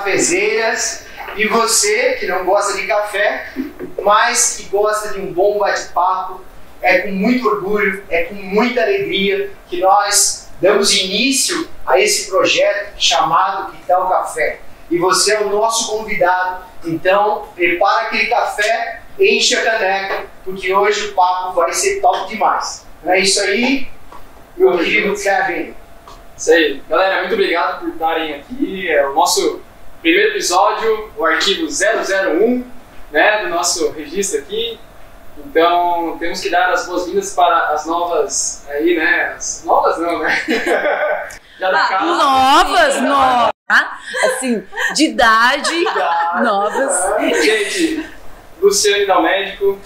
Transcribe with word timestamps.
e 0.00 0.10
cafezeiras. 0.10 1.06
E 1.36 1.46
você 1.46 2.14
que 2.14 2.26
não 2.26 2.44
gosta 2.44 2.76
de 2.76 2.86
café, 2.86 3.52
mas 4.02 4.56
que 4.56 4.64
gosta 4.64 5.10
de 5.10 5.20
um 5.20 5.32
bom 5.32 5.58
bate-papo, 5.58 6.42
é 6.82 6.98
com 6.98 7.12
muito 7.12 7.46
orgulho, 7.46 8.02
é 8.08 8.24
com 8.24 8.34
muita 8.34 8.82
alegria 8.82 9.50
que 9.68 9.80
nós 9.80 10.48
damos 10.60 10.92
início 10.96 11.68
a 11.86 12.00
esse 12.00 12.28
projeto 12.28 12.94
chamado 12.98 13.72
Que 13.72 13.86
Tal 13.86 14.08
Café. 14.08 14.60
E 14.90 14.98
você 14.98 15.34
é 15.34 15.40
o 15.40 15.50
nosso 15.50 15.90
convidado, 15.96 16.64
então 16.84 17.48
prepara 17.54 18.08
aquele 18.08 18.26
café, 18.26 19.02
enche 19.18 19.54
a 19.54 19.62
caneca, 19.62 20.24
porque 20.44 20.72
hoje 20.72 21.08
o 21.08 21.14
papo 21.14 21.52
vai 21.52 21.72
ser 21.72 22.00
top 22.00 22.28
demais. 22.28 22.86
Não 23.04 23.12
é 23.12 23.20
isso 23.20 23.40
aí, 23.40 23.88
meu 24.56 24.76
querido 24.78 25.14
Kevin? 25.14 25.74
Isso 26.36 26.50
aí. 26.50 26.82
Galera, 26.88 27.20
muito 27.20 27.34
obrigado 27.34 27.80
por 27.80 27.90
estarem 27.90 28.34
aqui. 28.34 28.90
É 28.90 29.06
o 29.06 29.14
nosso 29.14 29.60
primeiro 30.00 30.30
episódio, 30.30 31.10
o 31.16 31.24
arquivo 31.24 31.66
001, 31.68 32.64
né, 33.10 33.42
do 33.44 33.48
nosso 33.50 33.90
registro 33.92 34.40
aqui. 34.40 34.78
Então, 35.38 36.16
temos 36.18 36.40
que 36.40 36.50
dar 36.50 36.70
as 36.70 36.86
boas-vindas 36.86 37.34
para 37.34 37.68
as 37.72 37.86
novas 37.86 38.66
aí, 38.68 38.96
né? 38.96 39.32
As 39.36 39.62
novas 39.64 39.96
não, 39.98 40.18
né? 40.18 40.36
Já 41.58 41.70
da 41.70 41.82
Ah, 41.82 41.88
casa. 41.88 42.04
Novas, 42.04 43.02
novas. 43.02 43.52
tá? 43.66 43.98
Assim, 44.24 44.62
de 44.94 45.04
idade, 45.04 45.84
novas. 46.42 47.42
Gente, 47.42 48.06
Luciane 48.60 49.06
Dal 49.06 49.22
Médico. 49.22 49.78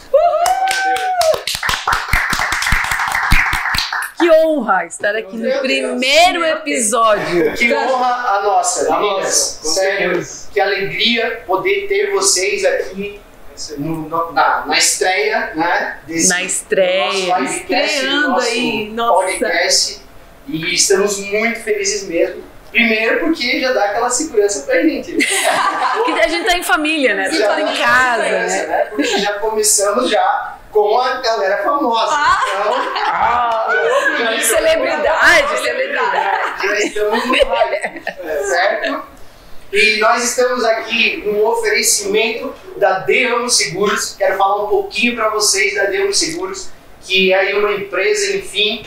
Que 4.24 4.30
honra 4.30 4.86
estar 4.86 5.14
aqui 5.14 5.36
no 5.36 5.58
primeiro 5.60 6.44
episódio. 6.44 7.52
Que 7.54 7.74
honra 7.74 8.38
a 8.38 8.42
nossa, 8.42 8.94
A 8.94 8.98
nossa, 8.98 9.68
Sério, 9.68 10.26
que 10.52 10.58
alegria 10.58 11.42
poder 11.46 11.86
ter 11.88 12.10
vocês 12.12 12.64
aqui 12.64 13.20
no- 13.76 14.08
no- 14.08 14.32
na, 14.32 14.64
na 14.66 14.78
estreia, 14.78 15.52
né? 15.54 15.98
Desse 16.06 16.28
Na 16.30 16.42
estreia, 16.42 17.38
nosso 17.38 17.52
estreando 17.54 18.28
nosso 18.30 18.48
aí, 18.48 18.90
nossa. 18.94 19.22
podcast. 19.26 20.00
E 20.48 20.74
estamos 20.74 21.18
muito 21.18 21.60
felizes 21.60 22.08
mesmo. 22.08 22.42
Primeiro 22.70 23.20
porque 23.20 23.60
já 23.60 23.72
dá 23.72 23.84
aquela 23.84 24.10
segurança 24.10 24.64
pra 24.66 24.82
gente. 24.82 25.12
né? 25.12 25.18
Que 26.06 26.12
a 26.20 26.28
gente 26.28 26.46
tá 26.46 26.56
em 26.56 26.62
família, 26.62 27.14
né? 27.14 27.30
Já 27.30 27.48
Tá 27.48 27.60
em 27.60 27.76
casa, 27.76 28.22
segurança, 28.24 28.66
né? 28.68 28.78
Porque 28.90 29.18
já 29.18 29.32
começamos 29.34 30.10
já 30.10 30.56
com 30.74 30.98
a 30.98 31.20
galera 31.20 31.62
famosa. 31.62 32.12
Ah, 32.12 33.68
Então, 34.18 34.40
celebridade, 34.42 35.60
celebridade. 35.60 36.58
já 36.66 36.78
estamos 36.80 37.26
no 37.26 37.34
hype, 37.34 38.02
certo? 38.48 39.02
E 39.72 39.98
nós 39.98 40.24
estamos 40.24 40.64
aqui 40.64 41.22
no 41.24 41.46
oferecimento 41.46 42.52
da 42.76 42.98
Deamo 43.00 43.48
Seguros. 43.48 44.16
Quero 44.18 44.36
falar 44.36 44.64
um 44.64 44.68
pouquinho 44.68 45.14
para 45.14 45.30
vocês 45.30 45.74
da 45.74 45.84
Deamo 45.84 46.12
Seguros, 46.12 46.70
que 47.02 47.32
é 47.32 47.38
aí 47.38 47.54
uma 47.54 47.72
empresa, 47.72 48.36
enfim, 48.36 48.84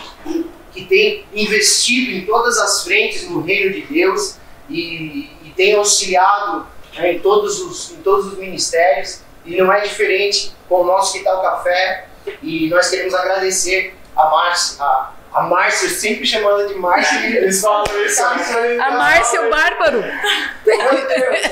que 0.74 0.86
tem 0.86 1.26
investido 1.34 2.12
em 2.12 2.26
todas 2.26 2.58
as 2.58 2.84
frentes 2.84 3.30
no 3.30 3.42
reino 3.42 3.74
de 3.74 3.82
Deus 3.82 4.36
e, 4.70 5.30
e 5.44 5.54
tem 5.56 5.76
auxiliado 5.76 6.68
né, 6.98 7.14
em, 7.14 7.20
todos 7.20 7.62
os, 7.62 7.92
em 7.92 8.02
todos 8.02 8.34
os 8.34 8.38
ministérios. 8.38 9.22
E 9.48 9.56
não 9.56 9.72
é 9.72 9.80
diferente 9.80 10.54
com 10.68 10.82
o 10.82 10.84
nosso 10.84 11.14
Que 11.14 11.24
Tal 11.24 11.42
Café. 11.42 12.06
E 12.44 12.70
nós 12.70 12.90
queremos 12.90 13.16
agradecer 13.16 13.96
a 14.14 14.26
Márcia, 14.26 14.84
a, 14.84 15.12
a 15.34 15.42
Márcia, 15.44 15.86
eu 15.86 15.92
sempre 15.92 16.26
chamo 16.26 16.50
ela 16.50 16.68
de 16.68 16.76
Márcia. 16.76 17.18
Eles 17.38 17.62
falam 17.62 17.86
isso. 18.06 18.22
A 18.22 18.92
Márcia 18.92 19.48
o 19.48 19.50
Bárbaro. 19.50 20.02
Né? 20.02 20.22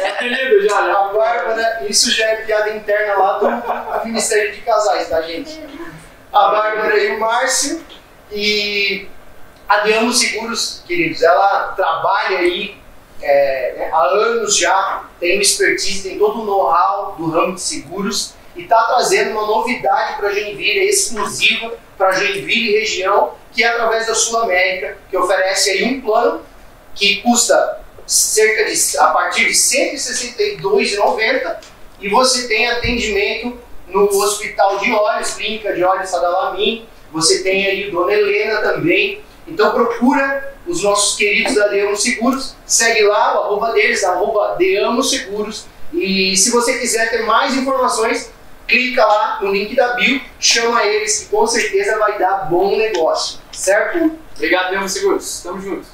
Apelido 0.10 0.62
já, 0.64 0.86
já. 0.86 0.94
A 0.94 1.14
Bárbara, 1.14 1.86
isso 1.88 2.12
já 2.12 2.26
é 2.26 2.36
piada 2.38 2.72
interna 2.72 3.16
lá 3.18 3.40
do 3.40 4.06
Ministério 4.06 4.52
de 4.52 4.62
Casais, 4.62 5.08
tá, 5.08 5.22
gente? 5.22 5.64
A 6.34 6.50
Bárbara 6.50 6.98
e 6.98 7.16
o 7.16 7.20
Márcio. 7.20 7.82
E 8.32 9.08
a 9.70 9.78
Deamo 9.80 10.12
Seguros, 10.12 10.84
queridos, 10.86 11.22
ela 11.22 11.74
trabalha 11.76 12.40
aí 12.40 12.78
é, 13.22 13.76
né, 13.78 13.90
há 13.92 14.02
anos 14.02 14.58
já, 14.58 15.06
tem 15.20 15.34
uma 15.36 15.42
expertise, 15.42 16.08
tem 16.08 16.18
todo 16.20 16.42
o 16.42 16.46
know-how 16.46 17.16
do 17.18 17.30
ramo 17.30 17.56
de 17.56 17.62
seguros 17.62 18.34
e 18.56 18.64
está 18.64 18.81
trazendo 18.84 19.31
uma 19.31 19.46
novidade 19.46 20.18
para 20.18 20.31
Joinville, 20.31 20.88
exclusiva 20.88 21.74
para 21.98 22.12
Joinville 22.14 22.76
e 22.76 22.80
região, 22.80 23.34
que 23.53 23.64
é 23.64 23.68
através 23.68 24.08
da 24.08 24.16
Sul 24.16 24.38
América, 24.40 24.98
que 25.09 25.18
oferece 25.18 25.72
aí 25.72 25.84
um 25.86 26.02
plano 26.02 26.42
que 26.94 27.22
custa 27.22 27.81
cerca 28.06 28.66
de 28.66 28.98
a 28.98 29.08
partir 29.08 29.46
de 29.46 29.78
R$ 29.78 29.96
162,90 29.96 31.58
e 32.00 32.09
você 32.09 32.47
tem 32.47 32.68
atendimento 32.70 33.58
no 33.88 34.06
Hospital 34.06 34.80
de 34.80 34.92
Olhos, 34.92 35.34
Clínica 35.34 35.74
de 35.74 35.84
Olhos 35.84 36.09
Sadalamin, 36.09 36.88
você 37.12 37.44
tem 37.44 37.66
aí 37.66 37.90
Dona 37.90 38.12
Helena 38.12 38.62
também. 38.62 39.22
Então 39.48 39.72
procura 39.72 40.54
os 40.66 40.82
nossos 40.84 41.16
queridos 41.18 41.54
da 41.56 41.68
Deamo 41.68 41.96
Seguros, 41.96 42.56
segue 42.66 43.04
lá 43.04 43.36
o 43.40 43.44
arroba 43.44 43.72
deles, 43.74 44.04
arroba 44.04 44.56
Deamo 44.58 45.04
Seguros. 45.04 45.66
E 45.94 46.36
se 46.36 46.50
você 46.52 46.80
quiser 46.80 47.10
ter 47.12 47.24
mais 47.24 47.56
informações, 47.56 48.32
clica 48.68 49.06
lá 49.06 49.40
no 49.42 49.52
link 49.52 49.76
da 49.76 49.94
bio, 49.94 50.20
chama 50.40 50.84
eles 50.84 51.20
que 51.20 51.26
com 51.28 51.46
certeza 51.46 51.98
vai 52.00 52.18
dar 52.18 52.50
bom 52.50 52.76
negócio, 52.76 53.40
certo? 53.52 54.12
Obrigado, 54.36 54.72
Deus 54.72 54.92
Seguros. 54.92 55.42
Tamo 55.44 55.62
junto. 55.62 55.86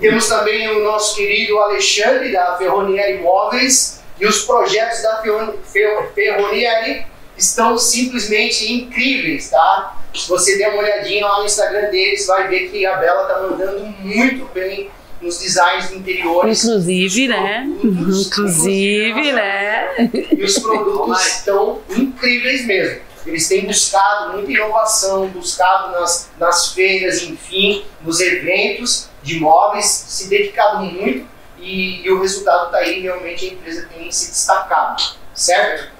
Temos 0.00 0.26
também 0.26 0.68
o 0.68 0.82
nosso 0.82 1.14
querido 1.14 1.58
Alexandre 1.60 2.32
da 2.32 2.56
Ferronieri 2.58 3.18
Imóveis 3.18 4.02
e 4.18 4.26
os 4.26 4.42
projetos 4.44 5.00
da 5.02 5.22
Ferro- 5.22 5.54
Fer- 5.72 6.10
Ferronieri 6.14 7.06
estão 7.36 7.78
simplesmente 7.78 8.70
incríveis, 8.72 9.48
tá? 9.50 9.96
Se 10.14 10.28
você 10.28 10.58
der 10.58 10.70
uma 10.70 10.82
olhadinha 10.82 11.26
lá 11.26 11.40
no 11.40 11.46
Instagram 11.46 11.90
deles, 11.90 12.26
vai 12.26 12.48
ver 12.48 12.70
que 12.70 12.84
a 12.84 12.96
Bela 12.96 13.24
tá 13.24 13.40
mandando 13.40 13.86
muito 14.00 14.44
bem 14.52 14.90
nos 15.20 15.38
designs 15.38 15.90
interiores. 15.92 16.64
Inclusive, 16.64 17.28
né? 17.28 17.70
Produtos, 17.80 18.26
Inclusive, 18.26 19.32
né? 19.32 20.10
E 20.36 20.42
os 20.42 20.58
produtos 20.58 21.24
estão 21.26 21.80
incríveis 21.90 22.66
mesmo. 22.66 23.00
Eles 23.24 23.48
têm 23.48 23.66
buscado 23.66 24.32
muita 24.32 24.50
inovação, 24.50 25.28
buscado 25.28 25.92
nas, 25.92 26.30
nas 26.38 26.72
feiras, 26.72 27.22
enfim, 27.22 27.84
nos 28.02 28.20
eventos 28.20 29.08
de 29.22 29.38
móveis, 29.38 29.86
se 29.86 30.28
dedicado 30.28 30.84
muito 30.84 31.26
e, 31.58 32.04
e 32.04 32.10
o 32.10 32.20
resultado 32.20 32.66
está 32.66 32.78
aí, 32.78 33.00
realmente 33.00 33.44
a 33.44 33.52
empresa 33.52 33.88
tem 33.94 34.10
se 34.10 34.30
destacado, 34.30 35.16
certo? 35.32 35.92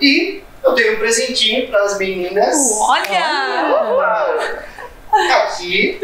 E 0.00 0.42
eu 0.64 0.74
tenho 0.74 0.94
um 0.94 0.98
presentinho 0.98 1.68
para 1.68 1.82
as 1.84 1.98
meninas. 1.98 2.56
Olha! 2.80 4.62
Aqui, 5.12 5.98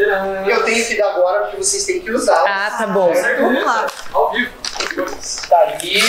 eu 0.47 0.63
tenho 0.65 0.85
que 0.85 0.95
dar 0.97 1.09
agora 1.15 1.41
porque 1.45 1.57
vocês 1.57 1.83
têm 1.85 1.99
que 1.99 2.11
usar. 2.11 2.43
Ah, 2.47 2.75
tá 2.77 2.87
bom. 2.87 3.11
Vamos 3.39 3.65
lá. 3.65 3.87
Ao 4.13 4.31
vivo. 4.31 4.51
Tá 5.49 5.59
ali. 5.61 5.99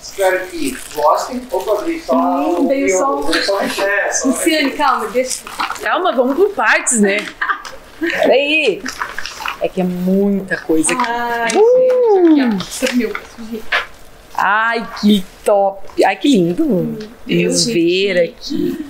Espero 0.00 0.46
que 0.46 0.78
gostem. 0.94 1.42
Opa, 1.50 1.82
veio 1.82 2.02
só. 2.04 2.14
Hum, 2.14 2.68
veio 2.68 2.96
só 2.96 3.16
um- 3.16 3.22
veio 3.22 3.44
só 3.44 3.58
só. 3.68 4.28
Luciane, 4.28 4.70
calma, 4.70 5.08
deixa. 5.08 5.40
Calma, 5.82 6.12
vamos 6.12 6.36
por 6.36 6.50
partes, 6.50 7.00
né? 7.00 7.26
Peraí. 7.98 8.82
É 9.60 9.68
que 9.68 9.80
é 9.80 9.84
muita 9.84 10.56
coisa 10.58 10.92
aqui. 10.92 11.02
Ai, 11.06 11.48
Uh! 11.56 12.36
gente, 12.36 12.84
aqui, 12.84 13.06
ó. 13.06 13.10
É. 13.56 13.85
Ai, 14.36 14.86
que 15.00 15.24
top. 15.44 16.04
Ai, 16.04 16.16
que 16.16 16.28
lindo. 16.28 16.98
Deus, 17.26 17.64
Vamos 17.64 17.66
ver 17.66 18.24
aqui. 18.24 18.86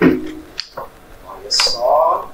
Olha 0.00 1.50
só. 1.50 2.30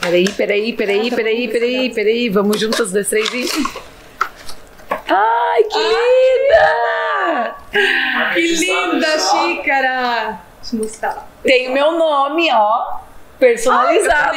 Peraí, 0.00 0.28
peraí, 0.32 0.72
peraí, 0.72 1.10
peraí, 1.10 1.48
peraí, 1.48 1.90
peraí. 1.94 2.28
Vamos 2.28 2.60
juntas, 2.60 2.92
dois, 2.92 3.08
três 3.08 3.30
e. 3.32 3.48
Ai, 5.08 5.64
que 5.64 5.78
linda! 5.78 7.56
Que 8.34 8.40
linda 8.40 9.18
xícara! 9.18 10.40
Deixa 10.60 10.76
eu 10.76 10.80
mostrar. 10.80 11.28
Tem 11.42 11.68
o 11.68 11.72
meu 11.72 11.92
nome, 11.92 12.48
ó. 12.52 12.98
Personalizada. 13.38 14.36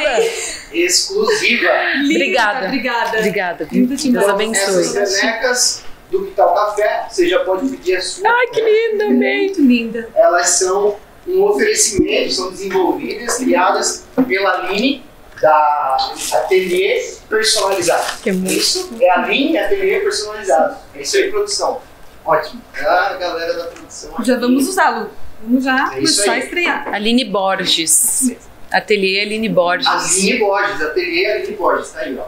Exclusiva. 0.72 1.68
Linda, 2.02 2.14
Obrigada. 2.14 2.66
Obrigada. 2.66 3.18
Obrigada. 3.18 3.68
Linda 3.70 3.88
Deus 3.88 4.02
demais. 4.02 4.28
abençoe. 4.28 4.80
Essas 4.80 5.20
canecas 5.20 5.82
do 6.10 6.26
Que 6.26 6.30
Tal 6.32 6.54
Café, 6.54 7.06
você 7.10 7.28
já 7.28 7.40
pode 7.40 7.68
pedir 7.68 7.96
a 7.96 8.00
sua. 8.00 8.28
Ai, 8.30 8.46
que 8.48 8.60
linda. 8.60 9.04
Muito 9.08 9.60
linda. 9.62 10.08
Elas 10.14 10.48
são 10.50 10.96
um 11.26 11.42
oferecimento, 11.42 12.32
são 12.32 12.50
desenvolvidas, 12.50 13.36
criadas 13.38 14.04
pela 14.26 14.66
Aline 14.66 15.04
da 15.40 15.96
Ateliê 16.34 17.02
Personalizado. 17.28 18.18
Que 18.22 18.30
é 18.30 18.32
muito. 18.32 18.52
Isso 18.52 18.90
é 19.00 19.10
a 19.10 19.22
Aline 19.22 19.58
Ateliê 19.58 20.00
Personalizado. 20.00 20.76
É 20.94 21.00
isso 21.02 21.16
aí, 21.16 21.30
produção. 21.30 21.80
Ótimo. 22.24 22.62
Ah, 22.78 23.16
galera 23.18 23.54
da 23.54 23.64
produção. 23.64 24.12
Já 24.22 24.34
aqui. 24.34 24.42
vamos 24.42 24.68
usá-lo. 24.68 25.10
Vamos 25.42 25.64
já 25.64 25.92
É 25.94 26.00
isso 26.00 26.16
começar 26.16 26.32
a 26.32 26.38
estrear. 26.38 26.94
Aline 26.94 27.24
Borges. 27.24 28.36
Ateliê 28.72 29.20
Aline 29.22 29.48
Borges. 29.48 29.86
Aline 29.86 30.38
Borges, 30.38 30.80
Ateliê 30.82 31.32
Aline 31.32 31.52
Borges, 31.56 31.90
tá 31.90 32.00
aí, 32.00 32.18
ó. 32.18 32.24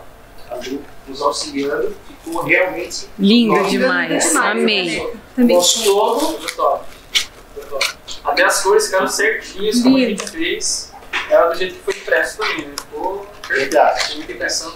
Tá 0.49 0.56
bom? 0.56 0.79
nos 1.06 1.20
auxiliando. 1.20 1.94
Ficou 2.25 2.43
realmente 2.44 3.06
Linda 3.19 3.56
Linda 3.58 3.69
demais. 3.69 4.29
demais, 4.29 4.50
Amei. 4.50 5.12
Também. 5.37 5.56
nosso 5.56 5.93
logo. 5.94 6.38
Até 8.25 8.43
as 8.44 8.62
cores 8.62 8.87
ficaram 8.87 9.08
certinhas, 9.08 9.82
como 9.82 9.96
a 9.96 10.00
Lindo. 10.00 10.11
gente 10.23 10.31
fez. 10.31 10.93
Era 11.31 11.49
do 11.49 11.56
jeito 11.58 11.75
que 11.75 11.81
foi 11.81 11.94
impresso 11.94 12.38
também, 12.38 12.67
né? 12.67 12.75
Ficou. 12.79 13.26
Verdade. 13.49 14.06
Tem 14.08 14.17
muita 14.17 14.32
impressão. 14.32 14.75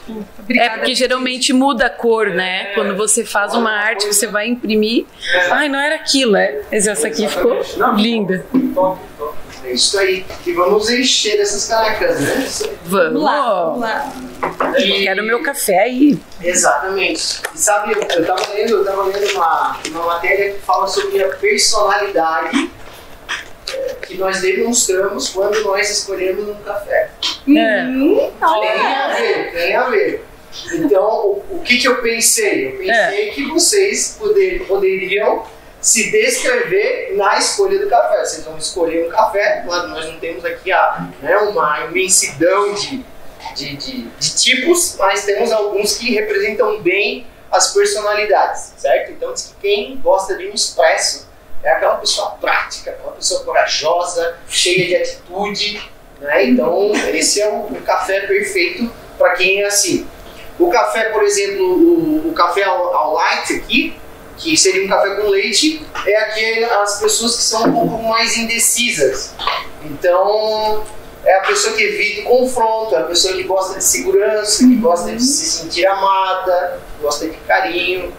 É 0.51 0.69
porque 0.71 0.95
geralmente 0.95 1.53
muda 1.55 1.87
a 1.87 1.91
cor, 1.91 2.29
né? 2.29 2.75
Quando 2.75 2.95
você 2.97 3.25
faz 3.25 3.55
uma 3.55 3.71
arte, 3.71 4.07
você 4.07 4.27
vai 4.27 4.47
imprimir. 4.49 5.07
Ai, 5.51 5.69
não 5.71 5.79
era 5.79 5.95
aquilo, 5.95 6.37
é? 6.37 6.63
Mas 6.71 6.87
essa 6.87 7.07
aqui 7.09 7.27
ficou 7.27 7.59
linda. 7.97 8.45
Top, 8.75 9.01
top. 9.17 9.39
É 9.69 9.73
isso 9.73 9.99
aí. 9.99 10.25
E 10.47 10.53
vamos 10.53 10.89
encher 10.91 11.37
dessas 11.37 11.67
canecas, 11.69 12.19
né? 12.21 12.49
Vamos 12.85 13.23
lá, 13.23 13.65
vamos 13.65 13.81
lá. 13.81 14.13
E- 14.79 15.03
Quero 15.05 15.23
meu 15.25 15.43
café 15.43 15.79
aí. 15.81 16.19
Exatamente. 16.43 17.43
E 17.55 17.59
sabe, 17.59 17.93
eu 17.93 18.01
eu 18.03 18.27
tava 18.27 18.53
lendo, 18.55 18.71
eu 18.79 18.85
tava 18.85 19.03
lendo 19.05 19.31
uma, 19.35 19.79
uma 19.89 20.05
matéria 20.07 20.55
que 20.55 20.61
fala 20.61 20.87
sobre 20.87 21.23
a 21.23 21.29
personalidade 21.37 22.71
eh, 23.73 23.97
que 24.07 24.17
nós 24.17 24.41
demonstramos 24.41 25.29
quando 25.31 25.63
nós 25.65 25.91
escolhemos 25.91 26.49
um 26.49 26.55
café. 26.63 27.11
É. 27.49 27.83
Hum, 27.85 28.31
Tem 28.41 28.47
a 28.97 29.15
ver, 29.17 29.53
tem 29.53 29.77
a 29.77 29.89
ver. 29.91 30.25
Então, 30.73 31.05
o, 31.05 31.45
o 31.51 31.61
que, 31.63 31.77
que 31.77 31.87
eu 31.89 32.01
pensei? 32.01 32.69
Eu 32.69 32.79
pensei 32.79 33.31
que 33.33 33.45
vocês 33.49 34.17
poder, 34.19 34.65
poderiam 34.67 35.45
se 35.89 36.11
descrever 36.11 37.15
na 37.17 37.39
escolha 37.39 37.79
do 37.79 37.89
café. 37.89 38.23
Vocês 38.23 38.45
vão 38.45 38.59
escolher 38.59 39.07
um 39.07 39.11
café, 39.11 39.63
claro, 39.65 39.89
nós 39.89 40.05
não 40.05 40.19
temos 40.19 40.45
aqui 40.45 40.71
a, 40.71 41.09
né, 41.23 41.35
uma 41.39 41.87
imensidão 41.87 42.75
de, 42.75 43.03
de, 43.57 43.77
de, 43.77 44.03
de 44.03 44.37
tipos, 44.37 44.97
mas 44.99 45.25
temos 45.25 45.51
alguns 45.51 45.97
que 45.97 46.13
representam 46.13 46.79
bem 46.83 47.27
as 47.51 47.73
personalidades, 47.73 48.75
certo? 48.77 49.13
Então, 49.13 49.33
diz 49.33 49.47
que 49.47 49.55
quem 49.63 49.97
gosta 49.97 50.37
de 50.37 50.49
um 50.49 50.53
expresso 50.53 51.27
é 51.63 51.71
aquela 51.71 51.97
pessoa 51.97 52.33
prática, 52.33 52.91
aquela 52.91 53.13
pessoa 53.13 53.43
corajosa, 53.43 54.37
cheia 54.47 54.87
de 54.87 54.95
atitude, 54.95 55.91
né? 56.21 56.45
Então, 56.45 56.93
esse 57.15 57.41
é 57.41 57.49
o, 57.49 57.61
o 57.61 57.81
café 57.81 58.27
perfeito 58.27 58.93
para 59.17 59.31
quem 59.31 59.63
é 59.63 59.67
assim. 59.67 60.07
O 60.59 60.69
café, 60.69 61.05
por 61.05 61.23
exemplo, 61.23 61.65
o, 61.65 62.29
o 62.29 62.33
café 62.35 62.65
ao, 62.65 62.95
ao 62.95 63.15
light 63.15 63.55
aqui, 63.55 63.99
que 64.39 64.57
seria 64.57 64.85
um 64.85 64.89
café 64.89 65.17
com 65.17 65.29
leite, 65.29 65.85
é 66.07 66.17
aqui 66.23 66.65
as 66.65 67.01
pessoas 67.01 67.37
que 67.37 67.43
são 67.43 67.69
um 67.69 67.73
pouco 67.73 68.03
mais 68.05 68.37
indecisas. 68.37 69.35
Então, 69.85 70.85
é 71.25 71.37
a 71.39 71.41
pessoa 71.41 71.75
que 71.75 71.83
evita 71.83 72.23
o 72.23 72.25
confronto, 72.25 72.95
é 72.95 72.99
a 73.01 73.05
pessoa 73.05 73.35
que 73.35 73.43
gosta 73.43 73.79
de 73.79 73.85
segurança, 73.85 74.59
que 74.59 74.77
gosta 74.77 75.13
de 75.13 75.23
se 75.23 75.47
sentir 75.47 75.87
amada, 75.87 76.81
gosta 77.01 77.29
de 77.29 77.37
carinho. 77.39 78.13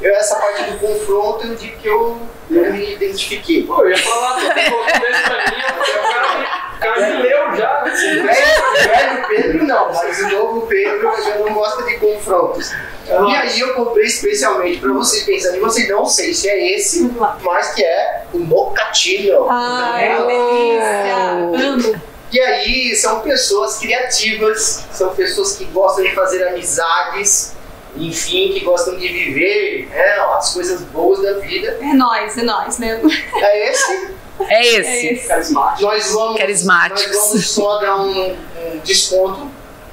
Eu, 0.00 0.14
essa 0.14 0.36
parte 0.36 0.70
do 0.70 0.78
confronto, 0.78 1.46
eu 1.46 1.54
digo 1.56 1.76
que 1.78 1.88
eu, 1.88 2.20
eu 2.50 2.72
me 2.72 2.92
identifiquei. 2.94 3.62
Pô, 3.64 3.82
eu 3.82 3.90
ia 3.90 3.98
falar, 3.98 4.34
tu 4.40 4.70
colocou 4.70 5.08
isso 5.10 5.22
pra 5.24 5.36
mim, 5.50 5.62
eu 5.62 5.84
falei, 5.84 5.98
o 5.98 6.02
cara, 6.02 6.72
o 6.74 6.78
cara 6.80 7.00
me 7.16 7.22
leu 7.22 7.56
já. 7.56 7.80
O 7.82 7.84
velho, 7.84 8.24
o 8.24 8.88
velho 8.88 9.28
Pedro 9.28 9.64
não, 9.64 9.92
mas 9.92 10.18
o 10.20 10.28
novo 10.30 10.66
Pedro 10.66 11.12
já 11.22 11.36
não 11.38 11.52
gosta 11.54 11.82
de 11.84 11.96
confrontos. 11.98 12.70
E 13.06 13.34
aí 13.34 13.58
eu 13.60 13.74
comprei 13.74 14.06
especialmente 14.06 14.78
para 14.78 14.92
vocês 14.92 15.24
pensando 15.24 15.56
em 15.56 15.60
vocês, 15.60 15.88
não 15.88 16.06
sei 16.06 16.32
se 16.32 16.48
é 16.48 16.76
esse, 16.76 17.10
mas 17.42 17.74
que 17.74 17.82
é 17.84 18.22
o 18.32 18.38
mocatino. 18.38 19.46
Ai, 19.50 20.16
Oh. 20.20 20.26
delícia. 20.26 21.66
Amo. 21.68 22.02
E 22.32 22.40
aí 22.40 22.94
são 22.94 23.20
pessoas 23.22 23.78
criativas, 23.78 24.84
são 24.92 25.12
pessoas 25.14 25.56
que 25.56 25.64
gostam 25.64 26.04
de 26.04 26.14
fazer 26.14 26.46
amizades, 26.46 27.54
enfim, 27.96 28.52
que 28.52 28.60
gostam 28.60 28.96
de 28.96 29.08
viver 29.08 29.88
né, 29.90 30.04
as 30.36 30.52
coisas 30.54 30.80
boas 30.82 31.22
da 31.22 31.34
vida. 31.34 31.78
É 31.80 31.92
nóis, 31.94 32.36
é 32.38 32.42
nóis 32.42 32.78
mesmo. 32.78 33.10
É 33.36 33.70
esse. 33.70 34.10
É 34.40 34.54
É 34.54 34.66
esse. 34.80 35.06
esse. 35.08 35.28
Carismático. 35.28 35.82
Nós 35.82 36.12
vamos, 36.12 36.38
Carismáticos. 36.38 37.06
nós 37.16 37.26
vamos 37.28 37.50
só 37.50 37.78
dar 37.78 37.96
um, 38.00 38.30
um 38.32 38.78
desconto 38.84 39.50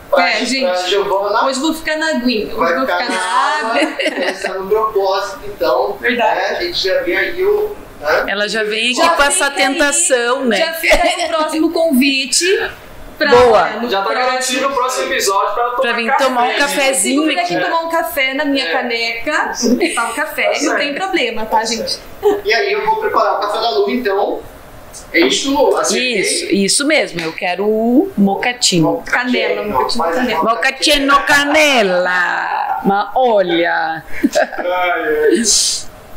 para 0.09 0.29
É, 0.29 0.45
gente. 0.45 0.95
Hoje 0.95 1.59
vou 1.59 1.73
ficar 1.73 1.97
na 1.97 2.09
aguinha. 2.11 2.55
Hoje 2.55 2.73
vou 2.75 2.81
ficar 2.81 2.97
ficar 3.03 3.09
na 3.09 3.21
água, 3.21 3.71
água. 3.81 4.23
essa 4.23 4.53
no 4.53 4.69
propósito, 4.69 5.39
então, 5.47 5.97
Verdade. 5.99 6.35
né, 6.39 6.57
a 6.57 6.63
gente 6.63 6.81
já 6.87 7.01
vê 7.03 7.15
aí 7.17 7.43
o. 7.43 7.75
Né? 7.99 8.25
Ela 8.29 8.47
já 8.47 8.63
vem 8.63 8.91
aqui 8.91 8.95
Já 8.95 9.09
com 9.09 9.23
essa 9.23 9.51
fica 9.51 9.57
aí, 9.63 9.67
tentação, 9.73 10.39
Já 10.43 10.65
né? 10.67 10.73
fica 10.79 11.25
o 11.25 11.27
próximo 11.27 11.71
convite. 11.73 12.45
Pra, 13.17 13.31
Boa. 13.31 13.69
no 13.81 13.89
Já 13.89 14.01
tá 14.01 14.09
próximo- 14.09 14.25
garantido 14.27 14.67
o 14.67 14.73
próximo 14.73 15.11
episódio 15.11 15.53
pra 15.55 15.63
tomar 15.69 15.81
Pra 15.81 15.93
vir 15.93 16.17
tomar 16.17 16.43
um 16.43 16.53
cafezinho 16.57 17.23
Se 17.31 17.39
aqui 17.39 17.55
aqui. 17.55 17.65
tomar 17.65 17.79
um 17.81 17.89
café 17.89 18.33
na 18.35 18.45
minha 18.45 18.65
É. 18.65 18.71
caneca, 18.71 19.51
tá 19.95 20.05
um 20.09 20.13
café, 20.13 20.51
Tá 20.53 20.61
não 20.61 20.75
tem 20.75 20.93
problema, 20.93 21.45
tá, 21.45 21.63
gente? 21.65 21.97
E 22.45 22.53
aí 22.53 22.71
eu 22.73 22.85
vou 22.85 22.97
preparar 22.97 23.37
o 23.37 23.41
café 23.41 23.59
da 23.59 23.69
lua, 23.71 23.91
então. 23.91 24.39
É 25.13 25.19
isso, 25.19 25.75
acertei. 25.77 26.19
Isso, 26.19 26.45
isso 26.45 26.87
mesmo. 26.87 27.19
Eu 27.21 27.31
quero 27.33 27.65
o 27.67 28.11
mocatino. 28.17 29.03
Canela, 29.05 29.63
mocatino 29.63 30.03
canela. 30.03 30.43
Mocatino 30.43 31.19
canela. 31.21 32.81
Mas 32.83 33.07
olha. 33.15 34.03
Ai, 34.11 34.61
ai. 34.63 35.43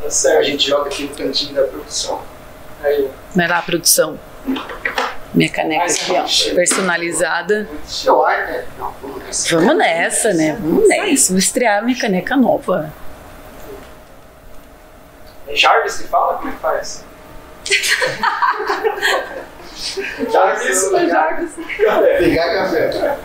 Tá 0.01 0.07
A 0.07 0.11
certo. 0.11 0.45
gente 0.45 0.67
joga 0.69 0.87
aqui 0.89 1.03
no 1.05 1.15
cantinho 1.15 1.55
da 1.55 1.63
produção. 1.65 2.23
Aí, 2.83 3.09
Vai 3.35 3.49
lá, 3.49 3.61
produção. 3.63 4.19
Minha 5.33 5.49
caneca 5.51 5.85
aqui, 5.85 6.13
ó. 6.13 6.55
Personalizada. 6.55 7.63
Né? 7.63 7.69
Não, 8.79 8.95
vamos 9.01 9.23
nessa. 9.25 9.57
Vamos 9.57 9.77
nessa, 9.77 10.33
né? 10.35 10.57
Vamos 10.61 10.89
nessa. 10.89 11.33
Vou 11.33 11.39
estrear 11.39 11.85
minha 11.85 11.99
caneca 11.99 12.37
nova. 12.37 12.93
É 15.47 15.55
Jarvis 15.55 15.99
que 15.99 16.09
fala? 16.09 16.35
Como 16.39 16.49
é 16.49 16.53
que 16.53 16.59
faz? 16.61 17.05
Jarvis, 20.33 20.85
Pegar- 20.91 21.09
Jarvis. 21.09 21.51
Pegar 22.19 22.55
café. 22.55 23.17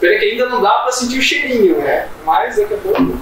Pena 0.00 0.18
que 0.18 0.24
ainda 0.24 0.48
não 0.48 0.60
dá 0.60 0.70
pra 0.80 0.92
sentir 0.92 1.18
o 1.18 1.22
cheirinho, 1.22 1.78
né? 1.78 2.08
Mas 2.24 2.56
daqui 2.56 2.74
a 2.74 2.76
pouco. 2.78 3.18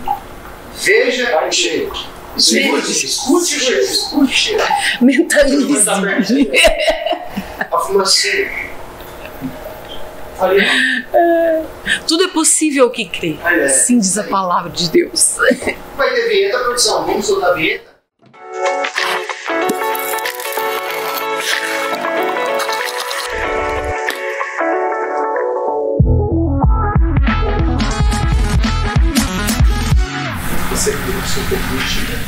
Veja 0.75 1.47
o 1.47 1.53
cheiro. 1.53 1.93
Escute, 2.37 3.07
escute. 3.07 3.55
Escute. 3.81 4.57
Mentalize. 5.01 5.89
A 7.71 7.79
fumacinha. 7.79 8.71
Ali. 10.39 10.67
Tudo 12.07 12.25
é 12.25 12.29
possível 12.29 12.89
que 12.91 13.05
crê. 13.07 13.39
É. 13.45 13.65
Assim 13.67 13.99
diz 13.99 14.17
a 14.17 14.25
palavra 14.25 14.71
de 14.71 14.89
Deus. 14.91 15.37
Vai 15.97 16.15
ter 16.15 16.29
vinheta, 16.29 16.59
produção. 16.61 17.05
Vamos 17.05 17.27
soltar 17.27 17.51
a 17.51 17.55
vinheta? 17.55 17.90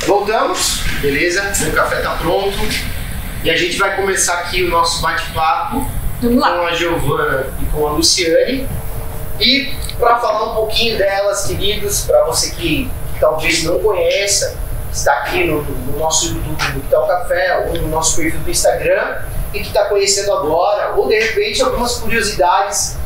Voltamos, 0.07 0.83
beleza? 1.01 1.53
O 1.69 1.73
café 1.73 2.01
tá 2.01 2.17
pronto. 2.17 2.59
E 3.45 3.51
a 3.51 3.57
gente 3.57 3.77
vai 3.79 3.97
começar 3.97 4.35
aqui 4.35 4.63
o 4.65 4.71
nosso 4.71 5.01
bate-papo 5.01 5.87
com 6.21 6.67
a 6.67 6.75
Giovana 6.75 7.47
e 7.61 7.65
com 7.67 7.87
a 7.87 7.93
Luciane. 7.93 8.69
E 9.41 9.75
para 9.99 10.19
falar 10.19 10.53
um 10.53 10.55
pouquinho 10.55 10.99
delas, 10.99 11.47
queridos, 11.47 12.03
para 12.03 12.25
você 12.25 12.51
que, 12.51 12.91
que 13.13 13.21
talvez 13.21 13.65
não 13.65 13.79
conheça, 13.81 14.57
está 14.93 15.13
aqui 15.15 15.45
no, 15.45 15.63
no 15.63 15.99
nosso 15.99 16.29
YouTube 16.29 16.73
do 16.73 16.91
Tal 16.91 17.07
Café 17.07 17.67
ou 17.69 17.75
no 17.81 17.89
nosso 17.89 18.17
perfil 18.17 18.41
do 18.41 18.51
Instagram 18.51 19.23
e 19.53 19.61
que 19.61 19.69
está 19.69 19.85
conhecendo 19.85 20.33
agora, 20.33 20.95
ou 20.97 21.09
de 21.09 21.19
repente 21.19 21.63
algumas 21.63 21.97
curiosidades. 21.97 22.97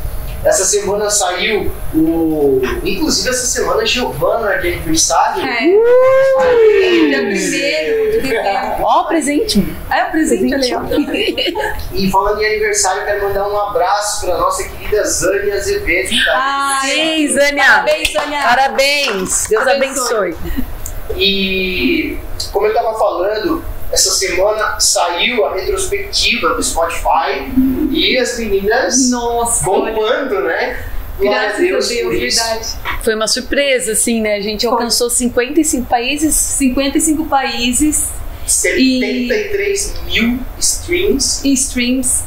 Essa 0.43 0.65
semana 0.65 1.09
saiu 1.09 1.71
o. 1.93 2.61
Inclusive 2.83 3.29
essa 3.29 3.47
semana 3.47 3.81
a 3.81 3.85
Giovana 3.85 4.57
de 4.59 4.67
aniversário. 4.73 5.43
É. 5.43 5.59
Dia 5.59 7.19
primeiro 7.19 8.11
de 8.11 8.19
dezembro. 8.21 8.37
Ó, 8.85 9.03
presente. 9.05 9.67
É 9.89 10.03
o 10.05 10.11
presente 10.11 10.53
ali, 10.53 10.73
ó. 10.75 10.81
E 11.93 12.09
falando 12.11 12.41
em 12.41 12.45
aniversário, 12.45 13.03
quero 13.05 13.23
mandar 13.23 13.47
um 13.49 13.59
abraço 13.59 14.25
para 14.25 14.37
nossa 14.37 14.63
querida 14.63 15.03
Zânia 15.05 15.55
Azevedo. 15.55 16.09
que 16.09 16.25
tá 16.25 16.33
Ai, 16.81 16.89
Sim, 16.91 17.27
Zânia. 17.29 17.63
Parabéns, 17.65 18.11
Sônia. 18.11 18.41
Parabéns. 18.43 19.47
Deus 19.49 19.67
Abençoe. 19.67 20.17
abençoe. 20.17 20.35
E 21.15 22.17
como 22.51 22.67
eu 22.67 22.71
estava 22.73 22.97
falando, 22.97 23.63
essa 23.91 24.11
semana 24.11 24.79
saiu 24.79 25.45
a 25.45 25.53
retrospectiva 25.53 26.49
do 26.49 26.63
Spotify 26.63 27.51
e 27.91 28.17
as 28.17 28.37
meninas 28.37 29.09
Nossa, 29.09 29.69
olha. 29.69 29.93
bombando, 29.93 30.41
né? 30.41 30.83
Glória 31.17 31.39
Graças 31.39 31.55
a 31.55 31.61
Deus, 31.61 31.87
por 31.87 32.13
isso. 32.13 32.45
verdade. 32.45 33.03
Foi 33.03 33.15
uma 33.15 33.27
surpresa, 33.27 33.93
assim, 33.93 34.21
né? 34.21 34.35
A 34.35 34.41
gente 34.41 34.67
alcançou 34.67 35.09
55 35.09 35.87
países. 35.87 36.35
55 36.35 37.25
países 37.25 38.09
73 38.47 39.93
mil 40.05 40.39
streams. 40.59 41.45
em 41.45 41.53
streams. 41.53 42.23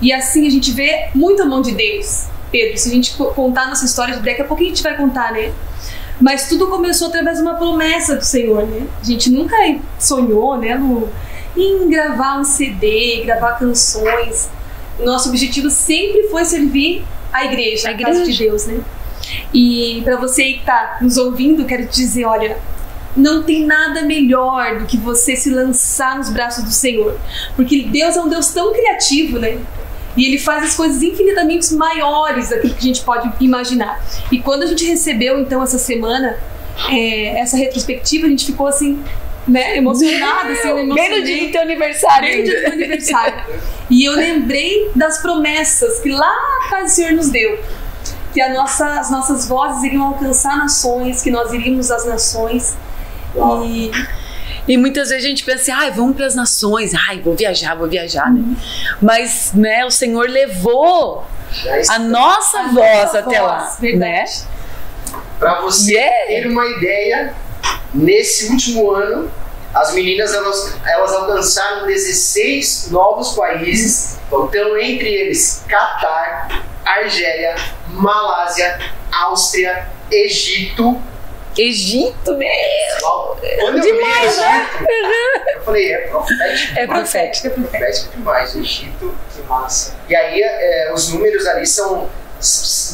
E 0.00 0.12
assim 0.12 0.46
a 0.46 0.50
gente 0.50 0.70
vê 0.72 1.08
muita 1.14 1.44
mão 1.44 1.62
de 1.62 1.72
Deus. 1.72 2.26
Pedro, 2.50 2.76
se 2.76 2.90
a 2.90 2.92
gente 2.92 3.14
contar 3.14 3.68
nossa 3.68 3.84
história, 3.84 4.16
daqui 4.18 4.42
a 4.42 4.44
pouco 4.44 4.62
a 4.62 4.66
gente 4.66 4.82
vai 4.82 4.96
contar, 4.96 5.32
né? 5.32 5.52
Mas 6.22 6.48
tudo 6.48 6.68
começou 6.68 7.08
através 7.08 7.38
de 7.38 7.42
uma 7.42 7.54
promessa 7.54 8.14
do 8.14 8.24
Senhor, 8.24 8.64
né? 8.64 8.86
A 9.00 9.04
gente 9.04 9.28
nunca 9.28 9.56
sonhou, 9.98 10.56
né, 10.56 10.76
no, 10.76 11.08
em 11.56 11.88
gravar 11.88 12.38
um 12.38 12.44
CD, 12.44 13.22
gravar 13.24 13.58
canções. 13.58 14.48
Nosso 15.00 15.30
objetivo 15.30 15.68
sempre 15.68 16.28
foi 16.28 16.44
servir 16.44 17.04
a 17.32 17.44
igreja, 17.44 17.88
a, 17.88 17.92
a 17.92 17.98
casa 17.98 18.24
de 18.24 18.38
Deus, 18.38 18.66
né? 18.66 18.80
E 19.52 20.00
para 20.04 20.16
você 20.16 20.44
que 20.44 20.60
está 20.60 20.98
nos 21.00 21.16
ouvindo, 21.16 21.64
quero 21.64 21.88
te 21.88 21.96
dizer, 21.96 22.24
olha, 22.24 22.56
não 23.16 23.42
tem 23.42 23.66
nada 23.66 24.02
melhor 24.02 24.78
do 24.78 24.86
que 24.86 24.96
você 24.96 25.34
se 25.34 25.50
lançar 25.50 26.16
nos 26.16 26.30
braços 26.30 26.62
do 26.62 26.70
Senhor, 26.70 27.18
porque 27.56 27.82
Deus 27.82 28.16
é 28.16 28.20
um 28.20 28.28
Deus 28.28 28.50
tão 28.50 28.72
criativo, 28.72 29.40
né? 29.40 29.58
E 30.16 30.26
ele 30.26 30.38
faz 30.38 30.64
as 30.64 30.74
coisas 30.74 31.02
infinitamente 31.02 31.72
maiores 31.74 32.50
daquilo 32.50 32.74
que 32.74 32.80
a 32.80 32.86
gente 32.86 33.02
pode 33.02 33.32
imaginar. 33.40 34.04
E 34.30 34.40
quando 34.40 34.62
a 34.62 34.66
gente 34.66 34.84
recebeu, 34.84 35.40
então, 35.40 35.62
essa 35.62 35.78
semana, 35.78 36.36
é, 36.90 37.40
essa 37.40 37.56
retrospectiva, 37.56 38.26
a 38.26 38.30
gente 38.30 38.44
ficou 38.44 38.66
assim, 38.66 39.02
né, 39.46 39.76
emocionada, 39.76 40.52
assim, 40.52 40.68
emocionada. 40.68 40.94
Bem 40.94 41.20
no 41.20 41.26
dia 41.26 41.46
do 41.46 41.52
teu 41.52 41.62
aniversário. 41.62 42.28
Bem 42.28 42.38
no 42.38 42.44
dia 42.44 42.54
do 42.56 42.64
teu 42.64 42.72
aniversário. 42.72 43.44
e 43.88 44.04
eu 44.04 44.12
lembrei 44.12 44.90
das 44.94 45.20
promessas 45.22 46.00
que 46.00 46.10
lá 46.10 46.32
atrás 46.64 46.92
o 46.92 46.94
Senhor 46.94 47.12
nos 47.12 47.30
deu. 47.30 47.58
Que 48.34 48.40
a 48.40 48.52
nossa, 48.52 49.00
as 49.00 49.10
nossas 49.10 49.46
vozes 49.46 49.82
iriam 49.82 50.04
alcançar 50.04 50.56
nações, 50.56 51.22
que 51.22 51.30
nós 51.30 51.52
iríamos 51.52 51.90
às 51.90 52.06
nações. 52.06 52.76
Uau. 53.34 53.64
E 53.64 53.90
e 54.66 54.76
muitas 54.76 55.08
vezes 55.08 55.24
a 55.24 55.28
gente 55.28 55.44
pensa 55.44 55.62
assim, 55.62 55.72
ai, 55.72 55.90
vamos 55.90 56.16
para 56.16 56.26
as 56.26 56.34
nações, 56.34 56.92
ai, 56.94 57.20
vou 57.20 57.34
viajar, 57.34 57.74
vou 57.74 57.88
viajar, 57.88 58.32
né? 58.32 58.42
Mas, 59.00 59.52
né, 59.54 59.84
o 59.84 59.90
Senhor 59.90 60.28
levou 60.28 61.26
a 61.88 61.98
nossa 61.98 62.60
a 62.60 62.68
voz 62.68 63.02
nossa 63.02 63.18
até 63.18 63.40
voz, 63.40 63.42
lá, 63.42 63.76
verdade. 63.80 63.98
né? 63.98 64.24
Para 65.38 65.60
você 65.60 65.92
yeah. 65.92 66.26
ter 66.26 66.46
uma 66.46 66.66
ideia, 66.66 67.34
nesse 67.92 68.46
último 68.46 68.92
ano, 68.92 69.30
as 69.74 69.92
meninas 69.94 70.32
elas, 70.32 70.76
elas 70.86 71.12
alcançaram 71.12 71.86
16 71.86 72.90
novos 72.90 73.34
países, 73.34 74.18
então 74.26 74.78
entre 74.78 75.08
eles 75.08 75.64
Catar, 75.68 76.62
Argélia, 76.84 77.56
Malásia, 77.88 78.78
Áustria, 79.10 79.88
Egito, 80.10 81.00
Egito 81.56 82.36
mesmo. 82.36 83.36
Demais, 83.82 84.38
Egito, 84.38 84.40
né? 84.40 84.70
eu 85.56 85.62
falei, 85.62 85.92
é 85.92 85.98
profético. 86.08 86.78
É 86.78 86.86
profético, 86.86 87.46
é 87.46 87.50
profético 87.50 88.16
demais. 88.16 88.56
Egito, 88.56 89.14
que 89.34 89.42
massa. 89.42 89.96
E 90.08 90.16
aí, 90.16 90.40
é, 90.42 90.92
os 90.94 91.08
números 91.10 91.46
ali 91.46 91.66
são 91.66 92.08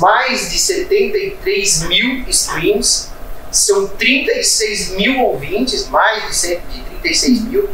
mais 0.00 0.50
de 0.50 0.59
73 0.59 1.83
mil 1.85 2.25
streams, 2.29 3.09
são 3.50 3.88
36 3.88 4.91
mil 4.91 5.21
ouvintes, 5.21 5.88
mais 5.88 6.41
de, 6.41 6.57
de 6.57 6.83
36 7.00 7.45
mil. 7.45 7.69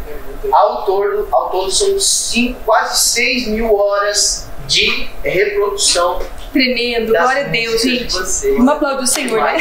Ao 0.53 0.85
todo, 0.85 1.27
ao 1.33 1.51
todo 1.51 1.71
são 1.71 1.99
cinco, 1.99 2.61
quase 2.65 3.13
6 3.15 3.49
mil 3.49 3.75
horas 3.75 4.49
de 4.67 5.09
reprodução. 5.23 6.21
Tremendo, 6.53 7.13
glória 7.13 7.47
a 7.47 7.49
Deus, 7.49 7.83
gente. 7.83 8.15
Vamos 8.57 8.69
aplaudir 8.69 9.05
o 9.05 9.07
Senhor, 9.07 9.43
né? 9.43 9.59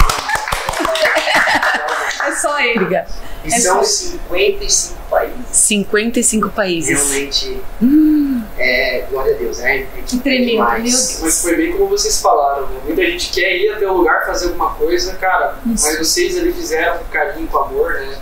É 2.25 2.31
só 2.31 2.59
ele. 2.59 2.79
Obrigada. 2.79 3.07
E 3.43 3.53
é 3.53 3.59
são 3.59 3.83
55 3.83 5.01
países. 5.09 5.35
55 5.51 6.49
países. 6.49 7.11
Realmente, 7.11 7.61
hum. 7.81 8.41
é, 8.57 9.05
glória 9.09 9.35
a 9.35 9.37
Deus, 9.37 9.57
né? 9.59 9.85
Que 10.07 10.17
tremendo, 10.19 10.63
meu 10.63 10.81
Deus. 10.81 11.19
Mas 11.21 11.41
foi 11.41 11.55
bem 11.57 11.73
como 11.73 11.89
vocês 11.89 12.21
falaram, 12.21 12.67
né? 12.67 12.79
Muita 12.85 13.03
gente 13.03 13.31
quer 13.31 13.57
ir 13.57 13.69
até 13.73 13.85
o 13.85 13.93
lugar 13.93 14.25
fazer 14.25 14.47
alguma 14.47 14.73
coisa, 14.75 15.13
cara, 15.15 15.57
Isso. 15.65 15.85
mas 15.85 15.97
vocês 15.99 16.37
ali 16.37 16.53
fizeram 16.53 16.97
com 16.99 17.05
carinho, 17.05 17.47
com 17.47 17.57
amor, 17.57 17.93
né? 17.93 18.17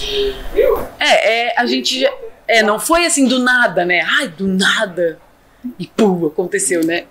E, 0.00 0.36
meu, 0.54 0.86
é, 1.00 1.48
é, 1.48 1.54
a 1.56 1.66
gente 1.66 2.00
já, 2.00 2.12
é, 2.46 2.62
não 2.62 2.78
foi 2.78 3.04
assim 3.04 3.26
do 3.26 3.40
nada, 3.40 3.84
né? 3.84 4.06
Ai, 4.18 4.28
do 4.28 4.46
nada. 4.46 5.18
E 5.78 5.86
pum, 5.88 6.26
aconteceu, 6.26 6.84
né? 6.84 7.06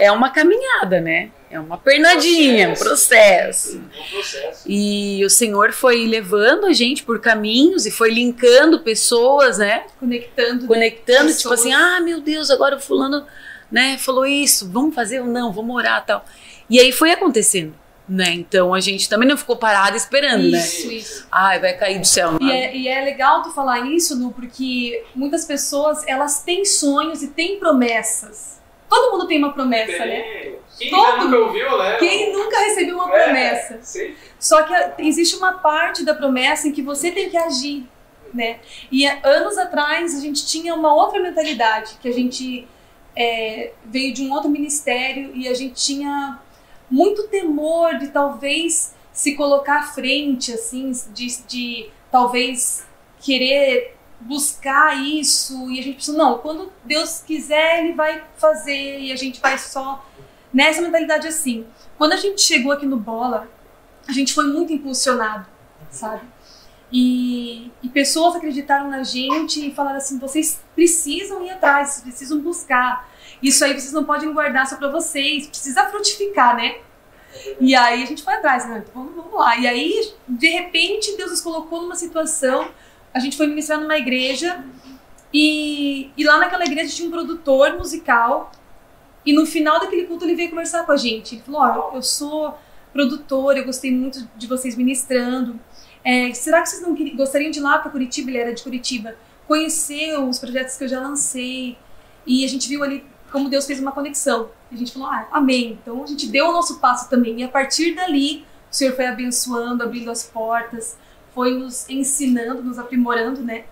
É 0.00 0.10
uma 0.10 0.30
caminhada, 0.30 1.00
né? 1.00 1.30
É 1.50 1.58
uma 1.58 1.78
pernadinha, 1.78 2.70
um 2.70 2.74
processo. 2.74 3.78
Um 3.78 4.10
processo. 4.10 4.64
E 4.66 5.24
o 5.24 5.30
Senhor 5.30 5.72
foi 5.72 6.06
levando 6.06 6.66
a 6.66 6.72
gente 6.74 7.02
por 7.02 7.20
caminhos 7.20 7.86
e 7.86 7.90
foi 7.90 8.10
linkando 8.10 8.80
pessoas, 8.80 9.56
né? 9.56 9.84
Conectando. 9.98 10.66
Conectando, 10.66 11.28
pessoas. 11.28 11.40
tipo 11.40 11.54
assim, 11.54 11.72
ah, 11.72 12.00
meu 12.00 12.20
Deus, 12.20 12.50
agora 12.50 12.76
o 12.76 12.80
fulano, 12.80 13.26
né, 13.72 13.96
falou 13.98 14.26
isso, 14.26 14.70
vamos 14.70 14.94
fazer 14.94 15.20
ou 15.20 15.26
não, 15.26 15.50
vamos 15.52 15.74
orar 15.74 16.04
tal. 16.04 16.24
E 16.68 16.78
aí 16.78 16.92
foi 16.92 17.12
acontecendo. 17.12 17.74
Né? 18.06 18.30
Então 18.30 18.72
a 18.72 18.80
gente 18.80 19.06
também 19.06 19.28
não 19.28 19.36
ficou 19.36 19.54
parado 19.54 19.94
esperando, 19.94 20.42
isso, 20.42 20.52
né? 20.52 20.58
Isso, 20.60 20.92
isso. 20.92 21.28
Ai, 21.30 21.60
vai 21.60 21.74
cair 21.76 21.98
do 21.98 22.06
céu. 22.06 22.38
E 22.40 22.50
é, 22.50 22.74
e 22.74 22.88
é, 22.88 23.02
legal 23.02 23.42
tu 23.42 23.50
falar 23.50 23.80
isso, 23.80 24.16
Nu, 24.16 24.32
porque 24.32 25.04
muitas 25.14 25.44
pessoas 25.44 26.06
elas 26.06 26.42
têm 26.42 26.64
sonhos 26.64 27.22
e 27.22 27.28
têm 27.28 27.58
promessas. 27.58 28.58
Todo 28.88 29.12
mundo 29.12 29.26
tem 29.26 29.36
uma 29.36 29.52
promessa, 29.52 29.92
tem. 29.92 30.06
né? 30.06 30.54
Quem 30.78 30.90
Todo, 30.90 31.24
nunca 31.24 31.38
ouviu, 31.38 31.78
né? 31.78 31.96
Quem 31.96 32.32
nunca 32.32 32.58
recebeu 32.60 32.94
uma 32.94 33.14
é, 33.14 33.24
promessa? 33.24 33.78
Sim. 33.82 34.14
Só 34.38 34.62
que 34.62 35.02
existe 35.02 35.36
uma 35.36 35.54
parte 35.54 36.04
da 36.04 36.14
promessa 36.14 36.68
em 36.68 36.72
que 36.72 36.82
você 36.82 37.10
tem 37.10 37.28
que 37.28 37.36
agir, 37.36 37.86
né? 38.32 38.60
E 38.90 39.04
anos 39.06 39.58
atrás 39.58 40.16
a 40.16 40.20
gente 40.20 40.46
tinha 40.46 40.74
uma 40.74 40.94
outra 40.94 41.20
mentalidade, 41.20 41.96
que 42.00 42.08
a 42.08 42.12
gente 42.12 42.68
é, 43.16 43.72
veio 43.84 44.14
de 44.14 44.22
um 44.22 44.32
outro 44.32 44.48
ministério 44.48 45.32
e 45.34 45.48
a 45.48 45.54
gente 45.54 45.74
tinha 45.74 46.38
muito 46.88 47.26
temor 47.28 47.98
de 47.98 48.08
talvez 48.08 48.94
se 49.12 49.34
colocar 49.34 49.80
à 49.80 49.82
frente, 49.82 50.52
assim, 50.52 50.92
de, 51.12 51.42
de 51.42 51.90
talvez 52.10 52.86
querer 53.20 53.96
buscar 54.20 54.96
isso 55.04 55.70
e 55.70 55.78
a 55.78 55.82
gente 55.82 55.94
pensa, 55.96 56.12
não, 56.12 56.38
quando 56.38 56.72
Deus 56.84 57.22
quiser, 57.26 57.84
Ele 57.84 57.94
vai 57.94 58.22
fazer 58.36 59.00
e 59.00 59.12
a 59.12 59.16
gente 59.16 59.40
vai 59.40 59.58
só 59.58 60.04
nessa 60.52 60.80
mentalidade 60.80 61.26
assim. 61.26 61.66
Quando 61.96 62.12
a 62.12 62.16
gente 62.16 62.40
chegou 62.40 62.72
aqui 62.72 62.86
no 62.86 62.96
Bola, 62.96 63.48
a 64.06 64.12
gente 64.12 64.32
foi 64.32 64.46
muito 64.46 64.72
impulsionado, 64.72 65.46
sabe? 65.90 66.22
E, 66.90 67.70
e, 67.82 67.88
pessoas 67.90 68.36
acreditaram 68.36 68.88
na 68.88 69.02
gente 69.02 69.68
e 69.68 69.74
falaram 69.74 69.98
assim: 69.98 70.18
vocês 70.18 70.60
precisam 70.74 71.44
ir 71.44 71.50
atrás, 71.50 71.90
vocês 71.90 72.02
precisam 72.04 72.40
buscar. 72.40 73.08
Isso 73.42 73.64
aí 73.64 73.78
vocês 73.78 73.92
não 73.92 74.04
podem 74.04 74.32
guardar 74.32 74.66
só 74.66 74.76
para 74.76 74.88
vocês, 74.88 75.46
precisa 75.46 75.84
frutificar, 75.90 76.56
né? 76.56 76.78
E 77.60 77.74
aí 77.74 78.02
a 78.02 78.06
gente 78.06 78.22
foi 78.22 78.34
atrás, 78.34 78.66
né? 78.66 78.82
Vamos, 78.94 79.14
vamos 79.14 79.34
lá. 79.34 79.56
E 79.58 79.66
aí, 79.66 80.12
de 80.26 80.48
repente, 80.48 81.14
Deus 81.16 81.30
nos 81.30 81.40
colocou 81.42 81.82
numa 81.82 81.94
situação. 81.94 82.70
A 83.12 83.18
gente 83.18 83.36
foi 83.36 83.46
ministrar 83.46 83.78
numa 83.78 83.98
igreja 83.98 84.64
e, 85.32 86.10
e 86.16 86.24
lá 86.24 86.38
naquela 86.38 86.64
igreja 86.64 86.94
tinha 86.94 87.08
um 87.08 87.12
produtor 87.12 87.76
musical 87.76 88.50
e 89.28 89.32
no 89.34 89.44
final 89.44 89.78
daquele 89.78 90.06
culto 90.06 90.24
ele 90.24 90.34
veio 90.34 90.48
conversar 90.48 90.86
com 90.86 90.92
a 90.92 90.96
gente. 90.96 91.34
Ele 91.34 91.42
falou: 91.42 91.60
Ó, 91.60 91.90
oh, 91.92 91.96
eu 91.96 92.02
sou 92.02 92.56
produtor, 92.94 93.58
eu 93.58 93.64
gostei 93.66 93.92
muito 93.92 94.26
de 94.34 94.46
vocês 94.46 94.74
ministrando. 94.74 95.60
É, 96.02 96.32
será 96.32 96.62
que 96.62 96.70
vocês 96.70 96.80
não 96.80 96.96
gostariam 97.14 97.50
de 97.50 97.58
ir 97.58 97.62
lá 97.62 97.78
para 97.78 97.90
Curitiba? 97.90 98.30
Ele 98.30 98.38
era 98.38 98.54
de 98.54 98.62
Curitiba. 98.62 99.16
Conhecer 99.46 100.18
os 100.18 100.38
projetos 100.38 100.78
que 100.78 100.84
eu 100.84 100.88
já 100.88 100.98
lancei. 100.98 101.76
E 102.26 102.42
a 102.42 102.48
gente 102.48 102.66
viu 102.70 102.82
ali 102.82 103.04
como 103.30 103.50
Deus 103.50 103.66
fez 103.66 103.78
uma 103.78 103.92
conexão. 103.92 104.48
A 104.72 104.76
gente 104.76 104.94
falou: 104.94 105.08
ah, 105.08 105.28
amém. 105.30 105.78
Então 105.82 106.02
a 106.02 106.06
gente 106.06 106.26
deu 106.28 106.48
o 106.48 106.52
nosso 106.52 106.80
passo 106.80 107.10
também. 107.10 107.38
E 107.40 107.44
a 107.44 107.48
partir 107.50 107.94
dali, 107.94 108.46
o 108.70 108.74
Senhor 108.74 108.96
foi 108.96 109.08
abençoando, 109.08 109.82
abrindo 109.82 110.10
as 110.10 110.24
portas, 110.24 110.96
foi 111.34 111.52
nos 111.52 111.86
ensinando, 111.90 112.62
nos 112.62 112.78
aprimorando, 112.78 113.42
né? 113.42 113.66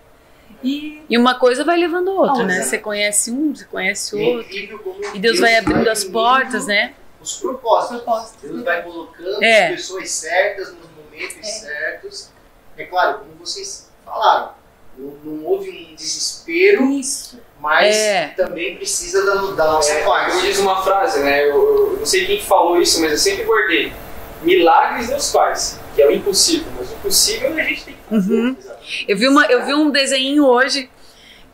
E, 0.67 1.01
e 1.09 1.17
uma 1.17 1.35
coisa 1.35 1.63
vai 1.63 1.77
levando 1.77 2.11
a 2.11 2.13
outra, 2.13 2.43
né? 2.43 2.61
Você 2.61 2.77
conhece 2.77 3.31
um, 3.31 3.55
você 3.55 3.63
conhece 3.63 4.15
o 4.15 4.19
outro. 4.19 4.51
E 5.13 5.19
Deus 5.19 5.39
vai 5.39 5.55
abrindo 5.55 5.89
as 5.89 6.03
portas, 6.03 6.67
né? 6.67 6.93
Os 7.21 7.37
propósitos. 7.37 8.01
propósitos. 8.03 8.49
Deus 8.49 8.63
vai 8.63 8.83
colocando 8.83 9.43
é. 9.43 9.67
as 9.67 9.75
pessoas 9.75 10.11
certas 10.11 10.73
nos 10.73 10.89
momentos 10.91 11.37
é. 11.37 11.51
certos. 11.51 12.29
É 12.75 12.83
claro, 12.83 13.19
como 13.19 13.35
vocês 13.39 13.89
falaram, 14.05 14.51
não, 14.97 15.11
não 15.23 15.45
houve 15.45 15.69
um 15.69 15.95
desespero, 15.95 16.83
Isso. 16.91 17.39
mas 17.59 17.95
é. 17.95 18.27
também 18.35 18.75
precisa 18.75 19.25
da, 19.25 19.35
da 19.51 19.71
nossa 19.71 19.93
é, 19.93 20.03
parte. 20.03 20.35
Eu 20.35 20.41
diz 20.41 20.59
uma 20.59 20.83
frase, 20.83 21.21
né? 21.21 21.45
Eu, 21.45 21.55
eu, 21.55 21.97
não 21.99 22.05
sei 22.05 22.25
quem 22.25 22.41
falou 22.41 22.81
isso, 22.81 22.99
mas 23.01 23.11
eu 23.11 23.17
sempre 23.17 23.45
guardei. 23.45 23.93
Milagres 24.41 25.07
Deus 25.07 25.31
faz, 25.31 25.79
que 25.95 26.01
é 26.01 26.07
o 26.07 26.11
impossível, 26.11 26.71
mas 26.77 26.91
o 26.91 26.95
possível 26.95 27.53
a 27.53 27.61
gente 27.61 27.85
tem 27.85 27.93
que 27.95 28.09
fazer. 28.09 28.33
Uhum. 28.33 28.55
Eu 29.07 29.17
vi, 29.17 29.27
uma, 29.27 29.45
eu 29.45 29.65
vi 29.65 29.73
um 29.73 29.89
desenho 29.89 30.45
hoje 30.45 30.89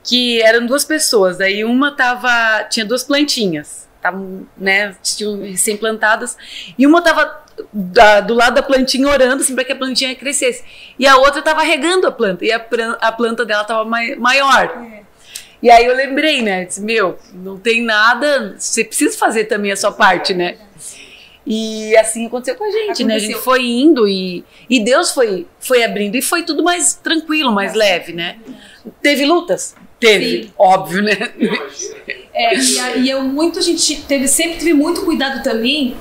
que 0.04 0.42
eram 0.42 0.66
duas 0.66 0.84
pessoas, 0.84 1.38
daí 1.38 1.63
uma 1.63 1.96
tava, 1.96 2.66
tinha 2.70 2.86
duas 2.86 3.04
plantinhas, 3.04 3.88
estavam, 3.96 4.46
né, 4.58 4.96
recém-plantadas, 5.44 6.38
e 6.78 6.86
uma 6.86 7.02
tava 7.02 7.42
da, 7.72 8.20
do 8.20 8.34
lado 8.34 8.56
da 8.56 8.63
plantinha 8.63 9.08
orando 9.08 9.42
assim 9.42 9.56
para 9.56 9.63
que 9.63 9.72
a 9.72 9.75
plantinha 9.75 10.13
crescesse, 10.13 10.63
e 11.00 11.08
a 11.08 11.16
outra 11.16 11.42
tava 11.42 11.62
regando 11.62 12.06
a 12.06 12.12
planta, 12.12 12.44
e 12.44 12.52
a, 12.52 12.58
a 13.00 13.12
planta 13.13 13.46
dela 13.46 13.63
tava 13.63 13.86
mai, 13.86 14.16
maior. 14.16 14.66
É. 15.00 15.04
E 15.62 15.72
aí 15.72 15.86
eu 15.86 15.96
lembrei, 15.96 16.42
né? 16.42 16.66
Disse, 16.66 16.82
meu, 16.82 17.18
não 17.34 17.58
tem 17.58 17.82
nada, 17.82 18.56
você 18.60 18.84
precisa 18.84 19.18
fazer 19.18 19.46
também 19.46 19.72
a 19.72 19.78
sua 19.78 19.94
parte, 19.94 20.34
né? 20.34 20.58
E 21.46 21.96
assim 21.98 22.26
aconteceu 22.28 22.56
com 22.56 22.64
a 22.64 22.72
gente, 22.72 23.04
né? 23.04 23.16
A 23.16 23.20
gente 23.20 23.34
Aconteceu. 23.34 23.42
foi 23.44 23.66
indo 23.66 24.08
e, 24.08 24.46
e 24.70 24.80
Deus 24.84 25.12
foi, 25.12 25.46
foi 25.60 25.84
abrindo 25.84 26.16
e 26.16 26.22
foi 26.22 26.44
tudo 26.44 26.64
mais 26.64 26.94
tranquilo, 26.96 27.52
mais 27.52 27.74
leve, 27.74 28.14
né? 28.14 28.38
Teve 29.02 29.26
lutas? 29.26 29.76
Teve, 30.00 30.44
Sim. 30.44 30.52
óbvio, 30.58 31.02
né? 31.02 31.18
É, 32.34 32.56
e, 32.58 32.80
a- 32.80 32.96
e 32.98 33.10
eu 33.10 33.22
muito, 33.24 33.60
a 33.60 33.62
gente 33.62 34.04
teve, 34.04 34.28
sempre 34.28 34.58
teve 34.58 34.74
muito 34.74 35.02
cuidado 35.04 35.44
também 35.44 35.96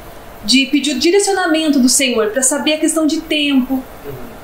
de 0.45 0.67
pedir 0.67 0.97
o 0.97 0.99
direcionamento 0.99 1.79
do 1.79 1.89
Senhor 1.89 2.31
para 2.31 2.43
saber 2.43 2.75
a 2.75 2.79
questão 2.79 3.07
de 3.07 3.21
tempo, 3.21 3.83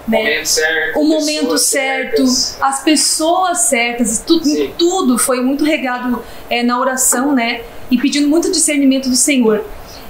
né? 0.06 0.18
Momento 0.18 0.46
certo. 0.46 0.98
O 1.00 1.04
momento 1.04 1.58
certo, 1.58 2.26
certas. 2.26 2.58
as 2.60 2.82
pessoas 2.82 3.58
certas, 3.62 4.22
tudo, 4.26 4.44
Sim. 4.44 4.72
tudo 4.78 5.18
foi 5.18 5.40
muito 5.40 5.64
regado 5.64 6.24
é, 6.50 6.62
na 6.62 6.78
oração, 6.80 7.34
né? 7.34 7.62
E 7.90 7.98
pedindo 7.98 8.28
muito 8.28 8.50
discernimento 8.50 9.08
do 9.08 9.16
Senhor. 9.16 9.64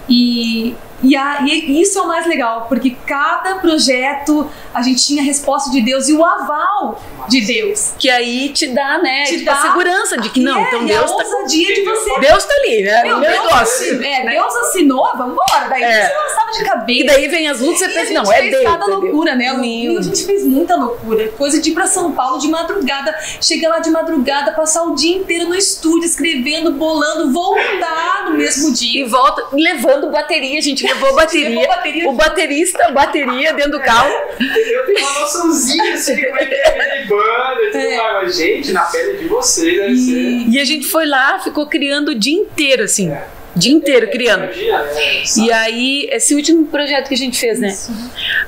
E, 0.08 0.74
e, 1.02 1.16
a- 1.16 1.40
e 1.42 1.80
isso 1.80 1.98
é 1.98 2.02
o 2.02 2.06
mais 2.08 2.26
legal, 2.26 2.66
porque 2.68 2.96
cada 3.06 3.56
projeto 3.56 4.50
a 4.74 4.82
gente 4.82 5.04
tinha 5.04 5.22
a 5.22 5.24
resposta 5.24 5.70
de 5.70 5.80
Deus 5.80 6.08
e 6.08 6.12
o 6.12 6.24
aval 6.24 7.00
de 7.28 7.40
Deus. 7.46 7.92
Que 7.98 8.08
aí 8.10 8.48
te 8.50 8.68
dá, 8.68 8.98
né? 8.98 9.24
Te 9.24 9.38
tipo, 9.38 9.50
a 9.50 9.54
dá- 9.54 9.62
segurança 9.62 10.18
de 10.18 10.30
que 10.30 10.40
não, 10.40 10.58
É, 10.58 10.62
então 10.68 10.82
e 10.82 10.86
Deus 10.86 11.10
a 11.10 11.16
tá, 11.16 11.24
ousadia 11.24 11.74
de 11.74 11.82
você 11.82 12.20
Deus 12.20 12.44
tá 12.44 12.54
ali, 12.54 12.82
né? 12.82 13.02
Meu, 13.04 13.20
Deus, 13.20 13.32
negócio. 13.42 14.04
é, 14.04 14.24
né? 14.24 14.30
Deus 14.32 14.54
assinou, 14.56 15.06
vambora. 15.16 15.68
Daí 15.68 15.82
É. 15.82 16.06
você 16.08 16.14
lançava 16.14 16.52
de 16.52 16.64
cabeça. 16.64 17.00
E 17.00 17.06
daí 17.06 17.28
vem 17.28 17.48
as 17.48 17.60
lutas 17.60 17.80
e 17.80 17.84
E 17.84 17.88
você 17.88 17.98
a 17.98 18.00
pensa, 18.00 18.12
não, 18.14 18.32
é 18.32 18.42
Deus. 18.50 18.64
cada 18.64 18.84
é 18.84 18.88
Deus. 18.88 19.00
loucura, 19.02 19.34
né? 19.34 19.44
E 19.62 19.96
a 19.96 20.02
gente 20.02 20.24
fez 20.24 20.44
muita 20.44 20.76
loucura. 20.76 21.28
Coisa 21.38 21.60
de 21.60 21.70
ir 21.70 21.74
pra 21.74 21.86
São 21.86 22.12
Paulo 22.12 22.38
de 22.38 22.48
madrugada, 22.48 23.14
chegar 23.40 23.68
lá 23.70 23.78
de 23.78 23.90
madrugada, 23.90 24.52
passar 24.52 24.82
o 24.84 24.94
dia 24.94 25.16
inteiro 25.16 25.48
no 25.48 25.54
estúdio, 25.54 26.04
escrevendo, 26.06 26.72
bolando, 26.72 27.32
voltar 27.32 28.26
no 28.30 28.36
mesmo 28.36 28.68
E 28.70 28.72
dia. 28.72 29.08
volta 29.08 29.44
levando 29.52 30.10
bateria, 30.10 30.58
a 30.58 30.62
gente 30.62 30.86
levou 30.94 31.14
bateria. 31.14 31.48
Levou 31.48 31.66
bateria. 31.68 32.08
O 32.08 32.12
baterista, 32.12 32.90
bateria 32.90 33.52
dentro 33.54 33.72
do 33.72 33.80
carro. 33.80 34.10
Eu 34.40 34.86
tenho 34.86 34.98
uma 34.98 35.20
noçãozinha 35.20 35.94
assim, 35.94 36.16
como 36.22 36.36
é 36.38 36.46
que 36.46 36.54
é 36.54 37.04
banda 37.06 37.62
e 37.62 37.66
tudo 37.72 37.76
É. 37.78 37.96
mais. 37.96 38.36
Gente, 38.36 38.72
na 38.72 38.82
pele 38.82 39.18
de 39.18 39.24
vocês 39.28 39.76
deve 39.76 39.96
ser. 39.96 40.12
E, 40.18 40.50
E 40.50 40.60
a 40.60 40.64
gente 40.64 40.86
foi 40.86 41.06
lá, 41.06 41.38
ficou 41.38 41.66
criando 41.66 42.10
o 42.10 42.14
dia 42.14 42.34
inteiro, 42.38 42.84
assim. 42.84 43.10
É. 43.10 43.24
Dia 43.56 43.72
inteiro 43.72 44.08
criando. 44.10 44.44
Imagina, 44.44 44.82
né? 44.84 45.22
E 45.38 45.52
aí, 45.52 46.08
esse 46.12 46.34
último 46.34 46.66
projeto 46.66 47.08
que 47.08 47.14
a 47.14 47.16
gente 47.16 47.38
fez, 47.38 47.58
né? 47.58 47.68
Isso. 47.68 47.90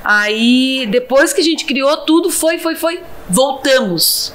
Aí, 0.05 0.87
depois 0.89 1.33
que 1.33 1.41
a 1.41 1.45
gente 1.45 1.65
criou 1.65 1.97
tudo, 1.99 2.31
foi, 2.31 2.59
foi, 2.59 2.77
foi. 2.77 3.01
Voltamos. 3.29 4.33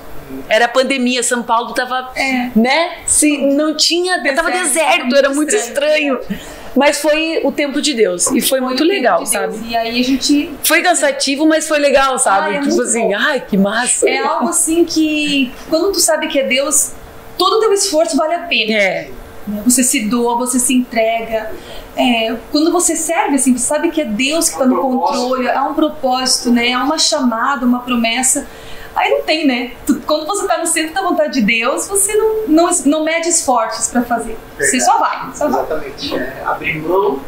Era 0.49 0.67
pandemia, 0.67 1.23
São 1.23 1.43
Paulo 1.43 1.73
tava, 1.73 2.11
É. 2.15 2.49
né? 2.55 2.97
Se 3.05 3.37
não 3.37 3.75
tinha, 3.77 4.21
tava 4.35 4.51
Deserto, 4.51 4.63
deserto, 5.07 5.15
era 5.15 5.29
muito 5.29 5.55
estranho. 5.55 6.15
estranho. 6.19 6.54
Mas 6.75 6.99
foi 6.99 7.39
o 7.43 7.51
tempo 7.51 7.81
de 7.81 7.93
Deus 7.93 8.27
e 8.31 8.41
foi 8.41 8.59
muito 8.59 8.83
o 8.83 8.87
tempo 8.87 8.93
legal, 8.93 9.23
de 9.23 9.29
sabe? 9.29 9.57
Deus. 9.57 9.71
E 9.71 9.75
aí 9.75 9.99
a 9.99 10.03
gente. 10.03 10.51
Foi 10.63 10.81
cansativo, 10.81 11.47
mas 11.47 11.67
foi 11.67 11.79
legal, 11.79 12.19
sabe? 12.19 12.47
Ai, 12.47 12.57
é 12.57 12.59
tipo 12.59 12.75
muito 12.75 12.89
assim, 12.89 13.07
bom. 13.07 13.15
ai, 13.15 13.39
que 13.39 13.57
massa. 13.57 14.09
É 14.09 14.17
algo 14.19 14.49
assim 14.49 14.83
que, 14.83 15.51
quando 15.69 15.93
tu 15.93 15.99
sabe 15.99 16.27
que 16.27 16.37
é 16.37 16.43
Deus, 16.43 16.91
todo 17.37 17.57
o 17.57 17.59
teu 17.59 17.71
esforço 17.71 18.17
vale 18.17 18.33
a 18.33 18.39
pena. 18.39 18.73
É, 18.73 19.09
né? 19.47 19.61
Você 19.65 19.83
se 19.83 20.01
doa, 20.09 20.37
você 20.37 20.59
se 20.59 20.73
entrega. 20.73 21.51
É, 21.95 22.35
quando 22.51 22.71
você 22.71 22.95
serve, 22.95 23.35
assim, 23.35 23.57
você 23.57 23.65
sabe 23.65 23.89
que 23.89 24.01
é 24.01 24.05
Deus 24.05 24.49
que 24.49 24.55
está 24.55 24.65
no 24.65 24.75
propósito. 24.75 25.21
controle, 25.21 25.49
há 25.49 25.63
um 25.63 25.73
propósito, 25.73 26.51
né? 26.51 26.73
Há 26.73 26.83
uma 26.83 26.97
chamada, 26.97 27.65
uma 27.65 27.79
promessa. 27.79 28.47
Aí 28.95 29.09
não 29.11 29.21
tem, 29.23 29.45
né? 29.45 29.73
Tu- 29.85 29.99
quando 30.07 30.25
você 30.25 30.43
está 30.43 30.57
no 30.57 30.65
centro 30.65 30.93
da 30.93 31.01
vontade 31.01 31.33
de 31.33 31.41
Deus, 31.41 31.87
você 31.87 32.13
não, 32.15 32.47
não, 32.47 32.69
não 32.85 33.03
mede 33.03 33.27
esforços 33.29 33.87
para 33.87 34.03
fazer. 34.03 34.37
Você 34.57 34.77
Verdade. 34.77 34.85
só 34.85 34.97
vai, 34.99 35.35
só 35.35 35.47
vai. 35.49 35.59
Exatamente. 35.63 36.15
É, 36.15 36.43
abrir 36.45 36.79
mão 36.81 37.19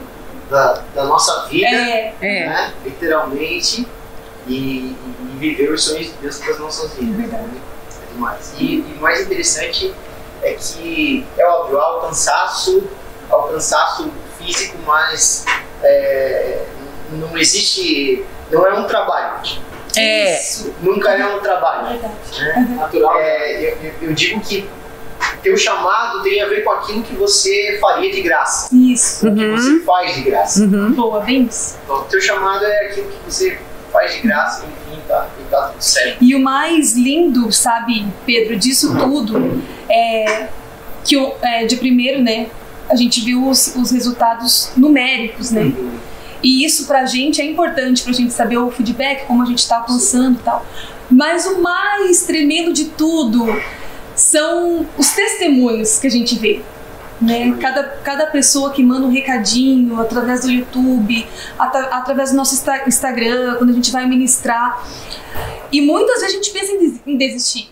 da, 0.50 0.82
da 0.96 1.04
nossa 1.04 1.46
vida, 1.48 1.68
É, 1.68 2.14
é. 2.22 2.48
né, 2.50 2.74
literalmente, 2.86 3.86
e, 4.48 4.56
e 4.56 4.96
viver 5.40 5.70
os 5.72 5.84
sonhos 5.84 6.08
de 6.08 6.14
Deus 6.22 6.38
para 6.38 6.54
as 6.54 6.60
nossas 6.60 6.94
vidas. 6.94 7.26
É 7.34 7.38
né? 7.38 7.50
É 8.10 8.14
demais. 8.14 8.54
E, 8.58 8.64
e 8.76 8.96
o 8.98 9.02
mais 9.02 9.22
interessante 9.22 9.94
é 10.42 10.54
que, 10.54 11.26
é 11.38 11.46
óbvio, 11.46 11.80
há 11.82 11.98
o 11.98 12.02
cansaço, 12.08 12.84
há 13.30 13.36
o 13.36 13.44
cansaço 13.50 14.10
físico, 14.38 14.78
mas 14.86 15.44
é, 15.84 16.64
não 17.12 17.38
existe, 17.38 18.26
não 18.50 18.66
é 18.66 18.80
um 18.80 18.88
trabalho. 18.88 19.42
É. 20.00 20.40
Isso. 20.40 20.74
Nunca 20.82 21.12
é 21.12 21.26
um 21.26 21.38
É 21.38 21.42
trabalho. 21.42 21.88
verdade. 21.90 22.14
né? 22.40 22.76
Natural. 22.78 23.20
É, 23.20 23.62
eu, 23.64 23.78
eu- 23.84 23.94
eu 24.10 24.14
digo 24.14 24.40
que 24.42 24.68
teu 25.42 25.58
chamado 25.58 26.22
tem 26.24 26.42
a 26.42 26.48
ver 26.48 26.64
com 26.64 26.72
aquilo 26.72 27.02
que 27.04 27.14
você 27.16 27.78
faria 27.82 28.12
de 28.12 28.22
graça, 28.22 28.70
Isso. 28.76 29.28
o 29.28 29.36
que 29.36 29.44
Uhum. 29.46 29.58
você 29.58 29.80
faz 29.84 30.16
de 30.16 30.22
graça. 30.22 30.62
Uhum. 30.64 30.92
Boa, 30.94 31.20
bem 31.22 31.44
isso. 31.44 31.78
Então, 31.84 32.04
teu 32.04 32.22
chamado 32.22 32.66
é 32.66 32.88
aquilo 32.88 33.08
que 33.10 33.18
você 33.32 33.58
faz 33.92 34.14
de 34.14 34.22
graça, 34.22 34.66
enfim, 34.66 35.00
tá, 35.08 35.28
e 35.40 35.44
tá 35.50 35.68
tudo 35.70 35.82
certo. 35.82 36.18
E 36.24 36.36
o 36.36 36.40
mais 36.40 36.94
lindo, 36.96 37.52
sabe, 37.52 38.06
Pedro, 38.26 38.58
disso 38.58 38.96
tudo 38.98 39.62
é 39.90 40.48
que 41.04 41.16
é, 41.42 41.66
de 41.66 41.78
primeiro, 41.78 42.22
né, 42.22 42.48
a 42.90 42.96
gente 42.96 43.22
viu 43.24 43.48
os, 43.48 43.76
os 43.76 43.92
resultados 43.92 44.72
numéricos, 44.76 45.52
né? 45.52 45.72
E 46.44 46.64
isso 46.66 46.86
pra 46.88 47.06
gente 47.06 47.42
é 47.42 47.46
importante 47.46 48.04
pra 48.04 48.14
gente 48.14 48.32
saber 48.34 48.58
o 48.58 48.70
feedback, 48.72 49.26
como 49.26 49.42
a 49.44 49.46
gente 49.46 49.68
tá 49.68 49.78
avançando 49.78 50.40
e 50.40 50.44
tal. 50.44 50.66
Mas 51.10 51.46
o 51.46 51.62
mais 51.62 52.24
tremendo 52.24 52.72
de 52.74 52.86
tudo 52.86 53.46
são 54.16 54.86
os 54.98 55.12
testemunhos 55.12 56.00
que 56.00 56.08
a 56.08 56.12
gente 56.12 56.36
vê. 56.38 56.62
Né? 57.20 57.56
Cada, 57.60 57.84
cada 58.04 58.28
pessoa 58.28 58.72
que 58.72 58.84
manda 58.84 59.08
um 59.08 59.12
recadinho 59.12 60.00
através 60.00 60.42
do 60.42 60.52
YouTube, 60.52 61.26
atra- 61.58 61.88
através 61.88 62.30
do 62.32 62.38
nosso 62.38 62.54
Insta- 62.54 62.84
Instagram, 62.88 63.56
quando 63.58 63.72
a 63.72 63.74
gente 63.74 63.92
vai 63.92 64.06
ministrar. 64.08 64.88
E 65.72 65.82
muitas 65.82 66.22
vezes 66.22 66.30
a 66.36 66.36
gente 66.38 66.52
pensa 66.52 66.72
em 66.74 66.98
em 67.08 67.18
desistir. 67.18 67.70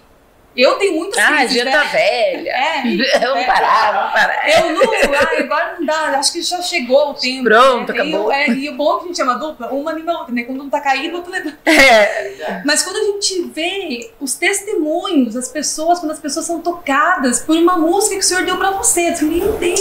Eu 0.56 0.76
tenho 0.76 0.94
muitas 0.94 1.22
Ah, 1.22 1.38
crises, 1.38 1.58
já 1.58 1.66
né? 1.66 1.72
tá 1.72 1.84
velha. 1.84 2.50
É, 2.50 2.82
Vamos 3.20 3.44
é. 3.44 3.46
parar, 3.46 3.92
vamos 3.94 4.12
parar. 4.14 4.50
Eu 4.50 4.72
não, 4.74 5.14
ai, 5.14 5.40
agora 5.40 5.76
não 5.78 5.86
dá, 5.86 6.20
acho 6.20 6.32
que 6.32 6.42
já 6.42 6.62
chegou 6.62 7.10
o 7.10 7.14
tempo. 7.14 7.44
Pronto, 7.44 7.92
né? 7.92 8.00
acabou. 8.02 8.32
E, 8.32 8.36
é, 8.36 8.50
e 8.50 8.70
o 8.70 8.74
bom 8.76 8.96
é 8.96 9.00
que 9.00 9.04
a 9.06 9.08
gente 9.08 9.22
é 9.22 9.24
uma 9.24 9.34
dupla, 9.36 9.68
uma 9.68 9.92
anima 9.92 10.14
a 10.14 10.20
outra, 10.20 10.34
né? 10.34 10.44
Quando 10.44 10.64
um 10.64 10.70
tá 10.70 10.80
caído, 10.80 11.16
o 11.16 11.18
outro 11.18 11.32
levanta. 11.32 11.58
É, 11.66 12.62
Mas 12.66 12.84
quando 12.84 12.98
a 12.98 13.04
gente 13.04 13.44
vê 13.54 14.12
os 14.20 14.34
testemunhos, 14.36 15.36
as 15.36 15.48
pessoas, 15.50 16.00
quando 16.00 16.12
as 16.12 16.20
pessoas 16.20 16.46
são 16.46 16.60
tocadas 16.60 17.42
por 17.42 17.56
uma 17.58 17.78
música 17.78 18.16
que 18.16 18.22
o 18.22 18.24
Senhor 18.24 18.44
deu 18.46 18.58
pra 18.58 18.72
você, 18.72 19.12
diz, 19.12 19.22
meu 19.22 19.54
Deus, 19.54 19.80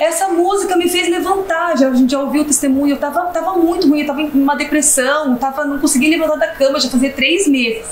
essa 0.00 0.28
música 0.28 0.76
me 0.76 0.88
fez 0.88 1.08
levantar. 1.08 1.76
Já, 1.76 1.88
a 1.88 1.94
gente 1.94 2.10
já 2.12 2.18
ouviu 2.20 2.42
o 2.42 2.44
testemunho, 2.44 2.94
eu 2.94 2.98
tava, 2.98 3.26
tava 3.26 3.52
muito 3.54 3.88
ruim, 3.88 4.00
eu 4.00 4.06
tava 4.06 4.22
em 4.22 4.30
uma 4.30 4.56
depressão, 4.56 5.36
tava, 5.36 5.64
não 5.64 5.78
conseguia 5.78 6.10
levantar 6.10 6.36
da 6.36 6.48
cama, 6.48 6.80
já 6.80 6.88
fazia 6.88 7.12
três 7.12 7.46
meses. 7.46 7.86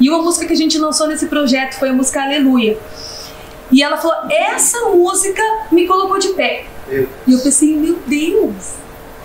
E 0.00 0.08
uma 0.08 0.22
música 0.22 0.46
que 0.46 0.52
a 0.52 0.56
gente 0.56 0.78
lançou 0.78 1.06
nesse 1.06 1.26
projeto 1.26 1.78
foi 1.78 1.90
a 1.90 1.92
música 1.92 2.22
Aleluia. 2.22 2.78
E 3.70 3.82
ela 3.82 3.98
falou: 3.98 4.16
essa 4.30 4.86
música 4.86 5.42
me 5.70 5.86
colocou 5.86 6.18
de 6.18 6.28
pé. 6.30 6.64
Meu 6.88 7.08
E 7.26 7.32
eu 7.32 7.38
pensei, 7.40 7.76
meu 7.76 7.98
Deus. 8.06 8.80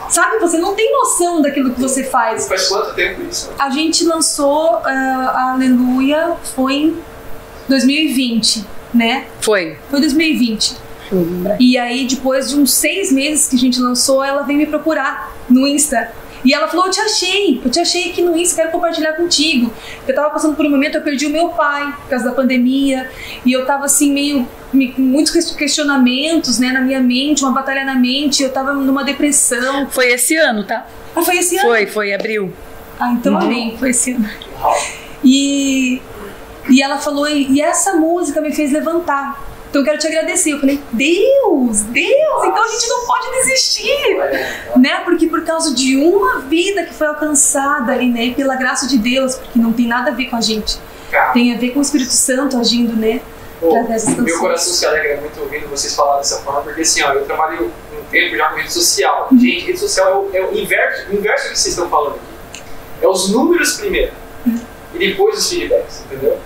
Sabe, 0.10 0.38
você 0.38 0.60
não 0.60 0.76
tem 0.76 0.92
noção 0.92 1.42
daquilo 1.42 1.74
que 1.74 1.82
você 1.82 2.04
faz. 2.04 2.48
Faz 2.48 2.68
quanto 2.68 2.94
tempo 2.94 3.24
isso? 3.24 3.50
A 3.58 3.72
gente 3.72 4.06
lançou 4.06 4.82
ah, 4.84 5.34
a 5.36 5.54
Aleluia 5.54 6.36
foi 6.54 6.74
em 6.74 6.98
2020, 7.68 8.66
né? 8.94 9.26
foi. 9.42 9.78
Foi 9.90 10.00
2020. 10.00 10.86
E 11.60 11.78
aí, 11.78 12.06
depois 12.08 12.50
de 12.50 12.56
uns 12.56 12.74
seis 12.74 13.12
meses 13.12 13.48
que 13.48 13.56
a 13.56 13.60
gente 13.60 13.80
lançou, 13.80 14.24
ela 14.24 14.44
veio 14.44 14.60
me 14.60 14.66
procurar 14.66 15.36
no 15.50 15.68
Insta. 15.68 16.12
E 16.46 16.54
ela 16.54 16.68
falou: 16.68 16.86
Eu 16.86 16.92
te 16.92 17.02
achei, 17.02 17.60
eu 17.66 17.70
te 17.72 17.80
achei 17.80 18.12
aqui 18.12 18.22
no 18.22 18.38
Insta, 18.38 18.58
quero 18.58 18.72
compartilhar 18.72 19.14
contigo. 19.14 19.74
Eu 20.08 20.14
tava 20.16 20.30
passando 20.30 20.56
por 20.56 20.66
um 20.66 20.70
momento, 20.70 20.96
eu 20.96 21.02
perdi 21.02 21.26
o 21.26 21.30
meu 21.32 21.50
pai 21.50 21.92
por 22.04 22.10
causa 22.10 22.26
da 22.26 22.32
pandemia. 22.32 23.10
E 23.46 23.52
eu 23.52 23.66
tava 23.66 23.86
assim, 23.86 24.12
meio. 24.14 24.48
muitos 24.98 25.32
ques- 25.34 25.52
questionamentos 25.52 26.60
né, 26.60 26.72
na 26.72 26.82
minha 26.82 27.02
mente, 27.02 27.44
uma 27.44 27.52
batalha 27.52 27.84
na 27.84 27.96
mente. 27.96 28.44
Eu 28.44 28.52
tava 28.54 28.74
numa 28.74 29.04
depressão. 29.04 29.88
Foi 29.90 30.12
esse 30.12 30.36
ano, 30.36 30.64
tá? 30.64 30.86
Ah, 31.16 31.22
foi 31.24 31.38
esse 31.38 31.58
ano? 31.58 31.68
Foi, 31.70 31.86
foi 31.88 32.14
abril. 32.14 32.54
Ah, 33.00 33.12
então 33.12 33.34
Uhum. 33.34 33.40
amém, 33.42 33.76
foi 33.78 33.90
esse 33.90 34.12
ano. 34.14 34.30
E, 35.24 36.02
e 36.70 36.82
ela 36.82 36.98
falou, 36.98 37.28
e 37.28 37.60
essa 37.62 37.94
música 37.96 38.40
me 38.42 38.54
fez 38.54 38.72
levantar. 38.72 39.55
Então 39.76 39.82
eu 39.82 39.86
quero 39.88 40.00
te 40.00 40.08
agradecer. 40.08 40.54
Eu 40.54 40.60
falei, 40.62 40.80
Deus, 40.94 41.82
Deus, 41.82 42.46
então 42.46 42.64
a 42.64 42.68
gente 42.70 42.88
não 42.88 43.06
pode 43.06 43.30
desistir. 43.32 44.18
Né? 44.78 45.02
Porque 45.04 45.28
por 45.28 45.44
causa 45.44 45.76
de 45.76 45.98
uma 45.98 46.40
vida 46.40 46.86
que 46.86 46.94
foi 46.94 47.08
alcançada 47.08 47.92
ali, 47.92 48.10
né? 48.10 48.34
Pela 48.34 48.56
graça 48.56 48.88
de 48.88 48.98
Deus, 48.98 49.36
porque 49.36 49.60
não 49.60 49.74
tem 49.74 49.86
nada 49.86 50.12
a 50.12 50.14
ver 50.14 50.28
com 50.28 50.38
a 50.38 50.42
gente. 50.42 50.78
Tem 51.34 51.54
a 51.54 51.58
ver 51.58 51.72
com 51.72 51.80
o 51.80 51.82
Espírito 51.82 52.14
Santo 52.14 52.58
agindo, 52.58 52.96
né? 52.96 53.20
pô, 53.60 53.74
meu 54.22 54.40
coração 54.40 54.74
se 54.74 54.86
alegra 54.86 55.20
muito 55.20 55.40
ouvindo 55.42 55.68
vocês 55.68 55.94
falar 55.94 56.18
dessa 56.18 56.40
forma, 56.40 56.62
porque 56.62 56.82
assim, 56.82 57.02
ó, 57.04 57.12
eu 57.12 57.26
trabalho 57.26 57.66
um 57.66 58.04
tempo 58.10 58.36
já 58.38 58.50
com 58.50 58.56
rede 58.56 58.72
social. 58.72 59.28
Uhum. 59.30 59.40
Gente, 59.40 59.66
rede 59.66 59.80
social 59.80 60.30
é 60.34 60.40
o, 60.40 60.46
é 60.46 60.50
o 60.52 60.58
inverso, 60.58 61.10
o 61.10 61.16
inverso 61.16 61.48
do 61.48 61.52
que 61.52 61.60
vocês 61.60 61.74
estão 61.74 61.90
falando 61.90 62.16
aqui. 62.16 62.64
É 63.02 63.08
os 63.08 63.30
números 63.30 63.74
primeiro 63.74 64.14
Uhum. 64.46 64.60
e 64.94 65.00
depois 65.00 65.38
os 65.38 65.50
feedbacks, 65.50 66.04
entendeu? 66.06 66.38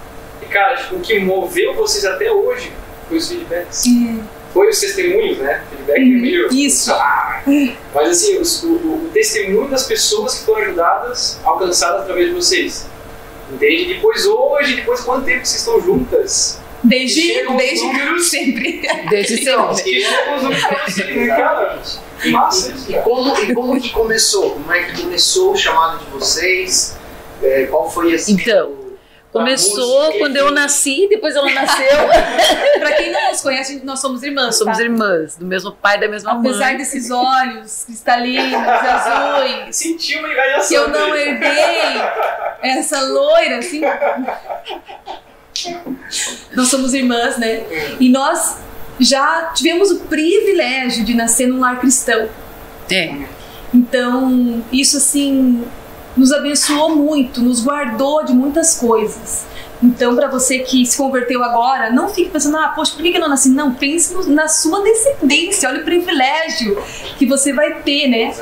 E 0.42 0.46
cara, 0.46 0.78
tipo, 0.78 0.96
o 0.96 1.00
que 1.00 1.20
moveu 1.20 1.76
vocês 1.76 2.06
até 2.06 2.32
hoje 2.32 2.72
foi 3.10 3.18
os 3.18 3.28
feedbacks. 3.28 3.84
Foi 4.54 4.70
os 4.70 4.80
testemunhos, 4.80 5.38
né? 5.40 5.64
Feedback 5.70 5.98
é 5.98 6.06
meio. 6.06 6.48
Isso. 6.54 6.92
Ah, 6.94 7.44
mas 7.94 8.10
assim, 8.10 8.38
os- 8.40 8.64
o, 8.64 8.68
o- 8.74 9.10
testemunho 9.14 9.68
das 9.68 9.84
pessoas 9.86 10.40
que 10.40 10.46
foram 10.46 10.62
ajudadas, 10.64 11.40
alcançadas 11.44 12.02
através 12.02 12.28
de 12.30 12.34
vocês. 12.34 12.88
Entende? 13.52 13.94
Depois 13.96 14.26
hoje, 14.26 14.76
depois 14.76 15.00
de 15.00 15.06
quanto 15.06 15.26
tempo 15.26 15.46
vocês 15.46 15.60
estão 15.60 15.82
juntas? 15.82 16.60
Desde, 16.84 17.46
desde 17.58 17.86
números. 17.86 18.30
sempre. 18.30 18.82
Desde 19.10 19.42
Então, 19.42 19.74
sempre. 19.76 19.92
que 19.92 20.02
chegam 20.02 20.36
os 20.38 20.44
números 20.44 20.64
pra 20.66 20.86
vocês, 20.86 21.16
né, 21.16 21.28
cara? 21.28 21.82
Que 22.22 22.32
massa 22.32 22.72
isso, 22.72 22.92
E 22.92 22.94
como, 23.02 23.38
e 23.38 23.54
como 23.54 23.82
que 23.82 23.90
começou? 23.90 24.52
Como 24.52 24.72
é 24.72 24.84
que 24.84 25.02
começou 25.02 25.52
o 25.52 25.58
chamado 25.58 26.00
de 26.06 26.10
vocês? 26.12 26.96
É, 27.44 27.66
qual 27.70 27.90
foi 27.92 28.14
assim? 28.14 28.34
Então, 28.34 28.72
Começou 29.32 30.06
música, 30.06 30.18
quando 30.18 30.36
eu 30.38 30.50
nasci, 30.50 31.08
depois 31.08 31.36
ela 31.36 31.52
nasceu. 31.52 31.98
pra 32.80 32.94
quem 32.94 33.12
não 33.12 33.30
nos 33.30 33.42
conhece, 33.42 33.82
nós 33.84 34.00
somos 34.00 34.24
irmãs. 34.24 34.56
Somos 34.58 34.78
tá? 34.78 34.84
irmãs, 34.84 35.36
do 35.36 35.46
mesmo 35.46 35.72
pai, 35.72 36.00
da 36.00 36.08
mesma 36.08 36.32
Apesar 36.32 36.70
mãe. 36.70 36.78
desses 36.78 37.12
olhos 37.12 37.84
cristalinos, 37.86 38.54
azuis, 38.56 39.76
Senti 39.76 40.18
uma 40.18 40.30
enganação. 40.30 40.68
que 40.68 40.74
eu 40.74 40.88
não 40.90 41.12
dele. 41.12 41.30
herdei 41.30 42.02
essa 42.64 43.02
loira, 43.02 43.60
assim. 43.60 43.82
Nós 46.56 46.68
somos 46.68 46.94
irmãs, 46.96 47.38
né? 47.38 47.64
E 48.00 48.10
nós 48.10 48.58
já 49.00 49.52
tivemos 49.54 49.92
o 49.92 50.00
privilégio 50.02 51.06
de 51.06 51.14
nascer 51.14 51.48
num 51.48 51.60
lar 51.60 51.80
cristão. 51.80 52.28
É. 52.92 53.16
Então, 53.74 54.64
isso 54.72 54.98
assim 54.98 55.64
nos 56.20 56.32
abençoou 56.32 56.96
muito, 56.96 57.42
nos 57.42 57.64
guardou 57.64 58.24
de 58.26 58.34
muitas 58.34 58.78
coisas. 58.78 59.46
Então, 59.82 60.14
para 60.14 60.28
você 60.28 60.60
que 60.60 60.86
se 60.86 60.98
converteu 60.98 61.42
agora, 61.42 61.90
não 61.90 62.10
fique 62.10 62.30
pensando, 62.30 62.58
ah, 62.58 62.68
poxa, 62.76 62.92
por 62.94 63.02
que 63.02 63.16
eu 63.16 63.22
não 63.22 63.30
nasci? 63.30 63.50
Não, 63.50 63.74
pense 63.74 64.14
no- 64.14 64.28
na 64.28 64.48
sua 64.50 64.84
descendência, 64.84 65.70
olha 65.70 65.80
o 65.82 65.86
privilégio 65.86 66.78
que 67.18 67.26
você 67.26 67.54
vai 67.54 67.76
ter, 67.82 68.08
né? 68.10 68.36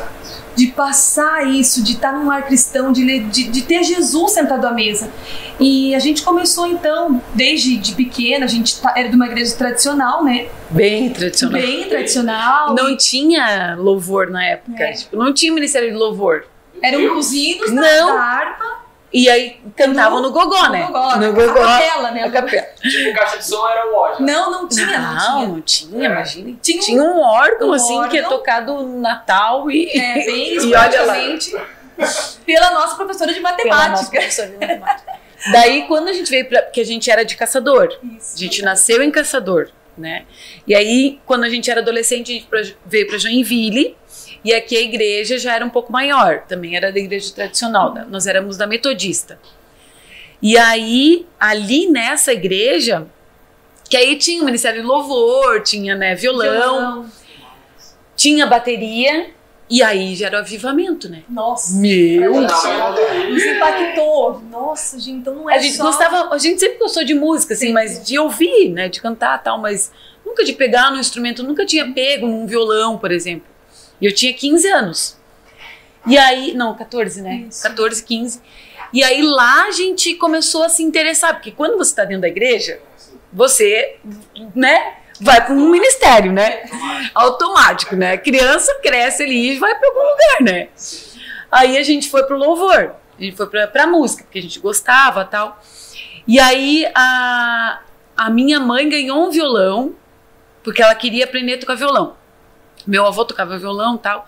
De 0.56 0.66
passar 0.68 1.46
isso, 1.48 1.84
de 1.84 1.92
estar 1.94 2.12
num 2.12 2.26
lar 2.26 2.48
cristão, 2.48 2.92
de, 2.92 3.20
de, 3.20 3.44
de 3.44 3.62
ter 3.62 3.84
Jesus 3.84 4.32
sentado 4.32 4.66
à 4.66 4.72
mesa. 4.72 5.12
E 5.60 5.94
a 5.94 6.00
gente 6.00 6.24
começou 6.24 6.66
então, 6.66 7.22
desde 7.36 7.78
de 7.78 7.94
pequena, 7.94 8.46
a 8.46 8.50
gente 8.50 8.82
tá- 8.82 8.96
era 8.98 9.08
de 9.08 9.16
uma 9.16 9.28
igreja 9.28 9.56
tradicional, 9.56 10.24
né? 10.24 10.48
Bem 10.72 11.12
tradicional. 11.12 11.62
Bem 11.62 11.84
tradicional. 11.88 12.74
Não 12.74 12.98
tinha 12.98 13.76
louvor 13.78 14.32
na 14.32 14.44
época. 14.44 14.84
É. 14.84 14.94
Tipo, 14.94 15.16
não 15.16 15.32
tinha 15.32 15.54
ministério 15.54 15.92
de 15.92 15.96
louvor. 15.96 16.46
Eram 16.82 17.18
os 17.18 17.32
hinos 17.34 17.72
da, 17.74 17.82
Não. 17.82 18.18
harpa 18.18 18.86
E 19.14 19.30
aí 19.30 19.60
cantavam 19.76 20.22
no, 20.22 20.32
gogó, 20.32 20.64
no 20.66 20.70
né? 20.72 20.84
gogó, 20.84 21.16
No 21.16 21.26
a 21.26 21.30
gogó. 21.32 21.54
capela, 21.66 22.12
né? 22.12 22.24
A 22.24 22.32
capela. 22.32 22.68
Tipo, 22.82 23.14
caixa 23.18 23.38
de 23.38 23.46
som 23.46 23.68
era 23.68 23.88
o 23.92 23.96
ódio. 23.96 24.26
Não, 24.26 24.52
não 24.52 24.68
tinha, 24.68 24.86
não, 25.00 25.14
Não, 25.16 25.36
tinha. 25.38 25.48
não 25.48 25.62
tinha, 25.62 26.06
imagina. 26.10 26.58
Tinha 26.62 26.78
um- 26.78 26.82
Tinha 26.86 27.04
um 27.04 27.20
órgão, 27.22 27.70
um 27.70 27.74
assim, 27.74 28.08
que 28.10 28.18
é 28.18 28.22
órgão. 28.24 28.38
tocado 28.38 28.74
no 28.74 29.00
Natal 29.00 29.72
e. 29.72 29.90
É, 29.98 30.26
bem 30.26 30.54
e 30.60 30.60
olha 30.76 31.04
lá. 31.04 31.18
esporadicamente, 31.18 31.56
pela 32.46 32.72
nossa 32.72 32.96
professora 32.96 33.34
de 33.34 33.40
Pela 33.40 33.52
nossa 33.56 33.64
matemática. 33.66 34.12
professora 34.12 34.48
de 34.50 34.58
matemática. 34.58 35.14
Daí, 35.52 35.84
quando 35.88 36.08
a 36.10 36.14
gente 36.14 36.30
veio 36.30 36.46
pra. 36.48 36.62
Porque 36.64 36.82
a 36.82 36.86
gente 36.86 37.10
era 37.10 37.24
de 37.24 37.36
caçador. 37.38 37.88
Isso. 38.18 38.36
A 38.36 38.40
gente 38.40 38.62
nasceu 38.62 39.02
em 39.04 39.10
Caçador, 39.12 39.70
né? 39.98 40.26
E 40.68 40.76
aí, 40.76 41.20
quando 41.26 41.44
a 41.44 41.50
gente 41.50 41.70
era 41.72 41.80
adolescente, 41.80 42.32
a 42.32 42.36
gente 42.60 42.78
veio 42.86 43.08
para 43.08 43.18
Joinville. 43.18 43.96
E 44.48 44.54
aqui 44.54 44.78
a 44.78 44.82
igreja 44.82 45.38
já 45.38 45.56
era 45.56 45.66
um 45.66 45.70
pouco 45.70 45.92
maior, 45.92 46.44
também 46.48 46.74
era 46.74 46.90
da 46.90 46.98
igreja 46.98 47.34
tradicional, 47.36 47.94
nós 48.10 48.26
éramos 48.26 48.56
da 48.56 48.66
metodista. 48.66 49.38
E 50.42 50.58
aí, 50.58 51.28
ali 51.38 51.90
nessa 51.92 52.32
igreja, 52.32 53.06
que 53.90 53.98
aí 53.98 54.16
tinha 54.16 54.42
o 54.42 54.46
Ministério 54.46 54.80
de 54.82 54.88
Louvor, 54.88 55.64
tinha 55.64 55.96
né, 55.96 56.16
violão, 56.16 57.12
tinha 58.16 58.46
bateria, 58.46 59.32
e 59.70 59.84
aí 59.84 60.16
já 60.16 60.28
era 60.28 60.38
o 60.38 60.40
avivamento, 60.40 61.10
né? 61.10 61.24
Nossa. 61.28 61.78
Meu! 61.78 62.40
Nos 62.40 63.44
impactou. 63.44 64.42
Nossa, 64.50 64.98
gente, 64.98 65.18
então 65.18 65.36
não 65.36 65.50
é 65.50 65.56
A 65.56 65.60
gente 65.60 65.76
só... 65.76 65.84
gostava, 65.84 66.34
a 66.34 66.38
gente 66.38 66.58
sempre 66.58 66.80
gostou 66.80 67.04
de 67.04 67.14
música, 67.14 67.54
assim, 67.54 67.68
Sim. 67.68 67.74
mas 67.74 68.02
de 68.02 68.18
ouvir, 68.18 68.70
né, 68.70 68.88
de 68.88 69.02
cantar 69.02 69.44
tal, 69.44 69.60
mas 69.60 69.92
nunca 70.26 70.46
de 70.46 70.54
pegar 70.54 70.90
no 70.90 70.98
instrumento, 71.02 71.44
nunca 71.44 71.66
tinha 71.66 71.92
pego 71.92 72.26
num 72.26 72.48
violão, 72.48 72.98
por 72.98 73.12
exemplo. 73.12 73.57
E 74.00 74.06
eu 74.06 74.14
tinha 74.14 74.34
15 74.34 74.68
anos. 74.68 75.18
E 76.06 76.18
aí, 76.18 76.54
não, 76.54 76.76
14, 76.76 77.22
né? 77.22 77.46
Isso. 77.50 77.64
14, 77.64 78.04
15. 78.04 78.42
E 78.94 79.04
aí 79.04 79.22
lá 79.22 79.66
a 79.66 79.72
gente 79.72 80.16
começou 80.16 80.64
a 80.64 80.70
se 80.70 80.82
interessar, 80.82 81.34
porque 81.34 81.52
quando 81.52 81.78
você 81.78 81.92
está 81.92 82.06
dentro 82.06 82.22
da 82.22 82.28
igreja, 82.28 82.80
você, 83.34 83.98
né, 84.56 84.96
vai 85.20 85.44
para 85.44 85.54
um 85.54 85.70
ministério, 85.70 86.32
né? 86.32 86.64
Automático, 87.14 87.96
né? 87.96 88.14
A 88.14 88.18
criança 88.18 88.74
cresce 88.82 89.24
ali 89.24 89.54
e 89.54 89.60
vai 89.60 89.76
para 89.76 89.88
algum 89.90 90.00
lugar, 90.00 90.42
né? 90.42 90.70
Aí 91.52 91.78
a 91.78 91.84
gente 91.84 92.10
foi 92.10 92.24
pro 92.24 92.38
louvor, 92.38 92.96
a 93.18 93.22
gente 93.22 93.36
foi 93.36 93.48
pra, 93.48 93.68
pra 93.68 93.88
música, 93.88 94.24
porque 94.24 94.40
a 94.40 94.42
gente 94.42 94.60
gostava 94.60 95.26
tal. 95.26 95.62
E 96.28 96.40
aí 96.40 96.90
a, 96.94 97.82
a 98.16 98.30
minha 98.30 98.60
mãe 98.60 98.88
ganhou 98.88 99.28
um 99.28 99.32
violão, 99.32 99.96
porque 100.64 100.82
ela 100.82 100.96
queria 100.96 101.26
aprender 101.26 101.56
a 101.56 101.60
tocar 101.60 101.76
violão. 101.76 102.16
Meu 102.88 103.06
avô 103.06 103.26
tocava 103.26 103.58
violão 103.58 103.98
tal. 103.98 104.26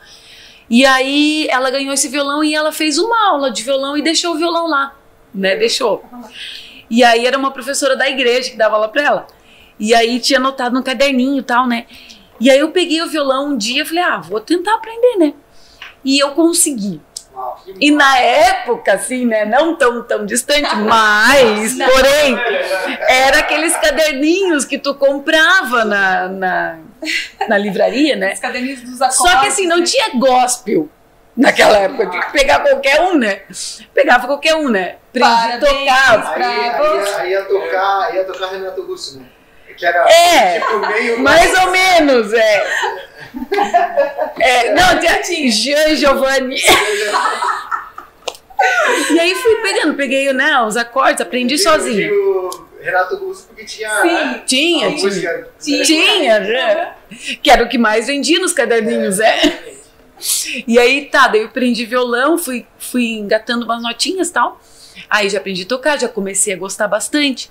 E 0.69 0.85
aí 0.85 1.47
ela 1.49 1.71
ganhou 1.71 1.93
esse 1.93 2.07
violão 2.07 2.43
e 2.43 2.53
ela 2.53 2.71
fez 2.71 2.97
uma 2.99 3.29
aula 3.29 3.49
de 3.49 3.63
violão 3.63 3.97
e 3.97 4.01
deixou 4.03 4.35
o 4.35 4.37
violão 4.37 4.67
lá, 4.67 4.95
né? 5.33 5.55
Deixou. 5.55 6.03
E 6.89 7.03
aí 7.03 7.25
era 7.25 7.37
uma 7.37 7.51
professora 7.51 7.95
da 7.95 8.07
igreja 8.07 8.51
que 8.51 8.57
dava 8.57 8.75
aula 8.75 8.89
pra 8.89 9.01
ela. 9.01 9.27
E 9.79 9.95
aí 9.95 10.19
tinha 10.19 10.39
anotado 10.39 10.75
no 10.75 10.83
caderninho 10.83 11.39
e 11.39 11.43
tal, 11.43 11.65
né? 11.65 11.85
E 12.39 12.49
aí 12.49 12.59
eu 12.59 12.71
peguei 12.71 13.01
o 13.01 13.07
violão 13.07 13.49
um 13.49 13.57
dia 13.57 13.81
e 13.81 13.85
falei, 13.85 14.03
ah, 14.03 14.17
vou 14.17 14.39
tentar 14.39 14.75
aprender, 14.75 15.17
né? 15.17 15.33
E 16.03 16.19
eu 16.19 16.31
consegui. 16.31 17.01
E 17.79 17.91
na 17.91 18.17
época, 18.17 18.93
assim, 18.93 19.25
né? 19.25 19.45
Não 19.45 19.75
tão, 19.75 20.03
tão 20.03 20.25
distante, 20.25 20.75
mas, 20.75 21.77
porém, 21.77 22.37
era 23.07 23.39
aqueles 23.39 23.75
caderninhos 23.77 24.65
que 24.65 24.77
tu 24.77 24.95
comprava 24.95 25.85
na, 25.85 26.27
na, 26.27 26.79
na 27.47 27.57
livraria, 27.57 28.15
né? 28.15 28.33
Os 28.33 28.39
caderninhos 28.39 28.81
dos 28.81 29.01
acordes. 29.01 29.17
Só 29.17 29.39
que 29.41 29.47
assim, 29.47 29.67
não 29.67 29.77
né? 29.77 29.85
tinha 29.85 30.09
gospel 30.15 30.89
naquela 31.35 31.77
época. 31.77 32.07
Tinha 32.07 32.23
que 32.23 32.31
pegar 32.31 32.59
qualquer 32.59 33.01
um, 33.01 33.17
né? 33.17 33.41
Pegava 33.93 34.27
qualquer 34.27 34.55
um, 34.55 34.69
né? 34.69 34.97
Parabéns. 35.17 35.59
tocar. 35.59 36.33
Aí, 36.35 36.43
aí, 36.43 37.13
aí 37.15 37.31
ia 37.31 37.43
tocar, 37.43 38.15
ia 38.15 38.23
tocar 38.25 38.47
Renato 38.47 38.81
Russo, 38.83 39.19
né? 39.19 39.25
Que 39.77 39.85
era 39.85 39.99
É, 40.11 40.59
tipo 40.59 40.79
meio. 40.79 41.19
Mais 41.21 41.57
ou 41.57 41.71
menos, 41.71 42.33
é. 42.33 42.63
é 44.39 44.73
não, 44.73 44.99
tinha 44.99 45.49
Jean 45.49 45.95
Giovanni. 45.95 46.57
E 49.09 49.17
aí 49.17 49.33
fui 49.35 49.55
pegando, 49.61 49.93
peguei 49.93 50.33
né, 50.33 50.59
os 50.63 50.75
acordes, 50.75 51.21
aprendi 51.21 51.57
sozinha. 51.57 52.09
digo 52.09 52.68
Renato 52.81 53.15
Russo 53.17 53.47
porque 53.47 53.65
tinha. 53.65 53.89
Sim. 54.01 54.07
né, 54.07 54.43
Tinha, 54.45 54.87
a 54.87 54.89
tinha. 54.95 55.03
música, 55.03 55.49
Tinha. 55.59 55.83
Tinha, 55.83 56.39
né? 56.39 56.93
Que 57.41 57.49
era 57.51 57.63
o 57.63 57.69
que 57.69 57.77
mais 57.77 58.07
vendia 58.07 58.39
nos 58.39 58.53
caderninhos, 58.53 59.19
é. 59.19 59.39
E 60.67 60.77
aí, 60.77 61.05
tá, 61.05 61.27
daí 61.27 61.41
eu 61.41 61.47
aprendi 61.47 61.85
violão, 61.85 62.37
fui, 62.37 62.65
fui 62.77 63.05
engatando 63.13 63.65
umas 63.65 63.81
notinhas 63.81 64.29
e 64.29 64.33
tal. 64.33 64.59
Aí 65.09 65.29
já 65.29 65.37
aprendi 65.39 65.63
a 65.63 65.65
tocar, 65.65 65.97
já 65.99 66.09
comecei 66.09 66.53
a 66.53 66.57
gostar 66.57 66.87
bastante. 66.87 67.49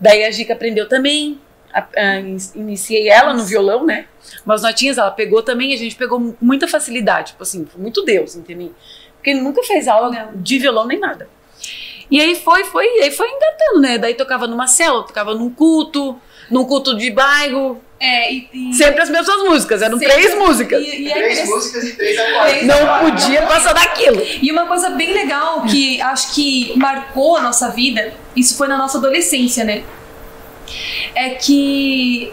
Daí 0.00 0.24
a 0.24 0.30
Gica 0.30 0.52
aprendeu 0.54 0.88
também. 0.88 1.38
a- 1.72 1.86
a- 1.96 2.18
in- 2.18 2.36
iniciei 2.56 3.08
ela 3.08 3.32
no 3.32 3.44
violão, 3.44 3.86
né? 3.86 4.06
Umas 4.44 4.60
notinhas 4.62 4.98
ela 4.98 5.10
pegou 5.12 5.40
também, 5.40 5.72
a 5.72 5.76
gente 5.76 5.94
pegou 5.94 6.18
mu- 6.18 6.36
muita 6.40 6.66
facilidade, 6.66 7.28
tipo 7.30 7.44
assim, 7.44 7.64
foi 7.64 7.80
muito 7.80 8.02
Deus, 8.04 8.34
entendeu? 8.34 8.74
Porque 9.14 9.30
ele 9.30 9.40
nunca 9.40 9.62
fez 9.62 9.86
aula 9.86 10.32
de 10.34 10.58
violão 10.58 10.84
nem 10.84 10.98
nada. 10.98 11.28
E 12.10 12.20
aí 12.20 12.34
foi, 12.34 12.64
foi, 12.64 12.84
e 12.86 13.02
aí 13.04 13.10
foi 13.10 13.28
engatando, 13.28 13.80
né? 13.80 13.98
Daí 13.98 14.14
tocava 14.14 14.46
numa 14.46 14.66
célula, 14.66 15.04
tocava 15.06 15.34
num 15.34 15.48
culto, 15.50 16.18
num 16.50 16.64
culto 16.64 16.96
de 16.96 17.10
bairro, 17.10 17.80
É, 18.02 18.32
e, 18.32 18.48
e, 18.52 18.72
Sempre 18.74 19.02
as 19.02 19.10
mesmas 19.10 19.42
músicas, 19.44 19.82
eram 19.82 19.98
sempre- 19.98 20.14
três 20.14 20.34
músicas. 20.34 20.82
E, 20.82 21.02
e 21.02 21.10
é 21.10 21.14
Três 21.14 21.46
músicas 21.48 21.84
e 21.84 21.96
três 21.96 22.18
acordes. 22.18 22.62
Não 22.66 22.98
podia 23.10 23.42
passar 23.42 23.74
daquilo. 23.74 24.20
E 24.42 24.50
uma 24.50 24.66
coisa 24.66 24.88
bem 24.90 25.12
legal 25.12 25.62
que 25.66 26.00
acho 26.00 26.34
que 26.34 26.72
marcou 26.78 27.36
a 27.36 27.42
nossa 27.42 27.68
vida, 27.68 28.12
isso 28.34 28.56
foi 28.56 28.68
na 28.68 28.76
nossa 28.78 28.96
adolescência, 28.98 29.64
né? 29.64 29.84
É 31.14 31.30
que 31.30 32.32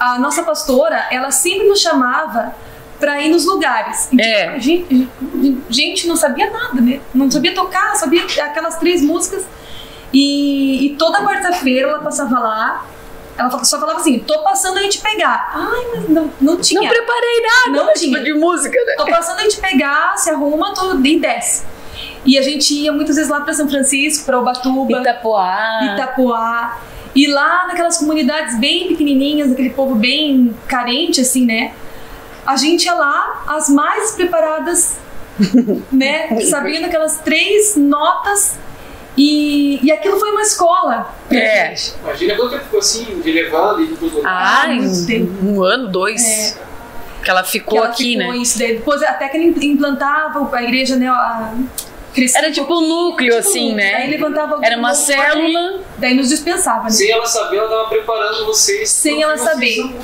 a 0.00 0.18
nossa 0.18 0.42
pastora, 0.44 1.06
ela 1.10 1.30
sempre 1.30 1.68
nos 1.68 1.80
chamava 1.80 2.54
pra 3.02 3.20
ir 3.20 3.30
nos 3.30 3.44
lugares. 3.44 4.08
Então, 4.12 4.24
É. 4.24 4.48
A 4.54 4.58
gente, 4.60 5.08
a 5.68 5.72
gente 5.72 6.06
não 6.06 6.14
sabia 6.14 6.48
nada, 6.48 6.80
né? 6.80 7.00
Não 7.12 7.28
sabia 7.28 7.52
tocar, 7.52 7.96
sabia 7.96 8.22
aquelas 8.22 8.76
três 8.78 9.02
músicas. 9.02 9.44
E, 10.12 10.86
e 10.86 10.96
toda 10.96 11.20
quarta-feira 11.24 11.88
ela 11.88 11.98
passava 11.98 12.38
lá. 12.38 12.86
Ela 13.36 13.64
só 13.64 13.80
falava 13.80 13.98
assim: 13.98 14.20
tô 14.20 14.38
passando 14.44 14.78
a 14.78 14.82
gente 14.82 15.00
pegar. 15.00 15.50
Ai, 15.52 15.84
mas 15.96 16.08
não, 16.10 16.30
não 16.40 16.56
tinha. 16.58 16.80
Não 16.80 16.88
preparei 16.88 17.40
nada, 17.42 17.76
Não 17.76 17.86
não 17.86 17.92
tinha. 17.94 18.12
tipo 18.12 18.24
de 18.24 18.34
música, 18.34 18.78
né? 18.86 18.94
Tô 18.96 19.06
passando 19.06 19.40
a 19.40 19.42
gente 19.42 19.60
pegar, 19.60 20.16
se 20.16 20.30
arruma, 20.30 20.72
e 21.04 21.18
desce. 21.18 21.64
E 22.24 22.38
a 22.38 22.42
gente 22.42 22.72
ia 22.72 22.92
muitas 22.92 23.16
vezes 23.16 23.28
lá 23.28 23.40
para 23.40 23.52
São 23.52 23.68
Francisco, 23.68 24.24
para 24.26 24.38
Ubatuba, 24.38 25.00
Itapoá. 25.00 25.92
Itapoá. 25.92 26.80
E 27.16 27.26
lá 27.26 27.66
naquelas 27.66 27.98
comunidades 27.98 28.60
bem 28.60 28.86
pequenininhas, 28.86 29.50
aquele 29.50 29.70
povo 29.70 29.96
bem 29.96 30.54
carente, 30.68 31.20
assim, 31.20 31.44
né? 31.44 31.72
A 32.46 32.56
gente 32.56 32.84
ia 32.84 32.94
lá, 32.94 33.44
as 33.46 33.68
mais 33.68 34.12
preparadas, 34.12 34.96
né? 35.92 36.40
Sabendo 36.42 36.86
aquelas 36.86 37.18
três 37.18 37.76
notas. 37.76 38.58
E, 39.16 39.78
e 39.82 39.92
aquilo 39.92 40.18
foi 40.18 40.30
uma 40.30 40.40
escola. 40.40 41.14
pra 41.28 41.36
É. 41.38 41.68
gente. 41.76 41.94
Imagina 42.02 42.34
quanto 42.34 42.50
tempo 42.52 42.64
ficou 42.64 42.78
assim, 42.78 43.20
de 43.20 43.30
levando 43.30 43.82
e 43.82 43.86
lugares. 43.86 44.24
Ah, 44.24 45.14
um, 45.42 45.56
um 45.56 45.62
ano, 45.62 45.88
dois. 45.88 46.22
É. 46.24 46.72
Que 47.22 47.30
ela 47.30 47.42
Que 47.42 47.50
ficou 47.50 47.78
ela 47.78 47.88
aqui, 47.88 48.16
ficou 48.16 48.32
né? 48.32 48.38
Isso 48.38 48.58
daí. 48.58 48.76
Depois, 48.76 49.02
até 49.02 49.28
que 49.28 49.36
ele 49.36 49.66
implantava 49.66 50.48
a 50.56 50.62
igreja, 50.62 50.96
né? 50.96 51.08
A, 51.08 51.52
crescia 52.14 52.38
Era 52.40 52.50
tipo 52.52 52.72
um 52.74 52.80
núcleo, 52.86 53.34
tipo 53.36 53.48
assim, 53.48 53.74
né? 53.74 54.06
Levantava 54.06 54.58
Era 54.62 54.76
uma 54.78 54.94
célula. 54.94 55.80
Daí 55.98 56.14
nos 56.14 56.28
dispensava, 56.28 56.84
né? 56.84 56.90
Sem 56.90 57.10
ela 57.10 57.26
saber, 57.26 57.56
ela 57.58 57.68
tava 57.68 57.88
preparando 57.88 58.46
vocês. 58.46 58.88
Sem 58.90 59.22
ela 59.22 59.36
saber. 59.36 59.76
são. 59.76 59.94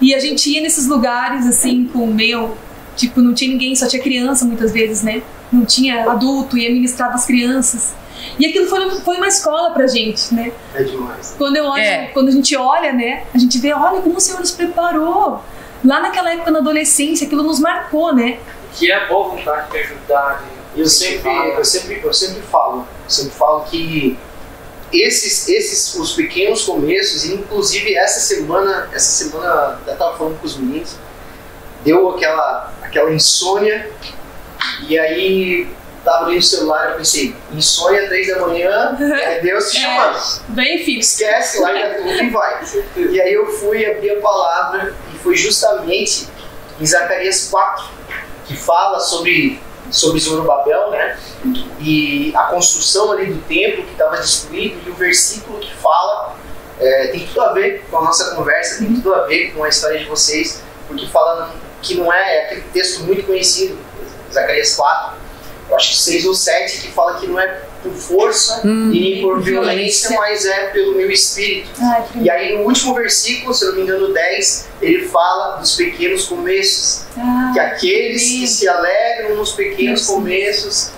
E 0.00 0.14
a 0.14 0.20
gente 0.20 0.50
ia 0.50 0.60
nesses 0.60 0.86
lugares, 0.86 1.46
assim, 1.46 1.88
com 1.92 2.06
meio. 2.06 2.56
Tipo, 2.96 3.20
não 3.20 3.34
tinha 3.34 3.50
ninguém, 3.50 3.74
só 3.74 3.88
tinha 3.88 4.00
criança 4.02 4.44
muitas 4.44 4.72
vezes, 4.72 5.02
né? 5.02 5.22
Não 5.52 5.64
tinha 5.64 6.08
adulto, 6.10 6.56
ia 6.56 6.70
ministrar 6.70 7.12
as 7.12 7.26
crianças. 7.26 7.92
E 8.38 8.46
aquilo 8.46 8.66
foi, 8.68 8.88
foi 9.00 9.16
uma 9.16 9.26
escola 9.26 9.70
pra 9.72 9.86
gente, 9.88 10.32
né? 10.32 10.52
É 10.74 10.82
demais. 10.84 11.34
Quando, 11.36 11.56
eu 11.56 11.64
olho, 11.64 11.82
É. 11.82 12.06
quando 12.14 12.28
a 12.28 12.30
gente 12.30 12.56
olha, 12.56 12.92
né? 12.92 13.24
A 13.34 13.38
gente 13.38 13.58
vê, 13.58 13.72
olha 13.74 14.00
como 14.00 14.16
o 14.16 14.20
Senhor 14.20 14.38
nos 14.40 14.52
preparou. 14.52 15.42
Lá 15.84 16.00
naquela 16.00 16.32
época, 16.32 16.50
na 16.52 16.60
adolescência, 16.60 17.26
aquilo 17.26 17.42
nos 17.42 17.58
marcou, 17.58 18.14
né? 18.14 18.38
Que 18.74 18.90
é 18.90 19.06
boa 19.06 19.30
vontade 19.30 19.70
de 19.72 19.78
ajudar. 19.78 20.42
de- 20.48 20.53
Eu 20.76 20.86
sempre, 20.86 21.30
eu 21.56 21.64
sempre, 21.64 22.00
eu 22.02 22.12
sempre 22.12 22.42
falo, 22.42 22.86
sempre 23.08 23.30
falo 23.32 23.64
que 23.64 24.18
esses, 24.92 25.48
esses, 25.48 25.94
os 25.94 26.12
pequenos 26.12 26.62
começos, 26.64 27.24
e 27.24 27.34
inclusive 27.34 27.94
essa 27.94 28.20
semana, 28.20 28.88
essa 28.92 29.24
semana 29.24 29.80
eu 29.86 29.96
tava 29.96 30.16
falando 30.16 30.38
com 30.40 30.46
os 30.46 30.56
meninos, 30.56 30.96
deu 31.84 32.10
aquela, 32.10 32.72
aquela 32.82 33.12
insônia, 33.12 33.90
e 34.88 34.98
aí 34.98 35.68
tava 36.04 36.26
ali 36.26 36.36
no 36.36 36.42
celular, 36.42 36.90
eu 36.90 36.96
pensei, 36.96 37.34
insônia, 37.52 38.06
três 38.08 38.26
da 38.28 38.40
manhã, 38.40 38.96
é 39.00 39.40
Deus 39.40 39.70
te 39.70 39.78
É. 39.78 39.80
chamando. 39.80 40.42
Bem, 40.48 40.84
filho. 40.84 41.00
Esquece, 41.00 41.60
larga 41.60 41.94
tudo 41.96 42.10
e 42.10 42.30
vai. 42.30 42.64
E 42.96 43.20
aí 43.20 43.32
eu 43.32 43.46
fui 43.46 43.84
abrir 43.86 44.10
a 44.18 44.20
palavra 44.20 44.94
e 45.14 45.18
foi 45.18 45.36
justamente 45.36 46.28
em 46.80 46.86
Zacarias 46.86 47.48
4 47.50 47.84
que 48.46 48.56
fala 48.56 49.00
sobre 49.00 49.58
sobre 49.94 50.20
Zorobabel, 50.20 50.90
né? 50.90 51.18
E 51.80 52.32
a 52.34 52.44
construção 52.44 53.12
ali 53.12 53.26
do 53.26 53.40
templo 53.42 53.84
que 53.84 53.92
estava 53.92 54.16
destruído 54.16 54.80
e 54.86 54.90
o 54.90 54.94
versículo 54.94 55.58
que 55.60 55.72
fala 55.76 56.36
é, 56.80 57.06
tem 57.08 57.26
tudo 57.26 57.40
a 57.42 57.52
ver 57.52 57.84
com 57.88 57.98
a 57.98 58.02
nossa 58.02 58.34
conversa, 58.34 58.78
tem 58.78 58.94
tudo 58.94 59.14
a 59.14 59.22
ver 59.26 59.52
com 59.52 59.62
a 59.62 59.68
história 59.68 59.98
de 59.98 60.06
vocês, 60.06 60.62
porque 60.88 61.06
fala 61.06 61.54
que 61.80 61.94
não 61.94 62.12
é, 62.12 62.36
é 62.36 62.46
aquele 62.46 62.62
texto 62.72 63.04
muito 63.04 63.24
conhecido, 63.24 63.78
Zacarias 64.32 64.74
4, 64.74 65.16
eu 65.70 65.76
acho 65.76 65.90
que 65.90 65.96
6 65.96 66.26
ou 66.26 66.34
7, 66.34 66.80
que 66.80 66.92
fala 66.92 67.20
que 67.20 67.26
não 67.26 67.38
é 67.38 67.62
por 67.84 67.92
força 67.92 68.62
Hum, 68.66 68.90
e 68.92 68.98
nem 69.00 69.22
por 69.22 69.40
violência. 69.40 70.08
violência, 70.08 70.18
mas 70.18 70.44
é 70.46 70.66
pelo 70.70 70.94
meu 70.96 71.10
espírito. 71.10 71.70
Ai, 71.80 72.04
E 72.22 72.30
aí 72.30 72.56
no 72.58 72.64
último 72.64 72.94
versículo, 72.94 73.54
se 73.54 73.64
eu 73.64 73.68
não 73.70 73.76
me 73.76 73.82
engano, 73.82 74.12
10, 74.12 74.68
ele 74.82 75.06
fala 75.06 75.56
dos 75.58 75.76
pequenos 75.76 76.26
começos. 76.26 77.04
Ah, 77.16 77.50
Que 77.52 77.60
aqueles 77.60 78.22
que 78.22 78.34
lindo. 78.38 78.46
se 78.48 78.68
alegram 78.68 79.36
nos 79.36 79.52
pequenos 79.52 80.00
Isso. 80.00 80.12
começos 80.12 80.90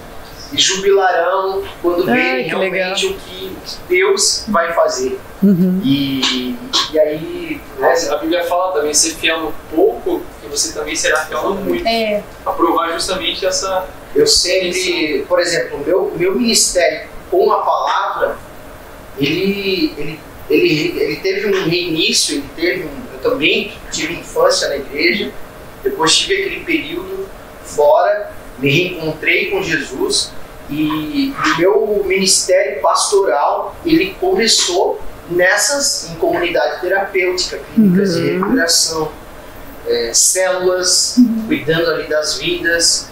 jubilarão 0.54 1.62
quando 1.82 2.08
Ai, 2.08 2.16
verem 2.16 2.44
que 2.44 2.50
realmente 2.50 3.06
o 3.06 3.14
que 3.14 3.52
Deus 3.88 4.44
vai 4.48 4.72
fazer. 4.72 5.18
Uhum. 5.42 5.80
E, 5.84 6.56
e 6.92 6.98
aí, 6.98 7.60
né, 7.78 7.94
a 8.10 8.16
Bíblia 8.16 8.44
fala 8.44 8.72
também, 8.72 8.94
ser 8.94 9.10
fiel 9.16 9.40
no 9.40 9.54
pouco, 9.74 10.22
que 10.40 10.48
você 10.48 10.72
também 10.72 10.94
será 10.96 11.18
fiel 11.26 11.42
no 11.50 11.54
muito. 11.56 11.86
É, 11.86 12.22
Pra 12.44 12.52
provar 12.52 12.92
justamente 12.92 13.44
essa. 13.44 13.86
Eu 14.16 14.26
sempre, 14.26 15.24
por 15.28 15.38
exemplo, 15.40 15.78
o 15.78 15.84
meu, 15.84 16.12
meu 16.16 16.34
ministério 16.34 17.08
com 17.30 17.52
a 17.52 17.58
palavra, 17.62 18.38
ele, 19.18 19.92
ele, 19.96 20.20
ele, 20.48 21.00
ele 21.00 21.16
teve 21.16 21.46
um 21.48 21.68
reinício, 21.68 22.36
ele 22.36 22.50
teve 22.56 22.84
um, 22.84 22.90
eu 23.12 23.18
também 23.30 23.72
tive 23.90 24.14
infância 24.14 24.68
na 24.68 24.76
igreja, 24.76 25.30
depois 25.82 26.16
tive 26.16 26.42
aquele 26.42 26.60
período 26.64 27.28
fora, 27.64 28.32
me 28.58 28.70
reencontrei 28.70 29.50
com 29.50 29.62
Jesus 29.62 30.32
e 30.70 31.34
o 31.54 31.58
meu 31.58 32.04
ministério 32.06 32.80
pastoral, 32.80 33.76
ele 33.84 34.16
começou 34.18 35.00
nessas, 35.30 36.10
em 36.10 36.14
comunidade 36.16 36.80
terapêutica, 36.80 37.60
clínicas 37.74 38.14
de 38.14 38.22
Uhum. 38.22 38.38
recuperação, 38.38 39.12
é, 39.86 40.12
células, 40.12 41.16
cuidando 41.46 41.90
ali 41.90 42.08
das 42.08 42.38
vidas, 42.38 43.08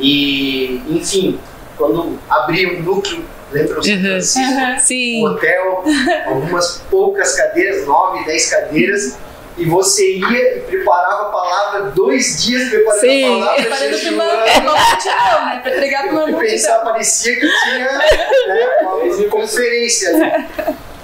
e, 0.00 0.82
enfim, 0.88 1.38
quando 1.76 2.18
abri 2.28 2.66
um 2.78 2.82
núcleo, 2.82 3.24
lembra 3.52 3.78
o 3.80 3.82
São 3.82 3.94
Uhum. 3.94 4.00
Francisco? 4.02 4.40
Aham. 4.40 5.20
Um 5.20 5.24
hotel, 5.34 5.84
algumas 6.26 6.82
poucas 6.90 7.34
cadeiras, 7.36 7.86
nove, 7.86 8.24
dez 8.24 8.50
cadeiras, 8.50 9.18
e 9.58 9.64
você 9.66 10.16
ia 10.16 10.56
e 10.56 10.60
preparava 10.60 11.22
a 11.22 11.30
palavra, 11.30 11.90
dois 11.90 12.42
dias 12.44 12.68
preparando 12.70 13.00
Sim. 13.00 13.24
a 13.24 13.38
palavra, 13.38 13.62
Preparando 13.62 14.00
pra 14.00 14.10
uma, 14.10 14.72
multidão, 14.72 15.44
né? 15.44 15.62
Uma 16.10 16.30
e 16.30 16.34
pensar, 16.34 16.68
multidão. 16.70 16.92
parecia 16.92 17.34
que 17.34 17.40
tinha 17.40 17.92
né, 18.48 18.68
uma 18.82 19.28
conferência 19.28 20.08
ali. 20.10 20.46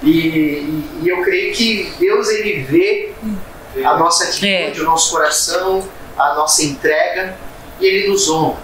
E, 0.03 0.09
e- 0.09 0.83
e 1.03 1.09
eu 1.09 1.21
creio 1.23 1.53
que 1.53 1.91
Deus 1.99 2.29
ele 2.29 2.63
vê 2.63 3.11
a 3.83 3.97
nossa 3.97 4.23
atitude, 4.25 4.81
o 4.81 4.85
nosso 4.85 5.11
coração, 5.11 5.87
a 6.17 6.33
nossa 6.35 6.63
entrega, 6.63 7.35
e 7.79 7.85
ele 7.85 8.07
nos 8.09 8.27
honra. 8.29 8.57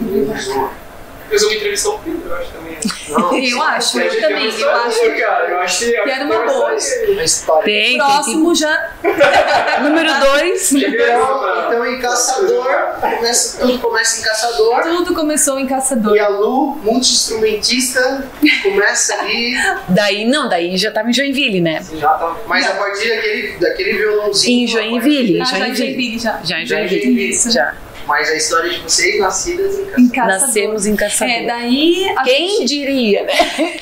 Ele 0.00 0.26
nos 0.26 0.48
honra. 0.48 0.84
Eu 1.30 1.40
vou 1.40 1.52
entrevistar 1.52 1.88
o 1.88 1.98
Pedro, 2.00 2.22
eu 2.28 2.36
acho 2.36 2.50
também. 2.52 2.78
Não, 3.08 3.34
Eu 3.38 3.62
acho, 3.62 3.98
eu 3.98 4.06
Acho 4.06 4.14
que 4.16 4.20
também. 4.22 4.46
é 4.46 4.50
uma 4.50 4.60
Eu 4.60 4.70
acho 4.70 5.00
boa, 5.00 5.14
cara. 5.16 5.48
Eu 5.50 5.58
acho 5.60 5.78
que, 5.78 5.90
que 5.90 6.10
era 6.10 6.24
uma 6.24 6.38
boa. 6.44 6.70
uma. 6.72 7.62
Tem, 7.62 7.96
Próximo 7.96 8.54
já. 8.54 8.90
tem. 9.02 9.12
Número 9.82 10.20
dois. 10.20 10.70
Então, 10.72 11.66
então 11.66 11.86
em 11.86 11.98
Caçador, 11.98 12.66
começa, 13.00 13.58
tudo 13.58 13.78
começa 13.78 14.20
em 14.20 14.22
Caçador. 14.22 14.82
Tudo 14.82 15.14
começou 15.14 15.58
em 15.58 15.66
Caçador. 15.66 16.14
E 16.14 16.20
a 16.20 16.28
Lu, 16.28 16.76
multi-instrumentista, 16.84 18.28
começa 18.62 19.14
ali, 19.14 19.56
Daí, 19.88 20.24
não, 20.26 20.48
daí 20.48 20.76
já 20.76 20.90
tava 20.90 21.08
em 21.08 21.12
Joinville, 21.12 21.60
né? 21.60 21.82
Já 21.94 22.10
tá. 22.10 22.36
mas 22.46 22.66
a 22.66 22.74
partir 22.74 23.08
daquele, 23.08 23.58
daquele 23.58 23.92
violãozinho. 23.94 24.64
Em 24.64 24.66
Joinville. 24.68 25.40
Ah, 25.40 25.44
já 25.44 25.56
em 25.68 25.74
Joinville. 25.74 25.86
Joinville 25.94 26.18
já. 26.18 26.40
Já 26.44 26.60
em 26.60 26.66
Já 26.66 26.80
em 26.80 26.88
Joinville. 26.88 27.02
Joinville. 27.02 27.30
Isso. 27.30 27.50
Já. 27.50 27.74
Mas 28.06 28.28
a 28.28 28.34
história 28.34 28.70
de 28.70 28.80
vocês, 28.80 29.20
nascidas 29.20 29.78
em 29.78 29.82
Em 29.82 29.86
Caçador. 29.86 30.12
Caçador. 30.12 30.46
Nascemos 30.46 30.86
em 30.86 30.96
Caçador. 30.96 31.34
É, 31.34 31.46
daí 31.46 32.14
a 32.16 32.22
Quem 32.22 32.48
gente, 32.58 32.68
diria, 32.68 33.24
né? 33.24 33.80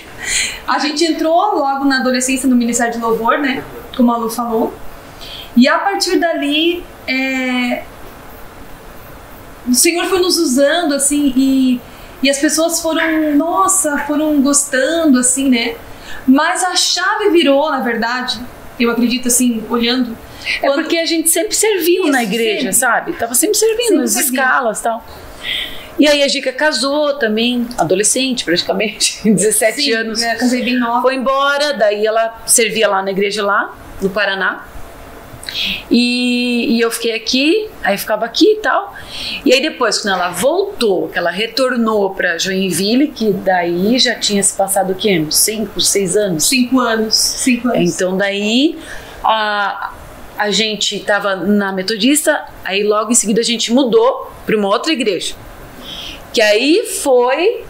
a 0.67 0.79
gente 0.79 1.05
entrou 1.05 1.59
logo 1.59 1.85
na 1.85 1.99
adolescência 1.99 2.49
no 2.49 2.57
Ministério 2.57 2.93
de 2.93 3.01
Louvor, 3.01 3.39
né? 3.39 3.65
Como 3.97 4.13
a 4.13 4.17
Lu 4.17 4.31
falou. 4.31 4.73
E 5.57 5.69
a 5.69 5.79
partir 5.79 6.19
dali, 6.19 6.85
é, 7.07 7.83
o 9.69 9.75
Senhor 9.75 10.07
foi 10.07 10.19
nos 10.19 10.39
usando, 10.39 10.95
assim, 10.95 11.33
e, 11.37 11.81
e 12.23 12.31
as 12.31 12.39
pessoas 12.39 12.81
foram, 12.81 13.35
nossa, 13.37 13.99
foram 14.07 14.41
gostando, 14.41 15.19
assim, 15.19 15.49
né? 15.49 15.75
Mas 16.27 16.63
a 16.63 16.75
chave 16.77 17.31
virou, 17.31 17.71
na 17.71 17.81
verdade, 17.81 18.41
eu 18.79 18.91
acredito, 18.91 19.29
assim, 19.29 19.63
olhando. 19.69 20.17
É 20.57 20.61
quando- 20.67 20.81
porque 20.83 20.97
a 20.99 21.05
gente 21.07 21.29
sempre 21.31 21.55
serviu 21.55 22.05
Isso, 22.05 22.13
na 22.13 22.23
igreja, 22.23 22.59
sempre. 22.61 22.73
sabe? 22.75 23.13
Tava 23.15 23.35
sempre 23.35 23.57
servindo 23.57 24.07
Sempre 24.07 24.27
escalas 24.29 24.81
e 24.81 24.83
tal. 24.83 25.05
E 25.99 26.07
aí 26.09 26.23
a 26.23 26.29
Gica 26.29 26.53
casou 26.53 27.19
também, 27.19 27.67
adolescente 27.79 28.45
praticamente, 28.45 29.21
17 29.29 29.83
Sim, 29.83 29.93
anos. 29.93 30.21
né, 30.21 30.35
casei 30.37 30.63
bem 30.65 30.79
nova. 30.79 31.03
Foi 31.03 31.15
embora, 31.15 31.75
daí 31.75 32.07
ela 32.07 32.43
servia 32.47 32.89
lá 32.89 33.03
na 33.03 33.11
igreja 33.11 33.45
lá, 33.45 33.77
no 34.01 34.09
Paraná. 34.11 34.67
E, 35.91 36.77
e 36.77 36.81
eu 36.81 36.91
fiquei 36.91 37.13
aqui, 37.15 37.69
aí 37.83 37.99
ficava 37.99 38.25
aqui 38.25 38.53
e 38.53 38.57
tal. 38.57 38.95
E 39.45 39.53
aí 39.53 39.61
depois, 39.61 39.99
quando 40.01 40.15
ela 40.15 40.31
voltou, 40.31 41.09
que 41.09 41.19
ela 41.19 41.31
retornou 41.31 42.15
para 42.15 42.39
Joinville, 42.39 43.09
que 43.09 43.31
daí 43.33 43.99
já 43.99 44.15
tinha 44.15 44.43
se 44.43 44.57
passado 44.57 44.93
o 44.93 44.95
quê? 44.95 45.25
5, 45.29 45.81
6 45.81 46.17
anos? 46.17 46.45
Cinco 46.49 46.81
anos. 46.81 47.15
Cinco 47.15 47.69
anos. 47.69 47.95
Então 47.95 48.17
daí 48.17 48.79
a, 49.23 49.92
a 50.43 50.51
gente 50.51 50.97
estava 50.97 51.37
na 51.37 51.73
Metodista, 51.73 52.45
aí 52.65 52.83
logo 52.83 53.13
em 53.13 53.15
seguida 53.15 53.41
a 53.41 53.45
gente 53.45 53.73
mudou 53.73 54.31
para 54.45 54.57
uma 54.57 54.69
outra 54.69 54.93
igreja. 54.93 55.35
Que 56.33 56.41
aí 56.41 56.85
foi 57.03 57.63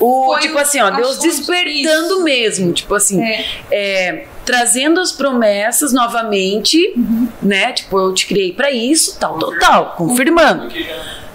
o 0.00 0.26
Foi 0.32 0.40
tipo 0.40 0.56
assim, 0.58 0.80
ó, 0.80 0.88
Deus 0.90 1.18
despertando 1.18 2.08
disso. 2.08 2.22
mesmo, 2.24 2.72
tipo 2.72 2.94
assim, 2.94 3.22
É. 3.22 3.44
é, 3.70 4.26
trazendo 4.46 5.00
as 5.00 5.12
promessas 5.12 5.92
novamente, 5.92 6.92
Uhum. 6.96 7.28
né? 7.42 7.72
Tipo, 7.72 7.98
eu 7.98 8.14
te 8.14 8.26
criei 8.26 8.52
para 8.52 8.70
isso, 8.70 9.18
tal, 9.18 9.38
tal, 9.38 9.58
tal, 9.58 9.94
confirmando 9.96 10.68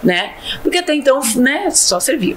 né? 0.04 0.34
Porque 0.64 0.80
até 0.80 0.96
então, 0.96 1.22
né, 1.36 1.70
só 1.70 2.00
servia. 2.00 2.36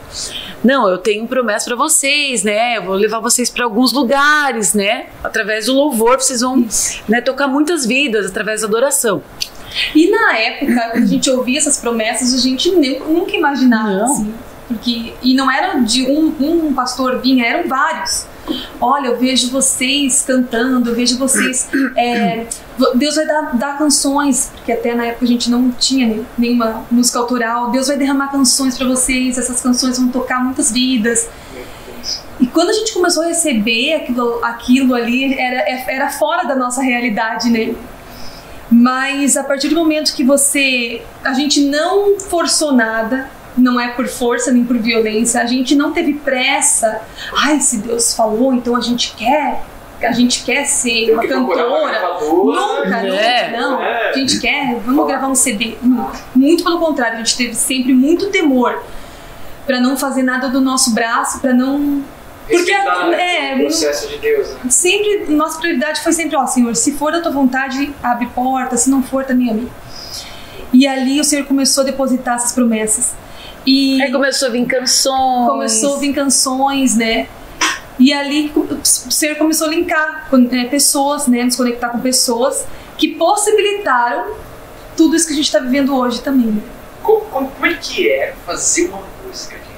não, 0.62 0.86
eu 0.86 0.98
tenho 0.98 1.26
promessa 1.26 1.64
para 1.64 1.76
vocês, 1.76 2.42
né? 2.42 2.76
Eu 2.76 2.82
vou 2.82 2.94
levar 2.94 3.20
vocês 3.20 3.48
para 3.48 3.64
alguns 3.64 3.90
lugares, 3.90 4.74
né? 4.74 5.06
Através 5.22 5.64
do 5.64 5.72
louvor, 5.72 6.20
vocês 6.20 6.42
vão 6.42 6.66
né, 7.08 7.22
tocar 7.22 7.48
muitas 7.48 7.86
vidas 7.86 8.26
através 8.26 8.60
da 8.60 8.66
adoração. 8.66 9.22
E 9.94 10.10
na 10.10 10.36
época, 10.36 10.90
quando 10.92 11.04
a 11.04 11.06
gente 11.06 11.30
ouvia 11.30 11.56
essas 11.58 11.78
promessas, 11.78 12.34
a 12.34 12.38
gente 12.38 12.70
nem- 12.72 13.00
nunca 13.00 13.34
imaginava, 13.34 13.88
Não. 13.92 14.04
assim. 14.12 14.34
Porque, 14.68 15.14
e 15.22 15.34
não 15.34 15.50
era 15.50 15.78
de 15.80 16.06
um, 16.06 16.34
um 16.40 16.74
pastor 16.74 17.18
vinha, 17.20 17.46
eram 17.46 17.66
vários. 17.68 18.26
Olha, 18.80 19.08
eu 19.08 19.18
vejo 19.18 19.50
vocês 19.50 20.22
cantando, 20.26 20.90
eu 20.90 20.94
vejo 20.94 21.18
vocês. 21.18 21.68
é, 21.96 22.46
Deus 22.94 23.14
vai 23.16 23.26
dar, 23.26 23.56
dar 23.56 23.78
canções, 23.78 24.50
porque 24.54 24.72
até 24.72 24.94
na 24.94 25.06
época 25.06 25.24
a 25.24 25.28
gente 25.28 25.50
não 25.50 25.70
tinha 25.72 26.24
nenhuma 26.36 26.84
música 26.90 27.18
autoral. 27.18 27.70
Deus 27.70 27.88
vai 27.88 27.96
derramar 27.96 28.28
canções 28.28 28.76
para 28.76 28.86
vocês, 28.86 29.38
essas 29.38 29.60
canções 29.60 29.98
vão 29.98 30.08
tocar 30.08 30.42
muitas 30.42 30.70
vidas. 30.70 31.28
E 32.40 32.46
quando 32.46 32.70
a 32.70 32.72
gente 32.72 32.92
começou 32.92 33.22
a 33.22 33.26
receber 33.26 33.94
aquilo, 33.94 34.44
aquilo 34.44 34.94
ali, 34.94 35.38
era, 35.38 35.90
era 35.90 36.10
fora 36.10 36.44
da 36.44 36.54
nossa 36.54 36.82
realidade, 36.82 37.48
né? 37.48 37.74
Mas 38.70 39.36
a 39.36 39.44
partir 39.44 39.68
do 39.68 39.76
momento 39.76 40.14
que 40.14 40.24
você. 40.24 41.02
A 41.22 41.32
gente 41.32 41.60
não 41.60 42.18
forçou 42.18 42.72
nada, 42.72 43.30
não 43.56 43.78
é 43.80 43.88
por 43.88 44.06
força 44.08 44.50
nem 44.52 44.64
por 44.64 44.76
violência, 44.78 45.40
a 45.40 45.46
gente 45.46 45.74
não 45.74 45.92
teve 45.92 46.14
pressa. 46.14 47.00
Ai, 47.36 47.60
se 47.60 47.78
Deus 47.78 48.14
falou, 48.14 48.52
então 48.54 48.74
a 48.76 48.80
gente 48.80 49.14
quer. 49.16 49.62
A 50.02 50.12
gente 50.12 50.44
quer 50.44 50.64
ser 50.66 51.06
Tem 51.06 51.12
uma 51.14 51.22
uma 51.22 51.28
cantora. 51.54 51.90
gravadora. 51.92 52.60
Nunca, 52.60 52.96
É. 52.98 53.48
nunca, 53.50 53.60
não. 53.60 53.82
É. 53.82 54.10
A 54.10 54.12
gente 54.12 54.38
quer, 54.38 54.76
vamos 54.84 55.06
gravar 55.06 55.28
um 55.28 55.34
CD. 55.34 55.76
Nunca. 55.80 56.18
Muito 56.34 56.62
pelo 56.62 56.78
contrário, 56.78 57.14
a 57.14 57.18
gente 57.18 57.36
teve 57.36 57.54
sempre 57.54 57.94
muito 57.94 58.28
temor 58.30 58.82
pra 59.66 59.80
não 59.80 59.96
fazer 59.96 60.22
nada 60.22 60.48
do 60.48 60.60
nosso 60.60 60.92
braço, 60.92 61.40
pra 61.40 61.54
não. 61.54 62.02
Porque 62.46 62.70
Respeitar, 62.70 63.06
né, 63.06 63.52
é, 63.52 63.54
o 63.54 63.60
processo 63.60 64.06
de 64.08 64.18
Deus, 64.18 64.50
né? 64.50 64.56
sempre 64.68 65.24
nossa 65.30 65.58
prioridade 65.58 66.02
foi 66.02 66.12
sempre 66.12 66.36
ó 66.36 66.44
Senhor 66.46 66.76
se 66.76 66.92
for 66.92 67.10
da 67.10 67.22
tua 67.22 67.32
vontade 67.32 67.90
abre 68.02 68.26
porta 68.34 68.76
se 68.76 68.90
não 68.90 69.02
for 69.02 69.24
também 69.24 69.48
a 69.50 69.54
mim 69.54 69.66
e 70.70 70.86
ali 70.86 71.18
o 71.18 71.24
Senhor 71.24 71.46
começou 71.46 71.80
a 71.80 71.86
depositar 71.86 72.34
essas 72.34 72.52
promessas 72.52 73.14
e 73.66 74.02
Aí 74.02 74.12
começou 74.12 74.48
a 74.48 74.50
vir 74.50 74.66
canções. 74.66 75.48
começou 75.48 75.96
a 75.96 75.98
vir 75.98 76.12
canções 76.14 76.96
né 76.96 77.26
e 77.98 78.12
ali 78.12 78.52
o 78.54 78.78
Senhor 78.84 79.36
começou 79.36 79.68
a 79.68 79.70
linkar 79.70 80.26
com 80.30 80.48
é, 80.52 80.64
pessoas 80.64 81.26
né 81.26 81.44
nos 81.44 81.56
conectar 81.56 81.88
com 81.90 82.00
pessoas 82.00 82.66
que 82.98 83.08
possibilitaram 83.14 84.34
tudo 84.96 85.16
isso 85.16 85.26
que 85.26 85.32
a 85.32 85.36
gente 85.36 85.46
está 85.46 85.58
vivendo 85.60 85.96
hoje 85.96 86.20
também 86.20 86.46
né? 86.46 86.62
Como, 87.02 87.20
como, 87.26 87.48
como 87.50 87.66
é 87.66 87.74
que 87.74 88.08
é 88.10 88.34
fazer 88.46 88.88
uma 88.88 89.02
música, 89.26 89.56
gente? 89.56 89.68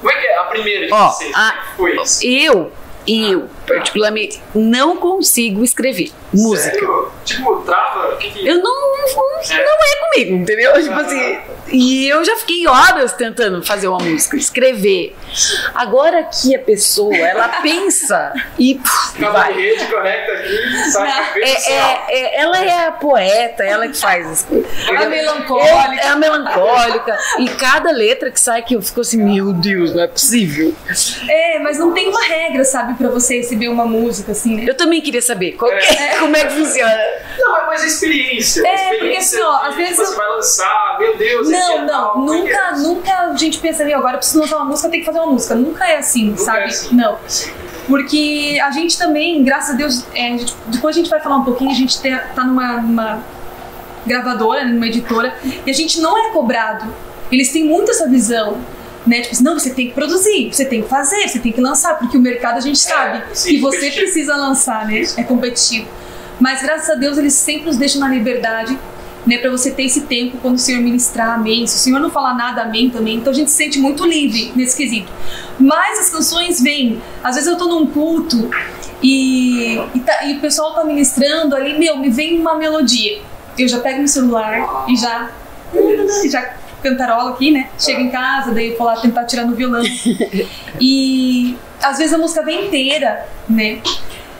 Como 0.00 0.10
é 0.10 0.16
que 0.20 0.26
é 0.26 0.38
a 0.38 0.44
primeira 0.44 0.86
de 0.86 0.92
Ó, 0.92 1.08
vocês? 1.10 1.32
a- 1.34 1.54
foi 1.76 1.96
isso? 2.02 2.26
Eu, 2.26 2.72
eu, 3.06 3.48
particularmente, 3.66 4.40
não 4.54 4.96
consigo 4.96 5.64
escrever 5.64 6.10
música. 6.32 6.70
Sério? 6.72 7.08
Tipo, 7.24 7.56
trava? 7.62 8.16
Que 8.16 8.30
que... 8.30 8.46
Eu 8.46 8.56
não, 8.62 8.62
não, 8.62 9.40
É. 9.50 9.54
não 9.64 9.72
é 9.72 10.12
comigo, 10.14 10.36
entendeu? 10.36 10.72
Tipo 10.82 10.94
assim, 10.94 11.38
e 11.68 12.08
eu 12.08 12.24
já 12.24 12.36
fiquei 12.36 12.66
horas 12.66 13.12
tentando 13.12 13.62
fazer 13.64 13.88
uma 13.88 13.98
música, 13.98 14.36
escrever. 14.36 15.14
Agora 15.74 16.22
que 16.24 16.54
a 16.54 16.58
pessoa, 16.58 17.14
ela 17.16 17.48
pensa 17.62 18.32
e 18.58 18.74
puf, 18.76 19.18
vai. 19.20 19.52
de 19.54 19.60
rede, 19.60 19.86
conecta 19.86 20.32
aqui, 20.32 20.90
sai 20.90 21.10
É, 21.42 21.72
é- 21.72 22.04
é- 22.08 22.40
ela 22.40 22.58
é 22.64 22.86
a 22.86 22.92
poeta, 22.92 23.62
ela 23.64 23.88
que 23.88 23.96
faz 23.96 24.26
as 24.26 24.42
coisas. 24.44 24.66
a 24.88 24.92
Eu- 25.04 25.10
melancólica 25.10 26.02
É 26.02 26.08
a 26.08 26.16
melancólica. 26.16 27.18
E 27.38 27.48
cada 27.50 27.90
letra 27.90 28.30
que 28.30 28.40
sai 28.40 28.62
que 28.62 28.74
eu 28.74 28.82
fico 28.82 29.00
assim, 29.00 29.18
meu 29.22 29.52
Deus, 29.52 29.94
não 29.94 30.02
é 30.02 30.06
possível. 30.08 30.74
é 31.28 31.58
mas 31.58 31.78
não 31.78 31.92
tem 31.92 32.08
uma 32.08 32.22
regra 32.22 32.64
sabe 32.64 32.91
para 32.96 33.08
você 33.08 33.36
receber 33.38 33.68
uma 33.68 33.84
música 33.86 34.32
assim 34.32 34.56
né 34.56 34.64
Eu 34.68 34.76
também 34.76 35.00
queria 35.00 35.22
saber 35.22 35.52
qual 35.52 35.70
que 35.70 35.76
é- 35.76 36.16
como 36.20 36.36
é 36.36 36.44
que 36.44 36.52
funciona. 36.54 36.96
Não, 37.38 37.66
mas 37.66 37.82
a 37.82 37.86
experiência. 37.86 38.60
É, 38.60 38.70
porque 38.72 38.94
experiência 38.94 39.38
assim, 39.38 39.46
ó, 39.48 39.68
às 39.68 39.74
vezes 39.74 39.96
Você 39.96 40.12
eu- 40.12 40.16
vai 40.16 40.28
lançar, 40.28 40.96
meu 40.98 41.16
Deus, 41.16 41.48
Não, 41.50 41.78
é 41.78 41.84
não, 41.84 42.08
é 42.08 42.12
que 42.12 42.18
nunca, 42.18 42.58
é? 42.58 42.72
nunca 42.78 43.12
a 43.18 43.36
gente 43.36 43.58
pensa 43.58 43.82
ali, 43.82 43.92
agora 43.94 44.14
eu 44.14 44.18
preciso 44.18 44.40
lançar 44.40 44.56
uma 44.56 44.64
música, 44.66 44.88
tenho 44.88 45.02
que 45.02 45.06
fazer 45.06 45.18
uma 45.20 45.32
música. 45.32 45.54
Nunca 45.54 45.86
é 45.86 45.96
assim, 45.98 46.26
Nunca 46.30 46.44
sabe? 46.44 46.58
é 46.60 46.64
assim. 46.66 46.94
Não. 46.94 47.18
Porque 47.88 48.58
a 48.62 48.70
gente 48.70 48.96
também, 48.96 49.42
graças 49.42 49.70
a 49.74 49.76
Deus, 49.76 50.04
é, 50.14 50.28
a 50.34 50.36
gente- 50.36 50.54
depois 50.66 50.94
a 50.96 50.98
gente 50.98 51.10
vai 51.10 51.20
falar 51.20 51.36
um 51.36 51.44
pouquinho, 51.44 51.70
a 51.70 51.74
gente 51.74 52.00
te- 52.00 52.16
tá 52.34 52.44
numa, 52.44 52.80
numa 52.80 53.24
gravadora, 54.06 54.64
numa 54.64 54.86
editora, 54.86 55.34
e 55.66 55.70
a 55.70 55.74
gente 55.74 56.00
não 56.00 56.16
é 56.16 56.30
cobrado. 56.30 56.92
Eles 57.30 57.50
têm 57.52 57.64
muito 57.64 57.90
essa 57.90 58.08
visão. 58.08 58.58
Né? 59.06 59.20
Tipo 59.20 59.34
assim, 59.34 59.44
não, 59.44 59.58
você 59.58 59.70
tem 59.70 59.88
que 59.88 59.94
produzir, 59.94 60.52
você 60.52 60.64
tem 60.64 60.82
que 60.82 60.88
fazer, 60.88 61.28
você 61.28 61.38
tem 61.40 61.50
que 61.50 61.60
lançar, 61.60 61.98
porque 61.98 62.16
o 62.16 62.20
mercado 62.20 62.58
a 62.58 62.60
gente 62.60 62.78
sabe 62.78 63.22
sim, 63.34 63.54
que 63.54 63.60
você 63.60 63.90
precisa 63.90 64.36
lançar, 64.36 64.86
né? 64.86 65.02
É 65.16 65.22
competitivo. 65.24 65.88
Mas 66.38 66.62
graças 66.62 66.88
a 66.90 66.94
Deus 66.94 67.18
eles 67.18 67.34
sempre 67.34 67.66
nos 67.66 67.76
deixam 67.76 68.00
na 68.00 68.08
liberdade, 68.08 68.78
né, 69.26 69.38
para 69.38 69.50
você 69.50 69.70
ter 69.70 69.84
esse 69.84 70.02
tempo 70.02 70.36
quando 70.42 70.56
o 70.56 70.58
Senhor 70.58 70.80
ministrar, 70.82 71.30
amém. 71.34 71.64
Se 71.66 71.76
o 71.76 71.78
Senhor 71.78 72.00
não 72.00 72.10
falar 72.10 72.34
nada, 72.34 72.62
amém 72.62 72.90
também. 72.90 73.16
Então 73.16 73.32
a 73.32 73.34
gente 73.34 73.50
se 73.50 73.56
sente 73.56 73.78
muito 73.78 74.04
livre 74.04 74.52
nesse 74.56 74.76
quesito. 74.76 75.10
Mas 75.60 75.98
as 76.00 76.10
canções 76.10 76.60
vêm. 76.60 77.00
Às 77.22 77.36
vezes 77.36 77.48
eu 77.48 77.56
tô 77.56 77.66
num 77.66 77.86
culto 77.86 78.50
e, 79.02 79.78
e, 79.94 80.00
tá- 80.00 80.24
e 80.26 80.34
o 80.34 80.40
pessoal 80.40 80.74
tá 80.74 80.84
ministrando 80.84 81.54
ali, 81.54 81.78
meu, 81.78 81.96
me 81.98 82.08
vem 82.10 82.38
uma 82.40 82.56
melodia. 82.56 83.20
Eu 83.58 83.68
já 83.68 83.78
pego 83.80 83.98
meu 83.98 84.08
celular 84.08 84.84
e 84.88 84.96
já. 84.96 85.30
e 85.74 86.28
já 86.28 86.54
cantarola 86.82 87.30
aqui, 87.30 87.50
né? 87.50 87.68
Chego 87.78 88.00
em 88.00 88.10
casa, 88.10 88.52
daí 88.52 88.70
eu 88.72 88.78
vou 88.78 88.86
lá 88.86 88.96
tentar 88.96 89.24
tirar 89.24 89.44
no 89.44 89.54
violão. 89.54 89.82
E 90.80 91.56
às 91.82 91.98
vezes 91.98 92.12
a 92.14 92.18
música 92.18 92.42
vem 92.42 92.66
inteira, 92.66 93.26
né? 93.48 93.80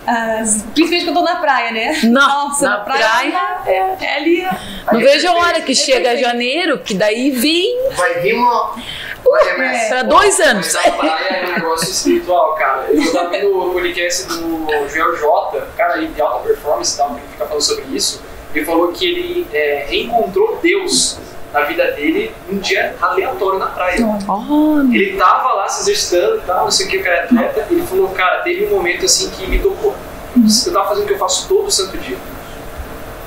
As- 0.06 0.62
principalmente 0.74 1.04
quando 1.04 1.16
eu 1.18 1.22
tô 1.24 1.32
na 1.32 1.36
praia, 1.36 1.70
né? 1.70 2.00
Não, 2.04 2.48
Nossa, 2.48 2.68
na 2.68 2.78
praia, 2.78 3.60
é, 3.66 3.94
é 4.04 4.16
ali. 4.16 4.46
Não 4.92 4.98
vejo 5.00 5.28
a 5.28 5.34
hora 5.34 5.60
que 5.60 5.72
É 5.72 5.74
chega 5.76 6.00
perfeito. 6.10 6.26
janeiro, 6.26 6.78
que 6.78 6.94
daí 6.94 7.30
vem 7.30 7.90
Vai 7.94 8.14
vir 8.20 8.34
uma. 8.34 8.74
Remessa. 9.44 9.88
para 9.88 10.02
dois 10.02 10.40
anos. 10.40 10.74
Mas 10.74 10.86
a 10.86 10.90
praia 10.90 11.28
é 11.28 11.46
um 11.46 11.52
negócio 11.54 11.88
espiritual, 11.90 12.54
cara. 12.56 12.86
Eu 12.92 13.12
tava 13.12 13.30
vendo 13.30 13.56
o 13.56 13.72
podcast 13.72 14.26
do 14.26 14.66
Joel 14.88 15.16
J, 15.16 15.60
cara 15.76 15.96
de 16.04 16.20
alta 16.20 16.40
performance 16.48 16.94
e 16.94 16.98
tal, 16.98 17.14
que 17.14 17.20
fica 17.30 17.46
falando 17.46 17.62
sobre 17.62 17.84
isso. 17.96 18.20
Ele 18.52 18.64
falou 18.66 18.88
que 18.92 19.06
ele 19.06 19.46
é, 19.52 19.86
reencontrou 19.88 20.58
Deus 20.60 21.18
na 21.52 21.60
vida 21.62 21.90
dele 21.92 22.32
num 22.48 22.58
dia 22.58 22.94
aleatório 23.00 23.58
na 23.58 23.66
praia. 23.66 23.98
Olha. 24.26 24.94
Ele 24.94 25.16
tava 25.16 25.52
lá 25.54 25.68
se 25.68 25.82
exercitando 25.82 26.38
e 26.38 26.40
tal, 26.40 26.64
não 26.64 26.70
sei 26.70 26.86
o 26.86 26.88
que, 26.88 26.98
o 26.98 27.02
cara 27.02 27.16
é 27.16 27.24
atleta. 27.24 27.66
Ele 27.70 27.82
falou, 27.82 28.08
cara, 28.08 28.40
teve 28.42 28.66
um 28.66 28.70
momento 28.70 29.04
assim 29.04 29.30
que 29.30 29.46
me 29.46 29.58
tocou. 29.58 29.94
Eu 30.34 30.72
tava 30.72 30.88
fazendo 30.88 31.04
o 31.04 31.06
que 31.06 31.12
eu 31.12 31.18
faço 31.18 31.46
todo 31.48 31.70
santo 31.70 31.98
dia. 31.98 32.16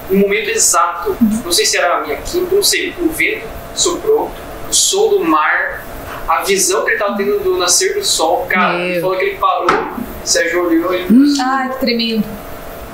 Um 0.10 0.20
momento 0.20 0.50
exato. 0.50 1.16
Não 1.22 1.52
sei 1.52 1.66
se 1.66 1.78
era 1.78 1.98
a 1.98 2.02
minha 2.02 2.18
quinta, 2.18 2.56
não 2.56 2.64
sei. 2.64 2.96
O 3.00 3.10
vento 3.10 3.48
soprou, 3.76 4.32
o 4.70 4.74
som 4.74 5.10
do 5.10 5.20
mar, 5.24 5.86
a 6.28 6.42
visão 6.44 6.84
que 6.84 6.92
ele 6.92 6.98
tava 7.00 7.18
tendo 7.18 7.40
do 7.44 7.58
nascer 7.58 7.94
do 7.94 8.04
sol. 8.04 8.46
Cara, 8.48 8.80
ele 8.80 8.94
Meu. 8.94 9.02
falou 9.02 9.18
que 9.18 9.26
ele 9.26 9.38
parou, 9.38 9.68
Sérgio 10.24 10.66
olhou 10.66 10.94
e. 10.94 11.06
Ai, 11.42 11.70
que 11.70 11.80
tremendo. 11.80 12.24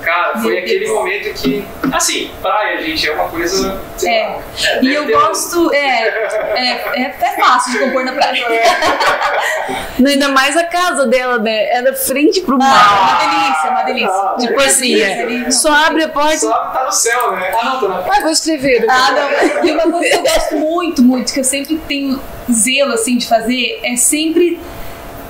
Cara, 0.02 0.32
foi 0.40 0.52
Meu 0.54 0.62
aquele 0.62 0.84
Deus. 0.84 0.90
momento 0.96 1.34
que. 1.34 1.64
Assim, 1.92 2.30
praia, 2.40 2.82
gente, 2.82 3.08
é 3.08 3.12
uma 3.12 3.28
coisa. 3.28 3.80
sei 3.96 4.10
É. 4.12 4.28
lá, 4.28 4.38
E 4.80 4.80
deve 4.80 4.94
eu 4.94 5.06
ter 5.06 5.16
um- 5.16 5.20
gosto. 5.20 5.72
É, 5.72 6.08
é, 6.56 6.92
é 7.02 7.06
até 7.06 7.36
fácil 7.40 7.72
de 7.72 7.78
compor 7.78 8.04
na 8.04 8.12
praia. 8.12 8.44
Ainda 10.04 10.28
mais 10.28 10.56
a 10.56 10.64
casa 10.64 11.06
dela, 11.06 11.38
né? 11.38 11.68
É 11.70 11.82
da 11.82 11.94
frente 11.94 12.40
pro 12.40 12.58
Ah, 12.60 12.64
é 12.64 12.68
mar. 12.68 13.02
uma 13.02 13.30
delícia, 13.34 13.66
é 13.66 13.70
uma 13.70 13.82
delícia. 13.82 14.48
Tipo 14.48 14.60
assim, 14.60 15.00
é, 15.00 15.50
só 15.50 15.72
abre 15.72 16.02
a 16.04 16.08
porta 16.08 16.34
e. 16.34 16.38
Só 16.38 16.52
tá 16.52 16.84
no 16.84 16.92
céu, 16.92 17.32
né? 17.32 17.52
Ah, 17.60 17.64
não, 17.64 17.80
tô 17.80 17.88
na 17.88 17.98
Ah, 17.98 18.20
vou 18.20 18.30
escrever. 18.30 18.84
Ah, 18.88 19.12
não. 19.12 19.64
E 19.64 19.72
uma 19.72 19.90
coisa 19.92 20.08
que 20.10 20.16
eu 20.16 20.22
gosto 20.22 20.54
muito, 20.56 21.02
muito, 21.02 21.32
que 21.32 21.40
eu 21.40 21.44
sempre 21.44 21.76
tenho 21.86 22.20
zelo 22.50 22.92
assim 22.94 23.16
de 23.16 23.28
fazer, 23.28 23.80
é 23.84 23.96
sempre 23.96 24.60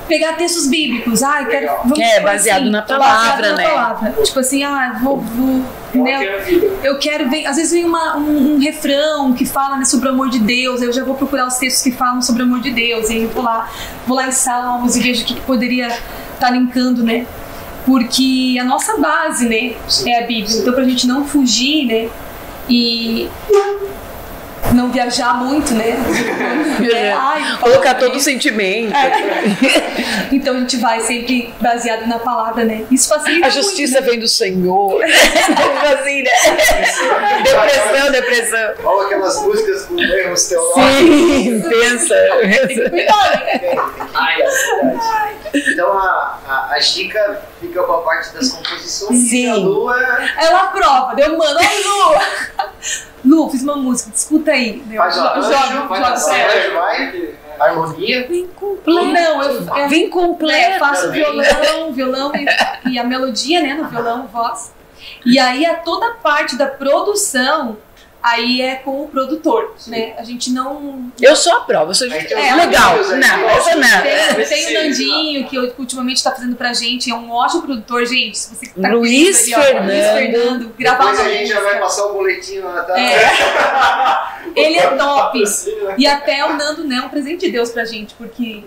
pegar 0.07 0.33
textos 0.33 0.67
bíblicos. 0.67 1.21
Ah, 1.23 1.41
eu 1.43 1.47
quero. 1.47 1.67
Vamos 1.83 1.99
É, 1.99 2.09
supor 2.15 2.23
baseado 2.31 2.61
assim, 2.61 2.69
na 2.69 2.81
palavra, 2.81 3.17
baseado 3.27 3.41
na 3.51 3.57
né? 3.57 3.63
palavra. 3.69 4.13
Tipo 4.23 4.39
assim, 4.39 4.63
ah, 4.63 4.99
vou. 5.01 5.17
vou 5.19 5.63
né, 5.95 6.25
é 6.25 6.69
eu 6.83 6.97
quero 6.97 7.29
ver. 7.29 7.45
Às 7.45 7.55
vezes 7.57 7.71
vem 7.71 7.85
uma- 7.85 8.17
um, 8.17 8.55
um 8.55 8.59
refrão 8.59 9.33
que 9.33 9.45
fala 9.45 9.77
né, 9.77 9.85
sobre 9.85 10.09
o 10.09 10.11
amor 10.11 10.29
de 10.29 10.39
Deus, 10.39 10.81
eu 10.81 10.91
já 10.91 11.03
vou 11.03 11.15
procurar 11.15 11.45
os 11.47 11.55
textos 11.57 11.83
que 11.83 11.91
falam 11.91 12.21
sobre 12.21 12.41
o 12.41 12.45
amor 12.45 12.61
de 12.61 12.71
Deus, 12.71 13.09
e 13.09 13.13
aí 13.13 13.23
eu 13.23 13.29
vou 13.29 13.43
lá, 13.43 13.69
vou 14.07 14.17
lá 14.17 14.27
em 14.27 14.31
Salmos 14.31 14.95
e 14.95 15.01
vejo 15.01 15.21
o 15.23 15.25
que, 15.25 15.33
que 15.35 15.41
poderia 15.41 15.87
estar 16.33 16.49
linkando, 16.49 17.03
né? 17.03 17.25
Porque 17.85 18.57
a 18.59 18.63
nossa 18.63 18.97
base, 18.97 19.47
né, 19.47 19.73
é 20.07 20.23
a 20.23 20.27
Bíblia. 20.27 20.57
Então, 20.57 20.73
pra 20.73 20.83
gente 20.85 21.05
não 21.05 21.25
fugir, 21.25 21.85
né, 21.85 22.09
e 22.69 23.29
não 24.75 24.89
viajar 24.89 25.35
muito, 25.35 25.73
né? 25.73 25.93
É, 26.93 27.11
ai, 27.13 27.57
Colocar 27.61 27.93
todo 27.95 28.15
o 28.15 28.19
sentimento. 28.19 28.93
Então 30.31 30.55
a 30.55 30.59
gente 30.59 30.77
vai 30.77 30.99
sempre 31.01 31.53
baseado 31.61 32.07
na 32.07 32.17
palavra, 32.17 32.63
né? 32.65 32.83
Isso 32.89 33.07
facilita 33.07 33.45
A 33.47 33.49
justiça 33.49 34.01
vem 34.01 34.19
do 34.19 34.27
Senhor. 34.27 34.99
Tipo 35.05 35.93
assim, 35.93 36.23
né? 36.23 36.29
Depressão, 37.43 38.11
depressão. 38.11 38.73
Olha 38.83 39.05
aquelas 39.05 39.41
músicas 39.43 39.85
com 39.85 39.99
erros 39.99 40.43
teológicos. 40.45 40.97
Sim, 40.97 41.61
pensa. 41.69 42.15
Né? 42.15 42.57
Que- 42.67 43.07
Ai, 44.13 44.41
é 44.41 44.45
verdade. 44.85 45.35
Então 45.71 45.93
a, 45.97 46.22
a, 46.73 46.75
a 46.75 46.79
Gica 46.79 47.41
fica 47.59 47.83
com 47.83 47.93
a 47.93 48.01
parte 48.01 48.33
das 48.33 48.51
composições 48.51 49.29
Sim. 49.29 49.45
e 49.45 49.49
a 49.49 49.55
Lua 49.55 49.95
Ela 50.37 50.63
aprova, 50.63 51.15
deu 51.15 51.37
mano, 51.37 51.59
oi 51.59 51.83
Lu! 51.83 52.63
Lu, 53.25 53.49
fiz 53.49 53.63
uma 53.63 53.77
música, 53.77 54.11
escuta 54.13 54.51
aí. 54.51 54.83
Faz 54.97 55.15
o 55.15 55.19
joga, 55.21 55.41
joga, 55.41 55.87
joga. 55.87 56.73
vai, 56.73 57.33
harmonia. 57.59 58.27
Vem 58.27 58.47
completo. 58.47 59.05
Não, 59.05 59.43
eu, 59.43 59.51
eu, 59.77 59.89
Vem 59.89 60.05
É, 60.05 60.09
completo. 60.09 60.79
faço 60.79 61.03
também. 61.03 61.21
violão, 61.21 61.93
violão 61.93 62.31
e, 62.35 62.91
e 62.91 62.99
a 62.99 63.03
melodia, 63.03 63.61
né, 63.61 63.75
no 63.75 63.87
violão, 63.87 64.27
voz. 64.27 64.73
E 65.25 65.39
aí 65.39 65.65
a 65.65 65.75
toda 65.75 66.07
a 66.07 66.13
parte 66.15 66.57
da 66.57 66.67
produção, 66.67 67.77
aí 68.23 68.61
é 68.61 68.75
com 68.75 69.03
o 69.03 69.07
produtor, 69.09 69.75
né? 69.87 70.13
A 70.17 70.23
gente 70.23 70.49
não... 70.49 71.11
Eu 71.21 71.35
sou 71.35 71.53
a 71.57 71.61
prova, 71.61 71.91
eu 71.91 71.95
sou 71.95 72.07
os 72.07 72.13
É, 72.13 72.55
legal. 72.55 72.95
Não, 72.95 73.45
ó. 73.45 73.49
essa 73.49 73.75
não. 73.75 74.01
Tem, 74.01 74.11
É, 74.11 74.33
tem 74.33 74.43
o 74.43 74.67
sim, 74.67 74.73
Nandinho, 74.73 75.47
que 75.49 75.59
ultimamente 75.77 76.17
está 76.17 76.31
fazendo 76.31 76.55
pra 76.55 76.73
gente, 76.73 77.11
é 77.11 77.13
um 77.15 77.29
ótimo 77.29 77.63
produtor, 77.63 78.05
gente. 78.05 78.37
Se 78.37 78.55
você 78.55 78.67
tá 78.81 78.89
Luiz 78.93 79.43
ali, 79.43 79.53
ó, 79.53 79.57
Luiz 79.57 79.65
Fernando. 79.65 80.13
Fernando, 80.13 80.73
gravar 80.79 81.11
Depois 81.11 81.19
a 81.19 81.29
gente 81.29 81.49
já 81.49 81.59
vai 81.59 81.79
passar 81.79 82.05
o 82.05 82.13
boletim 82.13 82.59
lá, 82.59 82.83
tá? 82.83 82.97
É. 82.97 84.53
Ele 84.55 84.77
é 84.77 84.87
top. 84.95 85.39
Né? 85.39 85.95
E 85.97 86.07
até 86.07 86.45
o 86.45 86.55
Nando 86.55 86.83
né, 86.85 86.97
é 86.97 87.01
um 87.01 87.09
presente 87.09 87.45
de 87.45 87.51
Deus 87.51 87.71
pra 87.71 87.83
gente, 87.83 88.13
porque. 88.15 88.63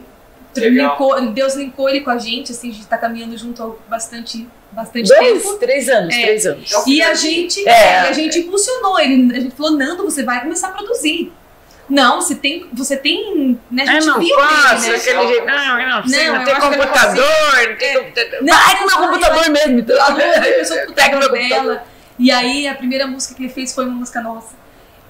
Linkou- 0.61 1.21
Deus 1.33 1.55
linkou 1.55 1.89
ele 1.89 2.01
com 2.01 2.11
a 2.11 2.19
gente, 2.19 2.53
assim, 2.53 2.71
a 2.71 2.73
gente 2.73 2.87
tá 2.87 2.99
caminhando 2.99 3.37
junto 3.37 3.63
há 3.63 3.91
bastante, 3.91 4.47
bastante 4.73 5.09
Dois, 5.09 5.43
tempo. 5.43 5.55
três 5.59 5.89
anos, 5.89 6.15
É. 6.15 6.23
três 6.23 6.47
anos. 6.47 6.73
É 6.73 6.83
E 6.89 7.03
a 7.03 7.15
gente, 7.15 7.69
É. 7.69 7.73
é, 7.73 7.99
a 8.01 8.13
gente 8.13 8.39
impulsionou 8.41 8.99
ele. 8.99 9.37
A 9.37 9.41
gente 9.41 9.55
falou, 9.57 9.73
Nando, 9.73 10.05
você 10.05 10.23
vai 10.23 10.41
começar 10.41 10.69
a 10.69 10.73
produzir. 10.73 11.33
Não, 11.89 12.21
você 12.21 12.35
tem. 12.35 12.67
Você 12.73 12.97
tem. 12.97 13.59
Né, 13.71 13.85
a 13.87 13.91
Ah, 13.91 13.93
gente 13.95 14.07
não 14.07 14.19
viu 14.19 14.35
posso, 14.35 14.87
ele, 14.87 14.93
né? 14.93 14.97
aquele 14.97 15.27
jeito. 15.29 15.47
Não, 15.47 15.81
eu 15.81 15.89
não, 15.89 16.09
sei, 16.09 16.27
Não, 16.27 16.33
não, 16.35 16.41
eu 16.41 16.45
tem 16.47 16.55
não 16.55 16.61
computador, 16.61 17.25
não 17.69 17.77
tem. 17.77 17.95
Não, 18.43 18.55
Vai 18.57 18.79
com 18.79 18.87
meu 18.87 18.99
computador 18.99 19.51
mesmo. 19.51 19.79
então. 19.79 20.03
A 20.03 20.09
Lu 20.09 20.17
começou 20.21 20.77
com 20.79 20.91
o 20.91 20.95
Pega 20.95 21.17
meu 21.19 21.29
computador 21.29 21.39
computador. 21.39 21.65
dela. 21.75 21.87
E 22.19 22.31
aí 22.33 22.67
a 22.67 22.75
primeira 22.75 23.07
música 23.07 23.35
que 23.35 23.43
ele 23.45 23.53
fez 23.53 23.73
foi 23.73 23.85
uma 23.85 23.95
música 23.95 24.21
nossa. 24.21 24.55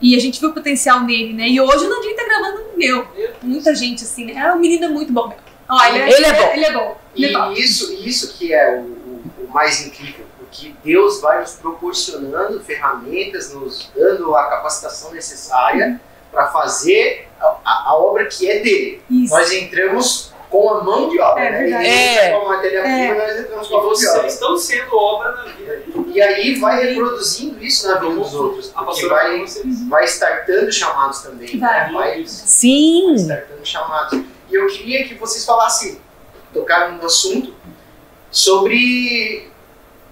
E 0.01 0.14
a 0.16 0.20
gente 0.20 0.38
viu 0.40 0.51
o 0.51 0.55
potencial 0.55 1.01
nele, 1.05 1.32
né? 1.32 1.49
E 1.49 1.61
hoje 1.61 1.86
o 1.86 1.88
Nandinho 1.88 2.14
tá 2.16 2.24
gravando 2.24 2.62
o 2.74 2.78
meu. 2.78 3.07
Muita 3.42 3.74
gente, 3.74 4.05
assim, 4.05 4.26
né? 4.26 4.34
É 4.34 4.53
um 4.53 4.59
menino 4.59 4.90
muito 4.90 5.12
bom 5.12 5.28
mesmo. 5.28 5.42
Ó, 5.68 5.84
ele, 5.86 5.99
Ele 6.12 6.24
é 6.26 6.32
bom. 6.32 6.53
Ele 6.55 6.64
é 6.64 6.72
bom. 6.72 6.97
Ele 7.14 7.26
é 7.26 7.32
bom. 7.32 7.53
E 7.53 7.61
isso, 7.62 7.92
isso 8.07 8.34
que 8.38 8.53
é 8.53 8.76
o, 8.78 8.82
o- 8.82 9.22
o 9.47 9.49
mais 9.53 9.84
incrível, 9.86 10.24
porque 10.38 10.74
Deus 10.84 11.20
vai 11.20 11.40
nos 11.40 11.53
proporcionando 11.53 12.61
ferramentas, 12.61 13.53
nos 13.53 13.90
dando 13.97 14.36
a 14.36 14.44
capacitação 14.49 15.12
necessária 15.12 16.01
para 16.30 16.49
fazer 16.49 17.26
a, 17.40 17.47
a- 17.64 17.84
a 17.88 17.97
obra 17.97 18.26
que 18.26 18.49
é 18.49 18.61
dele. 18.61 19.03
Isso. 19.11 19.32
Nós 19.34 19.51
entramos 19.53 20.32
com 20.51 20.70
a 20.70 20.84
mão 20.84 21.09
de 21.09 21.18
obra, 21.20 21.42
É 21.44 21.51
né? 21.51 21.59
verdade. 21.59 21.86
É. 21.86 22.30
com 22.30 22.47
a 22.47 22.49
matéria-prima, 22.57 23.57
nós 23.57 23.66
E 23.66 23.70
vocês 23.70 24.14
obra. 24.14 24.26
estão 24.26 24.57
sendo 24.57 24.97
obra 24.97 25.32
na 25.32 25.42
vida. 25.44 25.82
E 26.12 26.22
aí 26.22 26.55
vai 26.61 26.84
reproduzindo 26.86 27.62
isso 27.64 27.88
na 27.88 27.97
vida 27.99 28.14
dos 28.14 28.34
outros, 28.34 28.72
A 28.74 28.82
porque 28.84 29.07
vai, 29.07 29.44
vai 29.88 30.05
startando 30.05 30.72
chamados 30.72 31.20
também, 31.20 31.57
né? 31.57 31.90
Vai. 31.92 31.92
Vai 31.92 32.26
Sim. 32.26 33.14
startando 33.16 33.64
chamados. 33.66 34.20
E 34.49 34.55
eu 34.55 34.66
queria 34.68 35.07
que 35.07 35.14
vocês 35.14 35.44
falassem, 35.44 36.01
tocaram 36.53 36.97
no 36.97 37.05
assunto, 37.07 37.53
sobre 38.30 39.51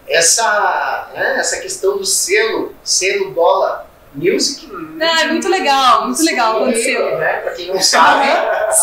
essa, 0.09 1.11
né, 1.15 1.37
essa 1.39 1.61
questão 1.61 1.97
do 1.97 2.05
selo, 2.05 2.75
selo 2.83 3.31
Bola 3.31 3.87
Music. 4.15 4.69
Ah, 5.01 5.23
é 5.23 5.27
muito 5.29 5.49
legal, 5.49 6.07
muito 6.07 6.23
legal 6.23 6.57
aconteceu. 6.63 7.19
Né, 7.19 7.33
pra 7.39 7.53
quem 7.53 7.69
não 7.69 7.81
sabe, 7.81 8.27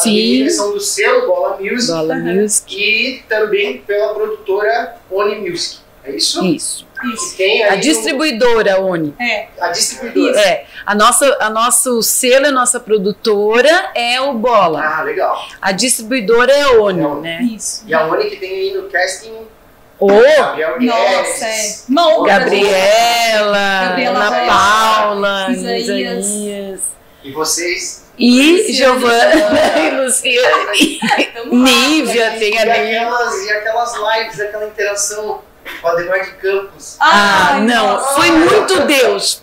Sim. 0.01 0.13
meninas 0.13 0.55
são 0.55 0.71
do 0.73 0.79
selo 0.79 1.27
Bola 1.27 1.57
Music 1.59 1.91
Bola. 1.91 2.15
Music. 2.15 2.75
e 2.77 3.23
também 3.29 3.77
pela 3.79 4.13
produtora 4.13 4.95
Oni 5.09 5.49
Music. 5.49 5.79
É 6.03 6.11
isso? 6.15 6.43
Isso. 6.45 6.87
Isso. 7.13 7.37
Tem 7.37 7.63
A 7.63 7.75
distribuidora 7.75 8.79
Oni. 8.81 9.13
É. 9.19 9.47
a 9.59 9.69
distribuidora. 9.69 10.39
É, 10.39 10.65
a 10.85 10.93
nossa, 10.95 11.37
a 11.39 11.49
nosso 11.49 12.01
selo, 12.03 12.47
a 12.47 12.51
nossa 12.51 12.79
produtora 12.79 13.91
é 13.95 14.19
o 14.21 14.33
Bola. 14.33 14.81
Ah, 14.83 15.01
legal. 15.03 15.39
A 15.61 15.71
distribuidora 15.71 16.51
é 16.51 16.61
a 16.63 16.71
Oni, 16.81 17.01
É 17.01 17.03
a 17.03 17.07
Oni. 17.07 17.21
né? 17.21 17.41
Isso. 17.55 17.83
E 17.87 17.93
a 17.93 18.05
Oni 18.07 18.29
que 18.29 18.35
tem 18.37 18.49
aí 18.51 18.73
no 18.73 18.83
casting 18.89 19.31
Gabriel 20.07 20.77
Nossa, 20.81 21.45
é. 21.45 21.75
Gabriela, 22.25 23.81
Gabriela 23.87 24.19
Ana 24.25 24.45
Paula, 24.47 25.47
Isaías. 25.51 26.25
Isaías. 26.25 26.81
E 27.23 27.31
vocês 27.31 28.05
E 28.17 28.51
Luciane. 28.63 28.73
Giovana 28.73 29.35
e 29.35 29.91
lá. 30.39 31.45
Nívia, 31.51 32.31
tem 32.39 32.53
e 32.53 32.57
a 32.57 32.65
Nívia. 32.65 33.01
aquelas, 33.01 33.45
e 33.45 33.51
aquelas 33.51 33.93
lives, 33.95 34.39
aquela 34.39 34.65
interação 34.67 35.41
com 35.81 35.87
a 35.87 35.91
Ademar 35.91 36.23
de 36.23 36.31
Campos. 36.31 36.97
Ah, 36.99 37.49
Ai, 37.53 37.61
não, 37.61 37.87
nossa. 37.93 38.15
foi 38.15 38.31
muito 38.31 38.79
Deus. 38.85 39.41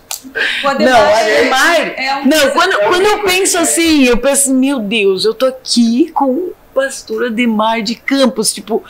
O 0.64 0.68
Ademar 0.68 0.92
Não, 0.92 0.98
é- 1.06 1.38
Ademar. 1.40 1.80
É 1.96 2.16
um 2.16 2.26
Não, 2.26 2.50
quando, 2.50 2.72
É 2.80 2.84
quando 2.88 3.06
eu 3.06 3.22
penso 3.22 3.56
bom. 3.56 3.62
assim, 3.62 4.04
eu 4.04 4.16
penso, 4.18 4.52
meu 4.52 4.80
Deus, 4.80 5.24
eu 5.24 5.32
tô 5.32 5.46
aqui 5.46 6.10
com 6.10 6.26
o 6.30 6.54
pastor 6.74 7.26
Ademar 7.26 7.82
de 7.82 7.94
Campos, 7.94 8.52
tipo, 8.52 8.84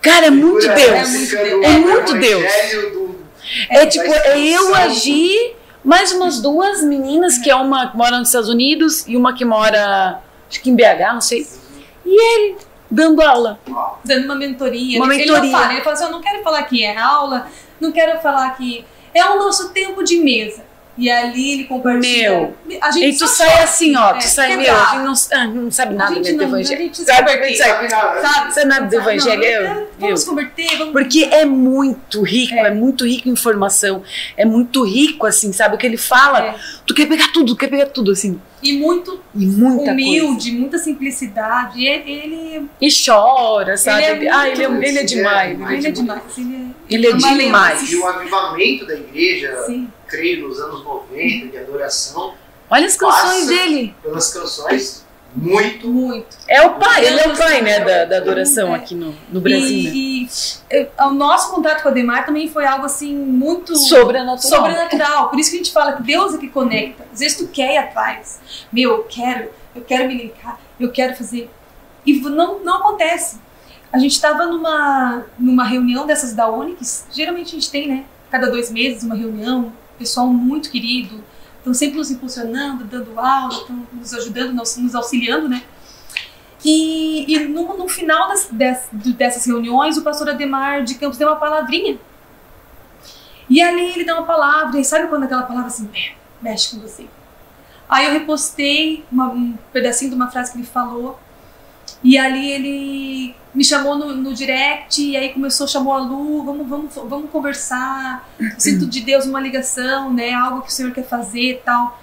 cara, 0.00 0.26
é 0.26 0.30
muito 0.30 0.66
Deus. 0.66 1.32
É 1.62 1.78
muito 1.78 2.14
Deus. 2.18 2.44
É 2.44 2.76
É 3.70 3.86
tipo, 3.86 4.06
é 4.06 4.38
eu 4.38 4.74
agir, 4.74 5.56
mais 5.84 6.12
umas 6.12 6.40
duas 6.40 6.82
meninas, 6.82 7.38
que 7.38 7.50
é 7.50 7.54
uma 7.54 7.90
que 7.90 7.96
mora 7.96 8.18
nos 8.18 8.28
Estados 8.28 8.48
Unidos 8.48 9.06
e 9.06 9.16
uma 9.16 9.34
que 9.34 9.44
mora, 9.44 10.20
acho 10.50 10.60
que 10.60 10.70
em 10.70 10.76
BH, 10.76 11.12
não 11.14 11.20
sei. 11.20 11.46
E 12.04 12.34
ele 12.34 12.56
dando 12.90 13.22
aula. 13.22 13.58
dando 14.04 14.24
uma 14.24 14.34
mentoria. 14.34 14.98
Uma 15.02 15.14
ele, 15.14 15.24
mentoria. 15.24 15.42
ele 15.42 15.52
não 15.52 15.58
fala, 15.58 15.72
ele 15.72 15.82
fala 15.82 15.94
assim, 15.94 16.04
eu 16.04 16.10
não 16.10 16.20
quero 16.20 16.42
falar 16.42 16.62
que 16.64 16.84
é 16.84 16.96
aula, 16.96 17.48
não 17.80 17.92
quero 17.92 18.20
falar 18.20 18.50
que 18.56 18.84
é 19.14 19.24
o 19.24 19.38
nosso 19.38 19.70
tempo 19.70 20.02
de 20.02 20.18
mesa. 20.18 20.67
E 20.98 21.08
ali 21.08 21.52
ele 21.52 21.64
compartilha. 21.64 22.52
a 22.82 22.90
gente 22.90 23.14
E 23.14 23.18
tu 23.18 23.28
sai 23.28 23.48
chora. 23.50 23.62
assim, 23.62 23.96
ó, 23.96 24.12
tu 24.14 24.16
É, 24.16 24.20
sai, 24.22 24.56
meu, 24.56 24.74
a 24.74 24.84
gente 24.86 25.02
não, 25.04 25.12
ah, 25.32 25.46
não 25.46 25.70
sabe 25.70 25.94
nada 25.94 26.14
do 26.14 26.32
não, 26.32 26.40
a 26.40 26.42
evangelho. 26.48 26.80
gente 26.82 26.96
Sabe, 27.04 27.30
sabe, 27.30 27.56
Sabe 27.56 27.88
nada? 27.88 28.20
Sabe? 28.20 28.54
Sabe 28.54 28.66
nada 28.66 28.86
do 28.86 28.90
Sabe? 28.96 29.02
evangelho, 29.16 29.40
Não, 29.40 29.46
eu- 29.48 29.62
é, 29.62 29.78
eu. 29.82 29.88
Vamos 30.00 30.24
converter, 30.24 30.76
vamos 30.76 30.92
Porque 30.92 31.24
é 31.30 31.44
muito 31.44 32.22
rico, 32.22 32.54
é. 32.54 32.74
muito 32.74 33.06
rico 33.06 33.28
em 33.28 33.32
informação, 33.32 34.02
é 34.36 34.44
muito 34.44 34.84
rico, 34.84 35.24
assim, 35.24 35.52
sabe? 35.52 35.76
O 35.76 35.78
que 35.78 35.86
ele 35.86 35.96
fala, 35.96 36.44
É. 36.46 36.54
tu 36.84 36.92
quer 36.94 37.06
pegar 37.06 37.28
tudo, 37.32 37.54
tu 37.54 37.56
quer 37.56 37.68
pegar 37.68 37.86
tudo, 37.86 38.10
assim. 38.10 38.40
E 38.60 38.72
muito 38.76 39.20
E 39.36 39.46
muita 39.46 39.92
humilde, 39.92 40.50
muita 40.50 40.78
simplicidade. 40.78 41.84
Ele, 41.84 42.10
ele, 42.10 42.36
coisa. 42.50 42.68
E 42.80 42.88
chora, 43.06 43.76
sabe? 43.76 44.02
Ele 44.04 44.26
é 44.26 44.30
ah, 44.32 44.48
ele 44.48 44.64
é, 44.64 44.66
ele 44.66 44.98
é 44.98 45.02
demais. 45.04 45.50
Ele 45.70 45.86
é 45.86 45.90
demais. 45.92 46.38
Ele 46.38 46.56
é, 46.56 46.70
Ele 46.90 47.06
é 47.06 47.12
demais. 47.12 47.92
E 47.92 47.96
o 47.96 48.04
avivamento 48.06 48.84
da 48.84 48.94
igreja, 48.94 49.56
Sim. 49.64 49.88
Creio, 50.08 50.48
nos 50.48 50.58
anos 50.60 50.82
90, 50.84 51.48
de 51.48 51.58
adoração, 51.58 52.34
Olha 52.70 52.86
as 52.86 52.96
canções 52.96 53.46
dele. 53.46 53.94
pelas 54.02 54.32
canções, 54.32 55.06
muito. 55.34 55.88
Muito. 55.88 56.36
É 56.48 56.62
o 56.62 56.74
pai, 56.74 57.04
ele 57.06 57.20
é 57.20 57.28
o 57.28 57.36
pai, 57.36 57.60
né, 57.62 57.80
da, 57.80 58.04
da 58.06 58.16
adoração 58.16 58.74
É. 58.74 58.78
aqui 58.78 58.94
no, 58.94 59.14
no 59.30 59.40
Brasil, 59.40 59.84
né? 59.84 59.90
E, 59.94 60.24
e, 60.24 60.28
eh, 60.70 60.88
o 61.00 61.10
nosso 61.10 61.50
contato 61.50 61.82
com 61.82 61.88
a 61.88 61.92
Demar 61.92 62.24
também 62.26 62.48
foi 62.48 62.64
algo 62.66 62.86
assim 62.86 63.14
muito 63.14 63.76
Sobrenatural. 63.76 64.38
sobrenatural. 64.38 65.28
Por 65.30 65.38
isso 65.38 65.50
que 65.50 65.56
a 65.56 65.58
gente 65.58 65.72
fala 65.72 65.92
que 65.92 66.02
Deus 66.02 66.34
é 66.34 66.38
que 66.38 66.48
conecta. 66.48 67.04
Às 67.12 67.20
vezes 67.20 67.36
tu 67.38 67.46
quer 67.48 67.74
ir 67.74 67.76
atrás. 67.76 68.40
Meu, 68.72 68.90
eu 68.90 69.04
quero, 69.04 69.50
eu 69.76 69.82
quero 69.82 70.08
me 70.08 70.14
linkar, 70.14 70.58
eu 70.80 70.90
quero 70.90 71.14
fazer. 71.14 71.50
E 72.06 72.20
não, 72.20 72.60
não 72.60 72.78
acontece. 72.78 73.38
A 73.92 73.98
gente 73.98 74.12
estava 74.12 74.46
numa, 74.46 75.24
numa 75.38 75.64
reunião 75.64 76.06
dessas 76.06 76.34
da 76.34 76.48
Onix, 76.48 77.06
geralmente 77.12 77.48
a 77.48 77.50
gente 77.60 77.70
tem, 77.70 77.86
né? 77.88 78.04
Cada 78.30 78.50
dois 78.50 78.70
meses 78.70 79.02
uma 79.02 79.14
reunião, 79.14 79.72
pessoal 79.98 80.26
muito 80.28 80.70
querido, 80.70 81.22
estão 81.58 81.74
sempre 81.74 81.98
nos 81.98 82.10
impulsionando, 82.10 82.84
dando 82.84 83.18
aula, 83.18 83.52
estão 83.52 83.86
nos 83.92 84.14
ajudando, 84.14 84.52
nos, 84.54 84.94
auxiliando, 84.94 85.48
né? 85.48 85.62
E, 86.64 87.32
e 87.32 87.38
no, 87.48 87.76
no 87.76 87.88
final 87.88 88.28
das, 88.28 88.48
des- 88.50 88.88
dessas 88.92 89.44
reuniões, 89.46 89.96
o 89.96 90.02
pastor 90.02 90.30
Ademar 90.30 90.82
de 90.84 90.94
Campos 90.96 91.16
deu 91.18 91.28
uma 91.28 91.36
palavrinha. 91.36 91.98
E 93.48 93.60
ali 93.62 93.92
ele 93.92 94.04
deu 94.04 94.16
uma 94.16 94.26
palavra, 94.26 94.78
e 94.78 94.84
sabe 94.84 95.06
quando 95.08 95.24
aquela 95.24 95.42
palavra 95.44 95.68
assim, 95.68 95.88
"É, 95.94 96.12
mexe 96.42 96.74
com 96.74 96.82
você? 96.82 97.06
Aí 97.88 98.06
eu 98.06 98.12
repostei 98.12 99.04
uma- 99.10 99.28
um 99.30 99.54
pedacinho 99.72 100.10
de 100.10 100.16
uma 100.16 100.30
frase 100.30 100.52
que 100.52 100.58
ele 100.58 100.66
falou, 100.66 101.18
e 102.02 102.16
ali 102.18 102.50
ele 102.50 103.34
me 103.54 103.64
chamou 103.64 103.96
no, 103.96 104.14
no 104.14 104.34
direct, 104.34 105.02
e 105.02 105.16
aí 105.16 105.30
começou, 105.30 105.66
chamou 105.66 105.92
a 105.92 105.98
Lu, 105.98 106.44
vamos, 106.44 106.68
vamos, 106.68 106.94
vamos 106.94 107.30
conversar, 107.30 108.28
sinto 108.58 108.86
de 108.86 109.00
Deus 109.00 109.26
uma 109.26 109.40
ligação, 109.40 110.12
né, 110.12 110.32
algo 110.32 110.62
que 110.62 110.68
o 110.68 110.72
Senhor 110.72 110.92
quer 110.92 111.06
fazer 111.06 111.52
e 111.52 111.54
tal. 111.56 111.98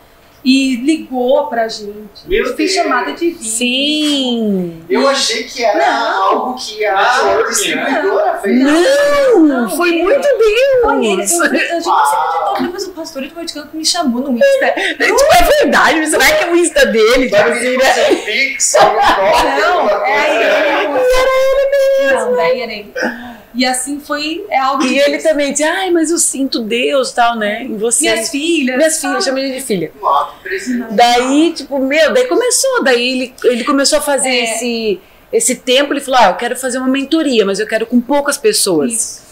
E 0.46 0.76
ligou 0.78 1.48
pra 1.48 1.68
gente. 1.68 2.22
Meu 2.28 2.46
fez 2.56 2.72
Deus. 2.72 2.72
chamada 2.74 3.12
de 3.14 3.32
vídeo. 3.32 3.44
Sim! 3.44 4.84
Eu 4.88 5.08
achei 5.08 5.44
que 5.46 5.64
era 5.64 5.78
Não. 5.90 6.22
algo 6.22 6.56
que 6.56 6.86
a 6.86 6.96
Networking, 6.96 7.50
distribuidora 7.50 8.40
fez. 8.42 8.60
Não! 8.64 9.40
Não, 9.46 9.70
foi 9.76 9.90
ele- 9.90 10.04
muito 10.04 10.28
Foi 10.84 11.06
ele, 11.06 11.18
Deus! 11.18 11.32
eu, 11.32 11.44
a 11.44 11.50
gente 11.50 11.88
não 11.88 12.06
se 12.06 12.16
acreditou, 12.16 12.62
depois 12.62 12.84
o 12.88 12.92
pastor 12.92 13.22
de 13.24 13.30
Vaticano 13.30 13.70
me 13.74 13.86
chamou 13.86 14.22
no 14.22 14.38
Insta. 14.38 14.72
Tipo, 14.72 15.34
é 15.34 15.44
verdade, 15.64 16.00
mas 16.00 16.10
será 16.12 16.26
que 16.26 16.44
é 16.44 16.52
o 16.52 16.56
Insta 16.56 16.86
dele? 16.86 17.36
Assim, 17.36 17.60
vir 17.60 17.78
né? 17.78 18.16
pix, 18.26 18.74
Não, 18.80 19.90
é 19.90 19.96
coisa. 19.96 20.46
ele. 20.80 22.14
Não, 22.14 22.36
daí 22.36 22.62
era 22.62 22.72
ele. 22.72 22.94
E 23.56 23.66
assim 23.66 24.00
foi, 24.02 24.46
é 24.50 24.58
algo 24.60 24.84
de 24.84 24.94
E 24.94 24.98
ele 25.00 25.12
Deus. 25.12 25.24
também 25.24 25.54
diz, 25.54 25.62
ai, 25.62 25.90
mas 25.92 26.12
eu 26.12 26.18
sinto 26.18 26.60
Deus 26.60 27.12
tal, 27.14 27.38
né? 27.38 27.64
Em 27.64 27.78
você. 27.78 28.02
Minhas 28.12 28.30
filhas. 28.30 28.78
Minhas 28.78 29.00
filhas, 29.02 29.24
chama 29.24 29.40
ele 29.40 29.56
de 29.56 29.62
filha. 29.62 29.92
Presente. 30.44 30.94
Daí, 30.94 31.54
tipo, 31.56 31.80
meu, 31.80 32.14
daí 32.14 32.28
começou, 32.28 32.84
daí 32.84 33.12
ele, 33.12 33.34
ele 33.46 33.64
começou 33.64 34.00
a 34.00 34.02
fazer 34.02 34.28
É. 34.30 34.44
esse, 34.56 35.00
esse 35.32 35.56
tempo, 35.56 35.94
ele 35.94 36.02
falou, 36.02 36.20
ah, 36.20 36.30
eu 36.32 36.36
quero 36.36 36.56
fazer 36.58 36.78
uma 36.80 36.88
mentoria, 36.88 37.46
mas 37.46 37.60
eu 37.60 37.68
quero 37.68 37.86
com 37.86 38.02
poucas 38.02 38.38
pessoas. 38.38 38.92
Isso. 38.92 39.26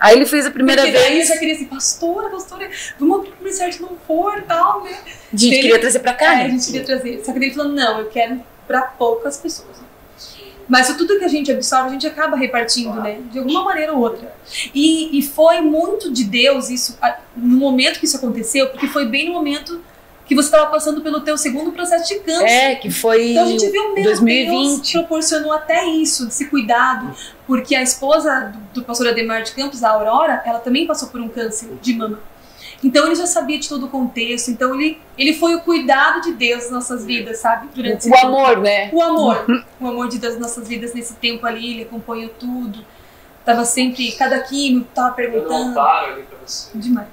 Aí 0.00 0.16
ele 0.16 0.26
fez 0.26 0.46
a 0.46 0.50
primeira 0.50 0.82
Porque 0.82 0.96
daí 0.98 1.06
eu 1.12 1.16
vez, 1.16 1.28
já 1.28 1.36
queria 1.36 1.54
assim, 1.54 1.64
pastora, 1.66 2.30
pastora, 2.30 2.68
vamos 2.98 3.18
abrir 3.18 3.30
um 3.40 3.44
ministério 3.44 3.72
de 3.74 3.82
louvor 3.82 4.38
e 4.38 4.42
tal, 4.42 4.82
né? 4.82 4.90
a 5.32 5.36
gente 5.36 5.52
ele- 5.54 5.62
queria 5.62 5.78
trazer 5.80 5.98
pra 6.00 6.14
cá, 6.14 6.32
É, 6.32 6.36
né? 6.36 6.44
a 6.44 6.48
gente 6.48 6.66
queria 6.66 6.84
trazer. 6.84 7.22
Só 7.24 7.32
que 7.32 7.38
daí 7.38 7.48
ele 7.48 7.54
falou, 7.56 7.72
não, 7.72 8.00
eu 8.00 8.06
quero 8.06 8.40
pra 8.66 8.82
poucas 8.82 9.36
pessoas. 9.36 9.81
Mas 10.68 10.94
tudo 10.96 11.18
que 11.18 11.24
a 11.24 11.28
gente 11.28 11.50
absorve, 11.50 11.88
a 11.88 11.92
gente 11.92 12.06
acaba 12.06 12.36
repartindo, 12.36 12.94
né? 12.94 13.20
De 13.30 13.38
alguma 13.38 13.64
maneira 13.64 13.92
ou 13.92 14.00
outra. 14.00 14.34
E, 14.74 15.18
e 15.18 15.22
foi 15.22 15.60
muito 15.60 16.12
de 16.12 16.24
Deus 16.24 16.70
isso, 16.70 16.98
no 17.36 17.56
momento 17.56 17.98
que 17.98 18.06
isso 18.06 18.16
aconteceu, 18.16 18.68
porque 18.68 18.86
foi 18.86 19.06
bem 19.06 19.28
no 19.28 19.34
momento 19.34 19.80
que 20.26 20.34
você 20.34 20.48
estava 20.48 20.70
passando 20.70 21.00
pelo 21.00 21.20
teu 21.20 21.36
segundo 21.36 21.72
processo 21.72 22.08
de 22.08 22.20
câncer. 22.20 22.46
É, 22.46 22.74
que 22.76 22.90
foi 22.90 23.32
Então 23.32 23.44
a 23.44 23.48
gente 23.48 23.68
viu, 23.68 23.94
meu 23.94 24.04
2020. 24.04 24.76
Deus, 24.76 24.92
proporcionou 24.92 25.52
até 25.52 25.84
isso, 25.86 26.26
desse 26.26 26.46
cuidado. 26.46 27.14
Porque 27.46 27.74
a 27.74 27.82
esposa 27.82 28.52
do, 28.72 28.80
do 28.80 28.84
pastor 28.84 29.08
Ademar 29.08 29.42
de 29.42 29.52
Campos, 29.52 29.82
a 29.82 29.90
Aurora, 29.90 30.42
ela 30.46 30.58
também 30.60 30.86
passou 30.86 31.08
por 31.08 31.20
um 31.20 31.28
câncer 31.28 31.70
de 31.82 31.94
mama. 31.94 32.20
Então 32.82 33.06
ele 33.06 33.14
já 33.14 33.26
sabia 33.26 33.58
de 33.58 33.68
todo 33.68 33.86
o 33.86 33.88
contexto. 33.88 34.50
Então 34.50 34.74
ele, 34.74 35.00
ele 35.16 35.34
foi 35.34 35.54
o 35.54 35.60
cuidado 35.60 36.20
de 36.20 36.32
Deus 36.32 36.64
nas 36.64 36.70
nossas 36.72 37.04
vidas, 37.04 37.38
sabe? 37.38 37.68
Durante 37.74 38.08
o 38.08 38.10
tempo. 38.10 38.26
amor, 38.26 38.58
né? 38.58 38.90
O 38.92 39.00
amor. 39.02 39.64
o 39.80 39.86
amor 39.86 40.08
de 40.08 40.18
Deus 40.18 40.34
nas 40.34 40.42
nossas 40.42 40.68
vidas 40.68 40.92
nesse 40.92 41.14
tempo 41.14 41.46
ali. 41.46 41.74
Ele 41.74 41.82
acompanhou 41.82 42.30
tudo. 42.30 42.84
Tava 43.44 43.64
sempre, 43.64 44.10
cada 44.12 44.40
químico 44.40 44.88
tava 44.94 45.10
Eu 45.10 45.14
perguntando. 45.14 45.64
não 45.66 45.74
paro 45.74 46.12
ali 46.12 46.22
pra 46.22 46.38
você. 46.44 46.70
Demais. 46.76 47.08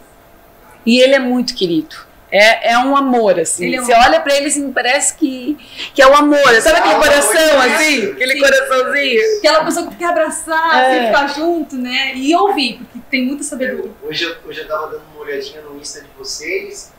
E 0.85 0.99
ele 0.99 1.13
é 1.15 1.19
muito 1.19 1.55
querido. 1.55 1.95
É, 2.31 2.73
é 2.73 2.77
um 2.77 2.95
amor, 2.95 3.39
assim. 3.39 3.65
Ele 3.65 3.77
é 3.77 3.81
um 3.81 3.85
Você 3.85 3.93
olha 3.93 4.19
pra 4.19 4.35
ele 4.35 4.47
assim, 4.47 4.71
parece 4.71 5.15
que, 5.15 5.57
que 5.95 6.01
é 6.01 6.07
o 6.07 6.15
amor. 6.15 6.37
Sabe 6.61 6.77
aquele 6.79 6.93
Ah, 6.95 6.99
coração, 6.99 7.61
assim? 7.61 8.11
Aquele 8.11 8.33
Sim. 8.33 8.39
coraçãozinho. 8.39 9.37
Aquela 9.39 9.65
pessoa 9.65 9.87
que 9.87 9.95
quer 9.95 10.05
abraçar, 10.09 10.75
É. 10.83 10.97
assim, 10.99 11.05
ficar 11.07 11.27
junto, 11.39 11.75
né? 11.75 12.13
E 12.15 12.35
ouvir, 12.35 12.77
porque 12.77 12.99
tem 13.09 13.25
muita 13.25 13.43
sabedoria. 13.43 13.91
Hoje, 14.03 14.23
eu- 14.25 14.35
hoje 14.47 14.59
eu 14.61 14.67
tava 14.67 14.87
dando 14.87 15.01
uma 15.15 15.23
olhadinha 15.23 15.61
no 15.61 15.79
Insta 15.79 16.01
de 16.01 16.07
vocês, 16.17 16.91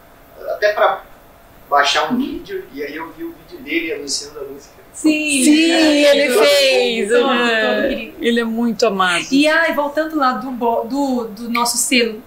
até 0.54 0.72
pra 0.72 1.04
baixar 1.68 2.12
um 2.12 2.16
vídeo, 2.16 2.64
e 2.74 2.82
aí 2.82 2.96
eu 2.96 3.12
vi 3.12 3.22
o 3.22 3.32
vídeo 3.48 3.62
dele 3.62 3.92
anunciando 3.92 4.40
a 4.40 4.42
música. 4.42 4.74
Sim, 4.92 5.44
Sim, 5.44 5.70
é, 5.72 6.16
ele 6.16 6.34
fez. 6.34 7.08
todo- 7.08 7.20
todo. 7.22 8.14
Ele 8.20 8.40
é 8.40 8.44
muito 8.44 8.84
amado. 8.84 9.24
E 9.30 9.46
aí, 9.46 9.72
voltando 9.72 10.16
lá 10.18 10.32
do, 10.32 10.50
do, 10.50 11.24
do 11.28 11.48
nosso 11.48 11.76
selo 11.78 12.20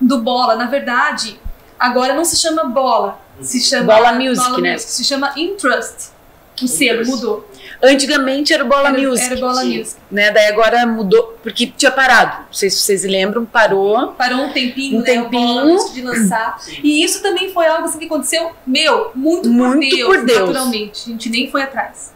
do 0.00 0.18
Bola, 0.18 0.56
na 0.56 0.66
verdade, 0.66 1.38
agora 1.84 2.14
não 2.14 2.24
se 2.24 2.36
chama 2.36 2.64
Bola, 2.64 3.20
se 3.40 3.60
chama 3.60 3.94
Bola 3.94 4.12
Music, 4.12 4.60
né? 4.60 4.78
se 4.78 5.04
chama 5.04 5.32
Intrust. 5.36 6.14
O 6.62 6.68
selo 6.68 7.04
mudou. 7.04 7.50
Antigamente 7.82 8.52
era 8.52 8.62
Bola 8.64 8.90
era, 8.90 8.98
Music. 8.98 9.26
Era 9.26 9.40
Bola 9.40 9.60
sim. 9.62 9.78
Music. 9.78 9.96
Né? 10.08 10.30
Daí 10.30 10.46
agora 10.46 10.86
mudou, 10.86 11.36
porque 11.42 11.66
tinha 11.66 11.90
parado. 11.90 12.44
Não 12.46 12.52
sei 12.52 12.70
se 12.70 12.76
vocês 12.76 13.02
lembram, 13.02 13.44
parou. 13.44 14.12
Parou 14.12 14.38
um 14.38 14.52
tempinho, 14.52 14.98
Um 14.98 15.02
né? 15.02 15.14
Bola 15.16 15.30
tempinho. 15.30 15.64
Music 15.66 15.94
de 15.94 16.02
lançar. 16.06 16.56
Sim. 16.60 16.78
E 16.84 17.04
isso 17.04 17.20
também 17.20 17.52
foi 17.52 17.66
algo 17.66 17.88
assim 17.88 17.98
que 17.98 18.04
aconteceu, 18.04 18.52
meu, 18.64 19.10
muito, 19.16 19.48
Muito 19.50 19.80
por, 19.80 19.96
Deus, 19.96 20.06
por 20.06 20.24
Deus. 20.24 20.40
naturalmente. 20.48 21.02
A 21.08 21.12
gente 21.12 21.28
nem 21.28 21.50
foi 21.50 21.62
atrás. 21.62 22.12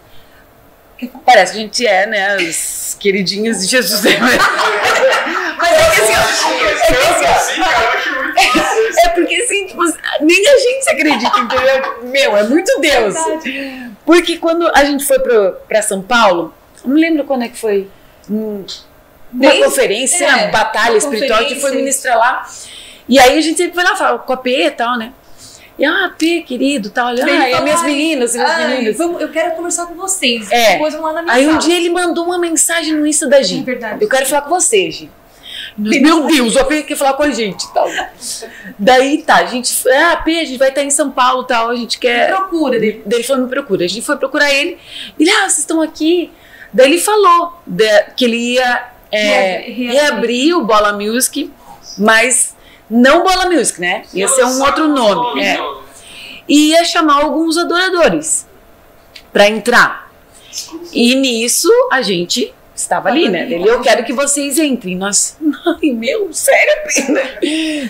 Parece 1.27 1.53
que 1.53 1.59
a 1.59 1.63
gente 1.63 1.87
é, 1.87 2.07
né? 2.07 2.37
As 2.37 2.97
queridinhas 2.99 3.61
de 3.61 3.67
Jesus. 3.67 4.03
Mas 5.71 5.81
é 5.81 5.91
que 5.91 6.01
assim, 6.01 6.13
ó, 6.15 6.21
é 6.65 8.47
que 8.49 8.59
assim, 8.59 8.89
isso. 8.89 9.01
É 9.05 9.09
porque 9.11 9.35
assim, 9.37 9.67
tipo, 9.67 9.83
nem 10.21 10.49
a 10.49 10.59
gente 10.59 10.83
se 10.85 10.91
acredita, 10.91 11.39
entendeu? 11.39 11.99
Meu, 12.05 12.37
é 12.37 12.43
muito 12.45 12.81
Deus. 12.81 13.15
Verdade. 13.15 13.91
Porque 14.05 14.37
quando 14.39 14.71
a 14.75 14.85
gente 14.85 15.05
foi 15.05 15.19
pro, 15.19 15.53
pra 15.69 15.83
São 15.83 16.03
Paulo, 16.03 16.55
eu 16.83 16.91
não 16.91 16.97
lembro 16.97 17.25
quando 17.25 17.43
é 17.45 17.49
que 17.49 17.59
foi. 17.59 17.89
Hum, 18.31 18.65
Uma 19.33 19.41
Desde- 19.51 19.65
conferência, 19.65 20.25
é, 20.25 20.35
uma 20.45 20.47
batalha 20.49 20.93
uma 20.93 20.99
espiritual, 20.99 21.41
a 21.41 21.43
gente 21.43 21.61
foi 21.61 21.73
ministrar 21.73 22.17
lá. 22.19 22.47
E 23.09 23.19
aí 23.19 23.39
a 23.39 23.41
gente 23.41 23.57
sempre 23.57 23.75
foi 23.75 23.85
lá, 23.85 23.95
fala 23.97 24.19
com 24.19 24.33
a 24.33 24.37
P 24.37 24.65
e 24.67 24.71
tal, 24.71 24.97
né? 24.99 25.13
E 25.79 25.85
ah, 25.85 26.13
P, 26.19 26.43
querido, 26.43 26.91
tal. 26.91 27.07
Olha, 27.09 27.25
Daí 27.25 27.37
ah, 27.37 27.51
e 27.51 27.55
as 27.55 27.61
minhas 27.63 27.83
meninas, 27.83 28.35
e 28.35 28.39
minhas 28.39 28.51
Ai, 28.53 28.69
meninas. 28.69 28.97
vamos- 28.99 29.21
eu 29.21 29.29
quero 29.31 29.53
conversar 29.53 29.87
com 29.87 29.95
vocês. 29.95 30.51
É. 30.51 30.73
Depois 30.73 30.93
vamos 30.93 31.09
lá 31.09 31.13
na 31.15 31.23
minha 31.23 31.35
Aí 31.35 31.47
um 31.47 31.51
sala. 31.53 31.63
dia 31.63 31.77
ele 31.77 31.89
mandou 31.91 32.25
uma 32.25 32.39
mensagem 32.39 32.95
no 32.95 33.07
Insta 33.07 33.29
da 33.29 33.39
É 33.39 33.43
gente. 33.43 33.65
verdade. 33.65 34.03
Eu 34.03 34.09
quero 34.09 34.27
falar 34.27 34.43
com 34.43 34.51
você, 34.51 34.91
Gi. 34.91 35.11
Meu. 35.79 36.27
Deus, 36.27 36.57
o 36.57 36.59
AP 36.61 36.83
quer 36.87 36.97
falar 36.97 37.13
com 37.15 37.23
a 37.23 37.31
gente 37.31 37.63
e 37.65 37.73
tal. 37.73 37.89
Daí 38.79 39.23
tá, 39.23 39.37
a 39.37 39.47
gente. 39.47 39.73
Ah, 39.89 40.13
AP, 40.15 40.27
a 40.29 40.45
gente 40.45 40.59
vai 40.59 40.71
estar 40.71 40.83
em 40.83 40.91
São 40.91 41.11
Paulo 41.11 41.43
e 41.45 41.47
tal, 41.47 41.71
a 41.71 41.77
gente 41.77 41.99
quer. 41.99 42.35
Procura 42.35 42.79
dele. 42.81 43.03
Daí 43.07 43.21
ele 43.21 43.27
falou, 43.27 43.45
me 43.45 43.49
procura. 43.49 43.85
A 43.85 43.89
gente 43.89 44.05
foi 44.05 44.17
procurar 44.17 44.53
ele. 44.53 44.77
Ele, 45.19 45.31
ah, 45.31 45.43
vocês 45.43 45.59
estão 45.59 45.81
aqui. 45.81 46.33
Daí 46.73 46.87
ele 46.91 47.01
falou 47.01 47.61
de- 47.67 48.03
que 48.17 48.25
ele 48.25 48.55
ia 48.55 48.89
é, 49.11 49.61
Reabrir- 49.71 49.93
reabrir. 49.93 50.55
o 50.57 50.65
Bola 50.65 50.93
Music, 50.93 51.51
mas 51.97 52.55
não 52.91 53.23
Bola 53.23 53.47
Music, 53.51 53.81
né? 53.81 54.03
Ia 54.13 54.29
ser 54.29 54.45
um 54.45 54.61
outro 54.63 54.89
nome. 54.89 55.43
É. 55.43 55.59
E 56.49 56.71
ia 56.71 56.85
chamar 56.85 57.23
alguns 57.23 57.57
adoradores 57.57 58.47
pra 59.33 59.49
entrar. 59.49 60.11
E 60.93 61.15
nisso 61.15 61.69
a 61.93 62.03
gente 62.03 62.53
estava 62.81 63.09
ali, 63.09 63.29
né? 63.29 63.51
Ele, 63.51 63.69
eu 63.69 63.81
quero 63.81 64.05
que 64.05 64.13
vocês 64.13 64.59
entrem. 64.59 64.97
Nós, 64.97 65.37
ai 65.67 65.91
meu, 65.91 66.33
sério, 66.33 66.75
pena. 66.95 67.21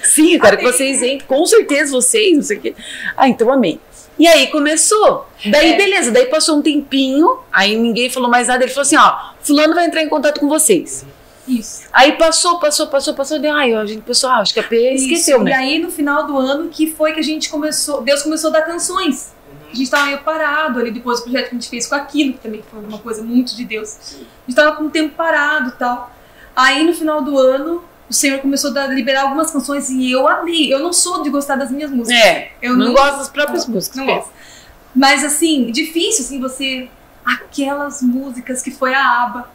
Sim, 0.03 0.35
eu 0.35 0.41
quero 0.41 0.57
que 0.57 0.65
vocês 0.65 1.03
entrem, 1.03 1.21
com 1.27 1.45
certeza 1.47 1.93
vocês, 1.93 2.37
não 2.37 2.43
sei 2.43 2.57
o 2.57 2.61
quê. 2.61 2.75
Ah, 3.17 3.29
então 3.29 3.51
amei. 3.53 3.81
E 4.19 4.27
aí 4.27 4.49
começou. 4.49 5.29
Daí, 5.51 5.75
É. 5.75 5.77
beleza, 5.77 6.11
daí 6.11 6.27
passou 6.27 6.57
um 6.57 6.63
tempinho, 6.63 7.39
aí 7.53 7.77
ninguém 7.77 8.11
falou 8.11 8.29
mais 8.29 8.49
nada. 8.49 8.65
Ele 8.65 8.73
falou 8.73 8.83
assim: 8.83 8.97
ó, 8.97 9.17
Fulano 9.41 9.75
vai 9.75 9.87
entrar 9.87 10.03
em 10.03 10.09
contato 10.09 10.41
com 10.41 10.49
vocês. 10.49 11.05
Isso. 11.47 11.83
Aí 11.93 12.13
passou, 12.13 12.59
passou, 12.59 12.89
passou, 12.89 13.15
passou. 13.15 13.39
Deu, 13.39 13.55
ai, 13.55 13.73
a 13.73 13.87
gente, 13.87 14.03
pessoal, 14.03 14.41
acho 14.41 14.53
que 14.53 14.61
a 14.61 14.63
P 14.63 14.95
esqueceu, 14.95 15.37
Isso. 15.39 15.47
E 15.47 15.51
né? 15.51 15.55
aí, 15.57 15.79
no 15.79 15.91
final 15.91 16.27
do 16.27 16.37
ano, 16.37 16.69
que 16.69 16.87
foi 16.89 17.13
que 17.13 17.21
a 17.21 17.23
gente 17.23 17.49
começou. 17.49 18.03
Deus 18.03 18.23
começou 18.23 18.51
a 18.51 18.55
dar 18.55 18.63
canções. 18.63 19.33
A 19.71 19.75
gente 19.75 19.91
tava 19.91 20.07
meio 20.07 20.19
parado 20.23 20.79
ali 20.79 20.91
depois 20.91 21.21
do 21.21 21.25
projeto 21.25 21.51
que 21.51 21.57
a 21.57 21.59
gente 21.59 21.69
fez 21.69 21.87
com 21.87 21.95
aquilo, 21.95 22.33
que 22.35 22.39
também 22.41 22.63
foi 22.71 22.81
uma 22.85 22.99
coisa 22.99 23.23
muito 23.23 23.55
de 23.57 23.65
Deus. 23.65 24.17
A 24.17 24.51
gente 24.51 24.57
tava 24.57 24.77
com 24.77 24.85
o 24.85 24.91
tempo 24.91 25.15
parado 25.15 25.73
tal. 25.79 26.13
Aí 26.57 26.85
no 26.85 26.93
final 26.95 27.23
do 27.23 27.39
ano, 27.39 27.85
o 28.09 28.13
Senhor 28.13 28.41
começou 28.41 28.77
a 28.77 28.87
liberar 28.87 29.23
algumas 29.23 29.51
canções 29.51 29.91
e 29.91 30.11
eu 30.11 30.27
amei. 30.27 30.73
Eu 30.73 30.79
não 30.79 30.93
sou 30.93 31.23
de 31.23 31.31
gostar 31.31 31.57
das 31.57 31.71
minhas 31.71 31.91
músicas. 31.91 32.21
É, 32.21 32.53
Eu 32.63 32.77
não, 32.77 32.87
não- 32.87 32.95
gosto 32.95 33.19
das 33.19 33.29
próprias 33.29 33.67
músicas. 33.67 33.97
Não 33.97 34.07
gosto. 34.07 34.31
Mas 34.95 35.23
assim, 35.25 35.71
difícil 35.71 36.25
assim 36.25 36.41
você. 36.41 36.89
Aquelas 37.25 38.01
músicas 38.03 38.63
que 38.63 38.71
foi 38.71 38.95
a 38.95 39.23
aba. 39.25 39.51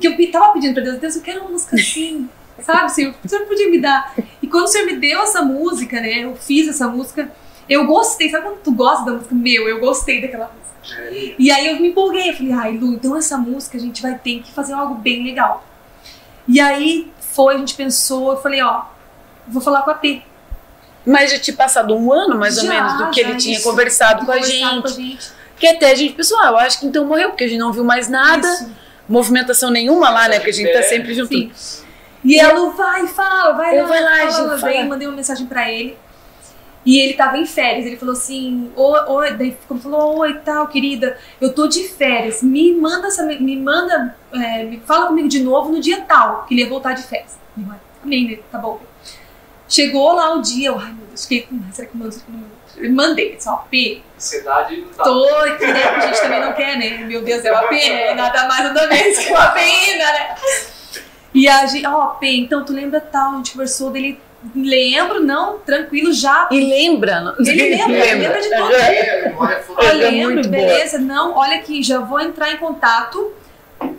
Que 0.00 0.06
eu 0.08 0.30
tava 0.32 0.52
pedindo 0.52 0.74
pra 0.74 0.82
Deus, 0.82 0.98
Deus, 0.98 1.16
eu 1.16 1.22
quero 1.22 1.40
uma 1.40 1.50
música 1.50 1.76
assim. 1.76 2.28
Sabe, 2.64 2.90
Senhor? 2.92 3.14
O 3.24 3.28
Senhor 3.28 3.46
podia 3.46 3.70
me 3.70 3.80
dar. 3.80 4.14
E 4.42 4.46
quando 4.46 4.64
o 4.64 4.68
Senhor 4.68 4.86
me 4.86 4.96
deu 4.96 5.20
essa 5.22 5.42
música, 5.42 6.00
né? 6.00 6.24
Eu 6.24 6.34
fiz 6.36 6.68
essa 6.68 6.88
música. 6.88 7.30
Eu 7.68 7.86
gostei. 7.86 8.30
Sabe 8.30 8.44
quando 8.44 8.58
tu 8.62 8.72
gosta 8.72 9.04
da 9.04 9.12
música? 9.12 9.34
Meu, 9.34 9.68
eu 9.68 9.80
gostei 9.80 10.20
daquela 10.20 10.50
música. 10.50 11.10
E 11.38 11.50
aí 11.50 11.66
eu 11.68 11.76
me 11.80 11.88
empolguei. 11.88 12.30
Eu 12.30 12.34
falei, 12.36 12.52
ai, 12.52 12.72
Lu, 12.78 12.94
então 12.94 13.16
essa 13.16 13.36
música 13.36 13.76
a 13.76 13.80
gente 13.80 14.00
vai 14.00 14.14
ter 14.18 14.40
que 14.42 14.52
fazer 14.52 14.72
algo 14.72 14.94
bem 14.94 15.24
legal. 15.24 15.64
E 16.46 16.60
aí 16.60 17.10
foi, 17.20 17.54
a 17.54 17.58
gente 17.58 17.74
pensou, 17.74 18.32
eu 18.32 18.40
falei, 18.40 18.62
ó, 18.62 18.82
vou 19.46 19.60
falar 19.60 19.82
com 19.82 19.90
a 19.90 19.94
P. 19.94 20.22
Mas 21.06 21.30
já 21.30 21.38
tinha 21.38 21.56
passado 21.56 21.94
um 21.94 22.12
ano, 22.12 22.36
mais 22.38 22.58
ou 22.58 22.64
Já, 22.64 22.70
menos, 22.70 22.98
do 22.98 23.10
que 23.10 23.22
já, 23.22 23.28
ele 23.28 23.38
tinha 23.38 23.54
isso. 23.56 23.68
conversado 23.68 24.24
com 24.26 24.32
a 24.32 24.34
Conversado 24.36 24.74
gente. 24.74 24.82
com 24.82 24.88
a 24.88 24.90
gente. 24.90 25.30
Que 25.58 25.66
até 25.66 25.90
a 25.90 25.94
gente 25.94 26.14
pensou, 26.14 26.38
ah, 26.40 26.48
eu 26.48 26.58
acho 26.58 26.80
que 26.80 26.86
então 26.86 27.04
morreu, 27.04 27.30
porque 27.30 27.44
a 27.44 27.48
gente 27.48 27.58
não 27.58 27.72
viu 27.72 27.82
mais 27.84 28.08
nada, 28.08 28.46
Isso. 28.46 28.70
movimentação 29.08 29.70
nenhuma 29.70 30.08
lá, 30.10 30.28
né? 30.28 30.36
Porque 30.36 30.50
a 30.50 30.54
gente 30.54 30.72
tá 30.72 30.82
sempre 30.82 31.14
junto. 31.14 31.28
Sim. 31.28 31.50
E 32.24 32.38
ela 32.38 32.70
vai, 32.70 33.06
fala, 33.08 33.52
vai 33.52 33.78
Eu 33.78 33.82
lá, 33.82 33.88
vou 33.88 33.96
lá, 34.02 34.10
fala, 34.10 34.22
ela 34.22 34.58
fala. 34.58 34.72
veio, 34.72 34.88
mandei 34.88 35.06
uma 35.08 35.16
mensagem 35.16 35.46
pra 35.46 35.70
ele. 35.70 35.96
E 36.84 36.98
ele 36.98 37.14
tava 37.14 37.38
em 37.38 37.46
férias. 37.46 37.86
Ele 37.86 37.96
falou 37.96 38.14
assim: 38.14 38.70
Oi, 38.74 39.00
oi, 39.06 39.34
daí 39.34 39.56
falou: 39.82 40.18
Oi, 40.18 40.34
tal, 40.44 40.68
querida, 40.68 41.18
eu 41.40 41.54
tô 41.54 41.66
de 41.66 41.88
férias. 41.88 42.42
Me 42.42 42.72
manda 42.72 43.08
essa. 43.08 43.24
Me 43.24 43.56
manda. 43.56 44.16
é, 44.32 44.64
me 44.64 44.80
fala 44.80 45.08
comigo 45.08 45.28
de 45.28 45.42
novo 45.42 45.70
no 45.70 45.80
dia 45.80 46.00
tal, 46.02 46.44
que 46.46 46.54
ele 46.54 46.62
ia 46.62 46.68
voltar 46.68 46.94
de 46.94 47.02
férias. 47.02 47.38
Eu 47.56 47.64
falei, 47.64 47.80
Amém, 48.04 48.30
né? 48.30 48.38
Tá 48.50 48.58
bom. 48.58 48.80
Chegou 49.68 50.12
lá 50.12 50.34
o 50.34 50.40
dia, 50.40 50.68
eu, 50.68 50.78
ai 50.78 50.92
meu 50.92 51.06
Deus, 51.06 51.20
Acho 51.20 51.28
que. 51.28 51.48
Será 51.72 51.88
que 51.88 51.94
eu 51.94 52.00
mando? 52.00 52.16
Eu 52.76 52.92
mandei, 52.92 53.36
só 53.40 53.66
P. 53.70 54.02
Ansiedade 54.16 54.76
não 54.76 54.88
tá. 54.88 55.02
Tô 55.02 55.24
aqui, 55.24 55.66
né? 55.66 55.84
A 55.84 56.00
gente 56.00 56.20
também 56.20 56.40
não 56.40 56.52
quer, 56.52 56.78
né? 56.78 56.98
Meu 57.04 57.22
Deus, 57.22 57.44
é 57.44 57.52
o 57.52 57.56
AP, 57.56 57.70
né? 57.72 58.14
Nada 58.14 58.46
mais 58.46 58.64
nada 58.64 58.86
menos 58.86 59.18
que 59.18 59.32
o 59.32 59.36
AP 59.36 59.56
ainda, 59.56 60.04
né? 60.04 60.34
E 61.34 61.48
a 61.48 61.66
gente, 61.66 61.86
ó, 61.86 62.02
AP, 62.02 62.22
então 62.24 62.64
tu 62.64 62.72
lembra 62.72 63.00
tal, 63.00 63.34
a 63.34 63.36
gente 63.36 63.52
conversou 63.52 63.90
dele. 63.90 64.20
Lembro, 64.54 65.20
não, 65.24 65.58
tranquilo, 65.58 66.12
já. 66.12 66.48
E 66.50 66.60
lembra? 66.60 67.20
não- 67.20 67.34
Ele 67.40 67.76
lembra, 67.76 68.06
ele 68.06 68.20
lembra 68.22 68.40
de 68.40 68.48
tudo. 68.48 68.72
É, 68.74 69.32
Eu. 69.36 69.82
É 69.84 69.92
lembro, 69.92 70.34
boa. 70.42 70.48
beleza, 70.48 70.98
não, 70.98 71.36
olha 71.36 71.56
aqui, 71.56 71.82
já 71.82 71.98
vou 71.98 72.20
entrar 72.20 72.52
em 72.52 72.56
contato 72.56 73.32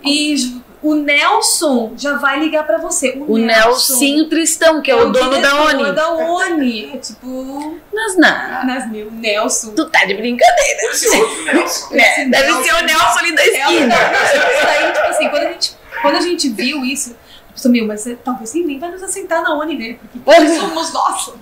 e 0.04 0.62
o 0.82 0.96
Nelson 0.96 1.92
já 1.98 2.14
vai 2.18 2.40
ligar 2.40 2.66
pra 2.66 2.78
você. 2.78 3.22
O 3.28 3.38
Nelsinho 3.38 4.30
Tristão, 4.30 4.82
que 4.82 4.90
é, 4.90 4.96
o 4.96 5.10
dono 5.12 5.42
da 5.42 5.62
ONI. 5.64 5.92
da 5.92 6.10
ONI. 6.14 6.92
É 6.94 6.98
tipo, 6.98 7.78
Mas 7.94 8.16
não. 8.16 8.66
nas 8.66 8.90
meu, 8.90 9.12
Nelson. 9.12 9.74
Tu 9.76 9.86
tá 9.90 10.06
de 10.06 10.14
brincadeira. 10.14 10.94
Ser 10.94 11.18
outro 11.20 11.44
Nelson. 11.44 11.96
É, 11.96 12.26
deve 12.26 12.64
ser 12.64 12.74
o 12.76 12.82
Nelson 12.86 13.20
ali 13.20 13.36
da 13.36 13.42
É, 13.42 13.48
esquina. 13.48 13.96
aí, 13.96 14.92
tipo 14.94 15.08
assim, 15.08 15.30
quando 15.30 15.44
a 15.44 15.52
gente, 15.52 15.72
quando 16.02 16.16
a 16.16 16.22
gente 16.22 16.50
viu 16.50 16.86
isso, 16.86 17.14
meu, 17.68 17.86
mas 17.88 18.08
é, 18.08 18.16
talvez 18.16 18.56
ele 18.56 18.66
nem 18.66 18.80
vai 18.80 18.92
nos 18.92 19.04
aceitar 19.04 19.42
na 19.42 19.54
ONI, 19.56 19.76
né? 19.78 19.98
Porque 20.24 20.48
somos 20.60 20.94
nós. 20.94 21.34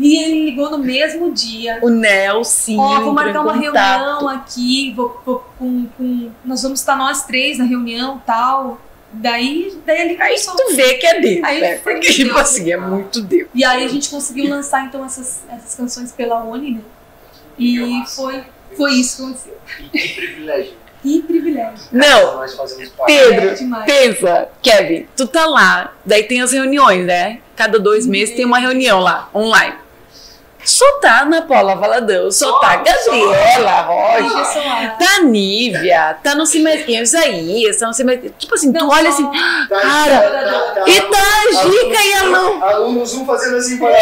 E 0.00 0.16
ele 0.24 0.44
ligou 0.46 0.70
no 0.70 0.78
mesmo 0.78 1.30
dia. 1.32 1.78
O 1.82 1.88
Nelsinho. 1.90 2.80
Ó, 2.80 3.00
vou 3.00 3.12
marcar 3.12 3.42
uma 3.42 3.52
contato. 3.54 3.62
reunião 4.00 4.28
aqui, 4.28 4.92
vou, 4.96 5.20
vou 5.26 5.44
com, 5.58 5.86
com- 5.98 6.30
nós 6.44 6.62
vamos 6.62 6.80
estar 6.80 6.96
nós 6.96 7.24
três 7.24 7.58
na 7.58 7.64
reunião 7.64 8.22
tal. 8.24 8.80
Daí, 9.12 9.76
daí 9.86 10.02
ele 10.02 10.22
Aí 10.22 10.38
começou. 10.44 10.54
tu 10.54 10.76
vê 10.76 10.94
que 10.94 11.06
é 11.06 11.20
Deus, 11.20 11.42
Aí 11.44 11.60
né? 11.60 11.78
Porque, 11.78 12.12
tipo 12.12 12.28
Deus. 12.34 12.40
assim, 12.40 12.70
é 12.70 12.76
muito 12.76 13.20
Deus. 13.22 13.48
E 13.54 13.64
aí 13.64 13.84
a 13.84 13.88
gente 13.88 14.08
conseguiu 14.10 14.48
lançar 14.50 14.84
então 14.84 15.04
essas, 15.04 15.40
essas 15.50 15.74
canções 15.74 16.12
pela 16.12 16.44
ONI, 16.44 16.72
né? 16.74 16.80
E 17.58 18.04
foi, 18.14 18.44
foi 18.76 18.92
isso 18.94 19.16
que 19.16 19.22
aconteceu. 19.22 19.58
E 19.92 19.98
que 19.98 20.14
privilégio. 20.14 20.72
Que 21.02 21.22
privilégio. 21.22 21.88
Não, 21.92 22.38
parte. 22.96 23.06
Pedro, 23.06 23.48
É 23.48 23.84
pensa, 23.84 24.48
Kevin, 24.62 25.06
tu 25.16 25.26
tá 25.26 25.46
lá, 25.46 25.92
daí 26.04 26.24
tem 26.24 26.40
as 26.40 26.52
reuniões, 26.52 27.06
né? 27.06 27.38
Cada 27.56 27.78
dois 27.78 28.06
meses 28.06 28.34
tem 28.34 28.44
uma 28.44 28.58
reunião 28.58 29.00
lá, 29.00 29.28
online. 29.34 29.74
Só 30.68 30.84
tá 31.00 31.22
Ana 31.22 31.40
Paula 31.40 31.74
Valadão, 31.76 32.30
só 32.30 32.58
tá 32.58 32.72
a 32.72 32.76
Gabriela 32.76 33.80
Rocha, 33.80 34.96
tá 34.98 35.22
Nívia, 35.22 36.18
tá 36.22 36.34
no 36.34 36.44
Cimetinho 36.44 37.02
Isaías, 37.02 37.78
tá 37.78 37.86
no 37.86 37.94
Cimetinho. 37.94 38.34
Tipo 38.38 38.54
assim, 38.54 38.70
tu 38.70 38.86
olha 38.86 39.08
assim, 39.08 39.26
Tá, 39.66 39.80
Cara, 39.80 40.20
tá, 40.20 40.74
tá, 40.74 40.84
e 40.86 41.00
tá 41.00 41.18
a 41.18 41.52
Gica 41.62 42.04
e 42.04 42.12
a 42.12 42.22
Lu. 42.24 42.62
Alunos 42.62 43.14
um 43.14 43.24
fazendo 43.24 43.56
assim 43.56 43.78
para 43.78 43.92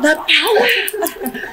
Da 0.00 0.14
Paula. 0.14 0.68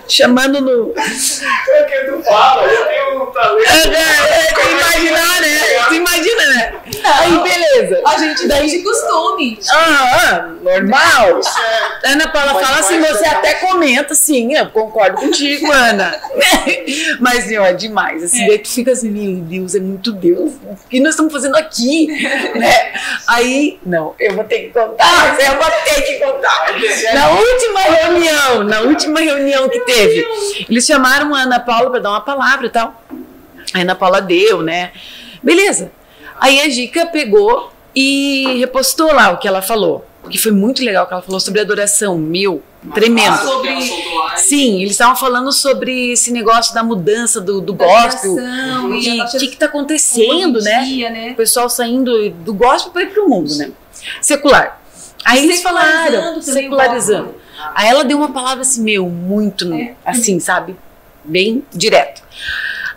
Chamando 0.07 0.61
no. 0.61 0.93
É 0.95 1.83
que 1.83 2.11
tu 2.11 2.23
fala, 2.23 2.63
eu 2.63 2.85
tenho 2.85 3.23
um 3.23 3.25
talento. 3.31 3.67
É, 3.67 3.87
é, 3.87 4.53
tu 4.53 4.61
imaginar, 4.61 5.41
né? 5.41 5.83
Tu 5.87 5.93
imagina, 5.95 6.47
né? 6.47 6.73
Aí, 7.03 7.39
beleza. 7.39 8.01
A 8.05 8.17
gente 8.17 8.47
tem 8.47 8.67
de 8.67 8.83
costume. 8.83 9.59
Ah, 9.71 10.31
ah, 10.31 10.47
normal. 10.61 11.39
É. 12.03 12.11
Ana 12.11 12.27
Paula 12.29 12.58
Pode 12.59 12.67
fala 12.67 12.79
assim, 12.79 12.99
mais, 12.99 13.17
você 13.17 13.23
né? 13.23 13.29
até 13.29 13.53
comenta, 13.55 14.15
sim, 14.15 14.53
eu 14.53 14.67
concordo 14.67 15.17
contigo, 15.17 15.71
Ana. 15.71 16.19
Mas, 17.19 17.47
meu, 17.47 17.63
é 17.63 17.73
demais. 17.73 18.23
Assim, 18.23 18.43
É. 18.43 18.47
daí 18.47 18.59
tu 18.59 18.69
fica 18.69 18.91
assim, 18.91 19.09
meu 19.09 19.41
Deus, 19.43 19.75
é 19.75 19.79
muito 19.79 20.11
Deus. 20.11 20.53
O 20.53 20.89
que 20.89 20.99
nós 20.99 21.11
estamos 21.11 21.31
fazendo 21.31 21.55
aqui? 21.55 22.07
né? 22.55 22.93
Aí, 23.27 23.79
não, 23.85 24.13
eu 24.19 24.33
vou 24.35 24.43
ter 24.43 24.59
que 24.59 24.69
contar, 24.69 25.37
eu 25.39 25.57
vou 25.57 25.71
ter 25.85 26.01
que 26.01 26.13
contar. 26.19 26.67
Na 27.13 27.29
última 27.31 27.79
reunião, 27.81 28.63
na 28.63 28.81
última 28.81 29.19
reunião 29.19 29.69
que 29.69 29.79
teve, 29.81 30.25
eles 30.69 30.85
chamaram 30.85 31.33
a 31.33 31.41
Ana 31.41 31.59
Paula 31.59 31.89
para 31.89 31.99
dar 31.99 32.09
uma 32.11 32.21
palavra 32.21 32.65
e 32.67 32.69
tal. 32.69 33.03
A 33.73 33.79
Ana 33.79 33.95
Paula 33.95 34.21
deu, 34.21 34.61
né? 34.61 34.91
Beleza. 35.43 35.91
Aí 36.39 36.61
a 36.61 36.69
Gica 36.69 37.05
pegou 37.07 37.71
e 37.95 38.57
repostou 38.59 39.13
lá 39.13 39.31
o 39.31 39.37
que 39.37 39.47
ela 39.47 39.61
falou. 39.61 40.05
Porque 40.29 40.37
foi 40.37 40.51
muito 40.51 40.83
legal 40.83 41.05
o 41.05 41.07
que 41.07 41.13
ela 41.13 41.23
falou 41.23 41.39
sobre 41.39 41.59
adoração. 41.59 42.15
Meu, 42.19 42.61
tremendo. 42.93 43.35
Sobre- 43.37 43.81
Sim, 44.37 44.77
eles 44.81 44.91
estavam 44.91 45.15
falando 45.15 45.51
sobre 45.51 46.11
esse 46.11 46.31
negócio 46.31 46.71
da 46.73 46.83
mudança 46.83 47.41
do, 47.41 47.59
do 47.59 47.73
gospel. 47.73 48.33
Adoração, 48.37 48.95
e 48.95 49.01
Que 49.01 49.19
a 49.21 49.25
o 49.25 49.29
que, 49.31 49.47
que 49.47 49.57
tá 49.57 49.65
acontecendo, 49.65 50.61
né? 50.61 50.83
dia, 50.83 51.09
né? 51.09 51.31
O 51.31 51.35
pessoal 51.35 51.67
saindo 51.67 52.29
do 52.29 52.53
gospel 52.53 52.91
para 52.91 53.01
ir 53.01 53.07
pro 53.11 53.27
mundo, 53.27 53.55
né? 53.55 53.71
Secular. 54.21 54.79
Aí 55.25 55.43
eles 55.43 55.61
falaram, 55.63 56.39
Secularizando 56.41 57.29
o. 57.29 57.35
Aí 57.75 57.87
ela 57.89 58.03
deu 58.05 58.17
uma 58.17 58.31
palavra 58.31 58.61
assim, 58.61 58.83
meu, 58.83 59.09
muito 59.09 59.73
É. 59.73 59.95
assim, 60.05 60.39
sabe? 60.39 60.75
Bem 61.25 61.65
direto. 61.73 62.21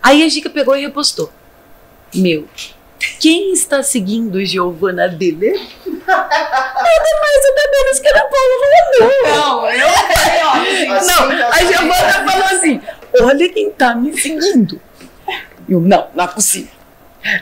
Aí 0.02 0.22
a 0.22 0.28
Gica 0.28 0.50
pegou 0.50 0.76
e 0.76 0.82
repostou. 0.82 1.32
Meu, 2.14 2.46
quem 3.18 3.52
está 3.52 3.82
seguindo 3.82 4.44
Giovanna 4.44 5.08
Dele? 5.08 5.52
Nada 6.06 6.28
mais, 6.28 7.44
nada 7.44 7.70
menos 7.72 7.98
que 8.00 8.08
Ana 8.08 8.24
Paula 8.24 8.54
Valadão. 8.60 9.10
Não, 9.24 9.70
eu 9.70 9.88
falei, 9.88 10.42
ó, 10.42 10.64
gente, 10.64 10.90
Assim 10.92 11.06
Não, 11.06 11.28
tá 11.38 11.48
a 11.48 11.52
saindo. 11.52 11.72
Giovana 11.72 12.30
falou 12.30 12.46
assim: 12.46 12.80
olha 13.20 13.48
quem 13.52 13.70
tá 13.70 13.94
me 13.94 14.18
seguindo. 14.20 14.80
Eu, 15.68 15.80
não, 15.80 16.08
não 16.14 16.24
é 16.24 16.28
possível. 16.28 16.70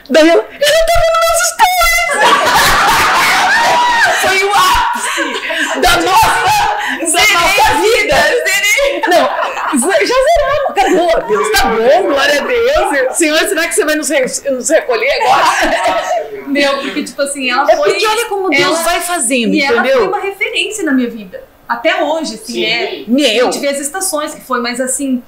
Daí 0.09 0.29
ela, 0.29 0.45
ele 0.51 0.59
tá 0.59 0.93
vendo 1.01 1.19
meus 1.25 1.41
stories! 1.49 2.41
Foi 4.21 4.43
o 4.43 4.51
ápice 4.53 5.25
da 5.81 5.97
nossa, 6.01 6.53
da 6.99 7.23
nossa 7.33 7.73
vida. 7.81 8.15
Não, 9.07 9.79
já 10.05 10.15
zeramos, 10.15 10.69
acabou. 10.69 11.27
Deus 11.27 11.51
tá 11.51 11.65
bom, 11.69 12.03
glória 12.03 12.41
a 12.41 12.45
Deus. 12.45 13.17
Senhor, 13.17 13.37
será 13.39 13.67
que 13.67 13.73
você 13.75 13.85
vai 13.85 13.95
nos, 13.95 14.09
re- 14.09 14.49
nos 14.51 14.69
recolher 14.69 15.11
agora? 15.21 16.03
Meu, 16.47 16.77
porque, 16.79 17.03
tipo 17.03 17.21
assim, 17.21 17.49
ela 17.49 17.69
É 17.71 17.75
foi. 17.75 17.91
porque 17.91 18.07
olha 18.07 18.25
como 18.25 18.49
Deus 18.49 18.61
ela- 18.61 18.83
vai 18.83 19.01
fazendo, 19.01 19.53
E 19.53 19.61
ela 19.61 19.81
foi 19.81 19.89
entendeu? 19.91 20.07
uma 20.09 20.19
referência 20.19 20.83
na 20.83 20.91
minha 20.93 21.09
vida. 21.09 21.43
Até 21.67 22.03
hoje, 22.03 22.35
assim, 22.35 22.53
Sim. 22.53 22.65
é. 22.65 23.03
A 23.07 23.09
Meu, 23.09 23.45
gente 23.51 23.59
vê 23.59 23.69
as 23.69 23.79
estações 23.79 24.33
que 24.35 24.41
foi, 24.41 24.59
mas 24.59 24.81
assim, 24.81 25.23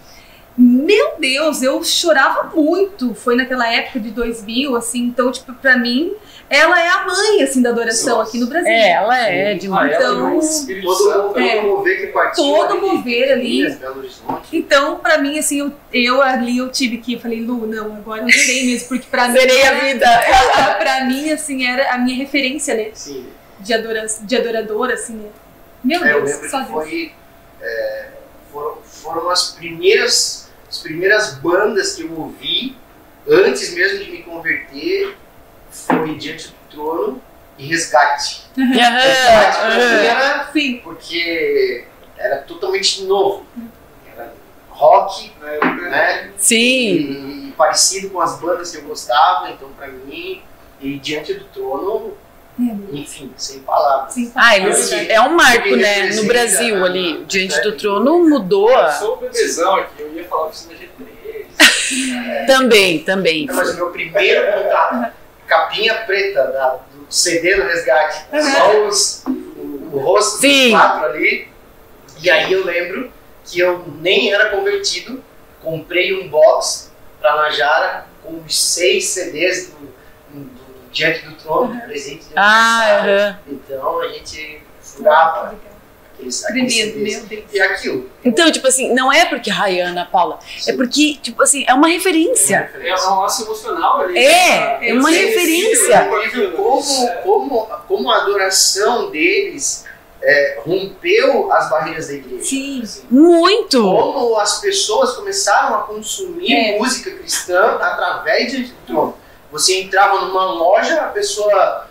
meu 0.58 1.14
Deus, 1.20 1.62
eu 1.62 1.84
chorava 1.84 2.51
muito. 2.56 3.14
Foi 3.16 3.36
naquela 3.36 3.68
época 3.72 3.99
de 3.99 4.12
2000, 4.12 4.76
assim, 4.76 4.99
então, 5.01 5.32
tipo, 5.32 5.54
pra 5.54 5.78
mim, 5.78 6.14
ela 6.49 6.80
é 6.80 6.88
a 6.88 7.06
mãe, 7.06 7.41
assim, 7.41 7.62
da 7.62 7.70
adoração 7.70 8.18
Nossa. 8.18 8.30
aqui 8.30 8.39
no 8.39 8.47
Brasil. 8.47 8.70
é, 8.72 8.91
ela 8.91 9.18
é 9.28 9.54
demais. 9.56 9.95
Então, 9.95 10.39
Espírito 10.39 10.86
Todo, 10.86 11.04
Santo. 11.12 11.22
todo 11.30 11.39
É. 11.39 11.62
mover 11.62 12.01
que 12.01 12.08
partiu. 12.08 12.43
Todo 12.43 12.72
ali, 12.74 12.82
mover 12.82 13.32
ali. 13.32 13.66
Horizonte. 13.66 14.47
Então, 14.58 14.99
pra 14.99 15.18
mim, 15.18 15.39
assim, 15.39 15.60
eu, 15.60 15.74
eu 15.91 16.22
ali, 16.22 16.58
eu 16.60 16.70
tive 16.70 16.97
que, 16.99 17.14
eu 17.14 17.20
falei, 17.20 17.41
Lu, 17.41 17.66
não, 17.66 17.95
agora 17.95 18.22
eu 18.22 18.30
zerei 18.30 18.68
mesmo, 18.68 18.89
porque 18.89 19.08
pra 19.10 19.28
mim, 19.30 19.39
Zerei 19.39 19.62
a 19.64 19.66
era- 19.74 19.80
vida. 19.80 20.06
ela, 20.06 20.74
pra 20.78 21.06
mim, 21.06 21.32
assim, 21.32 21.66
era 21.66 21.93
a 21.93 21.97
minha 21.97 22.16
referência, 22.18 22.76
né, 22.76 22.89
Sim. 22.93 23.26
de, 23.60 23.74
adora, 23.74 24.06
de 24.22 24.36
adoradora, 24.36 24.93
assim, 24.93 25.14
né. 25.16 25.30
Meu 25.84 26.04
É, 26.06 26.14
eu 26.14 26.24
Deus, 26.24 26.51
só 26.51 26.60
Deus. 26.60 26.70
foi, 26.70 27.12
é, 27.62 28.06
foram, 28.51 28.78
foram 28.84 29.30
as 29.30 29.51
primeiras, 29.51 30.43
as 30.74 30.80
primeiras 30.80 31.36
bandas 31.36 31.93
que 31.93 32.01
eu 32.01 32.11
ouvi 32.19 32.76
antes 33.30 33.76
mesmo 33.76 34.03
de 34.03 34.11
me 34.11 34.24
converter. 34.24 35.15
Foi 35.69 36.15
Diante 36.15 36.47
do 36.47 36.55
Trono 36.71 37.21
e 37.59 37.67
Resgate. 37.67 38.43
Resgate 38.57 39.57
pra 39.59 39.69
mim 39.69 40.05
era 40.05 40.51
Sim, 40.51 40.82
porque 40.84 41.86
era 42.17 42.38
totalmente 42.38 43.03
novo. 43.03 43.45
Era 44.11 44.34
rock, 44.69 45.32
né? 45.39 46.32
Sim. 46.38 46.57
E, 46.57 47.49
e 47.49 47.53
parecido 47.55 48.09
com 48.09 48.19
as 48.19 48.39
bandas 48.39 48.71
que 48.71 48.78
eu 48.78 48.84
gostava, 48.84 49.51
então 49.51 49.69
pra 49.74 49.88
mim, 49.88 50.41
e 50.82 50.97
Diante 50.97 51.36
do 51.36 51.45
Trono, 51.45 52.17
enfim, 52.91 53.32
sem 53.36 53.60
palavras. 53.62 54.14
sim. 54.14 54.32
Ah, 54.36 54.56
eles, 54.58 54.91
é 54.91 55.20
um 55.22 55.36
marco, 55.36 55.76
né? 55.76 55.93
No 56.01 56.22
representa 56.22 56.28
Brasil 56.28 56.84
a- 56.84 56.86
ali, 56.88 57.26
diante 57.26 57.60
do 57.62 57.72
trono 57.78 58.30
mudou. 58.30 58.70
Eu 58.70 58.91
sou 58.91 59.14
o 59.14 59.18
bebezão 59.18 59.76
aqui, 59.76 60.01
eu 60.01 60.14
ia 60.14 60.24
falar 60.26 60.47
oficina 60.47 60.74
G3. 60.76 62.45
Também, 62.47 62.99
também. 63.04 63.45
Mas 63.51 63.70
o 63.72 63.76
meu 63.76 63.89
primeiro 63.91 64.51
contato, 64.54 65.14
capinha 65.47 65.93
preta 66.06 66.43
da, 66.47 66.70
do 66.91 67.06
CD 67.10 67.56
do 67.56 67.64
Resgate, 67.64 68.26
só 68.32 68.88
os, 68.88 69.24
o, 69.28 69.89
o 69.93 69.99
rosto 69.99 70.39
Sim. 70.39 70.72
dos 70.72 70.80
quatro 70.80 71.06
ali. 71.06 71.47
E 72.22 72.30
aí 72.30 72.51
eu 72.51 72.64
lembro 72.66 73.12
que 73.45 73.60
eu 73.60 73.86
nem 74.01 74.34
era 74.34 74.49
convertido, 74.49 75.24
comprei 75.62 76.14
um 76.20 76.28
box 76.30 76.91
pra 77.20 77.36
Najara 77.36 78.06
com 78.24 78.41
os 78.45 78.60
seis 78.60 79.06
CDs 79.10 79.68
do 79.70 79.93
Diante 80.94 81.26
do 81.26 81.36
Trono, 81.36 81.82
presente 81.82 82.26
de 82.26 82.34
Ah, 82.36 83.00
aham. 83.02 83.39
Então 83.48 84.00
a 84.02 84.08
gente 84.10 84.62
furava 84.82 85.56
aqueles, 86.14 86.46
aqueles. 86.46 87.26
E 87.52 87.60
aquilo. 87.60 88.10
Então, 88.24 88.52
tipo 88.52 88.68
assim, 88.68 88.94
não 88.94 89.12
é 89.12 89.26
porque 89.26 89.50
ai, 89.52 89.80
Ana 89.82 90.06
Paula, 90.06 90.39
é 90.68 90.74
porque, 90.74 91.18
tipo 91.22 91.41
assim, 91.41 91.66
é 91.68 91.74
uma 91.74 91.88
referência. 91.88 92.72
É 92.80 92.94
um 93.10 93.20
laço 93.20 93.44
emocional 93.44 94.02
ali. 94.02 94.18
É, 94.18 94.89
é 94.89 94.94
uma 94.94 95.10
Sim, 95.12 95.18
referência. 95.18 96.10
sim, 96.32 96.52
Como, 96.56 97.10
como, 97.24 97.66
como 97.88 98.12
a 98.12 98.18
adoração 98.18 99.10
deles 99.10 99.86
é, 100.22 100.60
rompeu 100.64 101.52
as 101.52 101.70
barreiras 101.70 102.08
da 102.08 102.14
igreja. 102.14 102.44
Sim. 102.46 102.84
Muito! 103.10 103.82
Como 103.82 104.38
as 104.39 104.62
pessoas 104.62 105.14
começaram 105.14 105.76
a 105.76 105.82
consumir 105.82 106.54
É. 106.54 106.78
música 106.78 107.12
cristã 107.12 107.78
através 107.82 108.52
de 108.52 108.64
do 108.66 108.74
trono. 108.86 109.22
Você 109.54 109.82
entrava 109.82 110.20
numa 110.22 110.45
loja, 110.51 110.99
a 111.01 111.08
pessoa, 111.08 111.88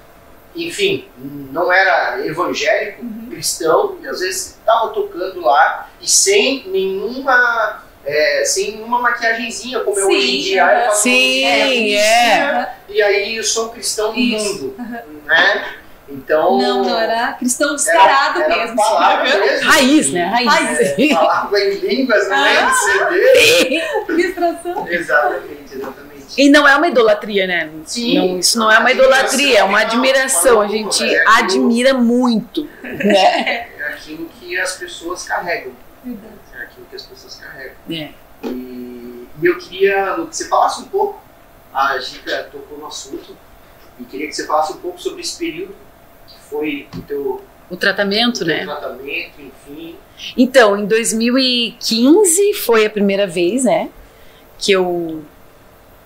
enfim, 0.55 1.09
não 1.17 1.73
era 1.73 2.21
evangélico, 2.27 3.03
Uhum. 3.03 3.29
cristão, 3.31 3.97
e 4.03 4.07
às 4.09 4.21
vezes 4.21 4.59
estava 4.59 4.89
tocando 4.91 5.41
lá 5.41 5.89
e 6.01 6.07
sem 6.11 6.65
nenhuma. 6.69 7.83
é, 8.05 8.43
sem 8.45 8.73
nenhuma 8.73 8.99
maquiagenzinha, 8.99 9.79
como 9.79 9.97
é 9.97 10.03
Sim, 10.03 10.17
hoje 10.17 10.37
em 10.37 10.43
dia. 10.43 10.65
aham. 10.65 10.73
Eu 10.81 10.85
faço 10.87 11.03
Sim, 11.03 11.95
é. 11.95 12.75
E 12.89 13.01
aí 13.01 13.37
eu 13.37 13.45
sou 13.45 13.67
um 13.67 13.69
cristão 13.69 14.13
do 14.13 14.19
Isso. 14.19 14.55
mundo. 14.65 14.75
Né? 15.25 15.75
Então. 16.09 16.59
Não, 16.59 16.83
não, 16.83 16.99
era 16.99 17.33
cristão 17.35 17.77
descarado 17.77 18.41
era, 18.43 18.53
era 18.55 18.63
mesmo. 18.65 18.77
palavra 18.77 19.39
mesmo. 19.39 19.71
Raiz, 19.71 20.13
né? 20.13 20.25
Raiz. 20.25 20.49
Raiz. 20.53 20.99
É, 20.99 21.09
falava 21.15 21.59
em 21.61 21.75
línguas, 21.75 22.29
não 22.29 22.45
é? 22.45 22.59
Ah. 22.59 22.67
De 22.67 22.75
CD. 22.75 23.83
Exatamente, 24.89 25.75
exatamente. 25.75 26.12
E 26.37 26.49
não 26.49 26.67
é 26.67 26.77
uma 26.77 26.89
idolatria, 26.89 27.47
né? 27.47 27.71
Sim. 27.85 28.19
Não, 28.19 28.39
isso 28.39 28.59
não 28.59 28.71
é 28.71 28.79
uma 28.79 28.91
idolatria, 28.91 29.59
é 29.59 29.65
uma 29.65 29.81
admiração. 29.81 30.61
A 30.61 30.69
gente 30.69 31.05
admira 31.27 31.95
muito. 31.95 32.69
Né? 32.83 33.69
É 33.79 33.85
aquilo 33.89 34.29
que 34.41 34.59
as 34.59 34.77
pessoas 34.77 35.25
carregam. 35.25 35.73
É 36.07 36.63
aquilo 36.63 36.87
que 36.89 36.97
as 36.97 37.03
pessoas 37.03 37.37
carregam. 37.37 37.75
É. 37.91 38.11
E, 38.45 39.29
e 39.41 39.47
eu 39.47 39.59
queria 39.59 40.15
Lu, 40.17 40.27
que 40.27 40.37
você 40.37 40.49
falasse 40.49 40.83
um 40.83 40.87
pouco, 40.87 41.21
a 41.73 41.99
Gica 41.99 42.49
tocou 42.51 42.79
no 42.79 42.87
assunto, 42.87 43.37
e 43.99 44.05
queria 44.05 44.27
que 44.27 44.33
você 44.33 44.47
falasse 44.47 44.73
um 44.73 44.77
pouco 44.77 45.01
sobre 45.01 45.21
esse 45.21 45.39
período 45.39 45.75
que 46.27 46.39
foi 46.49 46.89
o 46.97 47.03
teu, 47.03 47.45
O 47.71 47.77
tratamento, 47.77 48.39
teu 48.39 48.49
né? 48.49 48.65
tratamento, 48.65 49.41
enfim. 49.41 49.97
Então, 50.37 50.77
em 50.77 50.87
2015 50.87 52.55
foi 52.55 52.87
a 52.87 52.91
primeira 52.91 53.27
vez, 53.27 53.65
né, 53.65 53.91
que 54.59 54.73
eu 54.73 55.25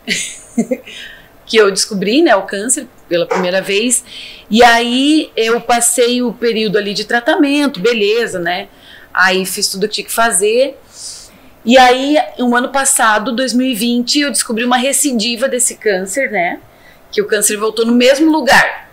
que 1.46 1.56
eu 1.56 1.70
descobri, 1.70 2.22
né, 2.22 2.34
o 2.34 2.42
câncer 2.42 2.86
pela 3.08 3.26
primeira 3.26 3.62
vez. 3.62 4.04
E 4.50 4.62
aí 4.62 5.30
eu 5.36 5.60
passei 5.60 6.22
o 6.22 6.32
período 6.32 6.76
ali 6.76 6.92
de 6.92 7.04
tratamento, 7.04 7.80
beleza, 7.80 8.38
né? 8.38 8.68
Aí 9.14 9.46
fiz 9.46 9.68
tudo 9.68 9.84
o 9.84 9.88
que 9.88 9.94
tinha 9.94 10.06
que 10.06 10.12
fazer. 10.12 10.78
E 11.64 11.76
aí, 11.76 12.16
um 12.38 12.54
ano 12.54 12.68
passado, 12.68 13.34
2020, 13.34 14.20
eu 14.20 14.30
descobri 14.30 14.64
uma 14.64 14.76
recidiva 14.76 15.48
desse 15.48 15.74
câncer, 15.76 16.30
né? 16.30 16.60
Que 17.10 17.20
o 17.20 17.26
câncer 17.26 17.56
voltou 17.56 17.84
no 17.84 17.92
mesmo 17.92 18.30
lugar. 18.30 18.86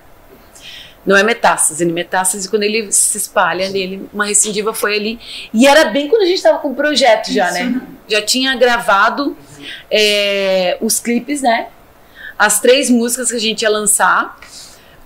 Não 1.06 1.18
é 1.18 1.22
metástase, 1.22 1.84
ele 1.84 1.92
metástase 1.92 2.50
quando 2.50 2.64
ele 2.64 2.90
se 2.92 3.18
espalha 3.18 3.70
nele, 3.70 4.08
uma 4.14 4.26
recidiva 4.26 4.74
foi 4.74 4.96
ali. 4.96 5.20
E 5.54 5.68
era 5.68 5.86
bem 5.86 6.08
quando 6.08 6.22
a 6.22 6.26
gente 6.26 6.38
estava 6.38 6.60
com 6.60 6.70
o 6.70 6.76
projeto 6.76 7.32
já, 7.32 7.52
né? 7.52 7.82
Já 8.08 8.22
tinha 8.22 8.56
gravado 8.56 9.38
é, 9.90 10.78
os 10.82 11.00
clipes, 11.00 11.42
né? 11.42 11.68
As 12.38 12.60
três 12.60 12.90
músicas 12.90 13.30
que 13.30 13.38
a 13.38 13.40
gente 13.40 13.62
ia 13.62 13.70
lançar 13.70 14.38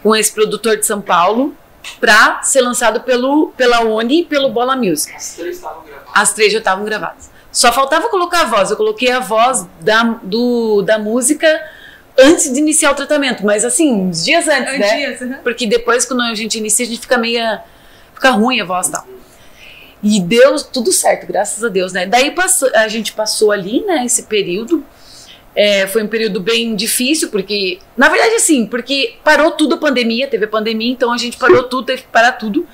com 0.02 0.16
esse 0.16 0.32
produtor 0.32 0.78
de 0.78 0.86
São 0.86 1.02
Paulo 1.02 1.56
pra 2.00 2.42
ser 2.44 2.62
lançado 2.62 3.02
pelo, 3.02 3.50
pela 3.58 3.82
Oni 3.82 4.22
e 4.22 4.26
pelo 4.26 4.50
Bola 4.50 4.76
Music. 4.76 5.14
As 5.16 5.36
três 5.36 5.56
estavam 5.56 5.84
gravadas. 5.84 6.12
As 6.14 6.34
três 6.34 6.54
já 6.54 6.60
estavam 6.60 6.86
gravadas. 6.86 7.30
Só 7.52 7.72
faltava 7.72 8.10
colocar 8.10 8.42
a 8.42 8.46
voz. 8.46 8.70
Eu 8.70 8.78
coloquei 8.78 9.12
a 9.12 9.20
voz 9.20 9.66
da, 9.80 10.04
do, 10.22 10.82
da 10.84 11.00
música 11.00 11.48
antes 12.18 12.52
de 12.52 12.60
iniciar 12.60 12.92
o 12.92 12.96
tratamento, 12.96 13.46
mas 13.46 13.64
assim, 13.64 13.94
uns 13.94 14.26
dias 14.26 14.48
antes, 14.48 14.80
né? 14.80 14.96
Dias, 14.98 15.22
aham. 15.22 15.40
Porque 15.44 15.68
depois, 15.68 16.06
quando 16.06 16.22
a 16.22 16.34
gente 16.34 16.58
inicia, 16.58 16.86
a 16.86 16.90
gente 16.90 17.02
fica 17.02 17.18
meio. 17.18 17.42
fica 18.14 18.32
ruim 18.32 18.60
a 18.60 18.66
voz 18.66 18.88
e 18.88 18.92
tal. 18.92 19.06
E 20.10 20.22
deu 20.22 20.56
tudo 20.64 20.94
certo, 20.94 21.28
graças 21.28 21.62
a 21.64 21.68
Deus, 21.68 21.92
né? 21.92 22.06
Daí 22.06 22.32
passou- 22.32 22.72
a 22.74 22.88
gente 22.88 23.12
passou 23.12 23.52
ali, 23.52 23.82
né, 23.82 24.06
esse 24.06 24.24
período. 24.24 24.86
É, 25.54 25.86
foi 25.88 26.04
um 26.04 26.08
período 26.08 26.40
bem 26.40 26.76
difícil, 26.76 27.30
porque. 27.30 27.80
Na 27.98 28.08
verdade, 28.08 28.36
assim, 28.36 28.66
porque 28.68 29.16
parou 29.24 29.52
tudo 29.52 29.76
a 29.76 29.78
pandemia, 29.78 30.28
teve 30.28 30.46
a 30.46 30.48
pandemia, 30.48 30.92
então 30.92 31.12
a 31.12 31.18
gente 31.18 31.36
parou 31.36 31.64
tudo, 31.64 31.88
teve 31.88 32.04
que 32.04 32.08
parar 32.08 32.34
tudo. 32.34 32.66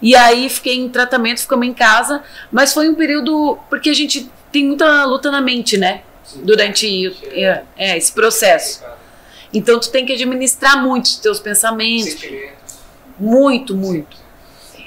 E 0.00 0.14
aí 0.16 0.48
fiquei 0.48 0.76
em 0.76 0.88
tratamento, 0.88 1.40
ficamos 1.40 1.66
em 1.66 1.74
casa. 1.74 2.22
Mas 2.50 2.72
foi 2.72 2.88
um 2.88 2.94
período. 2.94 3.58
Porque 3.68 3.90
a 3.90 3.94
gente 3.94 4.30
tem 4.50 4.64
muita 4.66 5.04
luta 5.04 5.30
na 5.30 5.40
mente, 5.40 5.76
né? 5.76 6.02
Durante 6.36 7.12
é, 7.32 7.62
é, 7.76 7.98
esse 7.98 8.12
processo. 8.12 8.82
Então 9.52 9.78
tu 9.78 9.90
tem 9.90 10.06
que 10.06 10.12
administrar 10.12 10.82
muito 10.82 11.06
os 11.06 11.16
teus 11.16 11.38
pensamentos, 11.38 12.16
muito, 13.18 13.74
muito. 13.76 14.21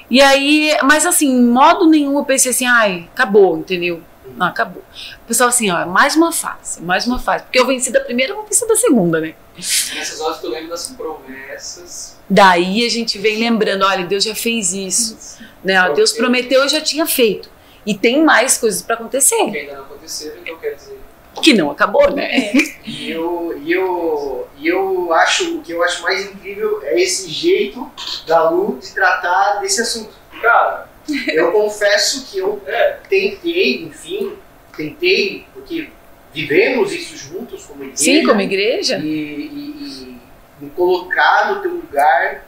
E 0.09 0.21
aí, 0.21 0.77
mas 0.83 1.05
assim, 1.05 1.27
em 1.27 1.45
modo 1.45 1.87
nenhum 1.87 2.17
eu 2.17 2.25
pensei 2.25 2.51
assim, 2.51 2.65
ai, 2.65 3.09
acabou, 3.13 3.57
entendeu? 3.57 4.01
Não, 4.35 4.47
acabou. 4.47 4.83
O 5.23 5.27
pessoal 5.27 5.49
assim, 5.49 5.69
ó, 5.71 5.85
mais 5.85 6.15
uma 6.15 6.31
fase, 6.31 6.81
mais 6.81 7.07
uma 7.07 7.19
fase. 7.19 7.43
Porque 7.43 7.59
eu 7.59 7.65
venci 7.65 7.91
da 7.91 7.99
primeira, 7.99 8.31
eu 8.31 8.37
vou 8.37 8.45
vencer 8.45 8.67
da 8.67 8.75
segunda, 8.75 9.19
né? 9.19 9.35
Nessas 9.55 10.19
horas 10.19 10.39
que 10.39 10.45
eu 10.45 10.51
lembro 10.51 10.69
das 10.69 10.87
promessas. 10.87 12.17
Daí 12.29 12.85
a 12.85 12.89
gente 12.89 13.17
vem 13.17 13.39
lembrando, 13.39 13.85
olha, 13.85 14.05
Deus 14.05 14.23
já 14.23 14.35
fez 14.35 14.73
isso, 14.73 15.37
né? 15.63 15.81
Ó, 15.89 15.93
Deus 15.93 16.11
prometeu, 16.11 16.61
eu 16.61 16.69
já 16.69 16.81
tinha 16.81 17.05
feito. 17.05 17.49
E 17.85 17.95
tem 17.95 18.23
mais 18.23 18.57
coisas 18.57 18.81
pra 18.81 18.95
acontecer, 18.95 19.51
Que 19.51 19.57
ainda 19.59 19.75
não 19.75 19.83
aconteceram, 19.83 20.41
então 20.41 20.57
quer 20.57 20.73
dizer. 20.75 20.99
Que 21.41 21.53
não 21.53 21.69
acabou, 21.71 22.11
né? 22.11 22.51
E 22.85 23.09
eu, 23.11 23.59
e 23.63 23.71
eu, 23.71 24.47
e 24.57 24.67
eu 24.67 25.13
acho, 25.13 25.57
o 25.57 25.61
que 25.61 25.71
eu 25.71 25.83
acho 25.83 26.01
mais 26.03 26.25
incrível 26.25 26.79
é 26.83 26.99
esse 27.01 27.29
jeito 27.29 27.89
da 28.27 28.49
Lu 28.49 28.79
de 28.81 28.91
tratar 28.93 29.59
desse 29.61 29.81
assunto. 29.81 30.13
Cara, 30.41 30.89
Eu 31.27 31.51
confesso 31.51 32.25
que 32.31 32.39
eu 32.39 32.61
é. 32.65 32.97
tentei, 33.09 33.83
enfim, 33.83 34.33
tentei, 34.75 35.45
porque 35.53 35.89
vivemos 36.33 36.91
isso 36.91 37.15
juntos 37.17 37.65
como 37.65 37.83
igreja. 37.83 37.97
Sim, 38.03 38.25
como 38.25 38.41
igreja. 38.41 38.97
e, 38.97 39.05
e- 39.07 40.19
e 40.59 40.63
me 40.63 40.69
colocar 40.71 41.53
no 41.53 41.61
teu 41.61 41.71
lugar, 41.71 42.45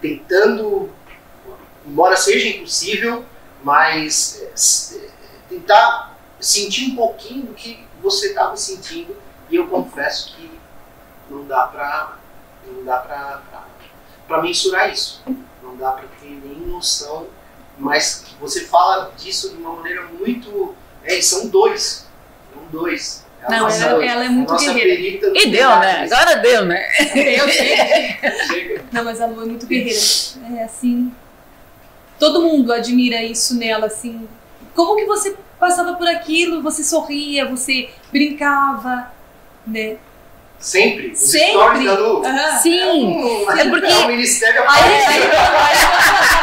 tentando, 0.00 0.90
embora 1.86 2.16
seja 2.16 2.48
impossível, 2.48 3.24
mas 3.62 4.42
é, 4.42 4.96
é, 4.96 5.08
tentar 5.48 6.15
sentir 6.40 6.90
um 6.92 6.96
pouquinho 6.96 7.46
do 7.46 7.54
que 7.54 7.84
você 8.02 8.28
estava 8.28 8.56
sentindo. 8.56 9.16
E 9.50 9.56
eu 9.56 9.66
confesso 9.68 10.34
que 10.36 10.50
não 11.30 11.44
dá 11.46 11.66
pra, 11.66 12.16
não 12.66 12.84
dá 12.84 12.98
pra, 12.98 13.42
pra, 13.50 13.64
pra 14.26 14.42
mensurar 14.42 14.92
isso. 14.92 15.22
Não 15.62 15.76
dá 15.76 15.92
pra 15.92 16.04
ter 16.20 16.28
nem 16.30 16.66
noção. 16.66 17.26
Mas 17.78 18.24
você 18.40 18.64
fala 18.64 19.12
disso 19.16 19.50
de 19.50 19.56
uma 19.56 19.72
maneira 19.74 20.02
muito. 20.06 20.74
É, 21.04 21.20
são 21.20 21.48
dois. 21.48 22.06
São 22.52 22.62
dois. 22.72 23.24
É 23.42 23.46
a 23.46 23.50
Não, 23.50 23.58
nossa- 23.64 23.84
ela, 23.84 24.04
ela 24.04 24.24
é 24.24 24.28
muito 24.28 24.52
nossa 24.52 24.72
guerreira. 24.72 25.30
E 25.38 25.50
deu, 25.50 25.68
né? 25.78 26.04
Agora 26.10 26.36
deu, 26.36 26.64
né? 26.64 26.88
Eu 27.14 27.48
sei. 27.48 27.76
Chega. 28.46 28.84
Não, 28.90 29.04
mas 29.04 29.20
a 29.20 29.26
Lu 29.26 29.42
é 29.42 29.46
muito 29.46 29.66
guerreira. 29.66 29.98
É 30.58 30.64
assim. 30.64 31.12
Todo 32.18 32.40
mundo 32.42 32.72
admira 32.72 33.22
isso 33.22 33.54
nela, 33.56 33.86
assim. 33.86 34.26
Como 34.74 34.96
que 34.96 35.04
você 35.04 35.36
passava 35.58 35.94
por 35.94 36.06
aquilo, 36.08 36.62
você 36.62 36.82
sorria, 36.84 37.46
você 37.46 37.88
brincava, 38.12 39.10
né? 39.66 39.96
Sempre. 40.58 41.08
Os 41.12 41.18
Sempre. 41.18 41.84
da 41.84 41.92
Lu. 41.94 42.24
Aham. 42.24 42.56
Sim. 42.62 42.82
um, 43.06 43.50
É 43.52 43.68
porque- 43.68 43.86
é 43.92 43.96
um 43.98 44.06
ministério 44.08 44.62
Aí, 44.66 44.82
aí, 44.84 45.04
aí, 45.06 45.22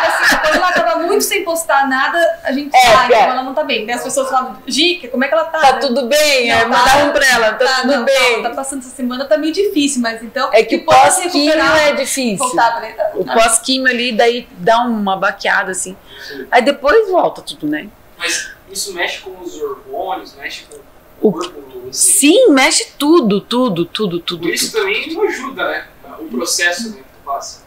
assim, 0.07 0.38
quando 0.39 0.55
ela 0.55 0.72
tava 0.72 0.99
muito 0.99 1.24
sem 1.24 1.43
postar 1.43 1.88
nada, 1.89 2.39
a 2.43 2.51
gente 2.51 2.76
É, 2.76 2.80
sabe 2.91 3.14
é. 3.16 3.18
que 3.18 3.30
ela 3.32 3.41
não 3.41 3.55
tá 3.55 3.64
bem. 3.64 3.86
Né? 3.88 3.93
As 3.93 4.03
pessoas 4.03 4.30
falavam, 4.30 4.57
Gica, 4.68 5.07
como 5.07 5.24
é 5.24 5.28
que 5.28 5.34
ela 5.34 5.45
tá? 5.45 5.59
Tá 5.59 5.72
né? 5.74 5.80
tudo 5.80 6.05
bem, 6.07 6.47
Não, 6.47 6.55
é, 6.55 6.59
tá- 6.61 6.68
mandavam 6.68 7.11
pra 7.11 7.26
ela, 7.28 7.53
tá, 7.53 7.66
tudo 7.82 7.91
não, 7.91 8.05
bem. 8.05 8.43
Tá, 8.43 8.49
tá 8.49 8.55
passando 8.55 8.80
essa 8.82 8.95
semana, 8.95 9.26
tá 9.26 9.36
meio 9.36 9.51
difícil, 9.51 9.99
mas 9.99 10.22
então. 10.22 10.47
É 10.53 10.64
que 10.64 10.76
o 10.76 10.86
pós-químio 10.86 11.32
recuperar, 11.51 11.88
é 11.88 11.93
difícil. 11.93 12.38
Voltava, 12.38 12.82
né? 12.82 12.91
Tá- 12.91 13.11
O 13.16 13.26
pós-químio 13.26 13.88
ali, 13.91 14.11
daí 14.11 14.47
dá 14.59 14.78
uma 14.84 15.18
baqueada, 15.18 15.72
assim. 15.72 15.97
Sim. 16.28 16.45
Aí 16.51 16.61
depois 16.61 17.09
volta 17.09 17.41
tudo, 17.41 17.66
né? 17.68 17.88
Mas 18.16 18.51
isso 18.74 18.93
mexe 18.93 19.21
com 19.21 19.39
os 19.41 19.55
hormônios, 19.61 20.34
mexe 20.36 20.63
com 20.69 20.78
O- 21.21 21.30
o 21.30 21.32
corpo. 21.34 21.59
assim. 21.89 21.91
Sim, 21.91 22.49
mexe 22.49 22.88
tudo, 22.97 23.39
tudo, 23.41 23.86
tudo, 23.86 24.19
tudo. 24.19 24.41
Por 24.41 24.53
isso 24.53 24.71
tudo. 24.71 24.82
também 24.82 25.13
não 25.13 25.24
ajuda, 25.24 25.69
né? 25.69 25.88
O 26.19 26.26
processo 26.26 26.89
né, 26.89 26.97
que 26.97 27.03
tu 27.03 27.26
passa. 27.26 27.63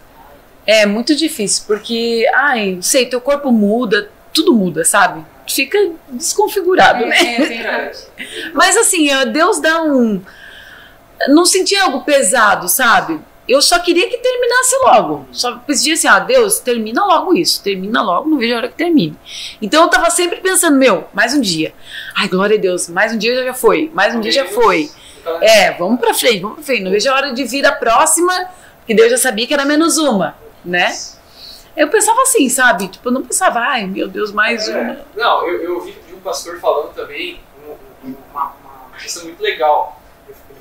É 0.66 0.84
muito 0.84 1.14
difícil, 1.14 1.64
porque, 1.66 2.26
ai, 2.34 2.72
não 2.76 2.82
sei, 2.82 3.06
teu 3.06 3.20
corpo 3.20 3.52
muda, 3.52 4.10
tudo 4.32 4.52
muda, 4.52 4.84
sabe? 4.84 5.24
Fica 5.48 5.78
desconfigurado, 6.08 7.06
né? 7.06 7.16
É, 7.18 7.42
é 7.42 7.46
verdade. 7.46 7.98
Mas 8.52 8.76
assim, 8.76 9.08
Deus 9.32 9.60
dá 9.60 9.82
um. 9.82 10.20
Não 11.28 11.46
senti 11.46 11.76
algo 11.76 12.02
pesado, 12.04 12.68
sabe? 12.68 13.20
Eu 13.48 13.62
só 13.62 13.78
queria 13.78 14.08
que 14.08 14.16
terminasse 14.18 14.76
logo. 14.84 15.26
Só 15.30 15.56
pedia 15.58 15.94
assim, 15.94 16.08
ah, 16.08 16.18
Deus, 16.18 16.58
termina 16.58 17.04
logo 17.04 17.34
isso, 17.34 17.62
termina 17.62 18.02
logo, 18.02 18.28
não 18.28 18.38
vejo 18.38 18.54
a 18.54 18.56
hora 18.56 18.68
que 18.68 18.74
termine. 18.74 19.16
Então 19.62 19.82
eu 19.84 19.88
tava 19.88 20.10
sempre 20.10 20.40
pensando, 20.40 20.76
meu, 20.76 21.06
mais 21.14 21.32
um 21.32 21.40
dia. 21.40 21.72
Ai, 22.16 22.26
glória 22.28 22.56
a 22.56 22.60
Deus, 22.60 22.88
mais 22.88 23.12
um 23.12 23.18
dia 23.18 23.44
já 23.44 23.54
foi, 23.54 23.90
mais 23.94 24.14
um 24.14 24.20
dia 24.20 24.32
já 24.32 24.46
foi. 24.46 24.90
Então, 25.20 25.42
É, 25.42 25.72
vamos 25.72 26.00
pra 26.00 26.12
frente, 26.14 26.40
vamos 26.40 26.56
pra 26.56 26.64
frente. 26.64 26.82
Não 26.82 26.90
vejo 26.90 27.08
a 27.10 27.14
hora 27.14 27.32
de 27.32 27.44
vir 27.44 27.64
a 27.64 27.72
próxima, 27.72 28.48
porque 28.78 28.94
Deus 28.94 29.10
já 29.10 29.18
sabia 29.18 29.46
que 29.46 29.54
era 29.54 29.64
menos 29.64 29.96
uma, 29.98 30.36
né? 30.64 30.92
Eu 31.76 31.88
pensava 31.88 32.22
assim, 32.22 32.48
sabe? 32.48 32.88
Tipo, 32.88 33.08
eu 33.08 33.12
não 33.12 33.22
pensava, 33.22 33.58
ai 33.60 33.86
meu 33.86 34.08
Deus, 34.08 34.32
mais 34.32 34.66
É. 34.68 34.76
uma. 34.80 34.98
Não, 35.14 35.46
eu, 35.46 35.62
eu 35.62 35.74
ouvi 35.76 35.92
de 36.08 36.14
um 36.14 36.20
pastor 36.20 36.58
falando 36.58 36.92
também 36.94 37.38
um- 37.68 38.08
um- 38.08 38.14
uma, 38.32 38.44
uma 38.90 38.98
questão 38.98 39.24
muito 39.24 39.40
legal. 39.42 40.00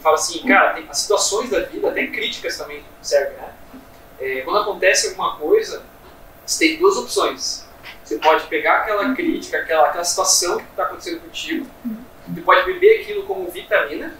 Fala 0.06 0.18
assim, 0.18 0.48
cara, 0.48 0.74
tem, 0.74 0.86
as 0.88 1.00
situações 1.00 1.50
da 1.50 1.62
vida, 1.62 1.90
até 1.90 2.06
críticas 2.06 2.56
também 2.56 2.86
servem, 3.02 3.38
né? 3.38 3.50
É, 4.20 4.42
quando 4.42 4.60
acontece 4.60 5.08
alguma 5.08 5.36
coisa, 5.36 5.82
você 6.46 6.68
tem 6.68 6.78
duas 6.78 6.96
opções. 6.96 7.68
Você 8.04 8.20
pode 8.20 8.46
pegar 8.46 8.82
aquela 8.82 9.16
crítica, 9.16 9.58
aquela, 9.58 9.88
aquela 9.88 10.04
situação 10.04 10.58
que 10.58 10.64
está 10.66 10.84
acontecendo 10.84 11.22
contigo, 11.22 11.66
você 12.28 12.42
pode 12.42 12.72
beber 12.72 13.02
aquilo 13.02 13.24
como 13.24 13.50
vitamina, 13.50 14.14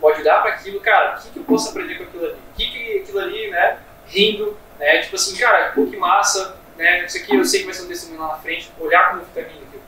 pode 0.00 0.22
olhar 0.22 0.42
para 0.42 0.54
aquilo, 0.54 0.80
cara, 0.80 1.16
o 1.16 1.22
que, 1.22 1.30
que 1.30 1.38
eu 1.38 1.44
posso 1.44 1.70
aprender 1.70 1.94
com 1.94 2.02
aquilo 2.02 2.24
ali? 2.24 2.34
O 2.34 2.56
que, 2.56 2.70
que 2.72 2.98
aquilo 2.98 3.20
ali, 3.20 3.48
né, 3.48 3.78
rindo, 4.06 4.58
né, 4.76 5.02
tipo 5.02 5.14
assim, 5.14 5.36
cara, 5.36 5.70
pô, 5.70 5.86
que 5.86 5.96
massa, 5.96 6.56
né, 6.76 7.04
isso 7.04 7.16
aqui 7.16 7.36
eu 7.36 7.44
sei 7.44 7.60
que 7.60 7.66
vai 7.66 7.74
ser 7.74 7.84
um 7.84 7.88
testemunho 7.88 8.22
lá 8.22 8.28
na 8.30 8.38
frente, 8.38 8.72
olhar 8.80 9.10
como 9.10 9.22
vitamina 9.22 9.62
aquilo. 9.68 9.82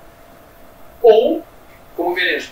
Ou 1.03 1.44
como 1.96 2.14
veneno. 2.14 2.44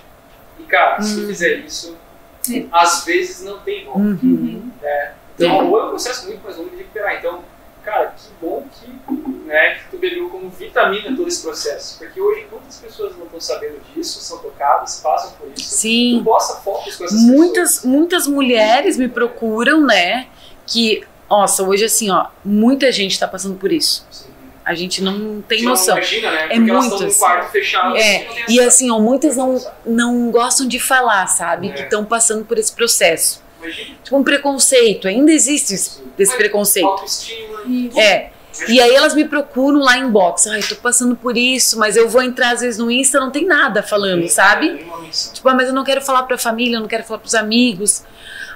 E, 0.59 0.65
cara, 0.65 1.01
se 1.01 1.15
tu 1.15 1.29
fizer 1.29 1.55
isso, 1.59 1.97
Sim. 2.43 2.69
às 2.73 3.05
vezes 3.05 3.43
não 3.43 3.59
tem 3.61 3.85
volta. 3.85 4.01
Uhum. 4.01 4.71
né? 4.81 5.15
Então, 5.35 5.71
ou 5.71 5.81
é 5.81 5.87
um 5.87 5.89
processo 5.91 6.27
muito 6.27 6.43
mais 6.43 6.57
longo 6.57 6.71
de 6.71 6.77
recuperar. 6.77 7.17
Então, 7.17 7.43
cara, 7.83 8.15
que 8.17 8.29
bom 8.41 8.67
que, 8.73 9.13
né, 9.47 9.77
que 9.77 9.91
tu 9.91 9.99
bebeu 9.99 10.29
como 10.29 10.51
vitamina 10.51 11.17
todo 11.17 11.29
esse 11.29 11.43
processo. 11.43 11.99
Porque 11.99 12.21
hoje, 12.21 12.47
quantas 12.51 12.77
pessoas 12.79 13.17
não 13.17 13.25
estão 13.25 13.41
sabendo 13.41 13.81
disso, 13.95 14.21
são 14.21 14.39
tocadas, 14.39 15.01
passam 15.01 15.33
por 15.33 15.49
isso. 15.57 15.77
Sim. 15.77 16.19
Tu 16.19 16.25
posta 16.25 16.61
fotos 16.61 16.97
com 16.97 17.05
essas 17.05 17.21
Muitas, 17.23 17.85
muitas 17.85 18.27
mulheres 18.27 18.97
me 18.97 19.09
procuram, 19.09 19.85
né? 19.85 20.29
Que, 20.67 21.05
nossa, 21.29 21.63
hoje 21.63 21.85
assim, 21.85 22.11
ó, 22.11 22.27
muita 22.45 22.93
gente 22.93 23.19
tá 23.19 23.27
passando 23.27 23.57
por 23.57 23.73
isso. 23.73 24.07
pessoas. 24.09 24.27
Sim. 24.27 24.30
A 24.71 24.75
gente 24.75 25.03
não 25.03 25.43
tem 25.43 25.63
não 25.63 25.73
noção. 25.73 25.97
Imagina, 25.97 26.31
né? 26.31 26.45
É 26.45 26.55
Porque 26.55 26.71
elas 26.71 27.19
quarto 27.19 27.51
fechado. 27.51 27.97
É, 27.97 28.25
não 28.25 28.35
tem 28.35 28.45
E 28.49 28.61
assim, 28.61 28.89
ó, 28.89 29.01
muitas 29.01 29.37
não, 29.37 29.61
não 29.85 30.31
gostam 30.31 30.69
de 30.69 30.79
falar, 30.79 31.27
sabe? 31.27 31.71
É. 31.71 31.73
Que 31.73 31.83
estão 31.83 32.05
passando 32.05 32.45
por 32.45 32.57
esse 32.57 32.73
processo. 32.73 33.43
Imagina. 33.61 33.97
Tipo, 34.05 34.17
um 34.17 34.23
preconceito. 34.23 35.09
Ainda 35.09 35.33
existe 35.33 35.75
esse, 35.75 35.91
Sim. 35.91 36.13
esse 36.17 36.37
preconceito. 36.37 36.87
Autoestima. 36.87 37.63
Isso. 37.67 37.99
É. 37.99 38.31
E 38.69 38.81
aí 38.81 38.95
elas 38.95 39.13
me 39.13 39.25
procuram 39.25 39.81
lá 39.81 39.99
em 39.99 40.09
box. 40.09 40.47
Ai, 40.49 40.61
tô 40.63 40.77
passando 40.77 41.17
por 41.17 41.37
isso, 41.37 41.77
mas 41.77 41.97
eu 41.97 42.09
vou 42.09 42.23
entrar 42.23 42.53
às 42.53 42.61
vezes 42.61 42.79
no 42.79 42.91
Insta, 42.91 43.19
não 43.19 43.33
tem 43.33 43.45
nada 43.45 43.83
falando, 43.83 44.29
sabe? 44.29 44.71
Nenhuma 44.71 44.99
menção. 44.99 45.33
Tipo, 45.33 45.49
ah, 45.49 45.55
mas 45.55 45.67
eu 45.67 45.75
não 45.75 45.83
quero 45.83 46.01
falar 46.01 46.23
pra 46.23 46.39
família, 46.39 46.77
eu 46.77 46.81
não 46.81 46.89
quero 46.89 47.03
falar 47.03 47.19
pros 47.19 47.35
amigos. 47.35 48.05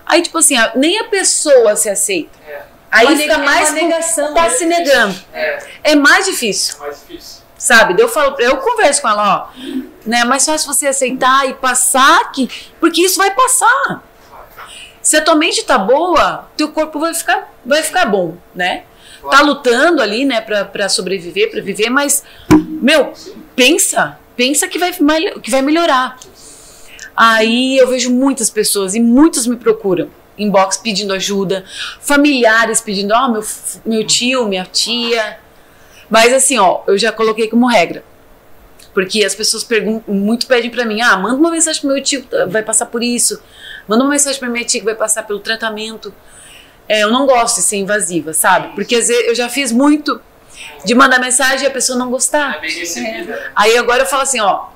Aí, 0.07 0.23
tipo 0.23 0.39
assim, 0.39 0.55
nem 0.77 1.01
a 1.01 1.05
pessoa 1.05 1.75
se 1.75 1.89
aceita. 1.89 2.39
É. 2.47 2.74
Aí 2.95 3.07
Uma 3.09 3.17
fica 3.17 3.39
mais 3.39 3.69
com- 3.71 3.75
negação, 3.75 4.33
tá 4.35 4.49
se 4.51 4.65
negando. 4.67 5.15
É, 5.33 5.59
É 5.83 5.95
mais 5.97 6.27
difícil, 6.27 6.77
é 6.77 6.81
mais 6.81 7.01
difícil. 7.01 7.43
sabe? 7.59 8.01
Eu 8.01 8.09
falo, 8.09 8.37
eu 8.39 8.59
converso 8.59 9.03
com 9.03 9.09
ela, 9.09 9.51
ó, 9.53 9.59
né? 10.07 10.21
É 10.21 10.25
mais 10.25 10.47
fácil 10.47 10.73
você 10.73 10.87
aceitar 10.87 11.49
e 11.49 11.55
passar 11.55 12.31
que, 12.31 12.49
porque 12.79 13.01
isso 13.03 13.19
vai 13.19 13.33
passar. 13.33 14.03
Se 15.03 15.17
a 15.17 15.21
tua 15.23 15.35
mente 15.35 15.65
tá 15.65 15.77
boa, 15.77 16.49
teu 16.57 16.69
corpo 16.71 16.99
vai 17.01 17.13
ficar, 17.13 17.53
vai 17.67 17.83
ficar 17.83 18.07
bom, 18.07 18.37
né? 18.55 18.85
Tá 19.31 19.41
lutando 19.41 20.01
ali, 20.03 20.25
né, 20.25 20.41
pra, 20.41 20.65
pra 20.65 20.89
sobreviver, 20.89 21.51
pra 21.51 21.61
viver, 21.63 21.91
mas, 21.91 22.23
meu, 22.51 23.13
pensa, 23.57 24.19
pensa 24.37 24.69
que 24.69 24.79
vai, 24.79 24.93
que 25.43 25.51
vai 25.51 25.63
melhorar. 25.63 26.17
Aí 27.17 27.77
eu 27.79 27.89
vejo 27.89 28.11
muitas 28.11 28.51
pessoas 28.51 28.95
e 28.95 29.01
muitos 29.01 29.47
me 29.47 29.57
procuram 29.57 30.11
inbox 30.39 30.77
pedindo 30.77 31.13
ajuda, 31.13 31.65
familiares 32.01 32.81
pedindo, 32.81 33.13
ó, 33.15 33.29
meu, 33.29 33.43
f- 33.43 33.79
meu 33.85 34.07
tio, 34.07 34.47
minha 34.49 34.65
tia. 34.65 35.39
Mas 36.11 36.33
assim, 36.33 36.59
ó, 36.59 36.83
eu 36.87 36.97
já 36.99 37.11
coloquei 37.13 37.49
como 37.49 37.67
regra. 37.67 38.05
Porque 38.93 39.25
as 39.25 39.35
pessoas 39.35 39.65
perguntam, 39.65 40.15
muito 40.15 40.47
pedem 40.47 40.71
pra 40.71 40.85
mim, 40.85 41.01
ah, 41.01 41.17
manda 41.17 41.37
uma 41.37 41.51
mensagem 41.51 41.81
pro 41.81 41.91
meu 41.91 42.03
tio 42.03 42.23
que 42.23 42.45
vai 42.47 42.63
passar 42.63 42.87
por 42.87 43.03
isso. 43.03 43.41
Manda 43.89 44.05
uma 44.05 44.11
mensagem 44.11 44.39
pra 44.39 44.49
minha 44.49 44.65
tia 44.65 44.81
que 44.81 44.85
vai 44.87 44.95
passar 44.95 45.25
pelo 45.25 45.41
tratamento. 45.41 46.15
É, 46.89 47.03
eu 47.03 47.11
não 47.11 47.27
gosto 47.27 47.57
de 47.57 47.63
ser 47.63 47.77
invasiva, 47.79 48.33
sabe? 48.33 48.75
Porque 48.75 48.95
às 48.97 49.09
vezes 49.09 49.27
eu 49.27 49.35
já 49.35 49.49
fiz 49.49 49.73
muito 49.73 50.21
de 50.85 50.95
mandar 50.95 51.19
mensagem 51.19 51.65
e 51.65 51.67
a 51.67 51.71
pessoa 51.71 51.99
não 51.99 52.09
gostar. 52.11 52.59
É 52.59 52.61
né? 53.25 53.51
Aí 53.57 53.77
agora 53.77 54.03
eu 54.03 54.07
falo 54.07 54.23
assim, 54.23 54.39
ó, 54.41 54.67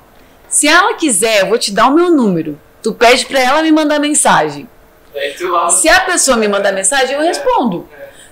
se 0.49 0.67
ela 0.67 0.95
quiser, 0.95 1.41
eu 1.41 1.47
vou 1.47 1.57
te 1.57 1.71
dar 1.71 1.87
o 1.87 1.93
meu 1.93 2.11
número. 2.11 2.59
Tu 2.83 2.93
pede 2.93 3.25
pra 3.25 3.39
ela 3.39 3.61
me 3.61 3.71
mandar 3.71 3.99
mensagem. 3.99 4.67
Se 5.71 5.89
a 5.89 6.01
pessoa 6.01 6.37
me 6.37 6.47
mandar 6.47 6.71
mensagem, 6.71 7.15
eu 7.15 7.21
respondo. 7.21 7.87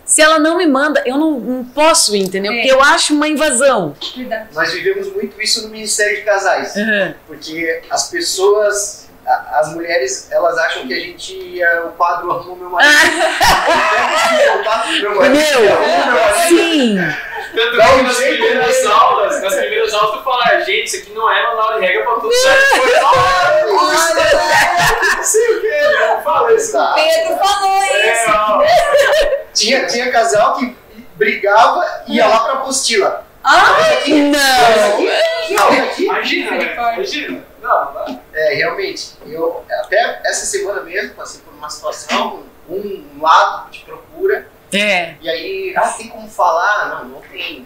Se 0.05 0.21
ela 0.21 0.39
não 0.39 0.57
me 0.57 0.65
manda, 0.65 1.03
eu 1.05 1.17
não, 1.17 1.38
não 1.38 1.65
posso, 1.65 2.15
entendeu? 2.15 2.53
É. 2.53 2.55
Porque 2.55 2.71
eu 2.71 2.82
acho 2.82 3.13
uma 3.13 3.28
invasão. 3.28 3.93
Nós 4.53 4.71
vivemos 4.71 5.11
muito 5.13 5.39
isso 5.41 5.63
no 5.63 5.69
Ministério 5.69 6.15
de 6.15 6.23
Casais. 6.23 6.78
Porque 7.28 7.82
as 7.89 8.09
pessoas, 8.09 9.06
as 9.28 9.73
mulheres, 9.73 10.32
elas 10.32 10.57
acham 10.57 10.88
que 10.88 10.93
a 10.93 10.99
gente 10.99 11.61
é 11.61 11.82
o 11.82 11.89
quadro 11.89 12.32
arruma 12.32 12.55
meu 12.55 12.69
marido. 12.69 12.93
Eu 14.41 14.63
pego 14.63 14.88
o 14.88 15.01
meu 15.01 15.15
marido, 15.15 15.36
Meu, 15.61 16.34
sim. 16.47 16.97
Tanto 17.53 17.71
que 17.71 18.01
nas 18.03 18.17
primeiras 18.17 18.86
aulas, 18.86 19.41
nas 19.41 19.55
primeiras 19.55 19.93
aulas 19.93 20.17
tu 20.17 20.23
fala, 20.23 20.59
gente, 20.61 20.84
isso 20.86 20.97
aqui 20.97 21.11
não 21.13 21.32
é 21.32 21.43
manual 21.43 21.73
de 21.80 21.86
regra 21.86 22.03
pra 22.03 22.13
tudo 22.15 22.32
certo. 22.34 22.75
Foi 22.75 22.93
Olha, 23.73 25.15
Não 25.17 25.23
sei 25.23 25.57
o 25.57 25.61
que, 25.61 25.67
né? 25.67 26.21
Fala 26.23 26.53
isso. 26.53 26.71
Tá. 26.73 26.93
Pedro 26.93 27.38
falou 27.38 27.84
É, 27.84 28.13
isso. 28.13 28.32
Tinha, 29.53 29.88
tinha 29.88 30.11
casal 30.11 30.55
que 30.57 30.75
brigava 31.15 32.03
e 32.07 32.17
ia 32.17 32.28
lá 32.28 32.39
pra 32.41 32.53
apostila. 32.53 33.25
Ah, 33.43 33.75
Olha 33.78 33.97
aqui, 33.97 34.13
Não. 34.21 34.99
Não. 35.49 35.95
Imagina, 35.97 36.51
né? 36.51 36.73
Imagina. 36.73 37.43
Não. 37.61 38.21
É, 38.33 38.53
realmente. 38.55 39.13
Eu 39.25 39.63
até 39.69 40.21
essa 40.25 40.45
semana 40.45 40.81
mesmo 40.81 41.13
passei 41.15 41.41
por 41.41 41.53
uma 41.53 41.69
situação, 41.69 42.43
um, 42.69 42.73
um 42.75 43.21
lado 43.21 43.69
te 43.71 43.83
procura, 43.85 44.47
É. 44.73 45.15
e 45.21 45.29
aí, 45.29 45.73
ah, 45.75 45.89
tem 45.93 46.07
como 46.09 46.27
falar? 46.29 46.89
Não, 46.89 47.05
não 47.09 47.21
tem. 47.21 47.65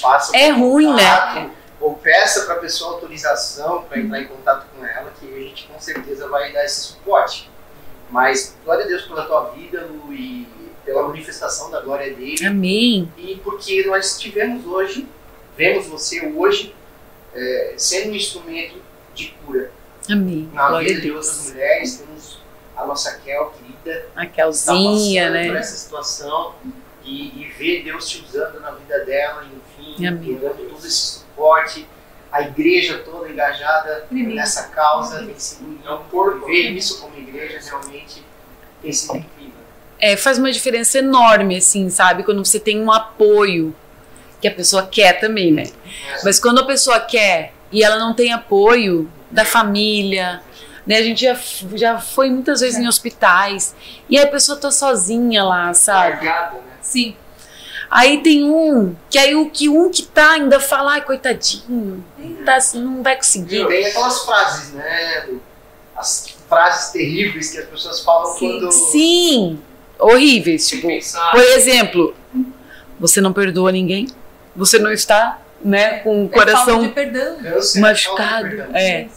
Faça 0.00 0.36
É 0.36 0.52
por 0.52 0.60
ruim, 0.60 0.94
né? 0.94 1.02
contato, 1.02 1.50
Ou 1.80 1.94
peça 1.94 2.44
pra 2.46 2.56
pessoa 2.56 2.94
autorização 2.94 3.82
para 3.82 3.98
entrar 3.98 4.20
em 4.20 4.26
contato 4.26 4.66
com 4.76 4.84
ela, 4.84 5.12
que 5.18 5.26
a 5.32 5.38
gente 5.40 5.66
com 5.68 5.78
certeza 5.80 6.28
vai 6.28 6.52
dar 6.52 6.64
esse 6.64 6.80
suporte. 6.80 7.50
Mas 8.10 8.56
glória 8.64 8.84
a 8.84 8.88
Deus 8.88 9.02
pela 9.02 9.24
tua 9.26 9.50
vida, 9.50 9.86
Lu, 9.86 10.12
e 10.12 10.48
pela 10.84 11.02
manifestação 11.02 11.70
da 11.70 11.80
glória 11.80 12.14
dele. 12.14 12.46
Amém. 12.46 13.12
E 13.18 13.36
porque 13.44 13.84
nós 13.86 14.18
tivemos 14.18 14.64
hoje, 14.66 15.06
vemos 15.56 15.86
você 15.86 16.32
hoje 16.34 16.74
é, 17.34 17.74
sendo 17.76 18.12
um 18.12 18.14
instrumento 18.14 18.80
de 19.18 19.28
cura 19.44 19.70
Amém. 20.10 20.48
na 20.52 20.68
Glória 20.68 20.86
a 20.86 20.94
vida 20.94 21.00
de 21.02 21.10
outras 21.10 21.50
mulheres. 21.50 21.96
Temos 21.98 22.38
a 22.76 22.86
nossa 22.86 23.18
Kel, 23.18 23.52
querida, 23.58 24.06
A 24.14 24.26
Kelzinha, 24.26 25.26
por 25.26 25.32
né? 25.32 25.58
essa 25.58 25.76
situação 25.76 26.54
e, 27.04 27.42
e 27.42 27.52
ver 27.58 27.82
Deus 27.84 28.08
te 28.08 28.24
usando 28.24 28.60
na 28.60 28.70
vida 28.70 29.04
dela, 29.04 29.44
enfim, 29.44 30.06
Amém. 30.06 30.38
dando 30.40 30.68
todo 30.68 30.78
esse 30.78 30.90
suporte. 30.90 31.86
A 32.30 32.42
igreja 32.42 32.98
toda 32.98 33.28
engajada 33.28 34.06
nessa 34.10 34.68
causa, 34.68 35.24
tem 35.24 35.38
sido 35.38 35.80
É 35.84 35.90
um 35.90 36.04
corpo. 36.04 36.46
ver 36.46 36.70
isso 36.72 37.00
como 37.00 37.16
igreja 37.16 37.58
realmente 37.58 38.22
tem 38.82 38.92
sido 38.92 39.16
incrível. 39.16 39.52
É, 39.98 40.14
faz 40.16 40.38
uma 40.38 40.52
diferença 40.52 40.98
enorme, 40.98 41.56
assim, 41.56 41.88
sabe? 41.88 42.22
Quando 42.22 42.44
você 42.44 42.60
tem 42.60 42.80
um 42.80 42.92
apoio 42.92 43.74
que 44.40 44.46
a 44.46 44.52
pessoa 44.52 44.86
quer 44.86 45.14
também, 45.18 45.50
né? 45.50 45.64
Mas 46.22 46.38
quando 46.38 46.60
a 46.60 46.64
pessoa 46.66 47.00
quer 47.00 47.52
e 47.70 47.82
ela 47.82 47.98
não 47.98 48.14
tem 48.14 48.32
apoio 48.32 49.10
da 49.30 49.44
família, 49.44 50.42
né? 50.86 50.96
A 50.96 51.02
gente 51.02 51.22
já, 51.22 51.38
já 51.74 51.98
foi 51.98 52.30
muitas 52.30 52.60
vezes 52.60 52.78
em 52.78 52.88
hospitais 52.88 53.74
e 54.08 54.18
a 54.18 54.26
pessoa 54.26 54.58
tá 54.58 54.70
sozinha 54.70 55.44
lá, 55.44 55.72
sabe? 55.74 56.24
Largada, 56.24 56.56
né? 56.56 56.72
sim. 56.80 57.14
Aí 57.90 58.22
tem 58.22 58.50
um, 58.50 58.94
que 59.08 59.18
aí 59.18 59.34
o 59.34 59.48
que 59.48 59.68
um 59.68 59.90
que 59.90 60.02
tá 60.02 60.32
ainda 60.32 60.60
fala, 60.60 60.92
ai, 60.92 61.00
coitadinho, 61.00 62.04
não, 62.18 62.44
tá, 62.44 62.58
não 62.74 63.02
vai 63.02 63.16
conseguir. 63.16 63.66
Tem 63.66 63.86
aquelas 63.86 64.24
frases, 64.24 64.72
né? 64.72 65.28
As 65.96 66.26
frases 66.48 66.90
terríveis 66.90 67.50
que 67.50 67.58
as 67.58 67.66
pessoas 67.66 68.00
falam 68.00 68.34
Sim. 68.34 68.38
quando. 68.38 68.72
Sim, 68.72 69.62
horríveis, 69.98 70.68
tipo, 70.68 70.86
por 70.86 71.40
exemplo, 71.40 72.14
você 73.00 73.20
não 73.20 73.32
perdoa 73.32 73.72
ninguém, 73.72 74.06
você 74.54 74.78
não 74.78 74.92
está, 74.92 75.40
né, 75.62 75.98
com 76.00 76.24
o 76.24 76.26
É 76.26 76.28
falta 76.28 76.52
coração 76.52 76.82
de 76.82 76.88
perdão. 76.88 77.36
Machucado, 77.76 78.62
é. 78.74 79.08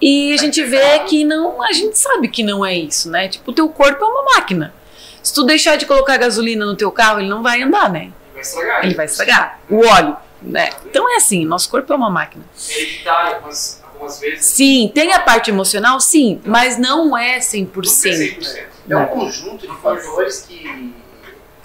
E 0.00 0.32
a 0.34 0.36
gente 0.36 0.62
vê 0.62 0.98
que 1.00 1.24
não, 1.24 1.62
a 1.62 1.72
gente 1.72 1.96
sabe 1.98 2.28
que 2.28 2.42
não 2.42 2.64
é 2.64 2.74
isso, 2.74 3.10
né? 3.10 3.28
Tipo, 3.28 3.50
o 3.50 3.54
teu 3.54 3.68
corpo 3.68 4.04
é 4.04 4.06
uma 4.06 4.34
máquina. 4.36 4.74
Se 5.22 5.32
tu 5.32 5.44
deixar 5.44 5.76
de 5.76 5.86
colocar 5.86 6.16
gasolina 6.18 6.66
no 6.66 6.76
teu 6.76 6.90
carro, 6.92 7.20
ele 7.20 7.28
não 7.28 7.42
vai 7.42 7.62
andar, 7.62 7.90
né? 7.90 8.10
Vai 8.32 8.42
estragar. 8.42 8.84
Ele 8.84 8.94
vai 8.94 9.06
estragar. 9.06 9.60
O 9.70 9.86
óleo, 9.86 10.16
né? 10.42 10.68
Então 10.84 11.10
é 11.10 11.16
assim, 11.16 11.46
nosso 11.46 11.70
corpo 11.70 11.90
é 11.92 11.96
uma 11.96 12.10
máquina. 12.10 12.44
É 12.68 12.72
hereditário 12.78 13.36
algumas, 13.36 13.82
algumas 13.82 14.20
vezes. 14.20 14.44
Sim, 14.44 14.90
tem 14.94 15.12
a 15.14 15.20
parte 15.20 15.50
emocional, 15.50 15.98
sim, 16.00 16.40
mas 16.44 16.76
não 16.76 17.16
é 17.16 17.38
100%. 17.38 17.70
Tudo 17.72 17.86
é 17.86 17.90
100%. 17.90 18.64
É 18.90 18.96
um 18.98 19.06
conjunto 19.06 19.66
de 19.66 19.76
fatores 19.80 20.40
que 20.42 20.92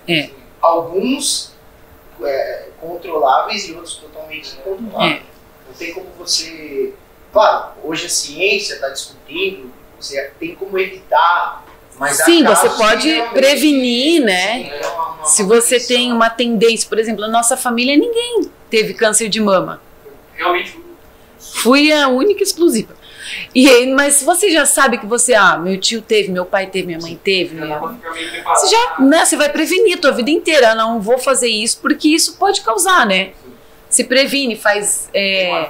É. 0.07 0.29
alguns 0.61 1.48
é, 2.23 2.67
controláveis 2.79 3.67
e 3.67 3.73
outros 3.73 3.95
totalmente 3.95 4.53
incontroláveis. 4.55 5.17
É. 5.21 5.21
Não 5.67 5.73
tem 5.77 5.93
como 5.93 6.07
você. 6.17 6.93
Claro, 7.31 7.71
hoje 7.83 8.07
a 8.07 8.09
ciência 8.09 8.73
está 8.75 8.89
descobrindo, 8.89 9.71
você 9.99 10.31
tem 10.39 10.55
como 10.55 10.77
evitar. 10.79 11.63
Mas 11.97 12.17
Sim, 12.23 12.43
você 12.45 12.69
pode 12.69 13.09
realmente- 13.09 13.33
prevenir, 13.33 14.23
né? 14.23 14.63
Sim, 14.63 14.69
é 14.71 14.87
uma- 14.87 15.07
uma 15.15 15.25
Se 15.25 15.43
você 15.43 15.79
tem 15.79 16.11
uma 16.13 16.29
tendência, 16.29 16.87
por 16.87 16.97
exemplo, 16.97 17.21
na 17.21 17.27
nossa 17.27 17.57
família 17.57 17.95
ninguém 17.97 18.49
teve 18.69 18.93
câncer 18.93 19.27
de 19.29 19.39
mama. 19.41 19.81
Realmente, 20.35 20.79
Fui 21.61 21.91
a 21.91 22.07
única 22.09 22.43
exclusiva. 22.43 22.95
E, 23.53 23.67
aí, 23.69 23.91
mas 23.91 24.21
você 24.23 24.51
já 24.51 24.65
sabe 24.65 24.97
que 24.97 25.05
você, 25.05 25.33
ah, 25.33 25.57
meu 25.57 25.79
tio 25.79 26.01
teve, 26.01 26.31
meu 26.31 26.45
pai 26.45 26.67
teve, 26.67 26.87
minha 26.87 26.99
mãe 26.99 27.19
teve, 27.23 27.55
dá 27.59 27.65
minha... 27.65 27.79
Você 27.79 28.67
já, 28.67 28.95
né, 28.99 29.25
você 29.25 29.35
vai 29.35 29.49
prevenir 29.49 29.97
a 29.97 30.01
tua 30.01 30.11
vida 30.11 30.29
inteira. 30.31 30.75
Não 30.75 30.99
vou 31.01 31.17
fazer 31.17 31.49
isso 31.49 31.79
porque 31.81 32.07
isso 32.09 32.37
pode 32.37 32.61
causar, 32.61 33.05
né? 33.05 33.31
Se 33.89 34.03
previne, 34.03 34.55
faz, 34.55 35.09
é, 35.13 35.51
meio- 35.51 35.69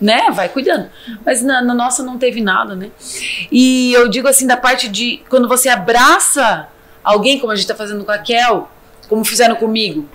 né? 0.00 0.30
Vai 0.32 0.48
cuidando. 0.48 0.88
Mas 1.24 1.42
na, 1.42 1.60
na 1.60 1.74
nossa 1.74 2.02
não 2.02 2.18
teve 2.18 2.40
nada, 2.40 2.74
né? 2.76 2.90
E 3.50 3.92
eu 3.92 4.08
digo 4.08 4.28
assim, 4.28 4.46
da 4.46 4.56
parte 4.56 4.88
de 4.88 5.22
quando 5.28 5.48
você 5.48 5.68
abraça 5.68 6.68
alguém, 7.02 7.38
como 7.40 7.52
a 7.52 7.56
gente 7.56 7.66
tá 7.66 7.74
fazendo 7.74 8.04
com 8.04 8.12
a 8.12 8.18
Kel, 8.18 8.70
como 9.08 9.24
fizeram 9.24 9.56
comigo, 9.56 10.08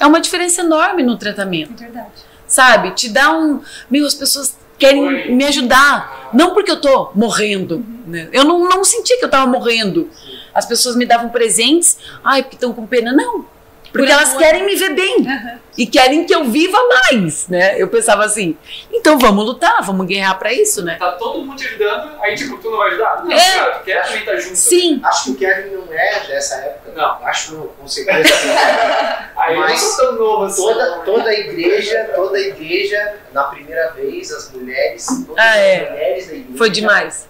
é 0.00 0.06
uma 0.06 0.20
diferença 0.20 0.62
enorme 0.62 1.02
no 1.02 1.16
tratamento. 1.16 1.72
É 1.74 1.84
verdade. 1.86 2.10
sabe? 2.46 2.90
Te 2.92 3.08
dá 3.08 3.32
um. 3.32 3.60
Meu, 3.88 4.04
as 4.06 4.14
pessoas 4.14 4.56
querem 4.82 5.32
me 5.32 5.44
ajudar. 5.44 6.30
Não 6.34 6.52
porque 6.52 6.72
eu 6.72 6.80
tô 6.80 7.12
morrendo. 7.14 7.84
Né? 8.04 8.28
Eu 8.32 8.42
não, 8.42 8.68
não 8.68 8.82
senti 8.82 9.16
que 9.16 9.24
eu 9.24 9.30
tava 9.30 9.46
morrendo. 9.46 10.10
As 10.52 10.66
pessoas 10.66 10.96
me 10.96 11.06
davam 11.06 11.28
presentes. 11.28 11.98
Ai, 12.24 12.42
porque 12.42 12.56
estão 12.56 12.72
com 12.72 12.84
pena. 12.84 13.12
Não. 13.12 13.46
Porque 13.92 14.06
Por 14.06 14.12
elas 14.12 14.30
amor. 14.30 14.38
querem 14.42 14.64
me 14.64 14.74
ver 14.74 14.94
bem. 14.94 15.16
Aham. 15.26 15.60
E 15.76 15.86
querem 15.86 16.24
que 16.26 16.34
eu 16.34 16.44
viva 16.44 16.78
mais, 16.88 17.46
né? 17.48 17.80
Eu 17.80 17.88
pensava 17.88 18.24
assim, 18.24 18.56
então 18.92 19.18
vamos 19.18 19.44
lutar, 19.44 19.82
vamos 19.82 20.06
guerrear 20.06 20.38
pra 20.38 20.52
isso, 20.52 20.82
né? 20.82 20.96
Tá 20.98 21.12
todo 21.12 21.42
mundo 21.44 21.56
te 21.58 21.66
ajudando, 21.66 22.10
aí 22.22 22.34
tipo, 22.34 22.56
tu 22.58 22.70
não 22.70 22.78
vai 22.78 22.88
ajudar? 22.88 23.24
Não, 23.24 23.32
É. 23.32 23.54
cara, 23.58 23.70
tu 23.78 23.84
quer 23.84 24.02
também 24.06 24.24
tá 24.24 24.36
junto. 24.36 24.56
Sim, 24.56 25.00
Acho 25.04 25.24
que 25.24 25.30
o 25.30 25.34
Kevin 25.36 25.70
não 25.76 25.92
é 25.92 26.20
dessa 26.26 26.56
época. 26.56 26.92
Não. 26.94 27.26
Acho 27.26 27.54
não, 27.54 27.66
com 27.68 27.86
certeza. 27.88 28.34
Aí 29.36 29.54
eu 29.54 29.60
não 29.60 29.68
Mas 29.68 29.80
sou 29.80 29.96
tão 30.08 30.12
novo 30.18 30.44
assim. 30.44 30.62
toda, 30.62 30.98
toda 31.04 31.28
a 31.30 31.34
igreja, 31.34 32.10
toda 32.14 32.36
a 32.36 32.40
igreja, 32.40 33.14
na 33.32 33.44
primeira 33.44 33.90
vez, 33.92 34.30
as 34.32 34.50
mulheres, 34.52 35.06
todas 35.26 35.38
Ah, 35.44 35.50
as 35.52 35.56
é. 35.56 35.90
mulheres 35.90 36.26
da 36.28 36.32
igreja. 36.34 36.58
foi 36.58 36.70
demais. 36.70 37.28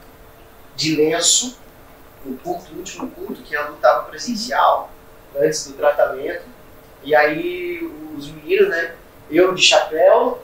De 0.74 0.96
lenço, 0.96 1.58
no 2.24 2.36
culto, 2.38 2.72
no 2.72 2.78
último 2.78 3.08
culto, 3.10 3.40
que 3.42 3.54
ela 3.54 3.68
lutava 3.70 4.02
presencial, 4.04 4.90
antes 5.40 5.66
do 5.68 5.74
tratamento. 5.74 6.51
E 7.04 7.14
aí 7.14 7.80
os 8.16 8.30
meninos, 8.30 8.68
né? 8.68 8.92
Eu 9.30 9.54
de 9.54 9.62
chapéu, 9.62 10.42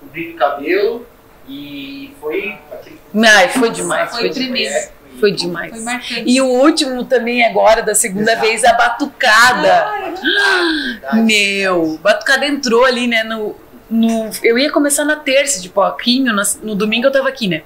cobrindo 0.00 0.34
o 0.34 0.38
cabelo, 0.38 1.06
e 1.48 2.14
foi 2.20 2.58
aquele. 2.72 3.00
Ai, 3.26 3.48
foi 3.48 3.70
demais, 3.70 4.10
Foi 4.10 4.20
foi, 4.20 4.30
tremendo. 4.30 4.68
demais. 4.68 4.92
Foi 5.18 5.32
demais. 5.32 5.70
Foi 5.72 5.80
marcante. 5.80 6.24
E 6.24 6.40
o 6.40 6.46
último 6.46 7.04
também 7.04 7.44
agora, 7.44 7.82
da 7.82 7.94
segunda 7.94 8.32
Exato. 8.32 8.46
vez, 8.46 8.64
a 8.64 8.72
batucada. 8.72 9.86
Ai, 9.86 11.20
Meu, 11.22 11.98
Batucada 12.02 12.46
entrou 12.46 12.84
ali, 12.84 13.06
né? 13.06 13.24
No, 13.24 13.56
no, 13.90 14.30
eu 14.42 14.56
ia 14.58 14.70
começar 14.70 15.04
na 15.04 15.16
terça 15.16 15.60
de 15.60 15.68
pouquinho, 15.68 16.32
no, 16.32 16.42
no 16.62 16.74
domingo 16.74 17.08
eu 17.08 17.12
tava 17.12 17.28
aqui, 17.28 17.48
né? 17.48 17.62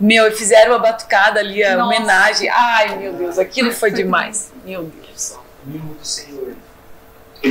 Meu, 0.00 0.26
e 0.26 0.30
fizeram 0.32 0.74
a 0.74 0.78
batucada 0.78 1.40
ali, 1.40 1.62
a 1.62 1.76
Nossa. 1.76 1.86
homenagem. 1.86 2.48
Ai, 2.48 2.96
meu 2.98 3.12
Deus, 3.12 3.38
aquilo 3.38 3.70
foi 3.72 3.90
demais. 3.90 4.52
Meu 4.64 4.84
Deus. 4.84 5.38
Mimo 5.64 5.94
do 5.94 6.06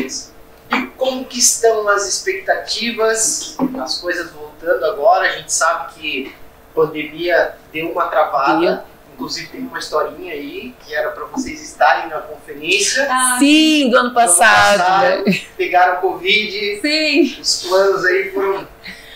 Senhor. 0.09 0.35
E 0.71 0.87
como 0.97 1.25
que 1.25 1.39
estão 1.39 1.87
as 1.87 2.07
expectativas, 2.07 3.55
as 3.81 3.97
coisas 3.99 4.31
voltando 4.31 4.83
agora? 4.85 5.27
A 5.27 5.37
gente 5.37 5.53
sabe 5.53 5.93
que 5.93 6.33
a 6.71 6.75
pandemia 6.75 7.53
deu 7.71 7.91
uma 7.91 8.07
travada. 8.07 8.85
Inclusive 9.13 9.47
tem 9.47 9.61
uma 9.61 9.79
historinha 9.79 10.33
aí 10.33 10.73
que 10.85 10.93
era 10.93 11.11
para 11.11 11.23
vocês 11.25 11.61
estarem 11.61 12.09
na 12.09 12.17
conferência. 12.19 13.07
ah, 13.09 13.37
Sim, 13.39 13.89
do 13.89 13.97
ano 13.97 14.13
passado, 14.13 14.77
passado. 14.79 15.23
né? 15.25 15.41
Pegaram 15.55 16.01
Covid, 16.01 16.81
Sim. 16.81 17.37
os 17.41 17.63
planos 17.63 18.03
aí 18.03 18.31
foram 18.31 18.67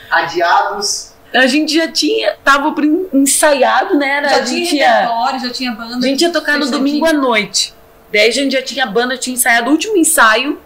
adiados. 0.10 1.14
A 1.34 1.46
gente 1.48 1.74
já 1.76 1.92
tinha, 1.92 2.36
tava 2.44 2.74
ensaiado, 3.14 3.98
né? 3.98 4.18
Era, 4.18 4.30
Já 4.30 4.36
a 4.38 4.44
tinha 4.46 4.60
gente 4.66 4.76
ia, 4.78 4.92
repertório, 5.02 5.40
já 5.42 5.50
tinha 5.52 5.72
banda. 5.74 5.98
a 5.98 6.10
gente 6.10 6.22
ia 6.22 6.32
tocar 6.32 6.58
no 6.58 6.72
domingo 6.72 7.06
à 7.06 7.14
noite. 7.14 7.74
Daí 8.12 8.30
a 8.30 8.32
gente 8.32 8.54
já 8.54 8.62
tinha 8.64 8.86
banda, 8.88 9.16
tinha 9.18 9.36
ensaiado 9.36 9.70
o 9.70 9.72
último 9.74 9.96
ensaio. 9.98 10.60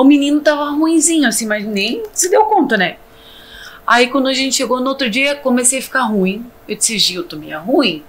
O 0.00 0.04
menino 0.04 0.40
tava 0.40 0.70
ruinzinho, 0.70 1.28
assim, 1.28 1.46
mas 1.46 1.62
nem 1.62 2.02
se 2.14 2.30
deu 2.30 2.46
conta, 2.46 2.74
né? 2.74 2.96
Aí 3.86 4.06
quando 4.06 4.28
a 4.28 4.32
gente 4.32 4.56
chegou 4.56 4.80
no 4.80 4.88
outro 4.88 5.10
dia, 5.10 5.34
comecei 5.34 5.78
a 5.78 5.82
ficar 5.82 6.04
ruim. 6.04 6.46
Eu 6.66 6.74
disse, 6.74 6.96
Gil, 6.96 7.22
tu 7.22 7.36
meio 7.36 7.60
ruim? 7.60 8.02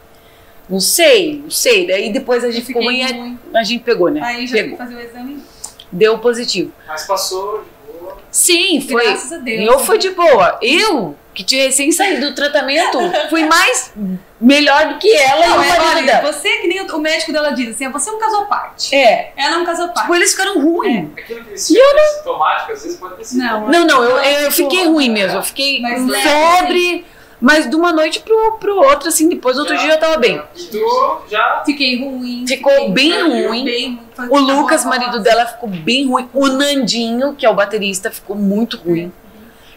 Não 0.69 0.79
sei, 0.79 1.41
não 1.43 1.51
sei. 1.51 1.85
Daí 1.85 2.13
depois 2.13 2.45
a 2.45 2.49
gente 2.49 2.65
ficou 2.65 2.81
ruim, 2.81 3.03
ruim. 3.03 3.39
a 3.53 3.61
gente 3.61 3.83
pegou, 3.83 4.09
né? 4.09 4.21
Aí 4.23 4.47
já 4.47 4.55
Pegou. 4.55 4.77
fazer 4.77 4.95
o 4.95 5.01
exame. 5.01 5.43
Deu 5.91 6.17
positivo. 6.19 6.71
Mas 6.87 7.05
passou, 7.05 7.65
de 7.85 7.99
boa. 7.99 8.17
Sim, 8.31 8.79
foi. 8.89 9.03
Graças 9.03 9.33
a 9.33 9.37
Deus. 9.39 9.69
Eu 9.69 9.79
fui 9.79 9.97
de 9.97 10.11
boa. 10.11 10.57
Eu, 10.61 11.17
que 11.33 11.43
tinha 11.43 11.65
recém 11.65 11.91
saído 11.91 12.29
do 12.29 12.35
tratamento, 12.35 12.97
fui 13.29 13.45
mais 13.45 13.93
melhor 14.39 14.89
do 14.89 14.97
que 14.99 15.11
ela 15.15 15.47
Não, 15.47 15.55
e 15.55 15.59
o 15.59 15.63
é, 15.63 15.67
marido 15.67 15.97
olha, 15.97 16.05
dela. 16.05 16.31
você 16.31 16.49
que 16.57 16.67
nem 16.67 16.81
o 16.81 16.97
médico 16.99 17.31
dela 17.31 17.51
diz 17.51 17.69
assim, 17.75 17.87
você 17.89 18.09
é 18.09 18.13
um 18.13 18.19
caso 18.19 18.35
à 18.37 18.45
parte. 18.45 18.95
É. 18.95 19.31
Ela 19.37 19.55
é 19.55 19.57
um 19.59 19.65
caso 19.65 19.83
à 19.83 19.87
parte. 19.87 20.01
Tipo, 20.01 20.15
eles 20.15 20.31
ficaram 20.31 20.59
ruins. 20.61 21.09
Aquilo 21.17 21.43
que 21.43 21.49
eles 21.49 21.67
chamam 21.67 22.15
sintomático, 22.17 22.71
às 22.71 22.83
vezes 22.83 22.97
pode 22.99 23.15
ter 23.15 23.23
sido. 23.23 23.39
Não, 23.43 23.67
Não, 23.67 23.85
não, 23.85 24.03
eu, 24.03 24.17
eu 24.17 24.51
fiquei 24.51 24.85
ruim 24.85 25.09
mesmo. 25.09 25.37
Eu 25.37 25.43
fiquei 25.43 25.79
Mas 25.81 26.01
com 26.01 26.07
leve, 26.07 26.29
febre, 26.29 27.05
mas 27.39 27.69
de 27.69 27.75
uma 27.75 27.91
noite 27.91 28.19
pro, 28.19 28.57
pro 28.59 28.75
outro, 28.77 29.09
assim, 29.09 29.27
depois 29.29 29.55
do 29.55 29.61
outro 29.61 29.77
dia 29.77 29.93
eu 29.93 29.99
tava 29.99 30.17
bem. 30.17 30.41
Tu 30.53 31.21
já. 31.29 31.63
Fiquei 31.65 31.99
ruim. 31.99 32.45
Ficou 32.47 32.71
fiquei 32.71 32.89
bem 32.91 33.21
ruim. 33.21 33.63
bem 33.65 33.99
ruim. 34.17 34.29
O 34.29 34.37
Lucas, 34.37 34.85
marido 34.85 35.19
dela, 35.19 35.45
ficou 35.45 35.69
bem 35.69 36.07
ruim. 36.07 36.29
O 36.33 36.47
Nandinho, 36.47 37.33
que 37.35 37.45
é 37.45 37.49
o 37.49 37.53
baterista, 37.55 38.11
ficou 38.11 38.35
muito 38.35 38.77
ruim. 38.77 39.11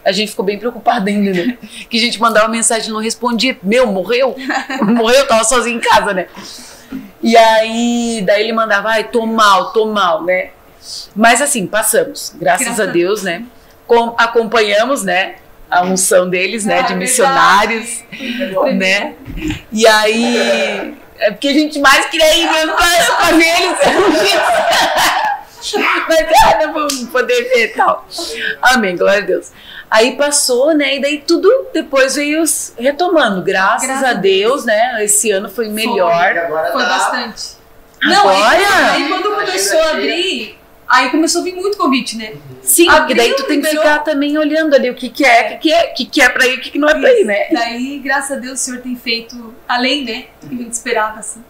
A 0.04 0.12
gente 0.12 0.30
ficou 0.30 0.44
bem 0.44 0.58
preocupada 0.58 1.08
ainda, 1.08 1.32
né? 1.32 1.56
Que 1.88 1.96
a 1.96 2.00
gente 2.00 2.20
mandava 2.20 2.48
mensagem 2.48 2.90
e 2.90 2.92
não 2.92 3.00
respondia. 3.00 3.56
Meu, 3.62 3.86
morreu? 3.86 4.36
morreu, 4.82 5.26
tava 5.26 5.44
sozinho 5.44 5.78
em 5.78 5.80
casa, 5.80 6.12
né? 6.12 6.26
E 7.22 7.36
aí, 7.36 8.22
daí 8.26 8.42
ele 8.42 8.52
mandava, 8.52 8.90
ai, 8.90 9.04
tô 9.04 9.24
mal, 9.24 9.72
tô 9.72 9.86
mal, 9.86 10.22
né? 10.22 10.50
Mas 11.16 11.40
assim, 11.40 11.66
passamos. 11.66 12.34
Graças, 12.36 12.66
Graças 12.66 12.88
a 12.88 12.90
Deus, 12.90 13.22
né? 13.22 13.44
Com- 13.86 14.14
acompanhamos, 14.18 15.02
né? 15.02 15.36
A 15.70 15.82
unção 15.82 16.28
deles, 16.28 16.64
né? 16.66 16.80
Ah, 16.80 16.82
de 16.82 16.94
verdade. 16.94 17.00
missionários, 17.00 18.04
né? 18.74 19.14
E 19.72 19.86
aí. 19.86 20.94
É 21.16 21.30
porque 21.30 21.48
a 21.48 21.52
gente 21.52 21.78
mais 21.78 22.06
queria 22.06 22.36
ir 22.36 22.50
mesmo 22.50 22.74
pra, 22.74 22.86
pra 23.16 23.30
eles. 23.32 23.78
Mas 26.08 26.26
ah, 26.44 26.58
não 26.66 26.72
vamos 26.74 27.04
poder 27.04 27.42
ver 27.44 27.64
e 27.64 27.68
tal. 27.68 28.06
Amém, 28.60 28.96
glória 28.96 29.22
a 29.22 29.26
Deus. 29.26 29.50
Aí 29.90 30.16
passou, 30.16 30.74
né? 30.74 30.96
E 30.96 31.00
daí 31.00 31.18
tudo 31.26 31.48
depois 31.72 32.16
veio 32.16 32.42
retomando. 32.78 33.42
Graças, 33.42 33.86
Graças 33.86 34.04
a 34.04 34.10
a 34.10 34.14
Deus, 34.14 34.64
né? 34.64 35.04
Esse 35.04 35.30
ano 35.30 35.48
foi 35.48 35.68
melhor. 35.68 36.12
agora 36.12 36.72
Foi 36.72 36.82
tá 36.82 36.88
bastante. 36.88 37.42
Não, 38.02 38.28
aí, 38.28 38.64
Agora? 38.64 38.90
aí 38.92 39.08
quando 39.08 39.34
começou 39.34 39.80
a 39.80 39.90
abrir, 39.92 40.58
aí 40.86 41.10
começou 41.10 41.40
a 41.40 41.44
vir 41.44 41.54
muito 41.54 41.78
convite, 41.78 42.18
né? 42.18 42.34
Sim, 42.62 42.86
porque 42.86 43.14
daí 43.14 43.28
tu 43.30 43.42
Abriu, 43.42 43.46
tem 43.48 43.60
que 43.60 43.66
liberou. 43.68 43.82
ficar 43.82 43.98
também 44.00 44.36
olhando 44.36 44.74
ali 44.74 44.90
o 44.90 44.94
que, 44.94 45.08
que 45.08 45.24
é, 45.24 45.42
o 45.46 45.48
que, 45.52 45.56
que 45.58 45.72
é, 45.72 45.84
o 45.90 45.94
que, 45.94 46.04
que 46.04 46.20
é 46.20 46.28
pra 46.28 46.46
ir, 46.46 46.58
o 46.58 46.60
que, 46.60 46.70
que 46.72 46.78
não 46.78 46.88
é 46.88 46.94
pra 46.98 47.10
ir, 47.12 47.24
né? 47.24 47.46
Daí, 47.50 47.98
graças 48.04 48.36
a 48.36 48.40
Deus, 48.40 48.60
o 48.60 48.62
Senhor 48.62 48.80
tem 48.82 48.94
feito 48.94 49.54
além, 49.66 50.04
né? 50.04 50.24
Do 50.42 50.48
que 50.48 50.54
a 50.54 50.58
gente 50.58 50.72
esperava, 50.72 51.20
assim. 51.20 51.42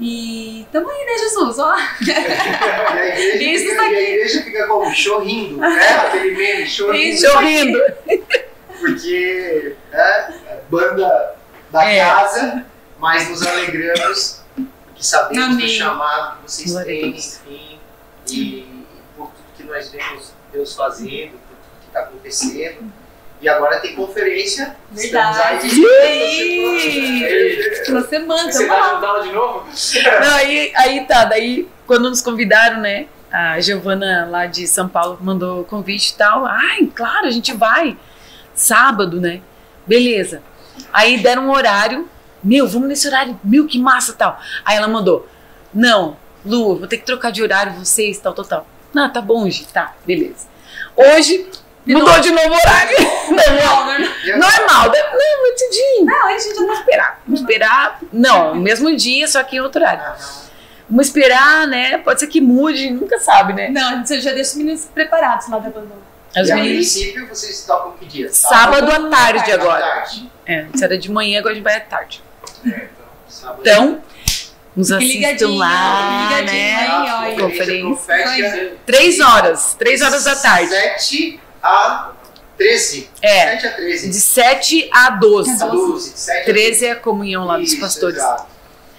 E 0.00 0.66
tamo 0.72 0.88
aí, 0.88 1.04
né, 1.04 1.18
Jesus? 1.18 1.58
Ó, 1.58 1.76
E 1.76 2.10
a 2.10 3.34
igreja, 3.36 3.68
fica, 3.70 3.82
e 3.90 3.96
a 3.96 4.00
igreja 4.00 4.42
fica 4.42 4.66
como? 4.66 4.94
Chorrindo, 4.94 5.58
né? 5.58 5.88
Aquele 6.06 6.34
meme, 6.36 6.66
chorrindo. 6.70 7.14
Isso. 7.14 7.30
Sorrindo. 7.30 7.78
Porque 8.78 9.76
é 9.92 10.28
banda 10.70 11.34
da 11.70 11.84
É. 11.84 11.98
casa, 12.00 12.64
mas 12.98 13.28
nos 13.28 13.46
alegramos 13.46 14.40
que 14.94 15.06
sabemos 15.06 15.48
do 15.48 15.54
Amém. 15.54 15.68
chamado 15.68 16.36
que 16.38 16.50
vocês 16.50 16.70
Glória 16.70 16.86
têm, 16.86 17.10
enfim, 17.16 17.78
e 18.30 18.84
por 19.16 19.26
tudo 19.26 19.44
que 19.56 19.62
nós 19.64 19.90
vemos 19.90 20.32
Deus 20.52 20.74
fazendo, 20.74 21.32
por 21.32 21.56
tudo 21.56 21.80
que 21.82 21.86
está 21.88 22.00
acontecendo. 22.00 22.90
E 23.40 23.48
agora 23.48 23.80
tem 23.80 23.94
conferência. 23.94 24.76
Verdade. 24.90 25.68
Na 27.88 28.02
semana, 28.02 28.52
Você 28.52 28.66
vai 28.66 28.80
ajudá-la 28.80 29.20
de 29.20 29.32
novo? 29.32 29.66
Não, 30.20 30.34
aí, 30.34 30.72
aí 30.76 31.04
tá, 31.06 31.24
daí 31.24 31.66
quando 31.86 32.10
nos 32.10 32.20
convidaram, 32.20 32.80
né? 32.80 33.06
A 33.32 33.60
Giovana 33.60 34.28
lá 34.30 34.46
de 34.46 34.66
São 34.66 34.88
Paulo 34.88 35.18
mandou 35.20 35.64
convite 35.64 36.10
e 36.10 36.14
tal. 36.14 36.44
Ai, 36.44 36.86
claro, 36.94 37.26
a 37.26 37.30
gente 37.30 37.52
vai. 37.52 37.96
Sábado, 38.54 39.20
né? 39.20 39.40
Beleza. 39.86 40.42
Aí 40.92 41.18
deram 41.18 41.46
um 41.46 41.50
horário. 41.50 42.08
Meu, 42.42 42.66
vamos 42.68 42.88
nesse 42.88 43.08
horário. 43.08 43.38
Meu, 43.42 43.66
que 43.66 43.78
massa 43.78 44.12
tal. 44.12 44.38
Aí 44.64 44.76
ela 44.76 44.88
mandou: 44.88 45.28
Não, 45.72 46.16
Lu, 46.44 46.76
vou 46.76 46.86
ter 46.86 46.98
que 46.98 47.06
trocar 47.06 47.30
de 47.30 47.42
horário 47.42 47.72
vocês, 47.72 48.18
tal, 48.18 48.34
tal, 48.34 48.44
tal. 48.44 48.66
Não, 48.92 49.10
tá 49.10 49.20
bom, 49.20 49.48
Gi, 49.48 49.66
tá, 49.66 49.94
beleza. 50.04 50.48
Hoje, 50.96 51.48
mudou 51.86 52.20
de 52.20 52.30
novo 52.30 52.48
o 52.48 52.52
horário. 52.54 52.96
Normal, 53.30 53.84
normal. 54.38 54.92
Não, 54.92 55.40
muito 55.40 55.70
dia. 55.70 56.04
Não, 56.04 56.26
a 56.28 56.38
gente 56.38 56.54
Vamos 56.54 56.78
esperar. 56.78 57.20
Vamos 57.26 57.40
esperar. 57.40 57.98
Não, 58.12 58.54
mesmo 58.54 58.94
dia, 58.96 59.26
só 59.28 59.42
que 59.42 59.56
em 59.56 59.60
outro 59.60 59.80
horário. 59.80 60.02
Vamos 60.88 61.06
esperar, 61.06 61.66
né? 61.68 61.98
Pode 61.98 62.18
ser 62.20 62.26
que 62.26 62.40
mude, 62.40 62.90
nunca 62.90 63.18
sabe, 63.20 63.52
né? 63.52 63.68
Não, 63.68 64.04
você 64.04 64.20
já 64.20 64.32
deixa 64.32 64.50
os 64.50 64.56
meninos 64.56 64.84
preparados 64.86 65.48
lá 65.48 65.58
da 65.58 65.70
banda. 65.70 65.94
Às 66.36 66.48
E 66.48 66.52
a 66.52 66.56
vezes, 66.56 66.92
princípio 66.94 67.28
vocês 67.28 67.64
tocam 67.64 67.92
que 67.92 68.06
dia? 68.06 68.28
sábado 68.32 68.90
à 68.90 69.08
tarde 69.08 69.50
à 69.50 69.54
agora. 69.54 69.84
tarde. 69.84 70.30
É, 70.46 70.60
antes 70.62 70.82
era 70.82 70.98
de 70.98 71.10
manhã, 71.10 71.38
agora 71.38 71.52
a 71.52 71.54
gente 71.56 71.64
vai 71.64 71.76
à 71.76 71.80
tarde. 71.80 72.22
Sábado. 73.28 73.60
Então, 73.60 74.02
nos 74.76 74.90
assistam 74.92 75.14
ligadinho, 75.14 75.54
lá, 75.58 76.28
ligadinho 76.30 76.52
né? 76.62 76.76
aí, 76.76 77.10
ó, 77.10 77.18
aí. 77.20 77.36
Conferência. 77.38 78.72
Três 78.86 79.20
horas, 79.20 79.74
três 79.78 80.02
horas 80.02 80.24
da 80.24 80.36
tarde. 80.36 80.68
7 80.68 81.40
a 81.62 82.12
13. 82.56 83.10
É. 83.22 83.52
7 83.58 83.66
a 83.66 83.72
13. 83.72 84.10
De 84.10 84.20
7 84.20 84.90
a 84.92 85.10
12. 85.10 85.62
A 85.62 85.66
12. 85.66 86.12
De 86.12 86.18
7 86.18 86.40
a 86.40 86.44
13 86.44 86.86
é 86.86 86.90
a 86.92 86.96
comunhão 86.96 87.44
lá 87.44 87.56
dos 87.58 87.72
Isso, 87.72 87.80
pastores. 87.80 88.16
exato. 88.16 88.46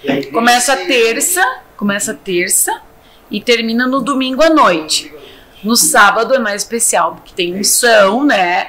E 0.04 0.12
aí, 0.12 0.26
Começa 0.32 0.76
terça, 0.78 1.62
começa 1.78 2.14
terça 2.14 2.82
e 3.30 3.40
termina 3.40 3.86
no 3.86 4.02
domingo 4.02 4.42
à 4.42 4.50
noite. 4.50 5.14
No 5.64 5.76
sábado 5.76 6.34
é 6.34 6.40
mais 6.40 6.64
especial, 6.64 7.16
porque 7.16 7.34
tem 7.36 7.54
unção, 7.56 8.26
né? 8.26 8.68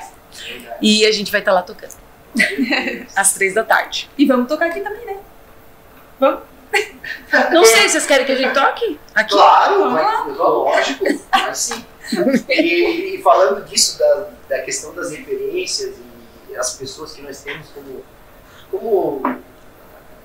E 0.80 1.06
a 1.06 1.12
gente 1.12 1.32
vai 1.32 1.40
estar 1.40 1.52
lá 1.52 1.62
tocando. 1.62 1.94
Às 3.16 3.32
três 3.32 3.54
da 3.54 3.64
tarde. 3.64 4.10
E 4.18 4.26
vamos 4.26 4.46
tocar 4.46 4.66
aqui 4.66 4.80
também, 4.80 5.06
né? 5.06 5.16
Vamos? 6.20 6.40
Não 7.52 7.64
sei, 7.64 7.88
vocês 7.88 8.06
querem 8.06 8.24
que 8.24 8.32
a 8.32 8.36
gente 8.36 8.54
toque? 8.54 8.98
Aqui? 9.14 9.34
Claro, 9.34 9.90
vai, 9.90 10.28
lógico, 10.30 11.04
assim. 11.30 11.84
E, 12.48 13.14
e 13.16 13.22
falando 13.22 13.64
disso, 13.64 13.98
da, 13.98 14.28
da 14.48 14.58
questão 14.62 14.92
das 14.94 15.10
referências 15.12 15.94
e 16.50 16.56
as 16.56 16.74
pessoas 16.76 17.12
que 17.12 17.22
nós 17.22 17.40
temos 17.42 17.68
como, 17.68 18.04
como 18.70 19.38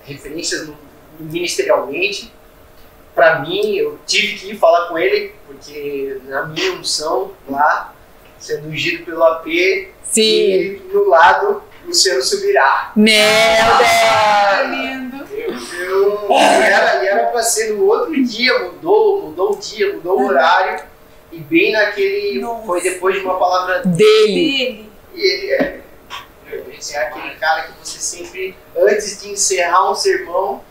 referências 0.04 0.68
no- 0.68 0.78
ministerialmente, 1.20 2.34
para 3.16 3.40
mim, 3.40 3.76
eu 3.76 4.00
tive 4.06 4.38
que 4.38 4.52
ir 4.52 4.58
falar 4.58 4.88
com 4.88 4.98
ele, 4.98 5.34
porque 5.48 6.20
na 6.26 6.46
minha 6.48 6.74
unção 6.74 7.32
lá, 7.50 7.94
sendo 8.38 8.68
ungido 8.70 9.04
pelo 9.06 9.24
AP, 9.24 9.46
Sim. 10.04 10.22
e 10.22 10.82
no 10.94 11.08
lado, 11.10 11.64
Luciano 11.86 12.22
Subirá. 12.22 12.92
Meu 12.96 13.14
Deus! 13.78 14.70
Lindo. 14.70 15.28
Eu, 15.76 16.28
e 16.30 16.34
era, 16.36 17.04
e 17.04 17.08
era 17.08 17.28
pra 17.28 17.42
ser 17.42 17.74
no 17.74 17.86
outro 17.86 18.24
dia, 18.24 18.60
mudou, 18.66 19.24
mudou 19.24 19.54
o 19.54 19.58
dia, 19.58 19.94
mudou 19.94 20.20
o 20.22 20.28
horário. 20.28 20.84
E 21.32 21.40
bem 21.40 21.72
naquele. 21.72 22.40
Nossa. 22.40 22.66
Foi 22.66 22.82
depois 22.82 23.16
de 23.16 23.22
uma 23.22 23.38
palavra 23.38 23.84
Dele. 23.86 23.98
Dele. 23.98 24.90
E 25.14 25.22
ele 25.22 25.52
é, 25.52 25.82
é 26.50 26.98
aquele 26.98 27.36
cara 27.36 27.64
que 27.64 27.74
você 27.84 28.00
sempre, 28.00 28.56
antes 28.76 29.22
de 29.22 29.30
encerrar 29.30 29.92
um 29.92 29.96
sermão, 29.96 30.64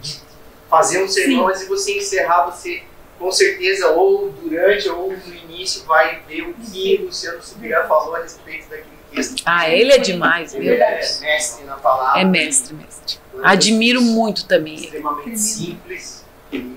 de 0.00 0.20
fazer 0.68 1.02
um 1.02 1.08
sermão, 1.08 1.48
antes 1.48 1.62
de 1.62 1.66
você 1.66 1.96
encerrar, 1.98 2.44
você 2.46 2.82
com 3.18 3.30
certeza, 3.30 3.90
ou 3.90 4.30
durante 4.30 4.88
ou 4.88 5.10
no 5.12 5.34
início, 5.34 5.84
vai 5.84 6.20
ver 6.28 6.42
o 6.42 6.54
que 6.54 6.98
o 7.00 7.06
Luciano 7.06 7.42
Subirá 7.42 7.86
falou 7.86 8.16
a 8.16 8.20
respeito 8.20 8.68
daquele 8.68 8.88
texto. 9.14 9.42
Ah, 9.46 9.70
ele 9.70 9.92
é 9.92 9.98
demais, 9.98 10.52
Ele 10.52 10.64
meu 10.64 10.74
é 10.74 10.96
Deus. 10.96 11.20
mestre 11.20 11.64
na 11.64 11.76
palavra. 11.76 12.20
É 12.20 12.24
mestre, 12.24 12.74
mestre. 12.74 13.18
Admiro 13.42 14.02
muito 14.02 14.46
também 14.46 14.74
ele. 14.74 14.84
Extremamente 14.86 15.38
simples. 15.38 16.24
Um 16.52 16.76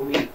homem 0.00 0.28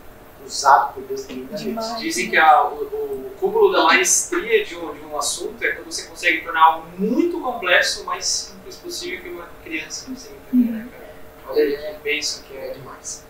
usado 0.53 0.93
por 0.93 1.03
Deus 1.03 1.21
tremendamente. 1.23 1.63
Demais. 1.65 1.99
Dizem 1.99 2.29
que 2.29 2.37
a- 2.37 2.63
o, 2.65 2.75
o 2.83 3.31
cúmulo 3.39 3.71
da 3.71 3.83
maestria 3.83 4.63
de 4.65 4.75
um, 4.77 4.93
de 4.93 5.01
um 5.05 5.17
assunto 5.17 5.61
é 5.63 5.71
quando 5.71 5.91
você 5.91 6.03
consegue 6.07 6.41
tornar 6.41 6.61
algo 6.63 6.87
muito 6.97 7.39
complexo 7.41 8.03
o 8.03 8.05
mais 8.05 8.25
simples 8.25 8.75
possível 8.77 9.21
que 9.21 9.29
uma 9.29 9.47
criança 9.63 10.05
consegue 10.09 10.35
entender, 10.51 10.71
né, 10.71 10.87
cara? 10.91 11.13
Olha 11.49 11.93
que 11.93 11.99
bênção 12.03 12.43
que 12.43 12.55
É 12.57 12.69
demais. 12.73 13.23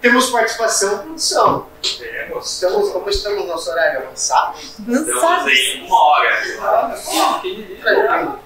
Temos 0.00 0.30
participação 0.30 0.94
e 0.94 0.98
produção. 1.00 1.66
Temos. 1.98 2.52
Estamos, 2.54 2.90
como 2.90 3.08
estamos 3.10 3.40
no 3.40 3.46
nosso 3.48 3.70
horário 3.70 4.00
avançado, 4.00 4.58
Estamos 4.58 5.52
em 5.52 5.82
uma 5.86 6.02
hora. 6.02 6.40
tranquilo. 7.82 8.38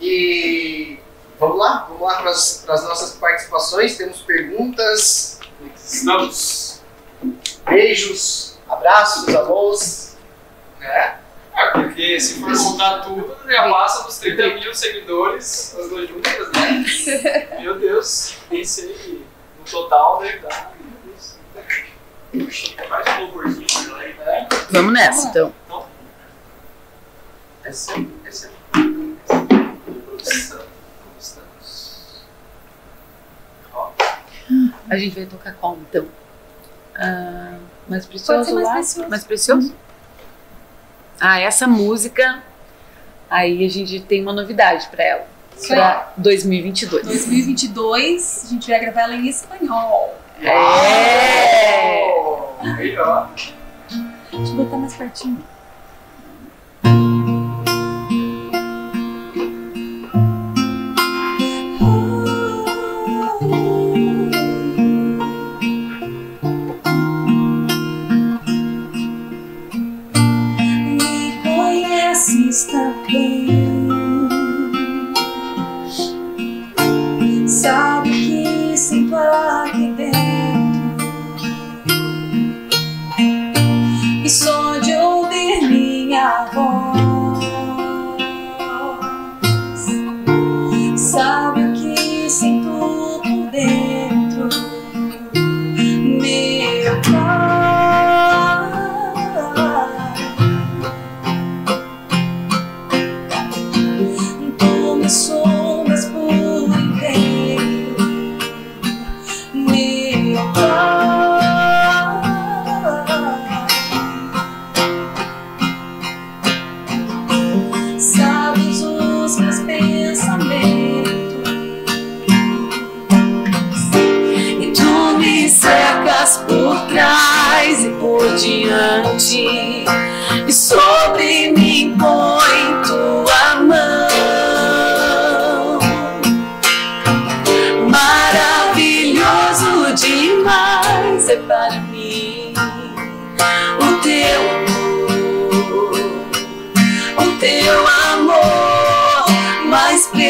E 0.00 0.98
vamos 1.38 1.58
lá, 1.58 1.86
vamos 1.88 2.02
lá 2.02 2.16
para 2.20 2.30
as 2.30 2.64
nossas 2.66 3.12
participações. 3.12 3.96
Temos 3.96 4.18
perguntas, 4.20 5.35
Estamos. 5.86 6.82
beijos, 7.64 8.58
abraços, 8.68 9.32
alôs. 9.34 10.16
né? 10.80 11.18
É, 11.54 11.70
porque 11.70 12.20
se 12.20 12.40
for 12.40 12.52
contar 12.52 13.00
tudo, 13.00 13.34
já 13.48 13.70
passa 13.70 14.04
dos 14.04 14.18
30 14.18 14.54
mil 14.56 14.74
seguidores, 14.74 15.74
as 15.78 15.88
duas 15.88 16.08
juntas, 16.08 16.52
né? 16.52 17.58
Meu 17.62 17.78
Deus, 17.78 18.34
pensei 18.50 18.92
que 18.94 19.24
no 19.58 19.64
total 19.64 20.20
meu 20.20 20.32
Deus, 20.40 21.38
muita 21.54 22.50
gente. 22.50 22.88
Mais 22.90 23.06
um 23.08 23.20
louvorzinho 23.20 23.96
né? 23.96 24.48
Vamos 24.70 24.92
nessa, 24.92 25.28
então. 25.28 25.54
Essa, 27.64 27.94
essa. 28.24 28.50
Produção, 28.70 29.46
como 29.46 30.16
estamos? 30.20 30.75
A 34.88 34.96
gente 34.96 35.14
vai 35.14 35.26
tocar 35.26 35.54
qual, 35.54 35.76
então? 35.88 36.06
Ah, 36.94 37.54
mais 37.88 38.04
Pode 38.06 38.18
precioso 38.18 38.44
ser 38.44 38.54
mais 38.54 38.66
lá? 38.66 38.72
precioso. 38.74 39.08
Mais 39.08 39.24
precioso? 39.24 39.74
Ah, 41.20 41.40
essa 41.40 41.66
música, 41.66 42.42
aí 43.30 43.64
a 43.64 43.68
gente 43.68 44.00
tem 44.00 44.22
uma 44.22 44.32
novidade 44.32 44.88
pra 44.88 45.02
ela. 45.04 45.26
Pra 45.66 46.12
2022. 46.18 47.06
2022, 47.06 48.44
a 48.44 48.48
gente 48.48 48.70
vai 48.70 48.78
gravar 48.80 49.02
ela 49.02 49.14
em 49.14 49.26
espanhol. 49.26 50.14
É! 50.42 52.02
Melhor. 52.76 53.30
Deixa 53.34 53.52
eu 54.30 54.54
botar 54.56 54.76
mais 54.76 54.94
pertinho. 54.94 55.42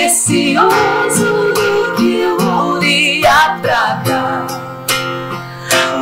precioso 0.06 1.52
do 1.52 1.96
que 1.96 2.24
o 2.24 2.36
ouro 2.48 2.84
e 2.84 3.26
a 3.26 3.58
prata, 3.60 4.46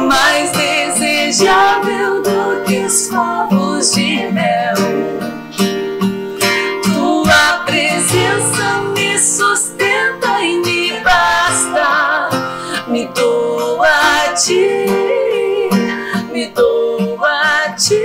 mais 0.07 0.51
desejável 0.51 2.23
do 2.23 2.63
que 2.67 2.81
os 2.81 3.09
favos 3.09 3.93
de 3.93 4.31
mel. 4.31 4.75
Tua 6.83 7.65
presença 7.65 8.83
me 8.95 9.19
sustenta 9.19 10.39
e 10.43 10.61
me 10.61 11.01
basta, 11.01 12.29
me 12.89 13.07
doa 13.07 13.89
a 13.89 14.35
ti, 14.35 14.87
me 16.31 16.49
doa 16.49 17.65
a 17.65 17.73
ti. 17.73 18.04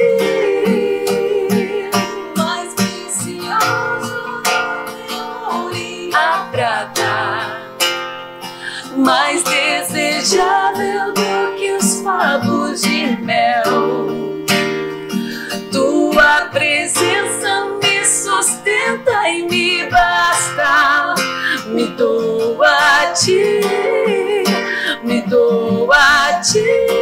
ti, 23.30 24.44
me 25.04 25.22
dou 25.22 25.92
a 25.92 26.42
ti. 26.42 26.99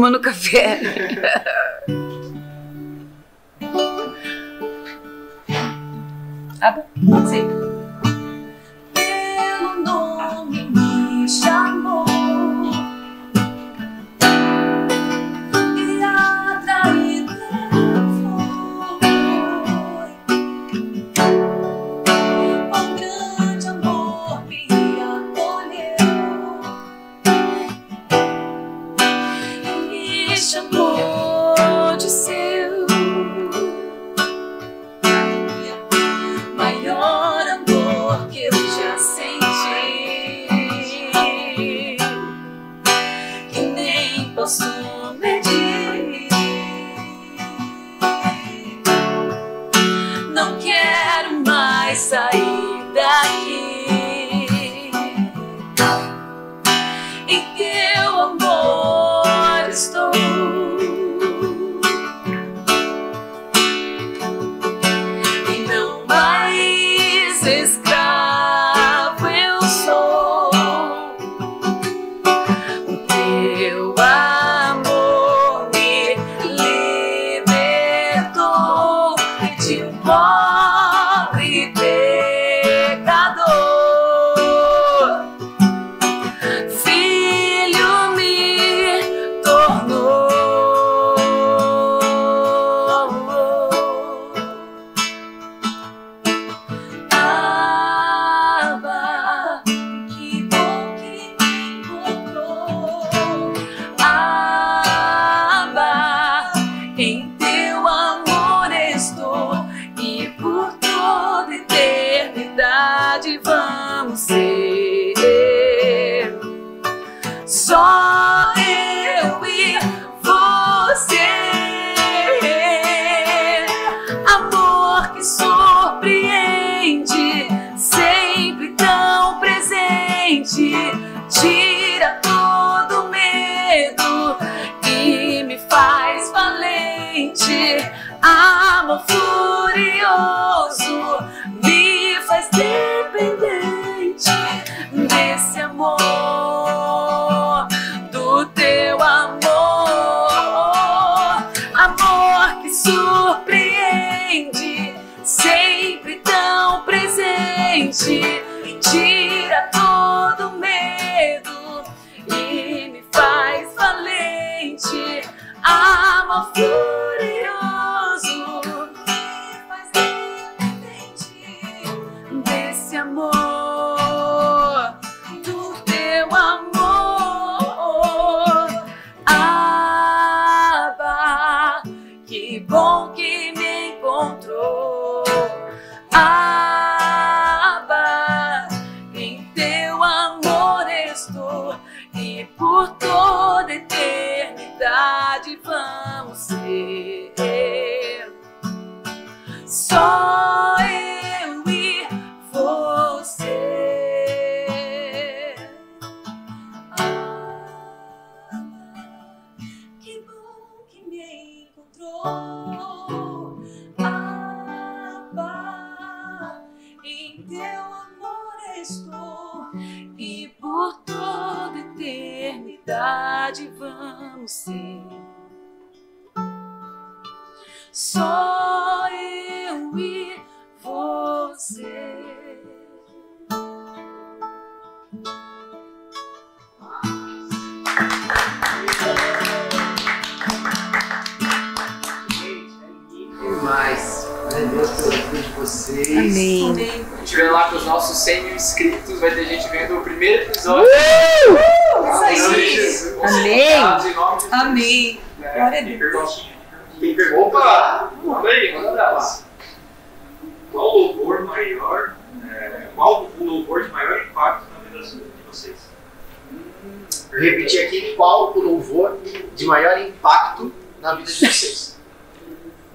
tomando 0.00 0.18
café. 0.18 0.80
ah, 6.62 6.82
bom, 6.96 7.26
sim. 7.26 7.59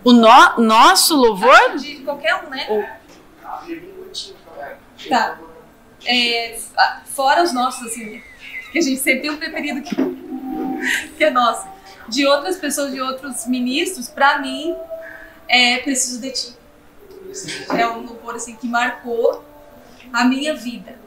O 0.06 0.14
no, 0.14 0.60
nosso 0.60 1.16
louvor? 1.16 1.78
De 1.78 1.96
qualquer 1.96 2.36
um, 2.44 2.50
né? 2.50 2.96
Tá. 5.10 5.40
É, 6.06 6.60
fora 7.06 7.42
os 7.42 7.52
nossos, 7.52 7.88
assim, 7.88 8.22
que 8.72 8.78
a 8.78 8.82
gente 8.82 9.00
sempre 9.00 9.22
tem 9.22 9.32
um 9.32 9.38
preferido 9.38 9.82
que, 9.82 9.96
que 11.18 11.24
é 11.24 11.32
nosso. 11.32 11.68
De 12.08 12.24
outras 12.28 12.58
pessoas, 12.58 12.94
de 12.94 13.02
outros 13.02 13.48
ministros, 13.48 14.08
pra 14.08 14.38
mim, 14.38 14.76
é 15.48 15.80
Preciso 15.80 16.22
de 16.22 16.30
Ti. 16.30 16.56
É 17.76 17.88
um 17.88 18.06
louvor, 18.06 18.36
assim, 18.36 18.56
que 18.56 18.68
marcou 18.68 19.44
a 20.14 20.24
minha 20.24 20.54
vida. 20.54 21.00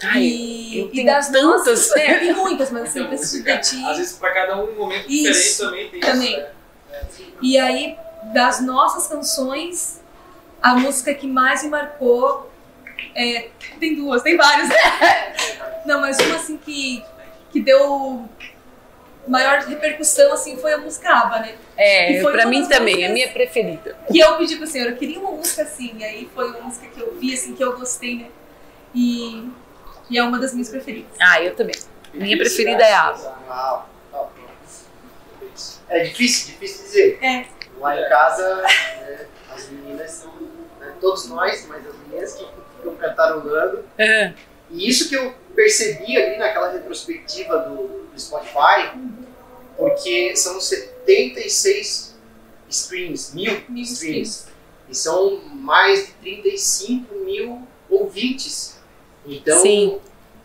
Ai, 0.00 0.22
e, 0.22 0.78
eu 0.78 0.90
e 0.92 1.04
das 1.04 1.26
tantas. 1.26 1.42
Nossas, 1.42 1.96
é, 1.96 2.20
tem 2.20 2.32
muitas, 2.32 2.70
mas 2.70 2.84
assim, 2.84 3.04
Preciso 3.04 3.42
de 3.42 3.58
Ti. 3.58 3.84
Às 3.84 3.96
vezes 3.96 4.12
pra 4.12 4.32
cada 4.32 4.62
um, 4.62 4.70
um 4.70 4.76
momento 4.76 5.10
Isso, 5.10 5.32
diferente 5.32 5.58
também 5.58 5.90
tem. 5.90 6.00
Também. 6.00 6.32
Isso, 6.34 6.40
né? 6.40 6.59
E 7.42 7.58
aí, 7.58 7.96
das 8.32 8.60
nossas 8.60 9.06
canções, 9.06 10.00
a 10.62 10.74
música 10.74 11.14
que 11.14 11.26
mais 11.26 11.62
me 11.62 11.70
marcou 11.70 12.50
é, 13.14 13.48
tem 13.78 13.94
duas, 13.94 14.22
tem 14.22 14.36
várias. 14.36 14.68
Não, 15.86 16.00
mas 16.00 16.18
uma 16.18 16.36
assim 16.36 16.56
que, 16.56 17.02
que 17.50 17.60
deu 17.60 18.28
maior 19.26 19.60
repercussão 19.60 20.32
assim 20.32 20.56
foi 20.56 20.72
a 20.72 20.78
música 20.78 21.10
ABBA, 21.10 21.38
né? 21.40 21.54
É, 21.76 22.12
E 22.12 22.22
foi 22.22 22.32
pra 22.32 22.46
mim 22.46 22.66
também, 22.66 23.04
a 23.06 23.10
minha 23.10 23.30
preferida. 23.30 23.96
Que 24.10 24.18
eu 24.18 24.36
pedi 24.36 24.56
pro 24.56 24.66
senhor, 24.66 24.90
eu 24.90 24.96
queria 24.96 25.18
uma 25.18 25.32
música 25.32 25.62
assim, 25.62 25.94
e 25.98 26.04
aí 26.04 26.30
foi 26.34 26.50
uma 26.50 26.60
música 26.60 26.86
que 26.88 27.00
eu 27.00 27.16
vi 27.18 27.32
assim 27.32 27.54
que 27.54 27.62
eu 27.62 27.76
gostei, 27.78 28.16
né? 28.16 28.26
E, 28.94 29.48
e 30.10 30.18
é 30.18 30.22
uma 30.22 30.38
das 30.38 30.52
minhas 30.52 30.68
preferidas. 30.68 31.12
Ah, 31.20 31.42
eu 31.42 31.54
também. 31.54 31.74
Minha 32.12 32.36
preferida 32.36 32.82
é 32.82 32.92
a 32.92 33.08
Ava. 33.08 33.86
É 35.88 36.04
difícil, 36.04 36.52
difícil 36.52 36.84
dizer. 36.84 37.18
É. 37.22 37.46
Lá 37.78 37.98
em 37.98 38.08
casa, 38.08 38.56
né, 38.56 39.26
as 39.54 39.68
meninas 39.70 40.10
são, 40.10 40.32
né, 40.78 40.94
todos 41.00 41.28
nós, 41.28 41.66
mas 41.66 41.86
as 41.86 41.94
meninas 42.06 42.34
que 42.34 42.46
ficam 42.76 42.94
cantarolando. 42.96 43.84
É. 43.98 44.34
E 44.70 44.88
isso 44.88 45.08
que 45.08 45.14
eu 45.16 45.34
percebi 45.54 46.16
ali 46.16 46.38
naquela 46.38 46.70
retrospectiva 46.70 47.58
do, 47.58 48.06
do 48.12 48.20
Spotify, 48.20 48.92
porque 49.76 50.36
são 50.36 50.60
76 50.60 52.10
streams, 52.68 53.34
mil, 53.34 53.62
Mil 53.68 53.82
streams. 53.82 54.46
E 54.88 54.94
são 54.94 55.40
mais 55.54 56.06
de 56.06 56.12
35 56.14 57.14
mil 57.24 57.62
ouvintes. 57.88 58.78
Então, 59.24 59.60
Sim. 59.60 60.00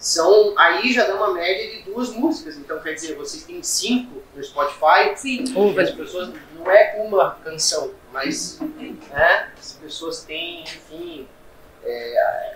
São 0.06 0.54
aí 0.56 0.94
já 0.94 1.08
dá 1.08 1.16
uma 1.16 1.34
média 1.34 1.68
de 1.72 1.82
duas 1.82 2.12
músicas. 2.12 2.58
Então, 2.58 2.80
quer 2.80 2.94
dizer, 2.94 3.16
vocês 3.16 3.44
têm 3.44 3.64
cinco 3.64 4.22
no 4.36 4.44
Spotify. 4.44 5.16
Sim. 5.16 5.44
E 5.44 5.80
as 5.80 5.90
pessoas 5.90 6.32
não 6.54 6.70
é 6.70 7.04
uma 7.04 7.32
canção, 7.44 7.90
mas 8.14 8.60
né, 8.62 9.50
as 9.58 9.74
pessoas 9.74 10.24
têm, 10.24 10.62
enfim, 10.62 11.28
é, 11.84 12.56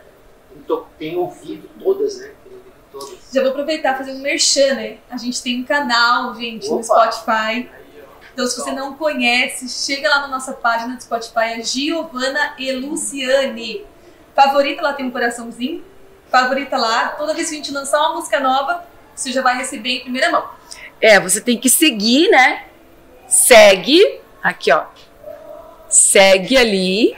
têm 0.99 1.17
ouvido 1.17 1.67
todas, 1.79 2.19
né? 2.19 2.35
Têm 2.43 2.53
ouvido 2.53 2.75
todas. 2.91 3.17
Já 3.33 3.41
vou 3.41 3.49
aproveitar 3.49 3.95
e 3.95 3.97
fazer 3.97 4.11
um 4.11 4.19
merchan, 4.19 4.75
né? 4.75 4.99
A 5.09 5.17
gente 5.17 5.41
tem 5.41 5.59
um 5.59 5.65
canal, 5.65 6.35
gente, 6.35 6.69
no 6.69 6.75
Opa. 6.75 7.11
Spotify. 7.11 7.67
Então, 8.31 8.45
se 8.45 8.61
você 8.61 8.71
não 8.73 8.93
conhece, 8.93 9.67
chega 9.67 10.07
lá 10.07 10.21
na 10.21 10.27
nossa 10.27 10.53
página 10.53 10.95
do 10.95 11.01
Spotify, 11.01 11.57
é 11.57 11.63
Giovana 11.63 12.53
e 12.59 12.71
Luciane. 12.73 13.87
Favorita 14.35 14.83
lá 14.83 14.93
tem 14.93 15.07
um 15.07 15.11
coraçãozinho. 15.11 15.83
Favorita 16.31 16.77
lá. 16.77 17.09
Toda 17.09 17.33
vez 17.33 17.49
que 17.49 17.55
a 17.55 17.57
gente 17.57 17.71
lançar 17.71 17.99
uma 17.99 18.15
música 18.15 18.39
nova, 18.39 18.83
você 19.15 19.31
já 19.31 19.41
vai 19.41 19.57
receber 19.57 19.89
em 19.89 19.99
primeira 20.01 20.29
mão. 20.31 20.47
É, 21.01 21.19
você 21.19 21.41
tem 21.41 21.57
que 21.57 21.69
seguir, 21.69 22.29
né? 22.29 22.65
Segue, 23.27 24.19
aqui 24.41 24.71
ó. 24.71 24.85
Segue 25.89 26.57
ali. 26.57 27.15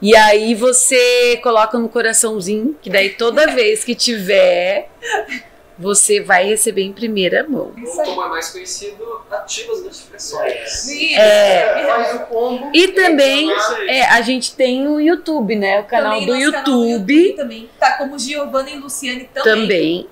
E 0.00 0.16
aí 0.16 0.54
você 0.54 1.38
coloca 1.42 1.78
no 1.78 1.88
coraçãozinho, 1.88 2.76
que 2.82 2.90
daí 2.90 3.10
toda 3.10 3.46
vez 3.46 3.84
que 3.84 3.94
tiver, 3.94 4.90
você 5.82 6.20
vai 6.20 6.46
receber 6.46 6.82
em 6.82 6.92
primeira 6.92 7.46
mão. 7.48 7.72
Ou 7.84 8.04
como 8.04 8.22
é 8.24 8.28
mais 8.28 8.50
conhecido, 8.50 9.20
ativa 9.30 9.72
as 9.72 9.82
notificações. 9.82 10.88
É. 11.14 11.84
Faz 11.86 12.14
o 12.14 12.18
combo. 12.26 12.70
E 12.72 12.88
também, 12.88 13.50
É 13.50 13.56
isso 13.56 13.74
aí. 13.74 13.88
é, 13.88 14.08
a 14.08 14.22
gente 14.22 14.54
tem 14.54 14.86
o 14.86 15.00
YouTube, 15.00 15.56
né? 15.56 15.80
O 15.80 15.84
canal 15.84 16.20
Também 16.20 16.26
do 16.26 16.34
nosso 16.34 16.52
canal 16.52 16.64
do 16.64 16.84
YouTube 16.86 17.32
também. 17.32 17.70
Tá 17.78 17.92
como 17.98 18.18
Giovana 18.18 18.70
e 18.70 18.78
Luciane 18.78 19.28
também. 19.34 19.52
também. 19.62 20.08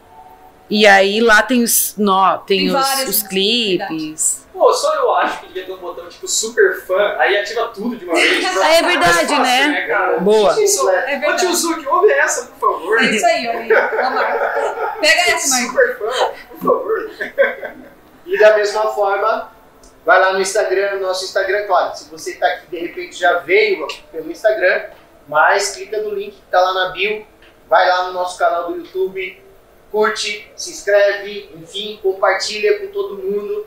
E 0.71 0.87
aí 0.87 1.21
lá 1.21 1.43
tem 1.43 1.63
os, 1.65 1.95
nó, 1.99 2.39
tem 2.39 2.59
Tem 2.61 2.69
os, 2.69 2.75
os 2.75 2.91
músicas, 3.07 3.23
clipes. 3.29 4.47
Pô, 4.53 4.73
só 4.73 4.95
eu 4.95 5.15
acho 5.17 5.41
que 5.41 5.47
devia 5.49 5.65
ter 5.65 5.73
um 5.73 5.79
botão 5.79 6.07
tipo 6.09 6.29
super 6.29 6.83
fã, 6.87 7.17
aí 7.19 7.37
ativa 7.39 7.69
tudo 7.69 7.97
de 7.97 8.05
uma 8.05 8.15
vez. 8.15 8.45
Ah, 8.63 8.73
é 8.75 8.83
verdade, 8.83 9.15
Mais 9.15 9.31
fácil, 9.31 9.43
né? 9.43 9.87
cara? 9.87 10.19
Boa. 10.21 10.63
Isso, 10.63 10.89
É 10.91 11.17
Ô 11.17 11.21
tio 11.21 11.21
verdade. 11.21 11.57
Zuki, 11.57 11.87
ouve 11.89 12.11
essa, 12.13 12.47
por 12.47 12.59
favor. 12.75 13.03
É 13.03 13.05
isso 13.07 13.27
aí, 13.27 13.47
Marcos. 13.47 15.01
Pega 15.01 15.21
essa, 15.33 15.49
Marcos. 15.49 15.67
Super 15.71 15.99
fã, 15.99 16.31
por 16.51 16.59
favor. 16.59 17.11
E 18.27 18.39
da 18.39 18.57
mesma 18.57 18.83
forma, 18.95 19.51
vai 20.05 20.21
lá 20.21 20.33
no 20.35 20.41
Instagram, 20.41 21.01
nosso 21.01 21.25
Instagram, 21.25 21.67
claro. 21.67 21.97
Se 21.97 22.09
você 22.11 22.33
está 22.33 22.47
aqui 22.47 22.67
de 22.71 22.79
repente 22.79 23.19
já 23.19 23.39
veio 23.39 23.89
pelo 24.13 24.31
Instagram, 24.31 24.85
mas 25.27 25.71
clica 25.75 26.01
no 26.03 26.11
link 26.15 26.33
que 26.33 26.43
está 26.45 26.61
lá 26.61 26.75
na 26.75 26.89
bio, 26.91 27.27
vai 27.69 27.89
lá 27.89 28.05
no 28.05 28.13
nosso 28.13 28.39
canal 28.39 28.71
do 28.71 28.77
YouTube, 28.77 29.43
curte, 29.91 30.51
se 30.57 30.71
inscreve, 30.71 31.51
enfim, 31.55 31.99
compartilha 32.03 32.79
com 32.79 32.89
todo 32.89 33.19
mundo 33.19 33.67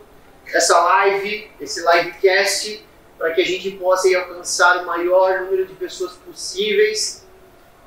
essa 0.53 0.77
live, 0.79 1.49
esse 1.59 1.81
livecast, 1.81 2.85
para 3.17 3.33
que 3.33 3.41
a 3.41 3.45
gente 3.45 3.71
possa 3.71 4.07
alcançar 4.17 4.83
o 4.83 4.85
maior 4.85 5.41
número 5.41 5.65
de 5.65 5.73
pessoas 5.75 6.13
possíveis 6.13 7.25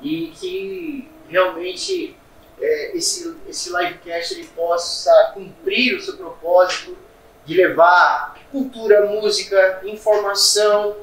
e 0.01 0.27
que 0.39 1.09
realmente 1.29 2.15
é, 2.59 2.97
esse, 2.97 3.35
esse 3.47 3.69
livecast 3.69 4.33
ele 4.33 4.47
possa 4.55 5.31
cumprir 5.33 5.95
o 5.95 6.01
seu 6.01 6.17
propósito 6.17 6.97
de 7.45 7.55
levar 7.55 8.37
cultura, 8.51 9.05
música, 9.05 9.81
informação 9.85 10.97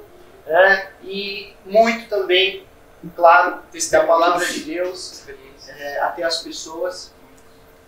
né, 0.47 0.91
e 1.03 1.55
muito 1.65 2.09
também, 2.09 2.67
claro, 3.15 3.61
da 3.91 4.05
palavra 4.05 4.47
de 4.47 4.61
Deus 4.61 5.25
é, 5.69 6.01
até 6.01 6.23
as 6.23 6.43
pessoas. 6.43 7.14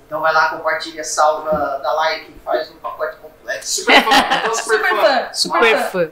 Então 0.07 0.21
vai 0.21 0.33
lá, 0.33 0.51
compartilha, 0.51 1.03
salva, 1.03 1.51
dá 1.83 1.93
like, 1.93 2.33
faz 2.45 2.71
um 2.71 2.77
pacote 2.77 3.17
completo. 3.17 3.67
Super 3.67 4.05
fã, 4.05 4.11
então 4.41 4.55
super, 4.55 4.79
Super 4.79 4.97
fã. 4.97 5.03
fã. 5.21 5.33
Super 5.33 5.91
fã. 5.91 6.11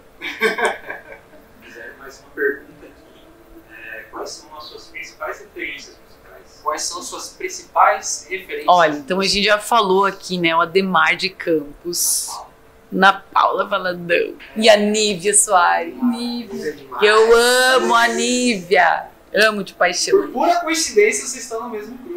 Fizeram 1.62 1.94
mais 1.98 2.18
uma 2.20 2.30
pergunta 2.34 2.86
aqui. 2.86 3.26
É, 3.72 4.02
quais 4.10 4.30
são 4.30 4.56
as 4.56 4.64
suas 4.64 4.84
principais 4.88 5.38
referências 5.40 5.96
musicais? 6.04 6.60
Quais 6.62 6.82
são 6.82 7.02
suas 7.02 7.28
principais 7.30 8.26
referências? 8.28 8.66
Olha, 8.68 8.92
então 8.94 9.20
a 9.20 9.24
gente 9.24 9.44
já 9.44 9.58
falou 9.58 10.04
aqui, 10.06 10.38
né? 10.38 10.54
O 10.56 10.60
Ademar 10.60 11.14
de 11.16 11.28
Campos, 11.30 12.28
na 12.90 13.12
Paula 13.12 13.64
Valadão 13.66 14.34
e 14.56 14.68
a 14.68 14.76
Nívia 14.76 15.34
Soares. 15.34 15.94
Nívia. 16.02 16.72
Que 16.98 17.06
eu 17.06 17.36
amo 17.76 17.94
a 17.94 18.08
Nívia. 18.08 19.06
Amo 19.36 19.64
de 19.64 19.72
Por 19.72 19.78
paixão. 19.78 20.30
pura 20.32 20.56
coincidência, 20.60 21.26
vocês 21.26 21.42
estão 21.42 21.64
no 21.64 21.70
mesmo 21.70 21.96
grupo. 21.98 22.13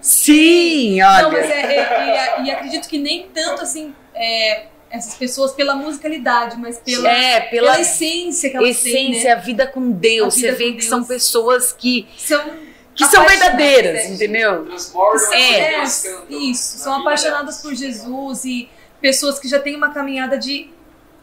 Sim, 0.00 0.98
Não, 1.00 1.30
mas 1.32 1.44
olha. 1.44 1.52
é, 1.54 1.76
é- 1.76 2.40
e, 2.42 2.46
e 2.46 2.50
acredito 2.50 2.88
que 2.88 2.98
nem 2.98 3.28
tanto 3.34 3.62
assim 3.62 3.94
é, 4.14 4.66
essas 4.90 5.14
pessoas 5.14 5.52
pela 5.52 5.74
musicalidade, 5.74 6.56
mas 6.58 6.78
pela, 6.78 7.10
É, 7.10 7.40
pela, 7.42 7.72
pela 7.72 7.80
essência 7.80 8.50
que 8.50 8.56
elas 8.56 8.80
têm, 8.80 9.10
essência, 9.12 9.34
né? 9.34 9.40
a 9.40 9.44
vida 9.44 9.66
com 9.66 9.90
Deus. 9.90 10.34
Vida 10.34 10.48
Você 10.48 10.56
vê 10.56 10.72
que 10.72 10.84
são 10.84 11.04
pessoas 11.04 11.72
que, 11.72 12.06
São 12.16 12.42
que 12.94 13.04
são 13.06 13.24
verdadeiras, 13.26 14.08
né? 14.08 14.14
entendeu? 14.14 14.64
Transbordam 14.66 15.32
é, 15.32 15.82
cantam 15.84 16.40
isso, 16.40 16.78
são 16.78 17.00
apaixonadas 17.00 17.60
por 17.60 17.74
Jesus 17.74 18.44
e 18.44 18.68
pessoas 19.00 19.38
que 19.38 19.46
já 19.48 19.58
têm 19.60 19.76
uma 19.76 19.92
caminhada 19.92 20.36
de 20.38 20.70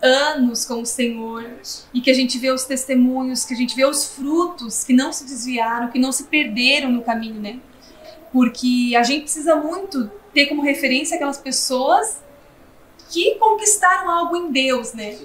anos 0.01 0.65
com 0.65 0.81
o 0.81 0.85
Senhor 0.85 1.43
É 1.43 1.53
e 1.93 1.99
que 2.01 2.11
a 2.11 2.13
gente 2.13 2.37
vê 2.37 2.51
os 2.51 2.63
testemunhos, 2.65 3.43
que 3.45 3.53
a 3.53 3.57
gente 3.57 3.75
vê 3.75 3.85
os 3.85 4.05
frutos 4.05 4.83
que 4.83 4.93
não 4.93 5.11
se 5.11 5.25
desviaram, 5.25 5.87
que 5.89 5.97
não 5.97 6.11
se 6.11 6.25
perderam 6.25 6.91
no 6.91 7.01
caminho, 7.01 7.41
né? 7.41 7.57
Porque 8.35 8.93
a 8.99 9.01
gente 9.03 9.21
precisa 9.21 9.55
muito 9.55 10.11
ter 10.33 10.47
como 10.47 10.61
referência 10.61 11.15
aquelas 11.15 11.37
pessoas 11.37 12.21
que 13.09 13.35
conquistaram 13.35 14.09
algo 14.09 14.35
em 14.35 14.51
Deus, 14.51 14.91
né? 14.93 15.15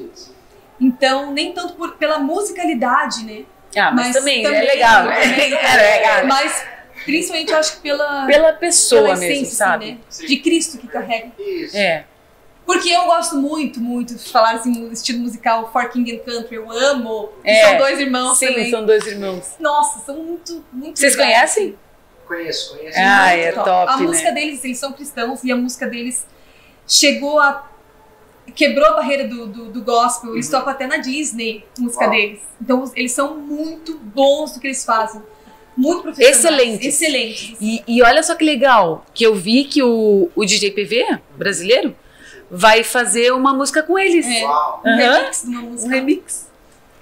Então, 0.81 1.33
nem 1.33 1.53
tanto 1.53 1.73
por, 1.75 1.97
pela 1.97 2.21
musicalidade, 2.21 3.25
né? 3.25 3.43
Ah, 3.77 3.91
mas, 3.91 4.07
Mas 4.07 4.17
também, 4.17 4.45
também- 4.45 4.61
é 4.61 4.63
legal, 4.65 5.05
né? 5.07 5.21
também- 5.23 5.53
É 5.59 5.97
legal. 5.99 6.27
Mas, 6.29 6.65
principalmente, 7.05 7.51
eu 7.51 7.59
acho 7.59 7.73
que 7.77 7.81
pela, 7.83 8.27
Pela 8.27 8.53
pessoa 8.53 9.03
pela 9.03 9.17
mesmo, 9.17 9.33
essência, 9.35 9.57
sabe? 9.57 9.85
assim, 9.87 9.93
né? 9.95 10.01
Sim. 10.09 10.27
De 10.27 10.37
Cristo 10.37 10.79
que 10.79 10.87
carrega. 10.87 11.33
Isso. 11.37 11.77
É. 11.77 12.05
Porque 12.65 12.89
eu 12.91 13.07
gosto 13.07 13.35
muito, 13.39 13.81
muito 13.81 14.15
de 14.15 14.31
falar 14.31 14.53
assim, 14.53 14.71
no 14.71 14.93
estilo 14.93 15.19
musical 15.19 15.73
For 15.73 15.89
King 15.91 16.13
and 16.15 16.19
Country, 16.25 16.55
eu 16.55 16.71
amo. 16.71 17.31
É. 17.43 17.67
São 17.71 17.79
dois 17.79 17.99
irmãos 17.99 18.39
Sim, 18.39 18.47
também. 18.47 18.71
são 18.71 18.87
dois 18.87 19.05
irmãos. 19.05 19.57
Nossa, 19.59 19.99
são 20.07 20.15
muito, 20.23 20.65
muito 20.73 20.97
Vocês 20.97 21.17
legais, 21.17 21.35
conhecem? 21.55 21.77
Conheço, 22.31 22.77
conheço. 22.77 22.97
Ah, 22.97 23.27
muito 23.33 23.41
é 23.41 23.53
top, 23.53 23.93
A 23.93 23.97
né? 23.97 24.03
música 24.05 24.31
deles, 24.31 24.65
eles 24.65 24.79
são 24.79 24.93
cristãos 24.93 25.43
e 25.43 25.51
a 25.51 25.57
música 25.57 25.85
deles 25.89 26.25
chegou 26.87 27.41
a. 27.41 27.69
quebrou 28.55 28.87
a 28.87 28.93
barreira 28.93 29.27
do, 29.27 29.47
do, 29.49 29.65
do 29.73 29.83
gospel. 29.83 30.35
Eles 30.35 30.49
tocam 30.49 30.71
até 30.73 30.87
na 30.87 30.99
Disney, 30.99 31.65
música 31.77 32.05
Uau. 32.05 32.13
deles. 32.15 32.39
Então 32.63 32.85
eles 32.95 33.11
são 33.11 33.37
muito 33.37 33.99
bons 33.99 34.55
no 34.55 34.61
que 34.61 34.69
eles 34.69 34.85
fazem. 34.85 35.21
Muito 35.77 36.03
profissionais. 36.03 36.37
Excelentes. 36.39 36.87
Excelentes. 36.87 37.57
E, 37.61 37.83
e 37.89 38.03
olha 38.03 38.23
só 38.23 38.37
que 38.37 38.45
legal, 38.45 39.05
que 39.15 39.25
eu 39.25 39.35
vi 39.35 39.65
que 39.65 39.83
o, 39.83 40.31
o 40.37 40.45
DJ 40.45 40.71
PV 40.71 41.19
brasileiro 41.37 41.97
vai 42.51 42.85
fazer 42.85 43.33
uma 43.33 43.53
música 43.53 43.83
com 43.83 43.99
eles. 43.99 44.25
É. 44.27 44.45
Uau. 44.45 44.83
Um 44.85 44.89
Aham. 44.89 44.99
remix 45.19 45.43
de 45.43 45.49
uma 45.49 45.61
Um 45.63 45.71
música. 45.71 45.91
remix. 45.95 46.50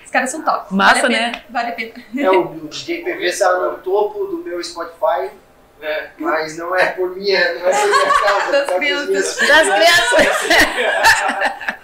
Os 0.09 0.13
caras 0.13 0.31
são 0.31 0.41
top. 0.43 0.75
Massa, 0.75 1.03
vale 1.03 1.15
né? 1.15 1.31
pena, 1.33 1.45
Vale 1.51 1.69
a 1.69 1.73
pena. 1.73 1.93
É, 2.17 2.31
o, 2.31 2.41
o 2.47 2.69
DJ 2.69 3.05
PV 3.05 3.27
está 3.27 3.53
no 3.59 3.77
topo 3.77 4.25
do 4.25 4.39
meu 4.39 4.65
Spotify, 4.65 5.31
É. 5.83 6.07
mas 6.19 6.57
não 6.57 6.75
é 6.75 6.87
por 6.93 7.15
minha, 7.15 7.55
não 7.59 7.69
é 7.69 7.73
por 7.79 7.89
minha 7.91 8.23
causa, 8.23 8.51
Das 8.53 8.67
por 8.71 8.77
crianças. 8.79 9.37
Das 9.37 9.69
crianças. 9.69 10.37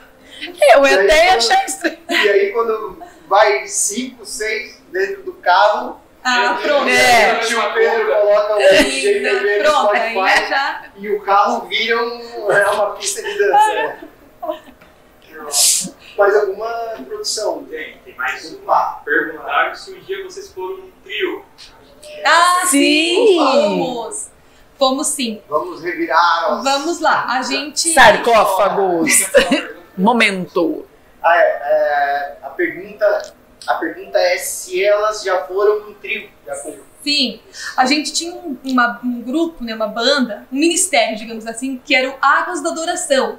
Eu 0.74 0.86
E 0.86 0.94
até 0.94 1.30
achar 1.34 1.64
estranho. 1.66 1.98
E 2.08 2.14
aí 2.30 2.50
quando 2.52 3.02
vai 3.28 3.66
cinco, 3.66 4.24
seis 4.24 4.80
dentro 4.90 5.22
do 5.22 5.34
carro, 5.34 6.00
Ah, 6.24 6.58
pronto. 6.62 6.88
É. 6.88 7.34
o 7.34 7.40
tio 7.46 7.72
Pedro 7.74 8.06
coloca 8.06 8.54
o 8.54 8.58
DJ 8.58 9.20
PV 9.20 9.58
no 9.58 9.64
Pronto, 9.64 9.92
aí 9.92 10.12
Spotify 10.14 10.48
já. 10.48 10.84
e 10.96 11.10
o 11.10 11.20
carro 11.20 11.66
vira 11.68 12.02
um- 12.02 12.50
é 12.50 12.66
uma 12.70 12.90
pista 12.92 13.22
de 13.22 13.38
dança. 13.38 13.96
Mais 16.16 16.34
alguma 16.36 16.68
produção? 17.06 17.64
Tem, 17.64 17.96
tem 18.04 18.14
mais 18.16 18.52
uma. 18.54 19.00
Perguntaram 19.04 19.74
se 19.74 19.92
um 19.92 20.00
dia 20.00 20.22
vocês 20.24 20.52
foram 20.52 20.74
um 20.84 20.90
trio. 21.02 21.44
Ah, 22.24 22.62
sim, 22.66 23.26
Sim. 23.26 23.36
fomos. 23.38 24.30
Fomos 24.78 25.06
sim. 25.08 25.40
vamos 25.48 25.82
revirar. 25.82 26.58
os- 26.58 26.64
Vamos 26.64 27.00
lá. 27.00 27.26
A 27.28 27.42
gente. 27.42 27.92
Sarcófagos. 27.92 29.10
Momento. 29.96 30.86
Ah, 31.22 31.36
é, 31.36 31.40
é, 31.40 32.38
a, 32.42 32.50
pergunta, 32.50 33.34
a 33.66 33.74
pergunta 33.74 34.18
é 34.18 34.36
se 34.36 34.84
elas 34.84 35.22
já 35.22 35.44
foram 35.46 35.88
um 35.88 35.94
trio. 35.94 36.28
Já 36.46 36.54
foram. 36.56 36.80
Sim, 37.02 37.40
a 37.76 37.84
gente 37.86 38.12
tinha 38.12 38.34
um, 38.34 38.56
uma- 38.64 39.00
um 39.04 39.20
grupo, 39.22 39.62
né, 39.62 39.74
uma 39.74 39.86
banda, 39.86 40.46
um 40.50 40.56
ministério, 40.56 41.16
digamos 41.16 41.46
assim, 41.46 41.80
que 41.84 41.94
era 41.94 42.08
o 42.10 42.14
Águas 42.20 42.62
da 42.62 42.70
Adoração. 42.70 43.38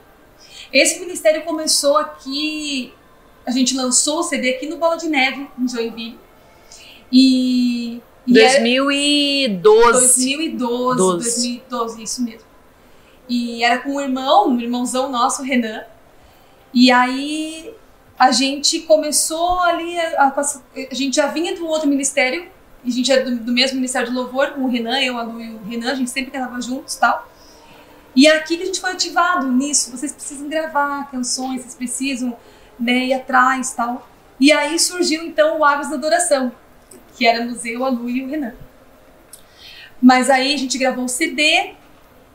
Esse 0.75 0.99
ministério 0.99 1.43
começou 1.43 1.95
aqui, 1.97 2.93
a 3.45 3.51
gente 3.51 3.75
lançou 3.75 4.19
o 4.19 4.23
CD 4.23 4.49
aqui 4.55 4.67
no 4.67 4.77
Bola 4.77 4.97
de 4.97 5.07
Neve, 5.07 5.47
em 5.57 5.67
Joinville. 5.67 6.19
E, 7.11 8.01
e 8.27 8.39
é 8.39 8.59
2012. 8.59 9.99
2012, 10.25 10.97
Doze. 10.97 11.23
2012, 11.69 12.03
isso 12.03 12.23
mesmo. 12.23 12.45
E 13.29 13.63
era 13.63 13.79
com 13.79 13.91
um 13.95 14.01
irmão, 14.01 14.49
um 14.49 14.59
irmãozão 14.59 15.09
nosso, 15.09 15.41
o 15.41 15.45
Renan. 15.45 15.83
E 16.73 16.91
aí 16.91 17.73
a 18.19 18.31
gente 18.31 18.79
começou 18.81 19.59
ali, 19.61 19.97
a, 19.99 20.23
a- 20.27 20.41
a 20.91 20.93
gente 20.93 21.15
já 21.15 21.27
vinha 21.27 21.55
do 21.55 21.65
outro 21.67 21.87
ministério, 21.87 22.47
e 22.83 22.89
a 22.89 22.91
gente 22.91 23.11
era 23.11 23.23
do, 23.23 23.37
do 23.37 23.51
mesmo 23.51 23.75
ministério 23.75 24.09
de 24.09 24.13
louvor, 24.13 24.49
com 24.51 24.61
o 24.61 24.67
Renan, 24.67 24.99
eu, 24.99 25.17
a 25.17 25.23
Lu 25.23 25.41
e 25.41 25.49
o 25.51 25.63
Renan, 25.63 25.91
a 25.91 25.95
gente 25.95 26.09
sempre 26.09 26.31
cantava 26.31 26.59
juntos 26.61 26.95
e 26.95 26.99
tal. 26.99 27.27
E 28.15 28.27
é 28.27 28.37
aqui 28.37 28.57
que 28.57 28.63
a 28.63 28.65
gente 28.65 28.79
foi 28.79 28.91
ativado 28.91 29.51
nisso, 29.51 29.91
vocês 29.91 30.13
precisam 30.13 30.47
gravar 30.47 31.11
canções, 31.11 31.61
vocês 31.61 31.75
precisam 31.75 32.37
né, 32.79 33.05
ir 33.05 33.13
atrás 33.13 33.73
tal. 33.73 34.07
E 34.39 34.51
aí 34.51 34.79
surgiu 34.79 35.23
então 35.23 35.59
o 35.59 35.65
Águas 35.65 35.89
da 35.89 35.95
Adoração, 35.95 36.51
que 37.15 37.25
éramos 37.25 37.65
eu, 37.65 37.83
a 37.83 37.89
Lu 37.89 38.09
e 38.09 38.23
o 38.23 38.29
Renan. 38.29 38.53
Mas 40.01 40.29
aí 40.29 40.53
a 40.53 40.57
gente 40.57 40.77
gravou 40.77 41.05
o 41.05 41.09
CD 41.09 41.73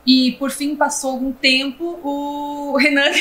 e 0.05 0.33
por 0.33 0.51
fim 0.51 0.75
passou 0.75 1.11
algum 1.11 1.31
tempo, 1.31 1.99
o 2.03 2.77
Renan 2.79 3.11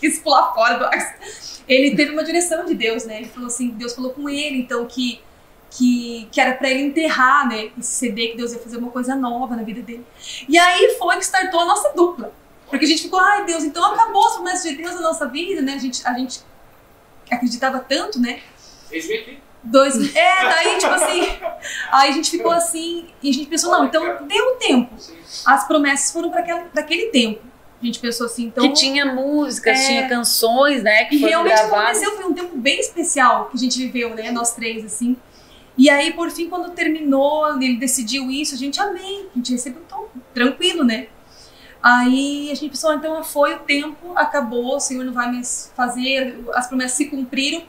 quis 0.00 0.18
pular 0.18 0.52
fora 0.54 0.78
do 0.78 0.84
Águas. 0.86 1.62
Ele 1.68 1.94
teve 1.94 2.12
uma 2.12 2.24
direção 2.24 2.64
de 2.64 2.74
Deus, 2.74 3.04
né? 3.04 3.18
Ele 3.18 3.28
falou 3.28 3.48
assim, 3.48 3.68
Deus 3.70 3.94
falou 3.94 4.12
com 4.12 4.28
ele, 4.28 4.58
então 4.58 4.86
que 4.86 5.20
que, 5.70 6.28
que 6.32 6.40
era 6.40 6.54
para 6.54 6.70
ele 6.70 6.82
enterrar, 6.82 7.48
né, 7.48 7.70
esse 7.78 7.90
CD 7.92 8.28
que 8.28 8.36
Deus 8.36 8.52
ia 8.52 8.58
fazer 8.58 8.78
uma 8.78 8.90
coisa 8.90 9.14
nova 9.14 9.54
na 9.54 9.62
vida 9.62 9.82
dele. 9.82 10.04
E 10.48 10.58
aí 10.58 10.96
foi 10.98 11.16
que 11.16 11.24
startou 11.24 11.60
a 11.60 11.64
nossa 11.66 11.92
dupla. 11.94 12.32
Porque 12.70 12.84
a 12.84 12.88
gente 12.88 13.02
ficou, 13.02 13.18
ai 13.20 13.44
Deus, 13.44 13.64
então 13.64 13.84
acabou 13.84 14.26
as 14.26 14.34
promessas 14.34 14.70
de 14.70 14.76
Deus 14.76 14.94
na 14.94 15.00
nossa 15.02 15.26
vida, 15.26 15.62
né? 15.62 15.74
A 15.74 15.78
gente, 15.78 16.06
a 16.06 16.12
gente 16.14 16.40
acreditava 17.30 17.78
tanto, 17.80 18.20
né? 18.20 18.40
Eles 18.90 19.08
me 19.08 19.14
aqui. 19.16 19.38
Dois, 19.62 20.14
é, 20.14 20.42
daí, 20.44 20.78
tipo 20.78 20.92
assim, 20.92 21.20
aí 21.90 22.10
a 22.10 22.12
gente 22.12 22.30
ficou 22.30 22.52
assim, 22.52 23.08
e 23.22 23.28
a 23.28 23.32
gente 23.32 23.46
pensou, 23.48 23.70
não, 23.72 23.86
então 23.86 24.24
deu 24.26 24.54
tempo. 24.56 24.94
As 25.44 25.66
promessas 25.66 26.12
foram 26.12 26.30
para 26.30 26.40
aquele 26.76 27.06
tempo. 27.06 27.40
A 27.82 27.84
gente 27.84 27.98
pensou 27.98 28.26
assim, 28.26 28.46
então. 28.46 28.64
que 28.68 28.72
tinha 28.74 29.04
músicas, 29.06 29.78
É. 29.80 29.86
tinha 29.86 30.08
canções, 30.08 30.82
né? 30.82 31.04
Que 31.04 31.16
E 31.16 31.20
foram 31.20 31.30
realmente 31.44 31.54
gravadas. 31.54 31.96
aconteceu, 31.98 32.16
foi 32.16 32.24
um 32.30 32.34
tempo 32.34 32.56
bem 32.56 32.78
especial 32.80 33.46
que 33.46 33.56
a 33.56 33.60
gente 33.60 33.78
viveu, 33.78 34.14
né? 34.14 34.30
Nós 34.30 34.52
três, 34.54 34.84
assim. 34.84 35.16
E 35.78 35.88
aí, 35.88 36.12
por 36.12 36.28
fim, 36.30 36.48
quando 36.48 36.70
terminou, 36.72 37.54
ele 37.62 37.76
decidiu 37.76 38.28
isso, 38.30 38.54
a 38.54 38.58
gente 38.58 38.80
amém. 38.80 39.26
A 39.32 39.38
gente 39.38 39.52
recebeu 39.52 39.82
tão 39.88 40.06
tranquilo, 40.34 40.82
né? 40.84 41.06
Aí 41.82 42.50
a 42.50 42.54
gente 42.56 42.70
pensou, 42.70 42.92
então 42.92 43.22
foi 43.22 43.54
o 43.54 43.58
tempo, 43.60 44.12
acabou, 44.16 44.76
o 44.76 44.80
Senhor 44.80 45.04
não 45.04 45.12
vai 45.12 45.30
mais 45.30 45.72
fazer, 45.76 46.40
as 46.54 46.66
promessas 46.66 46.96
se 46.96 47.04
cumpriram. 47.06 47.62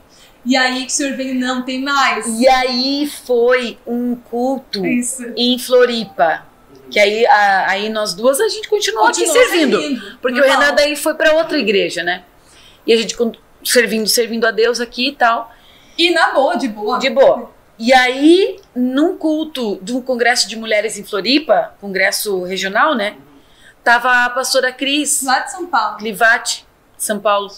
E 0.44 0.58
aí 0.58 0.86
que 0.86 0.92
o 0.92 0.96
Senhor 0.96 1.16
veio, 1.16 1.36
não, 1.36 1.62
tem 1.64 1.80
mais. 1.82 2.26
E 2.40 2.48
aí 2.48 3.08
foi 3.26 3.78
um 3.86 4.16
culto 4.16 4.84
Isso. 4.86 5.24
em 5.38 5.60
Floripa. 5.60 6.48
Que 6.90 7.00
aí, 7.00 7.24
a- 7.28 7.70
aí 7.70 7.90
nós 7.90 8.16
duas 8.16 8.40
a 8.42 8.48
gente 8.48 8.68
continuou, 8.68 9.06
aqui 9.06 9.28
servindo. 9.28 9.78
Porque 10.20 10.40
o 10.40 10.42
normal. 10.42 10.60
Renan 10.62 10.74
daí 10.76 10.96
foi 10.96 11.14
pra 11.14 11.34
outra 11.36 11.60
igreja, 11.60 12.02
né? 12.04 12.24
E 12.88 12.92
a 12.94 12.98
gente 12.98 13.16
servindo, 13.64 14.08
servindo 14.08 14.48
a 14.48 14.52
Deus 14.52 14.80
aqui 14.80 15.10
e 15.10 15.16
tal. 15.16 15.52
E 15.96 16.10
na 16.10 16.32
boa, 16.32 16.56
de 16.56 16.68
boa. 16.68 16.98
De 16.98 17.10
boa. 17.12 17.52
E 17.80 17.94
aí, 17.94 18.60
num 18.76 19.16
culto 19.18 19.80
de 19.82 19.94
um 19.96 20.02
congresso 20.02 20.48
de 20.50 20.58
mulheres 20.58 21.00
em 21.00 21.04
Floripa, 21.04 21.74
congresso 21.80 22.44
regional, 22.44 22.94
né? 22.94 23.16
Tava 23.84 24.26
a 24.26 24.30
pastora 24.30 24.72
Cris 24.74 25.24
Lá 25.24 25.40
de 25.40 25.52
São 25.52 25.66
Paulo. 25.66 25.98
Clivati, 25.98 26.66
de 26.98 27.04
São 27.04 27.20
Paulo. 27.20 27.50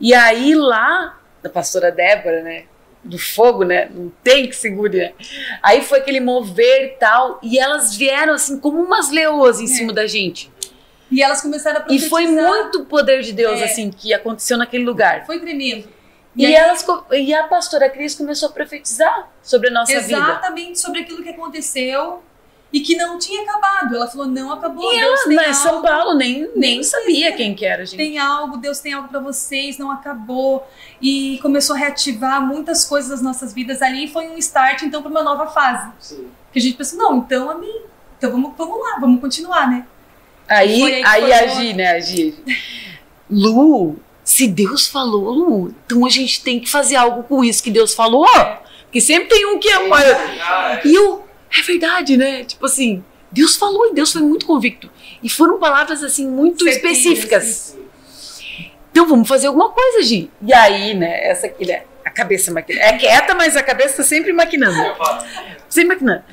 E 0.00 0.14
aí 0.14 0.54
lá, 0.54 1.18
da 1.42 1.50
pastora 1.50 1.90
Débora, 1.90 2.42
né? 2.42 2.64
Do 3.02 3.18
fogo, 3.18 3.64
né? 3.64 3.88
Não 3.92 4.12
tem 4.22 4.46
que 4.48 4.54
segure, 4.54 4.96
né? 4.98 5.12
Aí 5.62 5.82
foi 5.82 5.98
aquele 5.98 6.20
mover 6.20 6.84
e 6.84 6.88
tal. 6.98 7.38
E 7.42 7.58
elas 7.58 7.96
vieram 7.96 8.34
assim 8.34 8.58
como 8.60 8.80
umas 8.80 9.10
leoas 9.10 9.60
em 9.60 9.64
É. 9.64 9.68
cima 9.68 9.92
da 9.92 10.06
gente. 10.06 10.50
E 11.10 11.22
elas 11.22 11.40
começaram 11.40 11.78
a 11.78 11.82
E 11.82 11.84
profetizar. 11.86 12.10
foi 12.10 12.26
muito 12.26 12.84
poder 12.84 13.22
de 13.22 13.32
Deus, 13.32 13.60
É. 13.60 13.64
assim, 13.64 13.90
que 13.90 14.12
aconteceu 14.14 14.56
naquele 14.56 14.84
lugar. 14.84 15.24
Foi 15.26 15.38
tremendo. 15.40 15.88
E, 16.36 16.44
aí- 16.46 16.54
elas, 16.54 16.84
e 17.12 17.32
a 17.34 17.44
pastora 17.44 17.88
Cris 17.88 18.14
começou 18.14 18.48
a 18.48 18.52
profetizar 18.52 19.28
sobre 19.42 19.68
a 19.68 19.72
nossa 19.72 19.92
vida. 20.00 20.18
Exatamente 20.18 20.78
sobre 20.78 21.00
aquilo 21.00 21.22
que 21.22 21.30
aconteceu 21.30 22.22
e 22.72 22.80
que 22.80 22.94
não 22.96 23.18
tinha 23.18 23.42
acabado. 23.42 23.94
Ela 23.96 24.06
falou, 24.06 24.26
não 24.26 24.52
acabou. 24.52 24.92
E 24.92 24.98
Deus 25.00 25.20
ela, 25.20 25.28
tem 25.28 25.36
né, 25.36 25.44
algo, 25.44 25.54
São 25.54 25.82
Paulo, 25.82 26.14
nem, 26.14 26.40
nem 26.40 26.52
Nem 26.56 26.82
sabia 26.82 27.28
sei. 27.28 27.36
quem 27.36 27.54
que 27.54 27.64
era, 27.64 27.86
gente. 27.86 27.96
tem 27.96 28.18
algo, 28.18 28.58
Deus 28.58 28.80
tem 28.80 28.92
algo 28.92 29.08
para 29.08 29.20
vocês, 29.20 29.78
não 29.78 29.90
acabou. 29.90 30.66
E 31.00 31.38
começou 31.40 31.74
a 31.74 31.78
reativar 31.78 32.44
muitas 32.46 32.84
coisas 32.84 33.10
das 33.10 33.22
nossas 33.22 33.54
vidas 33.54 33.80
ali 33.80 34.04
e 34.04 34.08
foi 34.08 34.28
um 34.28 34.36
start 34.36 34.82
então 34.82 35.00
para 35.00 35.10
uma 35.10 35.22
nova 35.22 35.46
fase. 35.46 35.90
Sim. 36.00 36.28
Que 36.52 36.58
a 36.58 36.62
gente 36.62 36.76
pensou, 36.76 36.98
não, 36.98 37.18
então 37.18 37.48
amém. 37.50 37.82
Então 38.18 38.30
vamos, 38.30 38.52
vamos 38.58 38.78
lá, 38.80 38.98
vamos 39.00 39.20
continuar, 39.20 39.70
né? 39.70 39.86
Aí, 40.48 40.82
aí 40.82 41.04
aí, 41.04 41.32
a 41.32 41.46
Gi, 41.48 41.72
né, 41.74 41.90
a 41.92 42.00
Gi. 42.00 42.34
Lu, 43.28 43.96
se 44.26 44.48
Deus 44.48 44.88
falou, 44.88 45.30
Lu, 45.30 45.74
então 45.86 46.04
a 46.04 46.08
gente 46.10 46.42
tem 46.42 46.58
que 46.58 46.68
fazer 46.68 46.96
algo 46.96 47.22
com 47.22 47.44
isso 47.44 47.62
que 47.62 47.70
Deus 47.70 47.94
falou. 47.94 48.26
Porque 48.82 49.00
sempre 49.00 49.28
tem 49.28 49.46
um 49.46 49.56
que 49.56 49.68
é. 49.68 49.76
Ah, 50.42 50.80
E 50.84 50.92
eu, 50.92 51.24
é 51.56 51.62
verdade, 51.62 52.16
né? 52.16 52.42
Tipo 52.42 52.66
assim, 52.66 53.04
Deus 53.30 53.54
falou 53.54 53.86
e 53.86 53.94
Deus 53.94 54.12
foi 54.12 54.22
muito 54.22 54.44
convicto. 54.44 54.90
E 55.22 55.30
foram 55.30 55.60
palavras, 55.60 56.02
assim, 56.02 56.26
muito 56.26 56.64
Certeiras, 56.64 56.98
específicas. 56.98 57.78
Então 58.90 59.06
vamos 59.06 59.28
fazer 59.28 59.46
alguma 59.46 59.70
coisa, 59.70 60.02
Gi. 60.02 60.28
E 60.42 60.52
aí, 60.52 60.92
né, 60.92 61.28
essa 61.28 61.46
aqui, 61.46 61.64
né, 61.64 61.84
a 62.04 62.10
cabeça 62.10 62.50
maquinando. 62.50 62.84
É 62.84 62.98
quieta, 62.98 63.32
mas 63.32 63.56
a 63.56 63.62
cabeça 63.62 63.98
tá 63.98 64.02
sempre 64.02 64.32
maquinando. 64.32 64.76
Sempre 65.68 65.90
maquinando. 65.90 66.24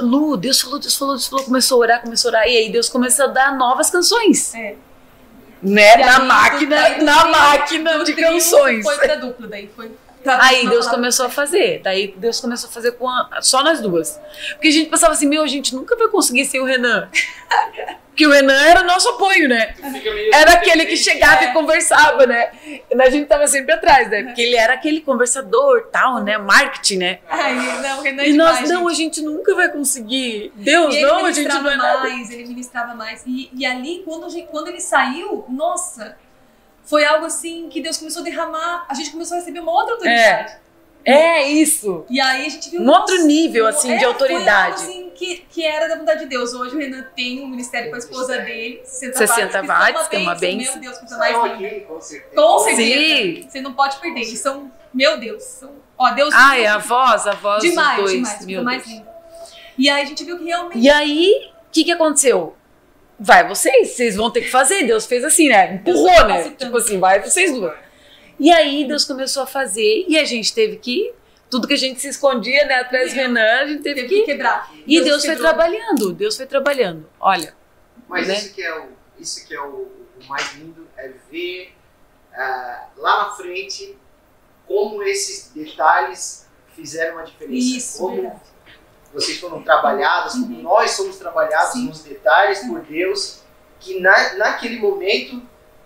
Lu, 0.00 0.34
Deus 0.38 0.62
falou, 0.62 0.78
Deus 0.78 0.96
falou, 0.96 1.14
Deus 1.14 1.26
falou, 1.26 1.44
começou 1.44 1.76
a 1.76 1.80
orar, 1.80 2.02
começou 2.02 2.30
a 2.30 2.32
orar, 2.32 2.48
e 2.48 2.56
aí 2.56 2.72
Deus 2.72 2.88
começou 2.88 3.26
a 3.26 3.28
dar 3.28 3.54
novas 3.54 3.90
canções. 3.90 4.54
É. 4.54 4.76
Né? 5.62 5.96
Na 5.96 6.20
máquina, 6.20 6.76
daí 6.76 6.98
do 6.98 7.04
na 7.04 7.24
máquina 7.26 8.04
de 8.04 8.12
canções. 8.14 8.84
Foi 8.84 8.96
pra 8.98 9.16
dupla, 9.16 9.48
daí 9.48 9.68
foi. 9.74 9.90
Pra 10.36 10.46
Aí 10.46 10.68
Deus 10.68 10.86
começou 10.88 11.26
a 11.26 11.30
fazer. 11.30 11.80
Daí 11.82 12.14
Deus 12.16 12.40
começou 12.40 12.68
a 12.68 12.72
fazer 12.72 12.92
com 12.92 13.08
a- 13.08 13.28
só 13.40 13.62
nós 13.62 13.80
duas. 13.80 14.20
Porque 14.52 14.68
a 14.68 14.72
gente 14.72 14.90
pensava 14.90 15.12
assim, 15.12 15.26
meu, 15.26 15.42
a 15.42 15.46
gente 15.46 15.74
nunca 15.74 15.96
vai 15.96 16.08
conseguir 16.08 16.44
sem 16.46 16.60
o 16.60 16.64
Renan. 16.64 17.08
Porque 18.18 18.26
o 18.26 18.30
Renan 18.32 18.60
era 18.66 18.82
nosso 18.82 19.08
apoio, 19.10 19.48
né? 19.48 19.76
Era 20.34 20.54
aquele 20.54 20.84
que 20.86 20.96
chegava 20.96 21.44
É. 21.44 21.50
e 21.50 21.52
conversava, 21.52 22.26
né? 22.26 22.50
E 22.90 23.00
a 23.00 23.10
gente 23.10 23.26
tava 23.28 23.46
sempre 23.46 23.72
atrás, 23.72 24.10
né? 24.10 24.24
Porque 24.24 24.42
ele 24.42 24.56
era 24.56 24.74
aquele 24.74 25.00
conversador, 25.00 25.86
tal, 25.92 26.20
né? 26.24 26.36
Marketing, 26.36 26.96
né? 26.96 27.18
Ai, 27.30 27.54
não, 27.80 27.98
o 28.00 28.02
Renan 28.02 28.22
é 28.24 28.28
E 28.28 28.32
nós, 28.32 28.56
demais, 28.58 28.70
não, 28.70 28.80
gente. 28.88 28.90
a 28.90 28.94
gente 28.96 29.22
nunca 29.22 29.54
vai 29.54 29.68
conseguir. 29.70 30.50
Deus, 30.56 30.92
ele 30.96 31.06
não, 31.06 31.26
a 31.26 31.30
gente 31.30 31.46
ministrava 31.46 31.62
não 31.62 31.70
é 31.70 31.76
nada. 31.76 32.00
mais, 32.08 32.30
ele 32.32 32.46
ministrava 32.48 32.94
mais. 32.96 33.22
E, 33.24 33.50
e 33.56 33.64
ali, 33.64 34.02
quando, 34.04 34.28
gente- 34.28 34.48
quando 34.48 34.66
ele 34.66 34.80
saiu, 34.80 35.44
nossa, 35.48 36.16
foi 36.88 37.04
algo 37.04 37.26
assim 37.26 37.68
que 37.68 37.82
Deus 37.82 37.98
começou 37.98 38.22
a 38.22 38.24
derramar. 38.24 38.86
A 38.88 38.94
gente 38.94 39.10
começou 39.10 39.36
a 39.36 39.40
receber 39.40 39.60
uma 39.60 39.72
outra 39.72 39.92
autoridade. 39.94 40.56
É 41.04 41.46
isso. 41.46 42.06
E 42.08 42.18
aí 42.18 42.46
a 42.46 42.48
gente 42.48 42.70
viu. 42.70 42.80
Um 42.80 42.88
outro 42.88 43.26
nível, 43.26 43.66
assim, 43.66 43.96
de 43.96 44.04
é, 44.04 44.06
autoridade. 44.06 44.82
Foi 44.82 44.86
algo, 44.86 45.00
assim, 45.00 45.10
que, 45.14 45.36
que 45.50 45.64
era 45.64 45.86
da 45.86 45.96
vontade 45.96 46.20
de 46.20 46.26
Deus. 46.26 46.54
Hoje 46.54 46.74
o 46.74 46.78
Renan 46.78 47.04
tem 47.14 47.44
um 47.44 47.46
ministério 47.46 47.90
com 47.90 47.96
a 47.96 47.98
esposa 47.98 48.38
dele, 48.38 48.80
60, 48.84 49.18
60 49.18 49.62
watts, 49.62 50.08
que 50.08 50.16
é 50.16 50.18
uma 50.18 50.34
benção. 50.34 50.80
Meu 50.80 50.82
Deus, 50.82 51.10
mais 51.18 51.36
com 51.36 52.00
certeza. 52.00 52.34
Com 52.34 52.58
certeza. 52.58 52.82
Sim. 52.82 53.48
Você 53.48 53.60
não 53.60 53.74
pode 53.74 53.98
perder. 53.98 54.20
Eles 54.22 54.38
são, 54.38 54.72
meu 54.92 55.18
Deus, 55.18 55.42
são, 55.42 55.72
ó, 55.96 56.10
Deus 56.12 56.34
Ah, 56.34 56.58
é 56.58 56.66
a 56.66 56.78
voz, 56.78 57.26
a 57.26 57.32
voz 57.34 57.62
demais, 57.62 57.96
dos 57.96 58.04
dois. 58.04 58.12
demais, 58.12 58.44
coisa 58.44 58.62
mais 58.62 58.86
linda. 58.86 59.14
E 59.76 59.90
aí 59.90 60.02
a 60.02 60.04
gente 60.06 60.24
viu 60.24 60.38
que 60.38 60.44
realmente 60.44 60.78
E 60.78 60.90
aí, 60.90 61.50
o 61.68 61.70
que, 61.70 61.84
que 61.84 61.92
aconteceu? 61.92 62.56
Vai 63.18 63.46
vocês, 63.48 63.90
vocês 63.90 64.16
vão 64.16 64.30
ter 64.30 64.42
que 64.42 64.50
fazer. 64.50 64.84
Deus 64.84 65.06
fez 65.06 65.24
assim, 65.24 65.48
né? 65.48 65.74
Empurrou, 65.74 66.04
Deus 66.04 66.26
né? 66.28 66.50
Tipo 66.56 66.76
assim, 66.76 67.00
vai 67.00 67.20
vocês 67.20 67.52
duas. 67.52 67.76
E 68.38 68.52
aí 68.52 68.86
Deus 68.86 69.04
começou 69.04 69.42
a 69.42 69.46
fazer 69.46 70.04
e 70.06 70.16
a 70.18 70.24
gente 70.24 70.54
teve 70.54 70.76
que. 70.76 71.12
Tudo 71.50 71.66
que 71.66 71.72
a 71.72 71.78
gente 71.78 71.98
se 71.98 72.08
escondia, 72.08 72.66
né, 72.66 72.74
atrás 72.74 73.10
do 73.10 73.16
Renan, 73.16 73.60
a 73.60 73.66
gente 73.66 73.82
teve 73.82 74.02
teve 74.02 74.08
que 74.08 74.20
que. 74.20 74.26
quebrar. 74.26 74.70
E 74.86 75.00
Deus 75.00 75.24
foi 75.24 75.34
quebrou. 75.34 75.48
trabalhando, 75.48 76.12
Deus 76.12 76.36
foi 76.36 76.44
trabalhando. 76.44 77.08
Olha, 77.18 77.54
Mas 78.06 78.28
né? 78.28 78.34
isso 78.34 78.54
que 78.54 78.62
é 78.62 78.78
o, 78.78 78.88
isso 79.18 79.48
que 79.48 79.54
é 79.54 79.60
o, 79.62 79.88
o 80.20 80.28
mais 80.28 80.54
lindo, 80.56 80.86
é 80.98 81.10
ver 81.30 81.72
ah, 82.34 82.88
lá 82.98 83.24
na 83.24 83.30
frente 83.30 83.96
como 84.66 85.02
esses 85.02 85.50
detalhes 85.54 86.46
fizeram 86.76 87.16
uma 87.16 87.24
diferença. 87.24 87.76
Isso, 87.76 87.98
como 87.98 88.20
verdade. 88.20 88.40
Vocês 89.12 89.38
foram 89.38 89.62
trabalhados, 89.62 90.32
como 90.34 90.56
Uhum. 90.56 90.62
nós 90.62 90.90
somos 90.92 91.16
trabalhados 91.16 91.72
Sim. 91.72 91.86
nos 91.86 92.02
detalhes 92.02 92.60
por 92.60 92.80
Deus, 92.80 93.40
que 93.80 94.00
na, 94.00 94.34
naquele 94.34 94.78
momento 94.78 95.42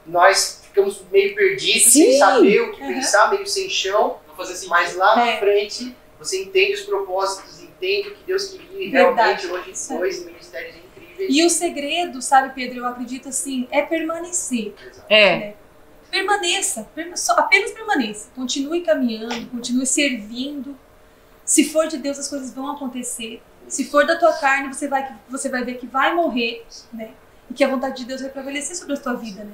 nós 0.07 0.61
ficamos 0.65 1.03
meio 1.11 1.35
perdidos, 1.35 1.93
sem 1.93 2.13
Sim. 2.13 2.19
saber 2.19 2.61
o 2.63 2.73
que 2.73 2.81
Uhum. 2.83 2.95
pensar, 2.95 3.31
meio 3.31 3.47
sem 3.47 3.69
chão, 3.71 4.19
sentido. 4.45 4.69
mas 4.71 4.97
lá 4.97 5.15
na 5.17 5.29
É. 5.29 5.39
frente 5.39 5.95
você 6.19 6.43
entende 6.43 6.75
os 6.75 6.81
propósitos, 6.83 7.61
entende 7.63 8.09
o 8.09 8.15
que 8.15 8.25
Deus 8.25 8.49
queria 8.49 8.87
e 8.87 8.91
Verdade. 8.91 9.47
realmente 9.47 9.71
hoje 9.71 9.89
dois 9.89 10.25
ministérios 10.25 10.77
incríveis. 10.77 11.29
E 11.35 11.45
o 11.45 11.51
segredo, 11.51 12.23
sabe, 12.23 12.55
Pedro, 12.55 12.79
eu 12.79 12.87
acredito 12.87 13.29
assim, 13.29 13.69
é 13.71 13.83
permanecer. 13.83 14.75
é. 15.11 15.55
Permaneça, 16.11 16.87
perma- 16.95 17.17
só- 17.17 17.33
apenas 17.35 17.71
permaneça. 17.71 18.29
Continue 18.35 18.83
caminhando, 18.83 19.47
continue 19.49 19.87
servindo. 19.87 20.77
Se 21.53 21.69
for 21.69 21.87
de 21.87 21.99
Deus, 21.99 22.19
as 22.19 22.29
coisas 22.29 22.51
vão 22.55 22.71
acontecer. 22.71 23.43
Se 23.69 23.85
for 23.85 24.07
da 24.07 24.19
tua 24.19 24.33
carne, 24.33 24.73
você 24.73 24.89
vai, 24.89 25.15
você 25.29 25.51
vai 25.51 25.63
ver 25.63 25.75
que 25.75 25.87
vai 25.87 26.15
morrer, 26.15 26.65
né? 26.91 27.11
E 27.51 27.53
que 27.53 27.63
a 27.63 27.69
vontade 27.69 27.95
de 27.99 28.07
Deus 28.07 28.23
vai 28.23 28.31
prevalecer 28.31 28.75
sobre 28.75 28.95
a 28.95 28.97
tua 28.97 29.13
vida, 29.17 29.45
né? 29.45 29.53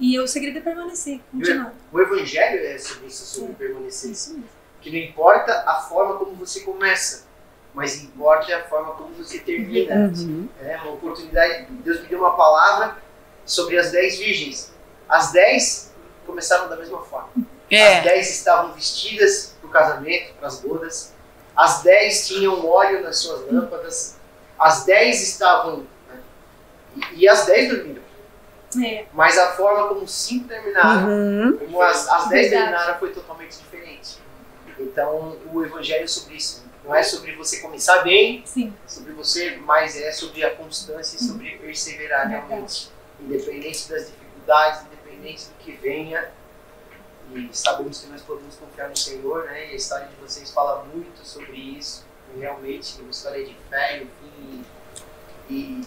E 0.00 0.18
o 0.18 0.26
segredo 0.26 0.56
é 0.56 0.62
permanecer, 0.62 1.20
continuar. 1.30 1.74
O 1.92 2.00
evangelho 2.00 2.66
é 2.66 2.78
sobre 2.78 3.08
isso, 3.08 3.26
sobre 3.26 3.52
permanecer. 3.52 4.10
Isso 4.10 4.30
mesmo. 4.32 4.48
Que 4.80 4.90
não 4.90 4.96
importa 4.96 5.64
a 5.66 5.74
forma 5.82 6.16
como 6.16 6.34
você 6.34 6.60
começa, 6.60 7.26
mas 7.74 8.02
importa 8.02 8.56
a 8.56 8.62
forma 8.64 8.92
como 8.94 9.12
você 9.12 9.38
termina. 9.38 10.10
Uhum. 10.16 10.48
É 10.62 10.78
uma 10.78 10.92
oportunidade. 10.92 11.66
Deus 11.84 12.00
me 12.00 12.06
deu 12.06 12.20
uma 12.20 12.34
palavra 12.38 12.96
sobre 13.44 13.76
as 13.76 13.92
dez 13.92 14.16
virgens. 14.18 14.72
As 15.06 15.30
dez 15.30 15.92
começaram 16.24 16.70
da 16.70 16.76
mesma 16.76 17.02
forma. 17.02 17.28
As 17.36 17.44
É. 17.68 18.00
dez 18.00 18.30
estavam 18.30 18.72
vestidas 18.72 19.54
para 19.60 19.68
o 19.68 19.70
casamento, 19.70 20.32
para 20.36 20.48
as 20.48 20.58
bodas. 20.62 21.17
As 21.58 21.82
dez 21.82 22.28
tinham 22.28 22.64
óleo 22.64 23.02
nas 23.02 23.18
suas 23.18 23.50
lâmpadas. 23.52 24.16
As 24.58 24.84
dez 24.84 25.20
estavam. 25.20 25.78
né, 26.08 26.20
E, 27.14 27.22
e 27.24 27.28
as 27.28 27.46
dez 27.46 27.68
dormiram. 27.68 28.02
É, 28.84 29.06
Mas 29.12 29.36
a 29.38 29.52
forma 29.56 29.88
como 29.88 30.06
cinco 30.06 30.46
terminaram, 30.46 31.08
Uhum. 31.08 31.56
como 31.58 31.82
as, 31.82 32.06
as 32.08 32.28
dez 32.28 32.50
Verdade. 32.50 32.70
terminaram, 32.70 32.98
foi 33.00 33.10
totalmente 33.12 33.56
diferente. 33.58 34.18
Então, 34.78 35.36
o 35.52 35.64
evangelho 35.64 36.04
é 36.04 36.06
sobre 36.06 36.36
isso. 36.36 36.64
Não 36.84 36.94
é 36.94 37.02
sobre 37.02 37.34
você 37.34 37.58
começar 37.60 38.02
bem, 38.02 38.42
sim. 38.46 38.72
sobre 38.86 39.12
você, 39.12 39.56
mas 39.64 40.00
é 40.00 40.12
sobre 40.12 40.44
a 40.44 40.54
constância 40.54 41.16
e 41.16 41.20
sobre 41.20 41.56
perseverar 41.58 42.28
Verdade. 42.28 42.46
realmente. 42.48 42.90
Independente 43.20 43.88
das 43.90 44.06
dificuldades, 44.06 44.82
independente 44.86 45.46
do 45.46 45.54
que 45.64 45.72
venha. 45.72 46.30
E 47.34 47.50
sabemos 47.52 48.00
que 48.00 48.06
nós 48.08 48.22
podemos 48.22 48.56
confiar 48.56 48.88
no 48.88 48.96
Senhor, 48.96 49.44
né? 49.44 49.68
E 49.68 49.72
a 49.72 49.74
história 49.74 50.06
de 50.06 50.14
vocês 50.16 50.50
fala 50.50 50.84
muito 50.84 51.24
sobre 51.24 51.56
isso. 51.56 52.04
E 52.34 52.40
realmente, 52.40 53.00
uma 53.00 53.10
história 53.10 53.44
de 53.44 53.56
fé, 53.68 54.02
enfim. 54.02 54.64
E, 55.48 55.54
e, 55.54 55.82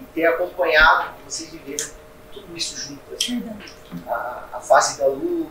e 0.00 0.04
ter 0.14 0.26
acompanhado, 0.26 1.14
vocês 1.26 1.50
viveram 1.50 1.90
tudo 2.32 2.56
isso 2.56 2.76
junto. 2.76 3.14
assim 3.14 3.40
Verdade. 3.40 3.72
a, 4.06 4.48
a 4.54 4.60
face 4.60 4.98
da 4.98 5.06
Lu, 5.06 5.50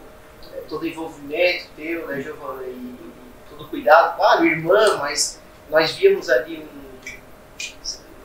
é, 0.54 0.62
todo 0.70 0.84
o 0.84 0.88
envolvimento 0.88 1.68
teu, 1.76 2.08
né, 2.08 2.22
Giovana, 2.22 2.64
e, 2.64 2.70
e 2.70 3.14
todo 3.50 3.64
o 3.66 3.68
cuidado, 3.68 4.16
claro, 4.16 4.46
irmã, 4.46 4.98
mas 4.98 5.42
nós 5.70 5.92
víamos 5.92 6.30
ali 6.30 6.60
um 6.60 6.78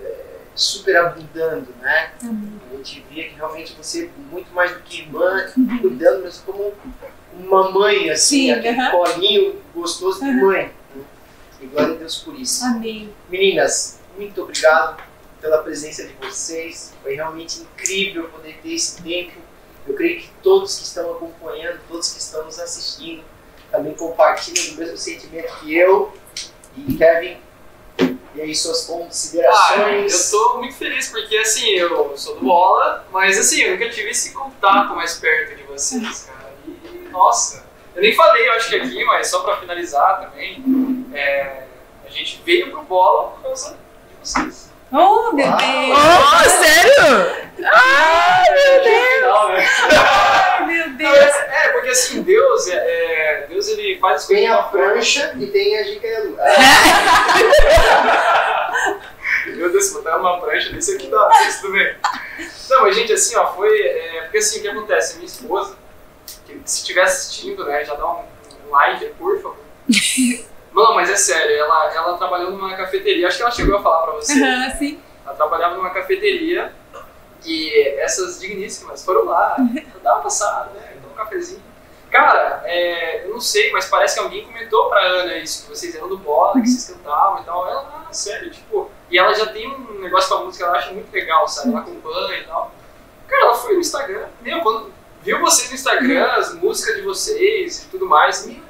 é, 0.01 0.32
super 0.55 0.97
abundando, 0.97 1.69
né? 1.81 2.13
Amém. 2.23 2.61
A 2.73 2.77
gente 2.77 3.05
via 3.11 3.29
que 3.29 3.35
realmente 3.35 3.75
você, 3.75 4.11
muito 4.31 4.53
mais 4.53 4.73
do 4.73 4.81
que 4.81 5.03
irmã, 5.03 5.47
cuidando, 5.81 6.23
mas 6.25 6.39
como 6.39 6.73
uma 7.35 7.71
mãe, 7.71 8.11
assim, 8.11 8.47
Sim, 8.47 8.53
aquele 8.53 8.79
aham. 8.81 8.91
colinho 8.91 9.63
gostoso 9.75 10.21
de 10.21 10.31
mãe. 10.31 10.71
né? 10.95 11.03
E 11.61 11.67
glória 11.67 11.95
a 11.95 11.97
Deus 11.97 12.19
por 12.19 12.35
isso. 12.39 12.65
Amém. 12.65 13.13
Meninas, 13.31 13.99
muito 14.17 14.43
obrigado 14.43 15.03
pela 15.41 15.59
presença 15.59 16.05
de 16.07 16.13
vocês. 16.15 16.93
Foi 17.03 17.15
realmente 17.15 17.61
incrível 17.61 18.29
poder 18.29 18.59
ter 18.63 18.75
esse 18.75 19.01
tempo. 19.03 19.33
Eu 19.87 19.95
creio 19.95 20.21
que 20.21 20.31
todos 20.43 20.77
que 20.79 20.85
estão 20.85 21.11
acompanhando, 21.13 21.81
todos 21.89 22.13
que 22.13 22.21
estão 22.21 22.45
nos 22.45 22.59
assistindo, 22.59 23.25
também 23.71 23.95
compartilham 23.95 24.75
do 24.75 24.81
mesmo 24.81 24.97
sentimento 24.99 25.53
que 25.61 25.75
eu. 25.75 26.15
E 26.77 26.95
Kevin, 26.97 27.37
e 28.35 28.41
aí 28.41 28.55
suas 28.55 28.89
Ah, 28.89 28.93
eu 28.93 28.99
considerações? 28.99 30.31
tô 30.31 30.59
muito 30.59 30.75
feliz 30.75 31.09
porque 31.09 31.37
assim, 31.37 31.69
eu 31.71 32.17
sou 32.17 32.37
do 32.37 32.45
bola, 32.45 33.07
mas 33.11 33.39
assim, 33.39 33.63
eu 33.63 33.73
nunca 33.73 33.89
tive 33.91 34.11
esse 34.11 34.33
contato 34.33 34.95
mais 34.95 35.15
perto 35.19 35.57
de 35.57 35.63
vocês, 35.65 36.29
cara. 36.31 36.53
E 36.67 37.09
nossa, 37.11 37.65
eu 37.95 38.03
nem 38.03 38.15
falei, 38.15 38.49
eu 38.49 38.53
acho 38.53 38.69
que 38.71 38.77
aqui, 38.77 39.05
mas 39.05 39.29
só 39.29 39.41
pra 39.41 39.57
finalizar 39.59 40.21
também, 40.23 41.07
é, 41.15 41.65
a 42.07 42.09
gente 42.09 42.41
veio 42.45 42.71
pro 42.71 42.83
bola 42.83 43.33
por 43.33 43.43
causa 43.43 43.71
de 43.73 44.15
vocês. 44.29 44.71
Oh, 44.93 45.33
meu. 45.33 45.47
Deus! 45.57 45.99
Oh, 45.99 46.51
sério? 46.51 47.49
Ah, 47.65 48.43
meu 48.51 48.85
Deus! 48.85 49.15
Final, 49.17 49.49
né? 49.49 49.67
Deus! 50.97 51.17
é, 51.17 51.67
é, 51.67 51.69
porque 51.73 51.89
assim, 51.89 52.23
Deus, 52.23 52.69
é, 52.69 52.77
é, 52.77 53.47
Deus 53.49 53.67
ele 53.69 53.99
faz 53.99 54.23
as 54.23 54.27
coisas 54.27 54.45
Tem 54.45 54.53
a 54.53 54.63
prancha 54.63 55.35
e 55.39 55.47
tem 55.47 55.79
a 55.79 55.83
da 55.83 56.23
Lu. 56.23 56.37
Meu 59.57 59.73
Deus, 59.73 59.93
botar 59.93 60.19
uma 60.19 60.41
prancha 60.41 60.73
desse 60.73 60.95
aqui 60.95 61.09
dá, 61.09 61.29
mas 61.29 61.61
tudo 61.61 61.73
bem. 61.73 61.97
Não, 62.71 62.83
mas 62.83 62.95
gente, 62.95 63.13
assim, 63.13 63.35
ó, 63.37 63.53
foi. 63.55 63.77
é, 63.81 64.21
porque 64.23 64.39
assim, 64.39 64.61
o 64.61 64.63
que 64.63 64.69
acontece? 64.69 65.17
Minha 65.17 65.27
esposa, 65.27 65.77
que 66.47 66.61
se 66.65 66.81
estiver 66.81 67.03
assistindo, 67.03 67.65
né, 67.65 67.85
já 67.85 67.95
dá 67.95 68.07
um, 68.07 68.23
um 68.67 68.71
like, 68.71 69.05
por 69.19 69.37
favor. 69.41 69.57
Não, 70.73 70.95
mas 70.95 71.11
é 71.11 71.17
sério, 71.17 71.55
ela, 71.55 71.93
ela 71.95 72.17
trabalhou 72.17 72.53
numa 72.53 72.75
cafeteria, 72.75 73.27
acho 73.27 73.37
que 73.37 73.43
ela 73.43 73.53
chegou 73.53 73.77
a 73.77 73.83
falar 73.83 74.03
pra 74.03 74.13
você. 74.15 74.43
Aham, 74.43 74.71
sim. 74.79 74.99
Ela 75.25 75.35
trabalhava 75.35 75.77
numa 75.77 75.91
cafeteria 75.91 76.73
e 77.45 77.89
essas 77.99 78.41
digníssimas 78.41 79.05
foram 79.05 79.25
lá, 79.25 79.57
dar 80.03 80.15
uma 80.15 80.23
passada, 80.23 80.71
né? 80.71 80.97
Tomar 81.03 81.13
um 81.13 81.17
cafezinho. 81.17 81.63
Cara, 82.11 82.63
é, 82.67 83.25
eu 83.25 83.31
não 83.31 83.41
sei, 83.41 83.73
mas 83.73 83.87
parece 83.87 84.15
que 84.15 84.21
alguém 84.21 84.45
comentou 84.45 84.91
pra 84.91 85.01
Ana 85.01 85.39
isso, 85.39 85.63
que 85.63 85.71
vocês 85.71 85.95
eram 85.95 86.09
do 86.09 86.19
bola, 86.19 86.61
que 86.61 86.69
vocês 86.69 86.97
cantavam 86.97 87.41
e 87.41 87.45
tal. 87.45 87.67
Ela, 87.67 88.07
ah, 88.07 88.13
sério, 88.13 88.51
tipo. 88.51 88.91
E 89.11 89.19
ela 89.19 89.33
já 89.35 89.47
tem 89.47 89.67
um 89.67 90.01
negócio 90.01 90.29
com 90.29 90.43
a 90.43 90.45
música, 90.45 90.65
ela 90.65 90.77
acha 90.77 90.93
muito 90.93 91.11
legal, 91.11 91.49
sabe? 91.49 91.71
Ela 91.71 91.81
acompanha 91.81 92.39
e 92.39 92.45
tal. 92.45 92.71
Cara, 93.27 93.43
ela 93.45 93.55
foi 93.55 93.75
no 93.75 93.81
Instagram, 93.81 94.27
meu, 94.43 94.61
quando 94.61 94.93
viu 95.23 95.41
vocês 95.41 95.71
no 95.71 95.75
Instagram, 95.75 96.27
as 96.33 96.55
músicas 96.55 96.97
de 96.97 97.03
vocês 97.03 97.85
e 97.85 97.87
tudo 97.89 98.07
mais, 98.07 98.45
meu, 98.45 98.63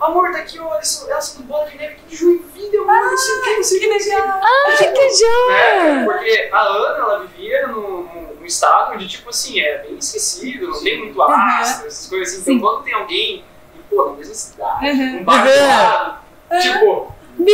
amor, 0.00 0.30
tá 0.32 0.38
aqui, 0.38 0.58
olha, 0.60 0.74
elas 0.74 0.88
são 1.24 1.42
do 1.42 1.46
bola 1.48 1.68
de 1.70 1.76
neve 1.78 1.94
aqui 1.94 2.02
de 2.08 2.16
Joinville, 2.16 2.76
amor, 2.78 2.86
não 3.10 3.16
sei 3.16 3.34
o 3.36 3.42
que, 3.42 3.56
não 3.56 3.62
sei 3.64 3.76
o 3.78 3.80
Que 3.80 3.86
que, 3.86 3.92
não 3.92 4.00
sei 4.00 4.12
o 4.12 4.16
que 4.16 4.26
legal! 4.26 4.40
Ai, 4.66 4.92
que 4.92 5.14
joia! 5.14 5.94
né? 5.94 6.04
Porque 6.04 6.48
a 6.52 6.60
Ana, 6.60 6.98
ela 6.98 7.18
vivia 7.20 7.66
num, 7.68 8.02
num- 8.40 8.44
estado 8.46 8.92
onde, 8.92 9.08
tipo 9.08 9.28
assim, 9.30 9.60
é 9.60 9.78
bem 9.78 9.96
esquecido, 9.98 10.68
não 10.68 10.80
tem 10.82 10.98
muito 11.04 11.20
astro, 11.22 11.88
essas 11.88 12.06
coisas 12.08 12.34
assim. 12.34 12.44
Sim. 12.44 12.52
Então, 12.58 12.68
quando 12.70 12.84
tem 12.84 12.94
alguém, 12.94 13.44
e, 13.74 13.78
pô, 13.90 14.10
na 14.10 14.12
mesma 14.16 14.34
cidade, 14.34 14.88
Aham. 14.88 15.16
um 15.20 15.24
bar 15.24 15.46
Aham. 15.46 15.66
lado, 15.66 16.60
tipo, 16.62 17.14
Meu, 17.38 17.46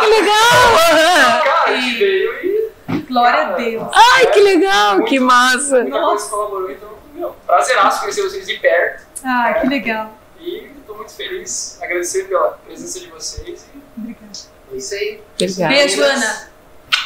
que 0.00 0.06
legal! 0.06 1.42
cara, 1.44 1.62
a 1.64 1.76
gente 1.76 1.96
veio 1.98 2.32
e... 2.44 2.98
Glória 3.08 3.40
a 3.40 3.44
cara, 3.46 3.56
Deus! 3.56 3.88
Ai, 3.94 4.26
que 4.26 4.40
legal, 4.40 5.02
que 5.04 5.16
A 5.16 5.20
massa! 5.22 5.78
única 5.78 5.98
coisa 6.00 6.24
que 6.24 6.30
colaborou, 6.30 6.70
então, 6.70 6.88
meu, 7.14 7.34
prazeraço 7.46 8.00
conhecer 8.00 8.22
vocês 8.22 8.46
de 8.46 8.54
perto. 8.58 9.04
Ah, 9.24 9.54
que 9.60 9.66
legal! 9.66 10.12
E 10.40 10.70
tô 10.86 10.94
muito 10.94 11.12
feliz, 11.12 11.78
agradecer 11.80 12.28
pela 12.28 12.50
presença 12.52 13.00
de 13.00 13.06
vocês. 13.08 13.66
E 13.74 14.00
Obrigada. 14.00 14.38
É 14.72 14.76
isso 14.76 14.94
aí. 14.94 15.20
Obrigada. 15.34 15.74
Beijo, 15.74 16.02
Ana! 16.02 16.50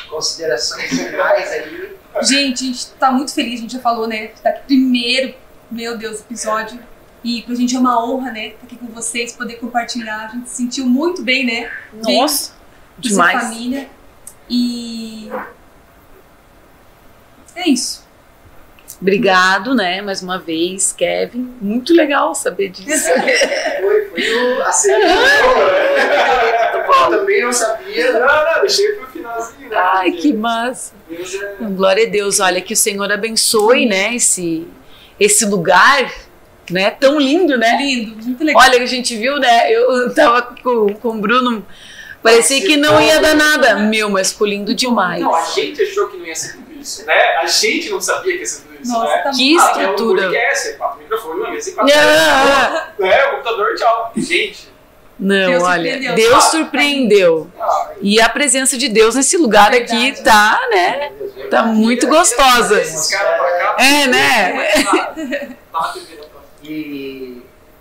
Considerações 0.09 0.91
finais 0.91 1.51
aí. 1.51 1.97
Gente, 2.23 2.65
a 2.65 2.67
gente 2.67 2.87
tá 2.93 3.11
muito 3.11 3.33
feliz, 3.33 3.59
a 3.59 3.63
gente 3.63 3.73
já 3.73 3.81
falou, 3.81 4.07
né? 4.07 4.29
Tá 4.43 4.51
aqui 4.51 4.67
primeiro, 4.67 5.35
meu 5.71 5.97
Deus, 5.97 6.21
episódio. 6.21 6.79
E 7.25 7.43
pra 7.43 7.55
gente 7.55 7.75
é 7.75 7.79
uma 7.79 8.05
honra, 8.05 8.33
né? 8.33 8.49
Estar 8.49 8.65
aqui 8.65 8.77
com 8.77 8.89
vocês, 8.89 9.33
poder 9.33 9.55
compartilhar. 9.55 10.27
A 10.27 10.29
gente 10.29 10.51
se 10.51 10.57
sentiu 10.57 10.87
muito 10.87 11.23
bem, 11.23 11.47
né? 11.47 11.73
Bem 11.93 12.21
Nossa, 12.21 12.53
de 12.99 13.09
ser 13.09 13.15
demais. 13.15 13.43
família. 13.43 13.89
E 14.51 15.31
é 17.55 17.69
isso. 17.69 18.02
Obrigado, 19.03 19.75
né, 19.75 20.01
mais 20.01 20.23
uma 20.23 20.39
vez, 20.39 20.93
Kevin. 20.93 21.53
Muito 21.61 21.93
legal 21.93 22.37
saber 22.37 22.69
disso. 22.69 23.09
Foi, 23.83 24.07
foi 24.11 24.35
o, 24.35 24.63
a 24.63 24.71
cereja. 24.71 25.13
Eu 26.73 27.11
também 27.11 27.43
não 27.43 27.53
sabia. 27.53 28.13
Não, 28.13 28.21
não, 28.21 28.61
deixei 28.61 28.93
pro 28.93 29.09
finalzinho, 29.09 29.69
né? 29.69 29.77
Ai, 29.77 30.13
que 30.13 30.33
massa. 30.33 30.93
É- 31.11 31.65
Glória 31.65 32.07
a 32.07 32.11
Deus. 32.11 32.39
Olha, 32.39 32.61
que 32.61 32.75
o 32.75 32.77
Senhor 32.77 33.11
abençoe, 33.11 33.87
né, 33.87 34.15
esse, 34.15 34.69
esse 35.19 35.45
lugar, 35.47 36.09
né, 36.71 36.93
tão 36.93 37.19
lindo, 37.19 37.59
né? 37.59 37.77
Lindo, 37.79 38.25
muito 38.25 38.45
legal. 38.45 38.63
Olha, 38.63 38.81
a 38.81 38.87
gente 38.87 39.17
viu, 39.17 39.37
né? 39.41 39.69
Eu 39.73 40.15
tava 40.15 40.43
com, 40.63 40.95
com 40.95 41.09
o 41.09 41.21
Bruno, 41.21 41.67
parecia 42.23 42.61
que 42.65 42.77
não 42.77 43.01
ia 43.01 43.21
dar 43.21 43.35
nada. 43.35 43.75
Meu, 43.81 44.09
mas 44.09 44.31
ficou 44.31 44.47
lindo 44.47 44.73
demais. 44.73 45.21
Não, 45.21 45.35
a 45.35 45.45
gente 45.47 45.83
achou 45.83 46.07
que 46.09 46.17
não 46.19 46.25
ia 46.25 46.37
ser 46.37 46.53
tudo 46.53 46.73
isso, 46.81 47.05
né? 47.05 47.15
A 47.43 47.47
gente 47.47 47.91
não 47.91 48.01
sabia 48.01 48.35
que 48.35 48.41
ia 48.41 48.47
ser 48.47 48.63
tudo 48.63 48.72
Nossa, 48.87 49.05
né? 49.17 49.23
tá 49.23 49.31
Que 49.31 49.57
Ah, 49.59 49.63
é 49.63 49.65
um 49.65 49.69
estrutura. 49.81 50.23
podcast, 50.23 50.69
é 50.69 50.73
quatro 50.73 50.99
microfones, 50.99 51.41
uma 51.41 51.51
mesa 51.51 51.71
e 51.71 51.73
quatro 51.73 51.95
Ah, 51.97 52.89
É, 53.01 53.27
o 53.27 53.31
computador, 53.31 53.75
tchau. 53.75 54.13
Gente, 54.17 54.69
Não, 55.19 55.51
Deus 55.51 55.63
olha, 55.63 55.91
surpreendeu. 55.93 56.15
Deus 56.15 56.45
surpreendeu. 56.45 57.51
ah, 57.61 57.91
E 58.01 58.21
a 58.21 58.29
presença 58.29 58.77
de 58.79 58.89
Deus 58.89 59.15
nesse 59.15 59.37
lugar 59.37 59.73
aqui 59.73 60.13
Verdade. 60.13 60.23
tá, 60.25 60.61
né? 60.71 61.13
Tá 61.51 61.63
muito 61.65 62.07
gostosa. 62.09 62.81
Cá. 63.11 63.77
É, 63.79 64.07
né? 64.07 64.53
Né? 64.53 65.57
E, 66.63 66.69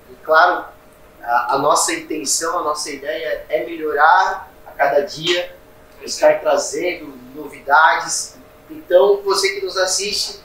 e, 0.10 0.16
claro, 0.24 0.66
a, 1.22 1.56
a 1.56 1.58
nossa 1.60 1.94
intenção, 1.94 2.58
a 2.60 2.64
nossa 2.64 2.90
ideia 2.90 3.46
é 3.48 3.64
melhorar 3.66 4.52
a 4.66 4.72
cada 4.72 5.02
dia, 5.02 5.54
estar 6.04 6.40
trazendo 6.40 7.14
novidades. 7.36 8.38
Então, 8.72 9.22
você 9.24 9.50
que 9.60 9.66
nos 9.66 9.78
assiste, 9.78 10.40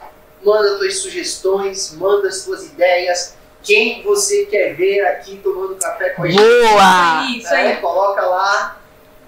manda 0.47 0.78
suas 0.78 0.98
sugestões, 0.98 1.93
manda 1.94 2.31
suas 2.31 2.64
ideias. 2.66 3.35
Quem 3.62 4.02
você 4.05 4.47
quer 4.47 4.74
ver 4.77 5.01
aqui 5.06 5.40
tomando 5.43 5.74
café 5.74 6.10
com 6.10 6.23
a 6.23 6.28
gente? 6.28 6.40
Boa! 6.40 7.27
Isso 7.36 7.52
aí. 7.52 7.64
né? 7.64 7.77
Coloca 7.77 8.23
lá, 8.23 8.78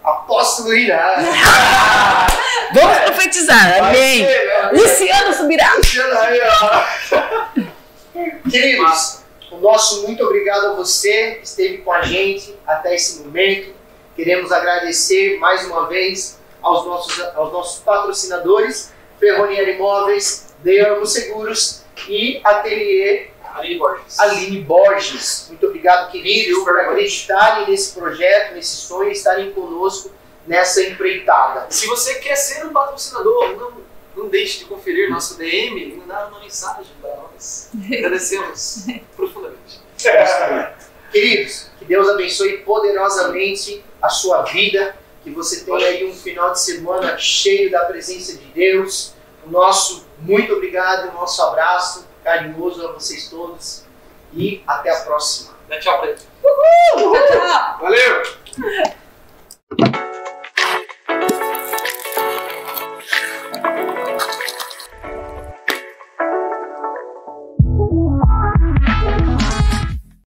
apóstolo 0.04 0.72
irá. 0.72 1.16
Vamos 2.72 2.98
profetizar, 2.98 3.82
amém. 3.82 4.22
né? 4.22 4.70
Luciano 4.72 5.34
subirá. 5.34 5.72
Aí, 6.20 6.40
ó. 6.62 8.48
Queridos, 8.48 9.22
o 9.50 9.56
nosso 9.56 10.02
muito 10.02 10.22
obrigado 10.24 10.66
a 10.68 10.72
você 10.74 11.36
que 11.40 11.44
esteve 11.46 11.78
com 11.78 11.92
a 11.92 12.02
gente 12.02 12.54
até 12.64 12.94
esse 12.94 13.20
momento. 13.20 13.74
Queremos 14.14 14.52
agradecer 14.52 15.38
mais 15.38 15.64
uma 15.66 15.88
vez 15.88 16.38
aos 16.62 16.86
nossos, 16.86 17.20
aos 17.34 17.52
nossos 17.52 17.80
patrocinadores, 17.82 18.92
Ferronier 19.18 19.68
Imóveis, 19.70 20.47
Deamo 20.62 21.06
Seguros 21.06 21.82
e 22.08 22.40
Ateliê 22.44 23.28
Aline 23.54 23.78
Borges. 23.78 24.18
Aline 24.18 24.60
Borges. 24.62 25.46
Muito 25.48 25.66
obrigado, 25.66 26.10
queridos, 26.10 26.62
por 26.62 26.78
acreditarem 26.78 27.68
nesse 27.68 27.92
projeto, 27.92 28.54
nesse 28.54 28.76
sonho, 28.76 29.08
e 29.08 29.12
estarem 29.12 29.50
conosco 29.52 30.12
nessa 30.46 30.82
empreitada. 30.82 31.66
Se 31.70 31.86
você 31.86 32.16
quer 32.16 32.36
ser 32.36 32.64
um 32.66 32.72
patrocinador, 32.72 33.56
não, 33.56 33.72
não 34.16 34.28
deixe 34.28 34.60
de 34.60 34.64
conferir 34.64 35.10
nosso 35.10 35.36
DM 35.36 35.80
e 35.80 35.96
mandar 35.96 36.28
uma 36.28 36.40
mensagem 36.40 36.86
para 37.00 37.14
nós. 37.16 37.70
Agradecemos 37.92 38.86
profundamente. 39.16 39.80
Queridos, 41.10 41.70
que 41.78 41.84
Deus 41.86 42.08
abençoe 42.08 42.58
poderosamente 42.58 43.82
a 44.00 44.08
sua 44.08 44.42
vida, 44.42 44.94
que 45.24 45.30
você 45.30 45.64
tenha 45.64 45.86
aí 45.86 46.04
um 46.04 46.14
final 46.14 46.52
de 46.52 46.60
semana 46.60 47.16
cheio 47.16 47.70
da 47.70 47.84
presença 47.86 48.36
de 48.36 48.44
Deus. 48.46 49.14
O 49.48 49.50
nosso 49.50 50.06
muito 50.18 50.52
obrigado, 50.52 51.08
o 51.08 51.14
nosso 51.14 51.42
abraço 51.42 52.06
carinhoso 52.22 52.86
a 52.86 52.92
vocês 52.92 53.30
todos 53.30 53.82
e 54.34 54.62
até 54.66 54.90
a 54.90 55.00
próxima. 55.00 55.54
Dá 55.66 55.78
tchau 55.80 55.98
pra 56.00 56.08
ele. 56.08 56.18
Tchau, 56.18 57.12
tchau. 57.28 57.78
Valeu! 57.80 58.22